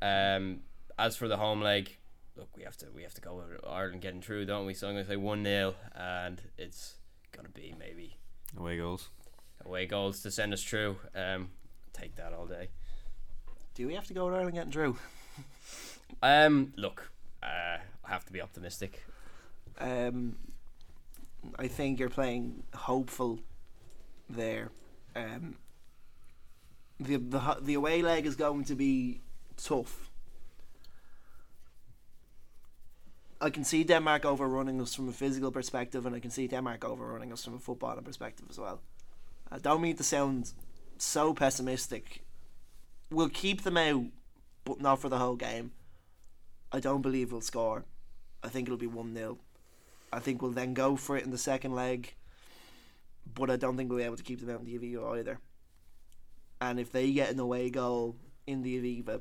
Um, 0.00 0.60
as 0.98 1.16
for 1.16 1.28
the 1.28 1.36
home 1.36 1.62
leg, 1.62 1.96
look, 2.36 2.48
we 2.56 2.62
have 2.64 2.76
to 2.78 2.86
we 2.94 3.02
have 3.02 3.14
to 3.14 3.20
go 3.20 3.34
with 3.36 3.60
Ireland 3.68 4.02
getting 4.02 4.20
through, 4.22 4.44
don't 4.46 4.66
we? 4.66 4.74
So 4.74 4.88
I'm 4.88 4.94
gonna 4.94 5.06
say 5.06 5.16
one 5.16 5.44
0 5.44 5.74
and 5.94 6.40
it's 6.58 6.96
gonna 7.32 7.48
be 7.48 7.74
maybe 7.78 8.16
Away 8.58 8.78
goals. 8.78 9.08
away 9.64 9.86
goals 9.86 10.22
to 10.22 10.30
send 10.30 10.52
us 10.52 10.62
through. 10.62 10.96
Um, 11.14 11.50
take 11.92 12.16
that 12.16 12.32
all 12.32 12.46
day. 12.46 12.68
Do 13.74 13.86
we 13.86 13.94
have 13.94 14.06
to 14.06 14.14
go 14.14 14.26
with 14.26 14.34
Ireland 14.34 14.54
getting 14.54 14.72
through? 14.72 14.96
Um, 16.22 16.72
look, 16.76 17.10
uh, 17.42 17.78
I 18.04 18.08
have 18.08 18.24
to 18.26 18.32
be 18.32 18.40
optimistic. 18.40 19.02
Um, 19.78 20.36
I 21.58 21.66
think 21.68 21.98
you're 21.98 22.08
playing 22.08 22.62
hopeful 22.74 23.40
there. 24.30 24.70
Um, 25.14 25.56
the 26.98 27.16
the 27.16 27.56
the 27.60 27.74
away 27.74 28.00
leg 28.02 28.24
is 28.24 28.36
going 28.36 28.64
to 28.64 28.74
be 28.74 29.20
tough. 29.56 30.05
I 33.40 33.50
can 33.50 33.64
see 33.64 33.84
Denmark 33.84 34.24
overrunning 34.24 34.80
us 34.80 34.94
from 34.94 35.08
a 35.08 35.12
physical 35.12 35.50
perspective, 35.50 36.06
and 36.06 36.16
I 36.16 36.20
can 36.20 36.30
see 36.30 36.46
Denmark 36.46 36.84
overrunning 36.84 37.32
us 37.32 37.44
from 37.44 37.54
a 37.54 37.58
footballing 37.58 38.04
perspective 38.04 38.46
as 38.48 38.58
well. 38.58 38.80
I 39.50 39.58
don't 39.58 39.82
mean 39.82 39.96
to 39.96 40.02
sound 40.02 40.52
so 40.96 41.34
pessimistic. 41.34 42.24
We'll 43.10 43.28
keep 43.28 43.62
them 43.62 43.76
out, 43.76 44.06
but 44.64 44.80
not 44.80 45.00
for 45.00 45.10
the 45.10 45.18
whole 45.18 45.36
game. 45.36 45.72
I 46.72 46.80
don't 46.80 47.02
believe 47.02 47.30
we'll 47.30 47.42
score. 47.42 47.84
I 48.42 48.48
think 48.48 48.68
it'll 48.68 48.78
be 48.78 48.86
1 48.86 49.14
0. 49.14 49.38
I 50.12 50.18
think 50.18 50.40
we'll 50.40 50.52
then 50.52 50.72
go 50.72 50.96
for 50.96 51.16
it 51.16 51.24
in 51.24 51.30
the 51.30 51.38
second 51.38 51.74
leg, 51.74 52.14
but 53.34 53.50
I 53.50 53.56
don't 53.56 53.76
think 53.76 53.90
we'll 53.90 53.98
be 53.98 54.04
able 54.04 54.16
to 54.16 54.22
keep 54.22 54.40
them 54.40 54.50
out 54.50 54.60
in 54.60 54.66
the 54.66 54.78
Aviva 54.78 55.18
either. 55.18 55.40
And 56.60 56.80
if 56.80 56.90
they 56.90 57.12
get 57.12 57.30
an 57.30 57.38
away 57.38 57.68
goal 57.68 58.16
in 58.46 58.62
the 58.62 58.80
Aviva, 58.80 59.20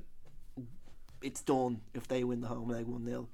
it's 1.21 1.41
done 1.41 1.81
if 1.93 2.07
they 2.07 2.23
win 2.23 2.39
the 2.39 2.47
home 2.47 2.69
leg 2.69 2.85
1 2.85 3.05
0. 3.05 3.27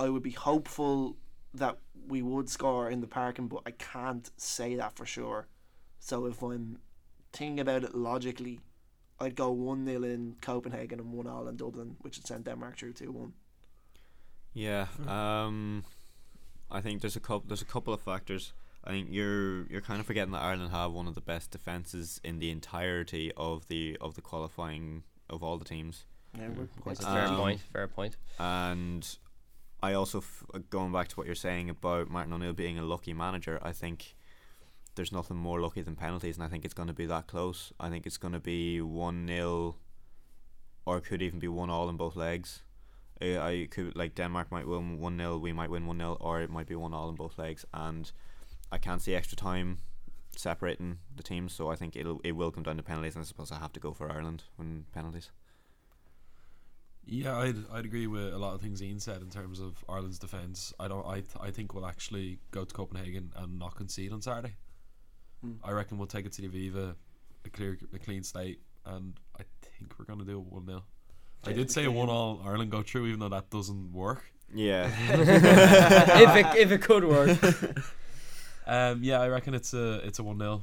I 0.00 0.08
would 0.08 0.22
be 0.22 0.30
hopeful 0.30 1.16
that 1.54 1.76
we 2.08 2.22
would 2.22 2.48
score 2.48 2.90
in 2.90 3.00
the 3.00 3.06
parking, 3.06 3.48
but 3.48 3.62
I 3.66 3.72
can't 3.72 4.30
say 4.36 4.74
that 4.76 4.96
for 4.96 5.06
sure. 5.06 5.46
So 5.98 6.26
if 6.26 6.42
I'm 6.42 6.78
thinking 7.32 7.60
about 7.60 7.84
it 7.84 7.94
logically, 7.94 8.60
I'd 9.20 9.36
go 9.36 9.50
1 9.50 9.84
0 9.84 10.02
in 10.02 10.36
Copenhagen 10.40 11.00
and 11.00 11.12
1 11.12 11.26
all 11.26 11.48
in 11.48 11.56
Dublin, 11.56 11.96
which 12.00 12.16
would 12.16 12.26
send 12.26 12.44
Denmark 12.44 12.78
through 12.78 12.94
2 12.94 13.12
1. 13.12 13.32
Yeah. 14.54 14.86
Um, 15.06 15.84
I 16.70 16.80
think 16.80 17.02
there's 17.02 17.16
a 17.16 17.20
couple. 17.20 17.44
There's 17.46 17.62
a 17.62 17.72
couple 17.72 17.92
of 17.92 18.00
factors. 18.00 18.52
I 18.84 18.90
think 18.90 19.08
you're 19.10 19.66
you're 19.66 19.82
kind 19.82 20.00
of 20.00 20.06
forgetting 20.06 20.32
that 20.32 20.42
Ireland 20.42 20.70
have 20.70 20.92
one 20.92 21.06
of 21.06 21.14
the 21.14 21.20
best 21.20 21.50
defenses 21.50 22.20
in 22.24 22.38
the 22.38 22.50
entirety 22.50 23.32
of 23.36 23.68
the 23.68 23.98
of 24.00 24.14
the 24.14 24.22
qualifying 24.22 25.02
of 25.28 25.42
all 25.42 25.58
the 25.58 25.64
teams. 25.64 26.06
Yeah, 26.38 26.48
we're 26.56 26.68
quite 26.80 26.96
That's 26.96 27.08
a 27.08 27.12
fair 27.12 27.26
Um, 27.26 27.36
point. 27.36 27.60
Fair 27.60 27.88
point. 27.88 28.16
And 28.38 29.18
I 29.82 29.94
also 29.94 30.18
f- 30.18 30.44
uh, 30.52 30.58
going 30.68 30.92
back 30.92 31.08
to 31.08 31.16
what 31.16 31.26
you're 31.26 31.34
saying 31.34 31.70
about 31.70 32.10
Martin 32.10 32.32
O'Neill 32.32 32.52
being 32.52 32.78
a 32.78 32.82
lucky 32.82 33.14
manager. 33.14 33.58
I 33.62 33.72
think 33.72 34.14
there's 34.94 35.12
nothing 35.12 35.36
more 35.36 35.60
lucky 35.60 35.82
than 35.82 35.96
penalties, 35.96 36.36
and 36.36 36.44
I 36.44 36.48
think 36.48 36.64
it's 36.64 36.74
going 36.74 36.88
to 36.88 36.94
be 36.94 37.06
that 37.06 37.26
close. 37.26 37.72
I 37.80 37.88
think 37.88 38.06
it's 38.06 38.18
going 38.18 38.34
to 38.34 38.40
be 38.40 38.80
one 38.80 39.26
0 39.26 39.76
or 40.84 41.00
could 41.00 41.22
even 41.22 41.38
be 41.38 41.48
one 41.48 41.70
all 41.70 41.88
in 41.88 41.96
both 41.96 42.16
legs. 42.16 42.62
I, 43.20 43.38
I 43.38 43.68
could 43.70 43.96
like 43.96 44.14
Denmark 44.14 44.50
might 44.50 44.66
win 44.66 44.98
one 44.98 45.16
0 45.16 45.38
we 45.38 45.52
might 45.52 45.70
win 45.70 45.86
one 45.86 45.98
0 45.98 46.16
or 46.20 46.40
it 46.40 46.50
might 46.50 46.66
be 46.66 46.74
one 46.74 46.92
all 46.92 47.08
in 47.08 47.14
both 47.14 47.38
legs, 47.38 47.64
and 47.72 48.10
I 48.70 48.78
can't 48.78 49.00
see 49.00 49.14
extra 49.14 49.36
time 49.36 49.78
separating 50.36 50.98
the 51.16 51.22
teams. 51.22 51.54
So 51.54 51.70
I 51.70 51.76
think 51.76 51.96
it'll 51.96 52.20
it 52.22 52.32
will 52.32 52.50
come 52.50 52.64
down 52.64 52.76
to 52.76 52.82
penalties, 52.82 53.14
and 53.14 53.22
I 53.22 53.26
suppose 53.26 53.50
I 53.50 53.58
have 53.58 53.72
to 53.74 53.80
go 53.80 53.92
for 53.92 54.10
Ireland 54.10 54.44
when 54.56 54.84
penalties. 54.92 55.30
Yeah, 57.10 57.36
I'd 57.36 57.56
I'd 57.72 57.84
agree 57.84 58.06
with 58.06 58.32
a 58.32 58.38
lot 58.38 58.54
of 58.54 58.60
things 58.60 58.80
Ian 58.80 59.00
said 59.00 59.20
in 59.20 59.30
terms 59.30 59.58
of 59.58 59.84
Ireland's 59.88 60.18
defence. 60.18 60.72
I 60.78 60.86
don't. 60.86 61.04
I 61.04 61.14
th- 61.14 61.36
I 61.40 61.50
think 61.50 61.74
we'll 61.74 61.86
actually 61.86 62.38
go 62.52 62.64
to 62.64 62.72
Copenhagen 62.72 63.32
and 63.34 63.58
not 63.58 63.74
concede 63.74 64.12
on 64.12 64.22
Saturday. 64.22 64.54
Hmm. 65.42 65.54
I 65.64 65.72
reckon 65.72 65.98
we'll 65.98 66.06
take 66.06 66.24
it 66.24 66.32
to 66.34 66.42
the 66.42 66.48
Aviva, 66.48 66.94
a 67.44 67.50
clear, 67.50 67.76
a 67.92 67.98
clean 67.98 68.22
slate, 68.22 68.60
and 68.86 69.18
I 69.36 69.42
think 69.76 69.98
we're 69.98 70.04
gonna 70.04 70.24
do 70.24 70.36
a 70.36 70.40
one 70.40 70.66
0 70.66 70.84
I 71.44 71.52
did 71.52 71.70
say 71.70 71.84
a 71.84 71.90
one 71.90 72.08
all 72.08 72.40
Ireland 72.44 72.70
go 72.70 72.82
through, 72.82 73.06
even 73.06 73.18
though 73.18 73.28
that 73.30 73.50
doesn't 73.50 73.92
work. 73.92 74.22
Yeah. 74.54 74.88
if 75.10 76.36
it 76.36 76.58
if 76.58 76.70
it 76.70 76.80
could 76.82 77.04
work. 77.04 77.38
Um, 78.66 79.02
yeah, 79.02 79.20
I 79.20 79.26
reckon 79.26 79.54
it's 79.54 79.74
a 79.74 79.94
it's 80.06 80.20
a 80.20 80.22
one 80.22 80.38
0 80.38 80.62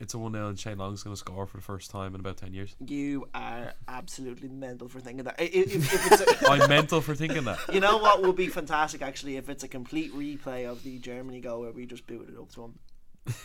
It's 0.00 0.14
a 0.14 0.18
one 0.18 0.32
0 0.32 0.48
and 0.48 0.58
Shane 0.58 0.78
Long's 0.78 1.02
gonna 1.02 1.14
score 1.16 1.46
for 1.46 1.58
the 1.58 1.62
first 1.62 1.90
time 1.90 2.14
in 2.14 2.20
about 2.20 2.38
ten 2.38 2.52
years. 2.54 2.74
You 2.84 3.28
are 3.34 3.74
absolutely 3.86 4.48
mental 4.48 4.88
for 4.88 4.98
thinking 4.98 5.24
that. 5.24 5.36
I- 5.38 5.42
i- 5.44 5.50
If, 5.52 5.74
if 5.94 6.12
it's 6.12 6.42
a, 6.42 6.48
I'm 6.50 6.68
mental 6.70 7.00
for 7.02 7.14
thinking 7.14 7.44
that. 7.44 7.58
you 7.72 7.80
know 7.80 7.98
what 7.98 8.22
would 8.22 8.34
be 8.36 8.48
fantastic 8.48 9.02
actually 9.02 9.36
if 9.36 9.48
it's 9.50 9.62
a 9.62 9.68
complete 9.68 10.12
replay 10.14 10.66
of 10.66 10.82
the 10.84 10.98
Germany 10.98 11.40
goal 11.40 11.60
where 11.60 11.72
we 11.72 11.84
just 11.86 12.06
booted 12.06 12.30
it 12.34 12.38
up 12.40 12.50
to 12.52 12.64
him. 12.64 12.78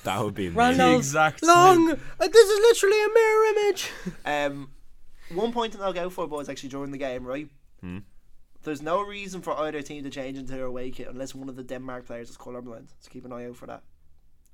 That 0.06 0.24
would 0.24 0.34
be 0.34 0.50
Ronaldo. 0.50 0.54
amazing. 0.54 0.92
The 0.92 0.98
exact 0.98 1.44
Long. 1.44 1.88
same. 1.90 2.00
Uh, 2.20 2.28
this 2.28 2.50
is 2.50 2.60
literally 2.60 3.04
a 3.04 3.10
mirror 3.14 3.46
image. 3.54 3.92
Um, 4.26 4.70
one 5.34 5.52
point 5.52 5.74
that 5.74 5.82
I'll 5.82 5.92
go 5.94 6.10
for 6.10 6.26
boys 6.28 6.48
actually 6.50 6.70
during 6.70 6.92
the 6.92 6.98
game, 6.98 7.26
right? 7.26 7.50
Hmm. 7.82 8.00
There's 8.64 8.82
no 8.82 9.02
reason 9.02 9.42
for 9.42 9.60
either 9.60 9.82
team 9.82 10.04
to 10.06 10.10
change 10.10 10.38
into 10.38 10.54
their 10.54 10.66
away 10.66 10.90
kit 10.92 11.08
unless 11.10 11.36
one 11.36 11.50
of 11.50 11.56
the 11.56 11.64
Denmark 11.64 12.06
players 12.06 12.30
is 12.30 12.38
colourblind. 12.38 12.88
So 13.00 13.10
keep 13.12 13.26
an 13.26 13.34
eye 13.34 13.46
out 13.48 13.58
for 13.58 13.66
that 13.68 13.84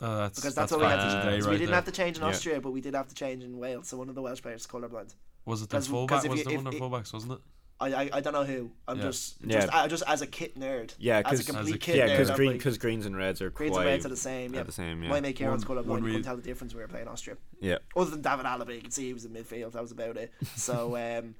Uh, 0.01 0.17
that's 0.21 0.39
because 0.39 0.55
that's, 0.55 0.71
that's 0.71 0.71
all 0.71 0.79
we 0.79 0.85
had 0.85 0.95
to 0.95 1.01
fact 1.01 1.23
do. 1.25 1.29
today 1.29 1.39
So 1.41 1.45
right 1.47 1.51
we 1.51 1.57
didn't 1.59 1.67
there. 1.69 1.75
have 1.75 1.85
to 1.85 1.91
change 1.91 2.17
in 2.17 2.23
Yeah. 2.23 2.29
Austria, 2.29 2.61
but 2.61 2.71
we 2.71 2.81
did 2.81 2.95
have 2.95 3.07
to 3.07 3.15
change 3.15 3.43
in 3.43 3.57
Wales. 3.57 3.87
So 3.87 3.97
one 3.97 4.09
of 4.09 4.15
the 4.15 4.21
Welsh 4.21 4.41
players 4.41 4.61
is 4.61 4.67
colourblind. 4.67 5.13
Was 5.45 5.61
it 5.61 5.69
the 5.69 5.77
'Cause- 5.77 5.85
'cause 5.85 5.87
fullback? 5.87 6.23
Was 6.23 6.37
you- 6.39 6.43
the 6.43 6.49
if 6.51 6.57
one 6.63 6.67
of 6.67 6.73
fullbacks, 6.73 7.13
wasn't 7.13 7.33
it? 7.33 7.39
I, 7.79 7.93
I, 7.93 8.09
I 8.13 8.19
don't 8.21 8.33
know 8.33 8.43
who. 8.43 8.71
I'm 8.87 8.97
Yeah. 8.97 9.03
just 9.05 9.37
Yeah. 9.43 9.61
just 9.61 9.73
uh, 9.73 9.87
just 9.87 10.03
as 10.07 10.21
a 10.21 10.27
kit 10.27 10.55
nerd. 10.59 10.93
Yeah, 10.99 11.17
as 11.25 11.39
a 11.39 11.43
'cause- 11.43 11.45
complete 11.47 11.69
As 11.69 11.75
a 11.75 11.77
kit 11.79 11.95
Yeah, 11.95 12.07
nerd. 12.07 12.11
because 12.11 12.29
I'm 12.29 12.35
green, 12.35 12.51
like, 12.51 12.61
cause 12.61 12.77
greens 12.77 13.05
and 13.07 13.17
reds 13.17 13.41
are 13.41 13.49
greens 13.49 13.71
quite 13.73 13.81
and 13.81 13.89
reds 13.89 14.05
are 14.05 14.09
the 14.09 14.17
same. 14.17 14.53
Yeah, 14.53 14.63
the 14.63 14.71
same. 14.71 15.01
Yeah. 15.03 15.09
my 15.09 15.19
mate 15.19 15.35
Kieran's 15.35 15.67
One- 15.67 15.77
colourblind. 15.83 15.99
You 16.01 16.05
couldn't 16.05 16.23
tell 16.23 16.35
the 16.35 16.43
difference 16.43 16.75
we 16.75 16.81
were 16.81 16.87
playing 16.87 17.07
Austria. 17.07 17.37
yeah. 17.59 17.77
Other 17.95 18.11
than 18.11 18.21
David 18.21 18.45
Alaba, 18.45 18.75
you 18.75 18.81
could 18.81 18.93
see 18.93 19.07
he 19.07 19.13
was 19.13 19.25
in 19.25 19.31
midfield. 19.33 19.71
That 19.71 19.81
was 19.81 19.91
about 19.91 20.15
it. 20.17 20.31
So, 20.55 20.95
um, 21.23 21.33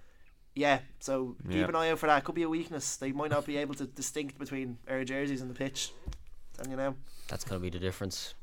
yeah. 0.56 0.80
So 1.00 1.36
keep 1.44 1.54
Yeah. 1.58 1.68
an 1.68 1.76
eye 1.76 1.90
out 1.92 2.00
for 2.00 2.08
that. 2.08 2.24
Could 2.24 2.36
be 2.36 2.44
a 2.44 2.50
weakness. 2.50 2.96
They 2.96 3.12
might 3.12 3.30
not 3.32 3.46
be 3.46 3.58
able 3.58 3.76
to 3.76 3.86
distinct 3.86 4.40
between 4.40 4.78
our 4.88 5.04
jerseys 5.04 5.42
and 5.42 5.50
the 5.50 5.56
pitch. 5.56 5.92
Telling 6.56 6.72
you 6.72 6.78
now, 6.78 6.96
That's 7.28 7.44
gonna 7.44 7.62
be 7.62 7.70
the 7.70 7.80
difference. 7.80 8.34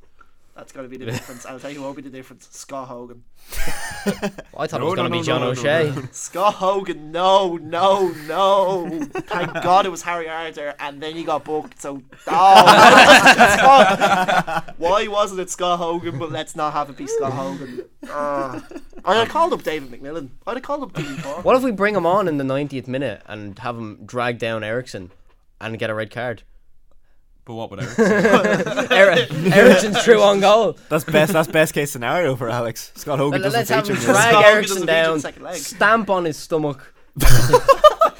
That's 0.58 0.72
got 0.72 0.82
to 0.82 0.88
be 0.88 0.96
the 0.96 1.04
difference. 1.06 1.46
I'll 1.46 1.60
tell 1.60 1.70
you 1.70 1.80
what 1.80 1.86
will 1.86 1.94
be 1.94 2.02
the 2.02 2.10
difference. 2.10 2.48
Scott 2.50 2.88
Hogan. 2.88 3.22
I 3.54 4.66
thought 4.66 4.72
it 4.72 4.78
No, 4.80 4.86
was 4.86 4.96
gonna 4.96 5.08
no, 5.08 5.12
be 5.12 5.18
no, 5.18 5.22
John 5.22 5.40
no, 5.40 5.46
no, 5.46 5.50
O'Shea. 5.52 5.94
Scott 6.10 6.54
Hogan. 6.54 7.12
No, 7.12 7.58
no, 7.58 8.08
no. 8.26 9.04
Thank 9.04 9.52
God 9.62 9.86
it 9.86 9.90
was 9.90 10.02
Harry 10.02 10.28
Arter, 10.28 10.74
and 10.80 11.00
then 11.00 11.14
he 11.14 11.22
got 11.22 11.44
booked. 11.44 11.80
So, 11.80 12.02
oh, 12.26 12.64
why 14.78 15.06
wasn't 15.06 15.38
it 15.42 15.48
Scott 15.48 15.78
Hogan? 15.78 16.18
But 16.18 16.32
let's 16.32 16.56
not 16.56 16.72
have 16.72 16.90
it 16.90 16.96
be 16.96 17.06
Scott 17.06 17.34
Hogan. 17.34 17.84
Uh, 18.10 18.60
I'd 19.04 19.16
have 19.16 19.28
called 19.28 19.52
up 19.52 19.62
David 19.62 19.92
McMillan. 19.92 20.30
I'd 20.44 20.56
have 20.56 20.64
called 20.64 20.82
up 20.82 20.92
Dean 20.92 21.18
Park. 21.18 21.44
What 21.44 21.54
if 21.54 21.62
we 21.62 21.70
bring 21.70 21.94
him 21.94 22.04
on 22.04 22.26
in 22.26 22.38
the 22.38 22.44
90th 22.44 22.88
minute 22.88 23.22
and 23.26 23.56
have 23.60 23.78
him 23.78 24.00
drag 24.04 24.38
down 24.40 24.64
Eriksen 24.64 25.12
and 25.60 25.78
get 25.78 25.88
a 25.88 25.94
red 25.94 26.10
card? 26.10 26.42
But 27.48 27.54
what 27.54 27.70
would 27.70 27.80
Eric? 28.92 29.30
Er- 29.32 29.54
Eriksen's 29.54 30.02
true 30.04 30.20
on 30.20 30.38
goal. 30.40 30.76
That's 30.90 31.04
best. 31.04 31.32
That's 31.32 31.48
best 31.48 31.72
case 31.72 31.90
scenario 31.90 32.36
for 32.36 32.50
Alex. 32.50 32.92
Scott 32.94 33.18
Hogan 33.18 33.40
Let- 33.40 33.52
doesn't 33.54 33.58
Let's 33.60 33.70
have 33.70 33.86
feature. 33.86 33.94
him 33.94 34.00
in 34.02 34.06
this. 34.06 34.16
Scott 34.16 34.30
drag 34.30 34.34
Hogan 34.34 34.52
Eriksen 34.54 34.76
doesn't 34.76 34.86
feature 34.86 34.98
in 34.98 35.04
down, 35.04 35.14
the 35.14 35.20
second 35.20 35.42
leg. 35.44 35.56
stamp 35.56 36.10
on 36.10 36.24
his 36.26 36.36
stomach. 36.36 36.94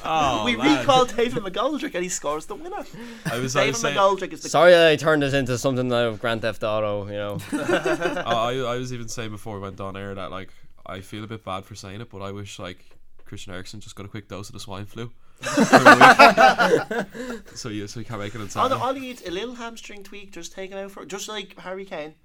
oh, 0.03 0.43
we 0.45 0.55
lad. 0.55 0.79
recalled 0.79 1.15
David 1.15 1.43
McGoldrick 1.43 1.93
and 1.93 2.03
he 2.03 2.09
scores 2.09 2.47
the 2.47 2.55
winner. 2.55 2.83
I 3.31 3.37
was, 3.39 3.55
I 3.55 3.67
was 3.67 3.79
saying, 3.79 3.95
McGoldrick 3.95 4.33
is 4.33 4.41
the 4.41 4.49
Sorry 4.49 4.71
that 4.71 4.87
I 4.87 4.95
turned 4.95 5.21
this 5.21 5.33
into 5.33 5.57
something 5.59 5.91
out 5.93 6.07
of 6.07 6.19
Grand 6.19 6.41
Theft 6.41 6.63
Auto, 6.63 7.05
you 7.05 7.13
know. 7.13 7.37
oh, 7.53 8.23
I, 8.25 8.55
I 8.73 8.77
was 8.77 8.91
even 8.93 9.07
saying 9.07 9.29
before 9.29 9.55
we 9.55 9.61
went 9.61 9.79
on 9.79 9.95
air 9.95 10.15
that 10.15 10.31
like 10.31 10.49
I 10.85 11.01
feel 11.01 11.23
a 11.23 11.27
bit 11.27 11.45
bad 11.45 11.65
for 11.65 11.75
saying 11.75 12.01
it, 12.01 12.09
but 12.09 12.21
I 12.21 12.31
wish 12.31 12.57
like 12.59 12.83
Christian 13.25 13.53
Eriksen 13.53 13.79
just 13.79 13.95
got 13.95 14.05
a 14.05 14.09
quick 14.09 14.27
dose 14.27 14.49
of 14.49 14.53
the 14.53 14.59
swine 14.59 14.85
flu. 14.85 15.11
so 17.55 17.69
you 17.69 17.87
so 17.87 17.99
you 17.99 18.05
can't 18.05 18.19
make 18.19 18.33
it 18.35 18.37
on 18.37 18.43
All, 18.43 18.49
Saturday. 18.49 18.81
all 18.81 18.93
he 18.93 18.99
needs 19.01 19.25
a 19.25 19.31
little 19.31 19.55
hamstring 19.55 20.03
tweak, 20.03 20.31
just 20.31 20.51
take 20.53 20.71
him 20.71 20.77
out 20.77 20.91
for 20.91 21.05
just 21.05 21.27
like 21.29 21.57
Harry 21.59 21.85
Kane. 21.85 22.15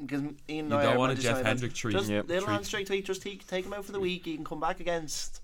Because 0.00 0.22
Ian 0.22 0.36
You 0.48 0.58
and 0.64 0.74
I 0.74 0.82
don't 0.84 0.98
want 0.98 1.12
a 1.12 1.14
Manchester 1.14 1.22
Jeff 1.22 1.30
United 1.38 1.46
Hendrick 1.46 1.70
fans. 1.72 1.78
treat. 1.78 1.92
Just 1.92 2.10
Yep, 2.10 2.28
little 2.28 2.44
treat. 2.44 2.52
hamstring 2.52 2.86
tweak, 2.86 3.04
just 3.04 3.22
take, 3.22 3.46
take 3.46 3.64
him 3.64 3.72
out 3.72 3.84
for 3.84 3.92
the 3.92 4.00
week. 4.00 4.24
He 4.24 4.34
can 4.34 4.44
come 4.44 4.60
back 4.60 4.80
against 4.80 5.40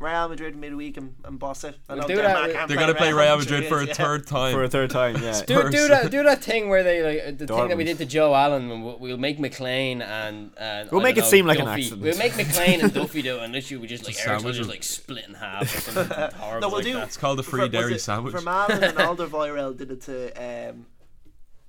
Real 0.00 0.28
Madrid 0.28 0.54
midweek 0.54 0.96
and, 0.96 1.14
and 1.24 1.40
boss 1.40 1.64
it. 1.64 1.76
I 1.88 1.94
We'll 1.96 2.06
do 2.06 2.16
that. 2.16 2.68
They're 2.68 2.76
gonna 2.76 2.94
play 2.94 3.12
Real 3.12 3.36
Madrid 3.36 3.66
for 3.66 3.80
a 3.80 3.86
yeah. 3.86 3.94
third 3.94 4.28
time. 4.28 4.52
For 4.52 4.62
a 4.62 4.68
third 4.68 4.90
time, 4.90 5.20
yeah. 5.20 5.42
Do, 5.46 5.68
do 5.70 5.88
that 5.88 6.10
do 6.12 6.22
that 6.22 6.40
thing 6.42 6.68
where 6.68 6.84
they 6.84 7.02
like 7.26 7.38
the 7.38 7.46
thing 7.48 7.68
that 7.68 7.76
we 7.76 7.82
did 7.82 7.98
to 7.98 8.04
Joe 8.06 8.32
Allen. 8.32 8.68
We'll, 8.84 8.96
we'll 8.98 9.16
make 9.16 9.38
McClean 9.38 10.00
and, 10.00 10.52
and 10.56 10.88
We'll 10.92 11.00
I 11.00 11.04
make 11.04 11.16
it 11.16 11.22
know, 11.22 11.26
seem 11.26 11.46
like 11.46 11.58
an 11.58 11.64
Duffy. 11.64 11.80
accident. 11.82 12.02
We'll 12.02 12.16
make 12.18 12.32
McClean 12.34 12.82
and 12.84 12.92
Duffy 12.94 13.22
do 13.22 13.38
it, 13.38 13.42
and 13.42 13.52
literally 13.52 13.80
we 13.82 13.88
just 13.88 14.04
like 14.04 14.14
Just 14.14 14.26
Eriksen 14.28 14.46
will 14.46 14.52
just 14.52 14.70
like 14.70 14.84
split 14.84 15.26
in 15.26 15.34
half 15.34 15.62
or 15.62 15.80
something 15.90 16.16
horrible 16.38 16.60
No, 16.60 16.68
we'll 16.68 16.76
like 16.76 16.84
do- 16.84 16.92
that. 16.92 17.08
It's 17.08 17.16
called 17.16 17.38
the 17.40 17.42
free 17.42 17.62
For- 17.62 17.68
dairy 17.68 17.92
was 17.94 18.02
it- 18.02 18.04
sandwich. 18.04 18.34
Vermaelen 18.34 18.82
and 18.82 18.98
Alderweireld 18.98 19.78
did 19.78 19.90
it 19.90 20.02
to 20.02 20.68
um, 20.70 20.86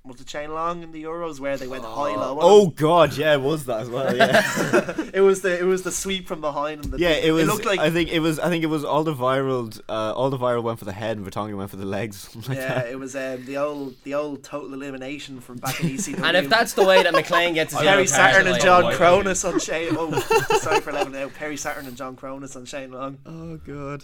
was 0.02 0.20
it 0.20 0.30
Shane 0.30 0.52
Long 0.52 0.82
in 0.82 0.92
the 0.92 1.04
Euros 1.04 1.40
where 1.40 1.58
they 1.58 1.66
went 1.66 1.84
high 1.84 2.14
low. 2.16 2.38
Oh 2.40 2.68
god, 2.68 3.16
yeah, 3.16 3.34
it 3.34 3.42
was 3.42 3.66
that 3.66 3.80
as 3.80 3.90
well. 3.90 4.16
Yeah, 4.16 5.10
it 5.14 5.20
was 5.20 5.42
the 5.42 5.58
it 5.58 5.64
was 5.64 5.82
the 5.82 5.92
sweep 5.92 6.26
from 6.26 6.40
behind. 6.40 6.84
And 6.84 6.94
the 6.94 6.98
yeah, 6.98 7.10
it 7.10 7.32
was. 7.32 7.46
looked 7.46 7.66
like 7.66 7.80
I 7.80 7.90
think 7.90 8.10
it 8.10 8.20
was. 8.20 8.38
I 8.38 8.48
think 8.48 8.64
it 8.64 8.68
was 8.68 8.82
Alderweireld. 8.82 9.82
Uh, 9.88 10.14
Alderweireld 10.14 10.62
went 10.62 10.78
for 10.78 10.86
the 10.86 10.92
head, 10.92 11.18
and 11.18 11.26
Vertonghen 11.26 11.56
went 11.56 11.70
for 11.70 11.76
the 11.76 11.84
legs. 11.84 12.34
like 12.48 12.56
yeah, 12.56 12.74
that. 12.74 12.88
it 12.88 12.98
was 12.98 13.14
um, 13.14 13.44
the 13.44 13.58
old 13.58 13.94
the 14.04 14.14
old 14.14 14.42
total 14.42 14.72
elimination 14.72 15.40
from 15.40 15.58
back 15.58 15.80
in 15.80 15.90
ECW. 15.90 16.24
And 16.30 16.36
if 16.36 16.48
that's 16.48 16.74
the 16.74 16.84
way 16.84 17.02
that 17.02 17.12
McClean 17.12 17.54
gets 17.54 17.72
his 17.72 17.82
Perry 17.82 18.06
Saturn 18.06 18.46
and 18.46 18.60
John 18.60 18.84
White 18.84 18.96
Kronus 18.96 19.46
on 19.46 19.58
Shane. 19.58 19.96
Oh, 19.98 20.18
sorry 20.60 20.80
for 20.80 20.92
letting 20.92 21.16
out. 21.16 21.34
Perry 21.34 21.56
Saturn 21.56 21.86
and 21.86 21.96
John 21.96 22.16
Kronus 22.16 22.56
on 22.56 22.64
Shane 22.64 22.92
Long. 22.92 23.18
Oh 23.26 23.56
god. 23.56 24.02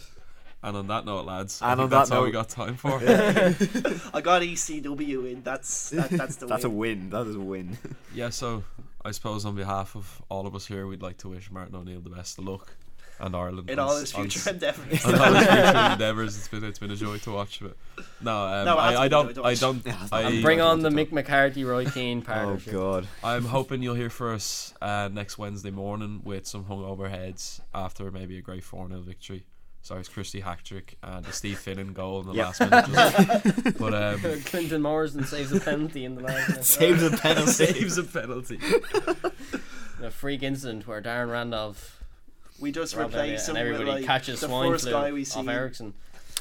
And 0.63 0.77
on 0.77 0.87
that 0.89 1.05
note, 1.05 1.27
lads, 1.27 1.61
I 1.63 1.71
think 1.75 1.81
on 1.85 1.91
that's 1.91 2.11
that 2.11 2.17
all 2.19 2.25
we 2.25 2.31
got 2.33 2.49
time 2.49 2.77
for. 2.77 2.95
I 4.15 4.21
got 4.21 4.43
ECW 4.43 5.31
in. 5.31 5.43
That's 5.43 5.91
that, 5.91 6.11
that's 6.11 6.37
the 6.37 6.47
That's 6.49 6.65
a 6.65 6.71
win. 6.71 7.01
win. 7.03 7.11
That 7.11 7.27
is 7.29 7.37
a 7.37 7.41
win. 7.41 7.79
yeah, 8.15 8.31
so 8.31 8.65
I 9.05 9.11
suppose 9.13 9.45
on 9.45 9.55
behalf 9.55 9.95
of 9.95 10.23
all 10.29 10.47
of 10.47 10.55
us 10.57 10.67
here, 10.67 10.87
we'd 10.87 11.03
like 11.03 11.19
to 11.19 11.29
wish 11.29 11.51
Martin 11.51 11.77
O'Neill 11.77 12.01
the 12.01 12.11
best 12.11 12.39
of 12.39 12.47
luck 12.47 12.75
and 13.21 13.35
Ireland 13.37 13.71
in 13.71 13.79
on 13.79 13.89
all 13.89 13.97
his 13.97 14.13
future 14.13 14.41
s- 14.41 14.47
endeavours. 14.49 15.05
on 15.05 15.15
all 15.21 15.33
his 15.35 15.47
future 15.47 15.89
endeavours. 15.93 16.37
It's 16.37 16.49
been 16.49 16.65
it's 16.65 16.79
been 16.81 16.91
a 16.91 16.97
joy 16.97 17.19
to 17.19 17.31
watch. 17.33 17.61
But 17.61 17.77
no, 18.21 18.37
um, 18.47 18.65
No, 18.65 18.77
I, 18.77 19.05
I 19.05 19.09
been 19.09 19.29
a 19.29 19.33
joy 19.35 19.43
don't, 19.43 19.47
I 19.47 19.55
don't, 19.55 19.87
Yeah, 19.87 20.03
it's 20.03 20.13
I, 20.13 20.23
not- 20.23 20.33
And 20.33 20.43
bring 20.43 20.61
I 20.61 20.65
on 20.65 20.83
the 20.83 20.91
don't 20.91 20.99
Mick 20.99 21.13
McCarthy 21.13 21.65
Roy 21.65 21.85
Keane 21.85 22.25
Oh 22.29 22.59
god. 22.73 23.07
I'm 23.23 23.45
hoping 23.45 23.83
you'll 23.83 23.95
hear 23.95 24.11
for 24.11 24.33
us 24.33 24.75
uh, 24.83 25.09
next 25.13 25.39
Wednesday 25.39 25.71
morning 25.71 26.23
with 26.25 26.47
some 26.47 26.65
hungover 26.65 27.09
heads 27.09 27.61
after 27.75 28.11
maybe 28.11 28.37
a 28.39 28.43
great 28.43 28.65
4 28.65 28.89
0 28.89 29.01
victory. 29.03 29.45
Sorry, 29.87 30.01
it's 30.01 30.09
Christy 30.09 30.41
Hacktrick 30.43 30.95
and 31.05 31.25
a 31.25 31.33
Steve 31.33 31.59
Finnan 31.65 31.95
goal 31.95 32.19
in 32.23 32.27
the 32.27 32.33
Yep. 32.33 32.47
last 32.47 32.61
minute. 32.61 33.55
Just- 33.65 33.79
but 33.79 33.95
um, 33.95 34.41
Clinton 34.43 34.83
Morrison 34.83 35.25
saves 35.25 35.53
a 35.53 35.61
penalty 35.61 36.05
in 36.05 36.17
the 36.17 36.23
last 36.23 36.49
minute. 36.49 36.65
Saves 36.65 37.03
a 37.05 37.11
penalty. 37.17 37.53
saves 37.53 37.97
a 37.97 38.03
penalty. 38.03 38.59
a 40.03 40.11
freak 40.11 40.43
incident 40.43 40.89
where 40.89 41.01
Darren 41.01 41.31
Randolph 41.31 42.03
we 42.59 42.73
just 42.73 42.97
Rob 42.97 43.15
Elliott 43.15 43.23
replaced 43.29 43.49
him 43.49 43.55
and 43.57 43.65
with 43.69 43.75
everybody 43.75 43.99
like 44.01 44.07
catches 44.07 44.41
the 44.41 44.49
swine 44.49 44.73
first 44.73 44.85
flu 44.85 44.93
guy 44.93 45.13
we 45.13 45.21
off 45.23 45.27
see. 45.29 45.49
Eriksen. 45.49 45.95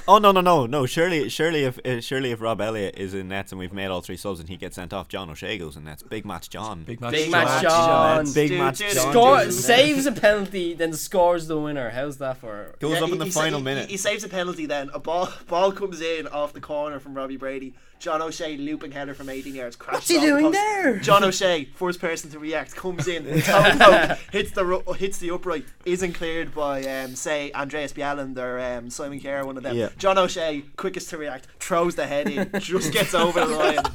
Oh 0.08 0.20
no 0.20 0.32
no 0.32 0.40
no 0.40 0.68
no! 0.68 0.86
Surely 0.86 1.30
surely 1.30 1.64
if 1.64 1.80
uh, 1.84 2.00
surely 2.00 2.30
if 2.32 2.40
Rob 2.40 2.62
Elliott 2.62 2.96
is 2.96 3.16
in 3.16 3.28
nets 3.28 3.52
and 3.52 3.58
we've 3.58 3.74
made 3.74 3.88
all 3.88 4.02
three 4.02 4.18
subs 4.18 4.40
and 4.40 4.48
he 4.48 4.56
gets 4.56 4.76
sent 4.76 4.94
off, 4.94 5.08
John 5.08 5.32
O'Shea 5.32 5.58
goes 5.58 5.76
in 5.78 5.84
nets. 5.84 6.04
Big 6.04 6.26
match, 6.26 6.50
John. 6.52 6.84
Big 6.84 7.02
match. 7.02 7.12
Big 7.14 7.32
John. 7.32 7.44
match, 7.44 7.62
John. 7.64 8.34
Big 8.34 8.50
Dude, 8.50 8.60
match, 8.60 8.78
dude, 8.78 8.92
John. 8.94 9.12
Score 9.12 9.50
saves 9.52 10.06
a 10.06 10.12
penalty, 10.12 10.76
then 10.76 10.94
scores 10.94 11.48
the 11.48 11.60
winner. 11.60 11.90
How's 11.90 12.18
that 12.20 12.38
for? 12.38 12.76
Goes 12.80 12.94
Yeah, 12.98 13.00
up 13.02 13.08
he- 13.08 13.14
in 13.14 13.18
the 13.20 13.26
he 13.26 13.32
sa- 13.32 13.40
final 13.42 13.62
minute. 13.62 13.86
He, 13.88 13.94
he 13.94 13.98
saves 13.98 14.24
a 14.24 14.30
penalty. 14.30 14.68
Then 14.68 14.92
a 14.94 15.00
ball 15.00 15.28
ball 15.48 15.72
comes 15.72 16.02
in 16.02 16.28
off 16.28 16.54
the 16.54 16.62
corner 16.62 17.00
from 17.00 17.16
Robbie 17.16 17.38
Brady. 17.38 17.74
John 17.98 18.22
O'Shea 18.22 18.58
looping 18.58 18.92
header 18.92 19.14
from 19.16 19.30
18 19.30 19.56
yards. 19.56 19.78
What's 19.80 20.08
he 20.10 20.18
off 20.18 20.22
the 20.22 20.28
doing 20.28 20.44
post. 20.44 20.54
there? 20.54 21.00
John 21.00 21.24
O'Shea, 21.24 21.66
first 21.74 22.00
person 22.00 22.30
to 22.32 22.38
react, 22.40 22.76
comes 22.76 23.08
in, 23.08 23.24
toe 23.42 24.16
hits 24.34 24.52
the 24.52 24.66
ru- 24.66 24.84
hits 24.98 25.18
the 25.18 25.32
upright, 25.32 25.66
isn't 25.86 26.14
cleared 26.14 26.54
by 26.54 26.84
um, 26.84 27.16
say 27.16 27.52
Andreas 27.54 27.94
Bjelland 27.94 28.38
or 28.38 28.60
um, 28.60 28.90
Simon 28.92 29.20
Kjær, 29.20 29.46
one 29.46 29.56
of 29.58 29.64
them. 29.64 29.76
Yeah. 29.78 29.85
John 29.98 30.18
O'Shea, 30.18 30.64
quickest 30.78 31.10
to 31.12 31.18
react, 31.18 31.48
throws 31.60 31.96
the 31.96 32.08
head 32.08 32.30
in, 32.30 32.50
just 32.60 32.92
gets 32.94 33.14
over 33.14 33.40
the 33.46 33.56
line. 33.56 33.84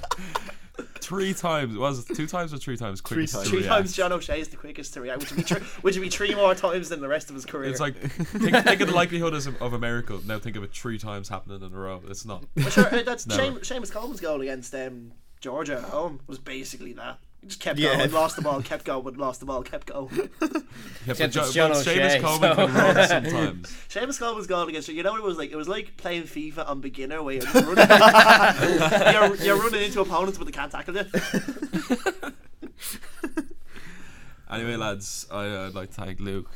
Three 1.01 1.35
times. 1.35 1.77
Was 1.77 2.09
it 2.09 2.15
two 2.15 2.27
times 2.27 2.55
or 2.55 2.59
three 2.59 2.77
times? 2.77 3.01
Quickest 3.01 3.35
times. 3.35 3.45
to 3.45 3.51
Three 3.51 3.59
react? 3.61 3.75
times 3.75 3.93
John 3.97 4.13
O'Shea 4.13 4.41
is 4.41 4.49
the 4.49 4.57
quickest 4.57 4.95
to 4.95 5.01
react, 5.01 5.21
which 5.21 5.31
would 5.31 5.37
be 5.39 5.43
thr- 5.43 5.65
which 5.83 5.97
would 5.97 6.03
be 6.03 6.09
three 6.09 6.35
more 6.35 6.55
times 6.55 6.89
than 6.89 7.01
the 7.01 7.09
rest 7.09 7.29
of 7.31 7.35
his 7.35 7.45
career. 7.45 7.69
It's 7.71 7.81
like 7.81 7.97
think, 7.99 8.57
think 8.65 8.81
of 8.81 8.89
the 8.89 8.95
likelihood 8.95 9.35
as 9.35 9.47
of 9.47 9.61
a 9.73 9.79
miracle. 9.79 10.21
Now 10.25 10.39
think 10.39 10.57
of 10.57 10.63
it 10.63 10.73
three 10.73 10.99
times 10.99 11.29
happening 11.29 11.63
in 11.63 11.73
a 11.75 11.77
row. 11.77 12.01
It's 12.09 12.25
not. 12.25 12.45
But 12.55 12.73
sure, 12.73 12.87
uh, 12.95 13.03
that's 13.03 13.27
Never. 13.27 13.43
Seamus, 13.43 13.61
Seamus 13.61 13.91
Coleman's 13.93 14.21
goal 14.21 14.41
against 14.41 14.75
um, 14.75 15.13
Georgia 15.41 15.79
at 15.79 15.85
home 15.85 16.21
was 16.27 16.39
basically 16.39 16.93
that. 16.95 17.19
He 17.41 17.47
just 17.47 17.61
kept 17.61 17.79
Yeah. 17.79 17.97
going, 17.97 18.13
lost 18.13 18.37
the 18.37 18.43
ball, 18.43 18.61
kept 18.63 18.85
going, 18.85 19.15
lost 19.17 19.41
the 19.41 19.47
ball, 19.47 19.63
kept 19.63 19.87
going. 19.87 20.31
Yeah, 21.07 21.15
but, 21.17 21.21
Except 21.21 21.33
Jo- 21.33 21.41
it's 21.45 21.53
John 21.55 21.71
but 21.71 21.87
Seamus 21.87 22.21
Coleman 22.21 22.55
so- 22.57 22.67
can 22.67 22.75
run 22.75 23.09
sometimes. 23.09 23.77
Seamus 23.89 24.19
Coleman's 24.19 24.47
goal 24.47 24.69
against 24.69 24.89
you 24.89 25.03
know 25.03 25.13
what 25.13 25.21
it 25.21 25.25
was 25.25 25.39
like? 25.39 25.51
It 25.51 25.57
was 25.57 25.67
like 25.69 25.97
playing 25.97 26.25
FIFA 26.25 26.69
on 26.69 26.81
beginner 26.83 27.23
where 27.23 27.37
you're, 27.37 27.45
running, 27.55 29.15
you're, 29.15 29.37
you're 29.37 29.57
running 29.57 29.83
into 29.83 30.01
opponents 30.03 30.37
but 30.37 30.45
they 30.45 30.53
can't 30.53 30.71
tackle 30.71 30.95
you. 30.97 31.05
Anyway, 34.51 34.75
lads, 34.77 35.27
I, 35.31 35.67
I'd 35.67 35.75
like 35.75 35.91
to 35.91 35.95
thank 35.95 36.19
Luke, 36.21 36.51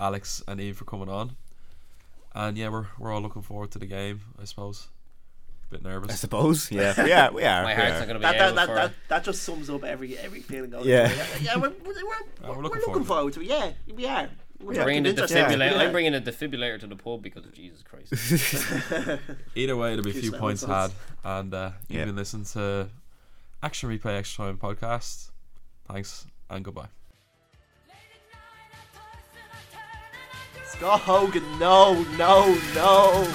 Alex, 0.00 0.42
and 0.48 0.60
Eve 0.60 0.76
for 0.78 0.86
coming 0.86 1.08
on. 1.10 1.36
And 2.34 2.56
yeah, 2.56 2.70
we're 2.70 2.86
we're 2.98 3.12
all 3.12 3.20
looking 3.20 3.42
forward 3.42 3.70
to 3.72 3.78
the 3.78 3.86
game. 3.86 4.22
I 4.40 4.44
suppose. 4.44 4.88
Bit 5.70 5.82
nervous. 5.82 6.12
I 6.12 6.14
suppose. 6.14 6.70
Yeah. 6.70 6.94
yeah. 7.06 7.30
We 7.30 7.42
are. 7.44 7.62
My 7.64 7.74
we 7.74 7.80
heart's 7.80 7.96
are. 7.96 7.98
not 8.00 8.08
going 8.08 8.20
to 8.20 8.26
be 8.28 8.32
That, 8.32 8.36
able 8.36 8.54
that, 8.56 8.66
that, 8.68 8.74
that, 8.74 8.92
that 9.08 9.24
just 9.24 9.42
sums 9.42 9.68
up 9.70 9.82
every 9.84 10.16
every 10.18 10.40
feeling 10.40 10.70
going 10.70 10.86
Yeah. 10.86 11.10
yeah, 11.40 11.56
we're, 11.56 11.70
we're, 11.70 11.74
we're, 11.84 11.94
we're 12.42 12.48
we're 12.56 12.62
looking 12.62 12.80
looking, 12.82 13.04
forward 13.04 13.06
forward 13.06 13.32
to 13.34 13.40
it. 13.40 13.46
Yeah, 13.48 13.72
we 13.94 14.06
are. 14.06 14.28
We're 14.60 14.82
bringing 14.84 15.02
the 15.02 15.10
fucking 15.10 15.36
interested. 15.36 15.58
defibrillator. 15.60 15.72
Yeah. 15.72 15.78
I'm 15.82 15.92
bringing 15.92 16.14
a 16.14 16.20
defibrillator 16.20 16.80
to 16.80 16.86
the 16.86 16.96
pub 16.96 17.22
because 17.22 17.44
of 17.44 17.52
Jesus 17.52 17.82
Christ. 17.82 18.12
Either 19.54 19.76
way, 19.76 19.90
there'll 19.90 20.04
be 20.04 20.10
a 20.10 20.14
few 20.14 20.32
points 20.32 20.62
us 20.64 20.92
had, 21.24 21.38
and 21.38 21.52
uh, 21.52 21.70
you've 21.88 21.98
Yeah. 21.98 22.04
been 22.06 22.16
listening 22.16 22.44
to 22.46 22.88
Action 23.62 23.90
Replay 23.90 24.16
Extra 24.18 24.46
Time 24.46 24.56
podcast. 24.58 25.30
Thanks 25.88 26.26
and 26.48 26.64
goodbye. 26.64 26.88
Scott 30.66 31.00
Hogan, 31.00 31.58
no, 31.58 32.02
no, 32.16 32.58
no. 32.74 33.34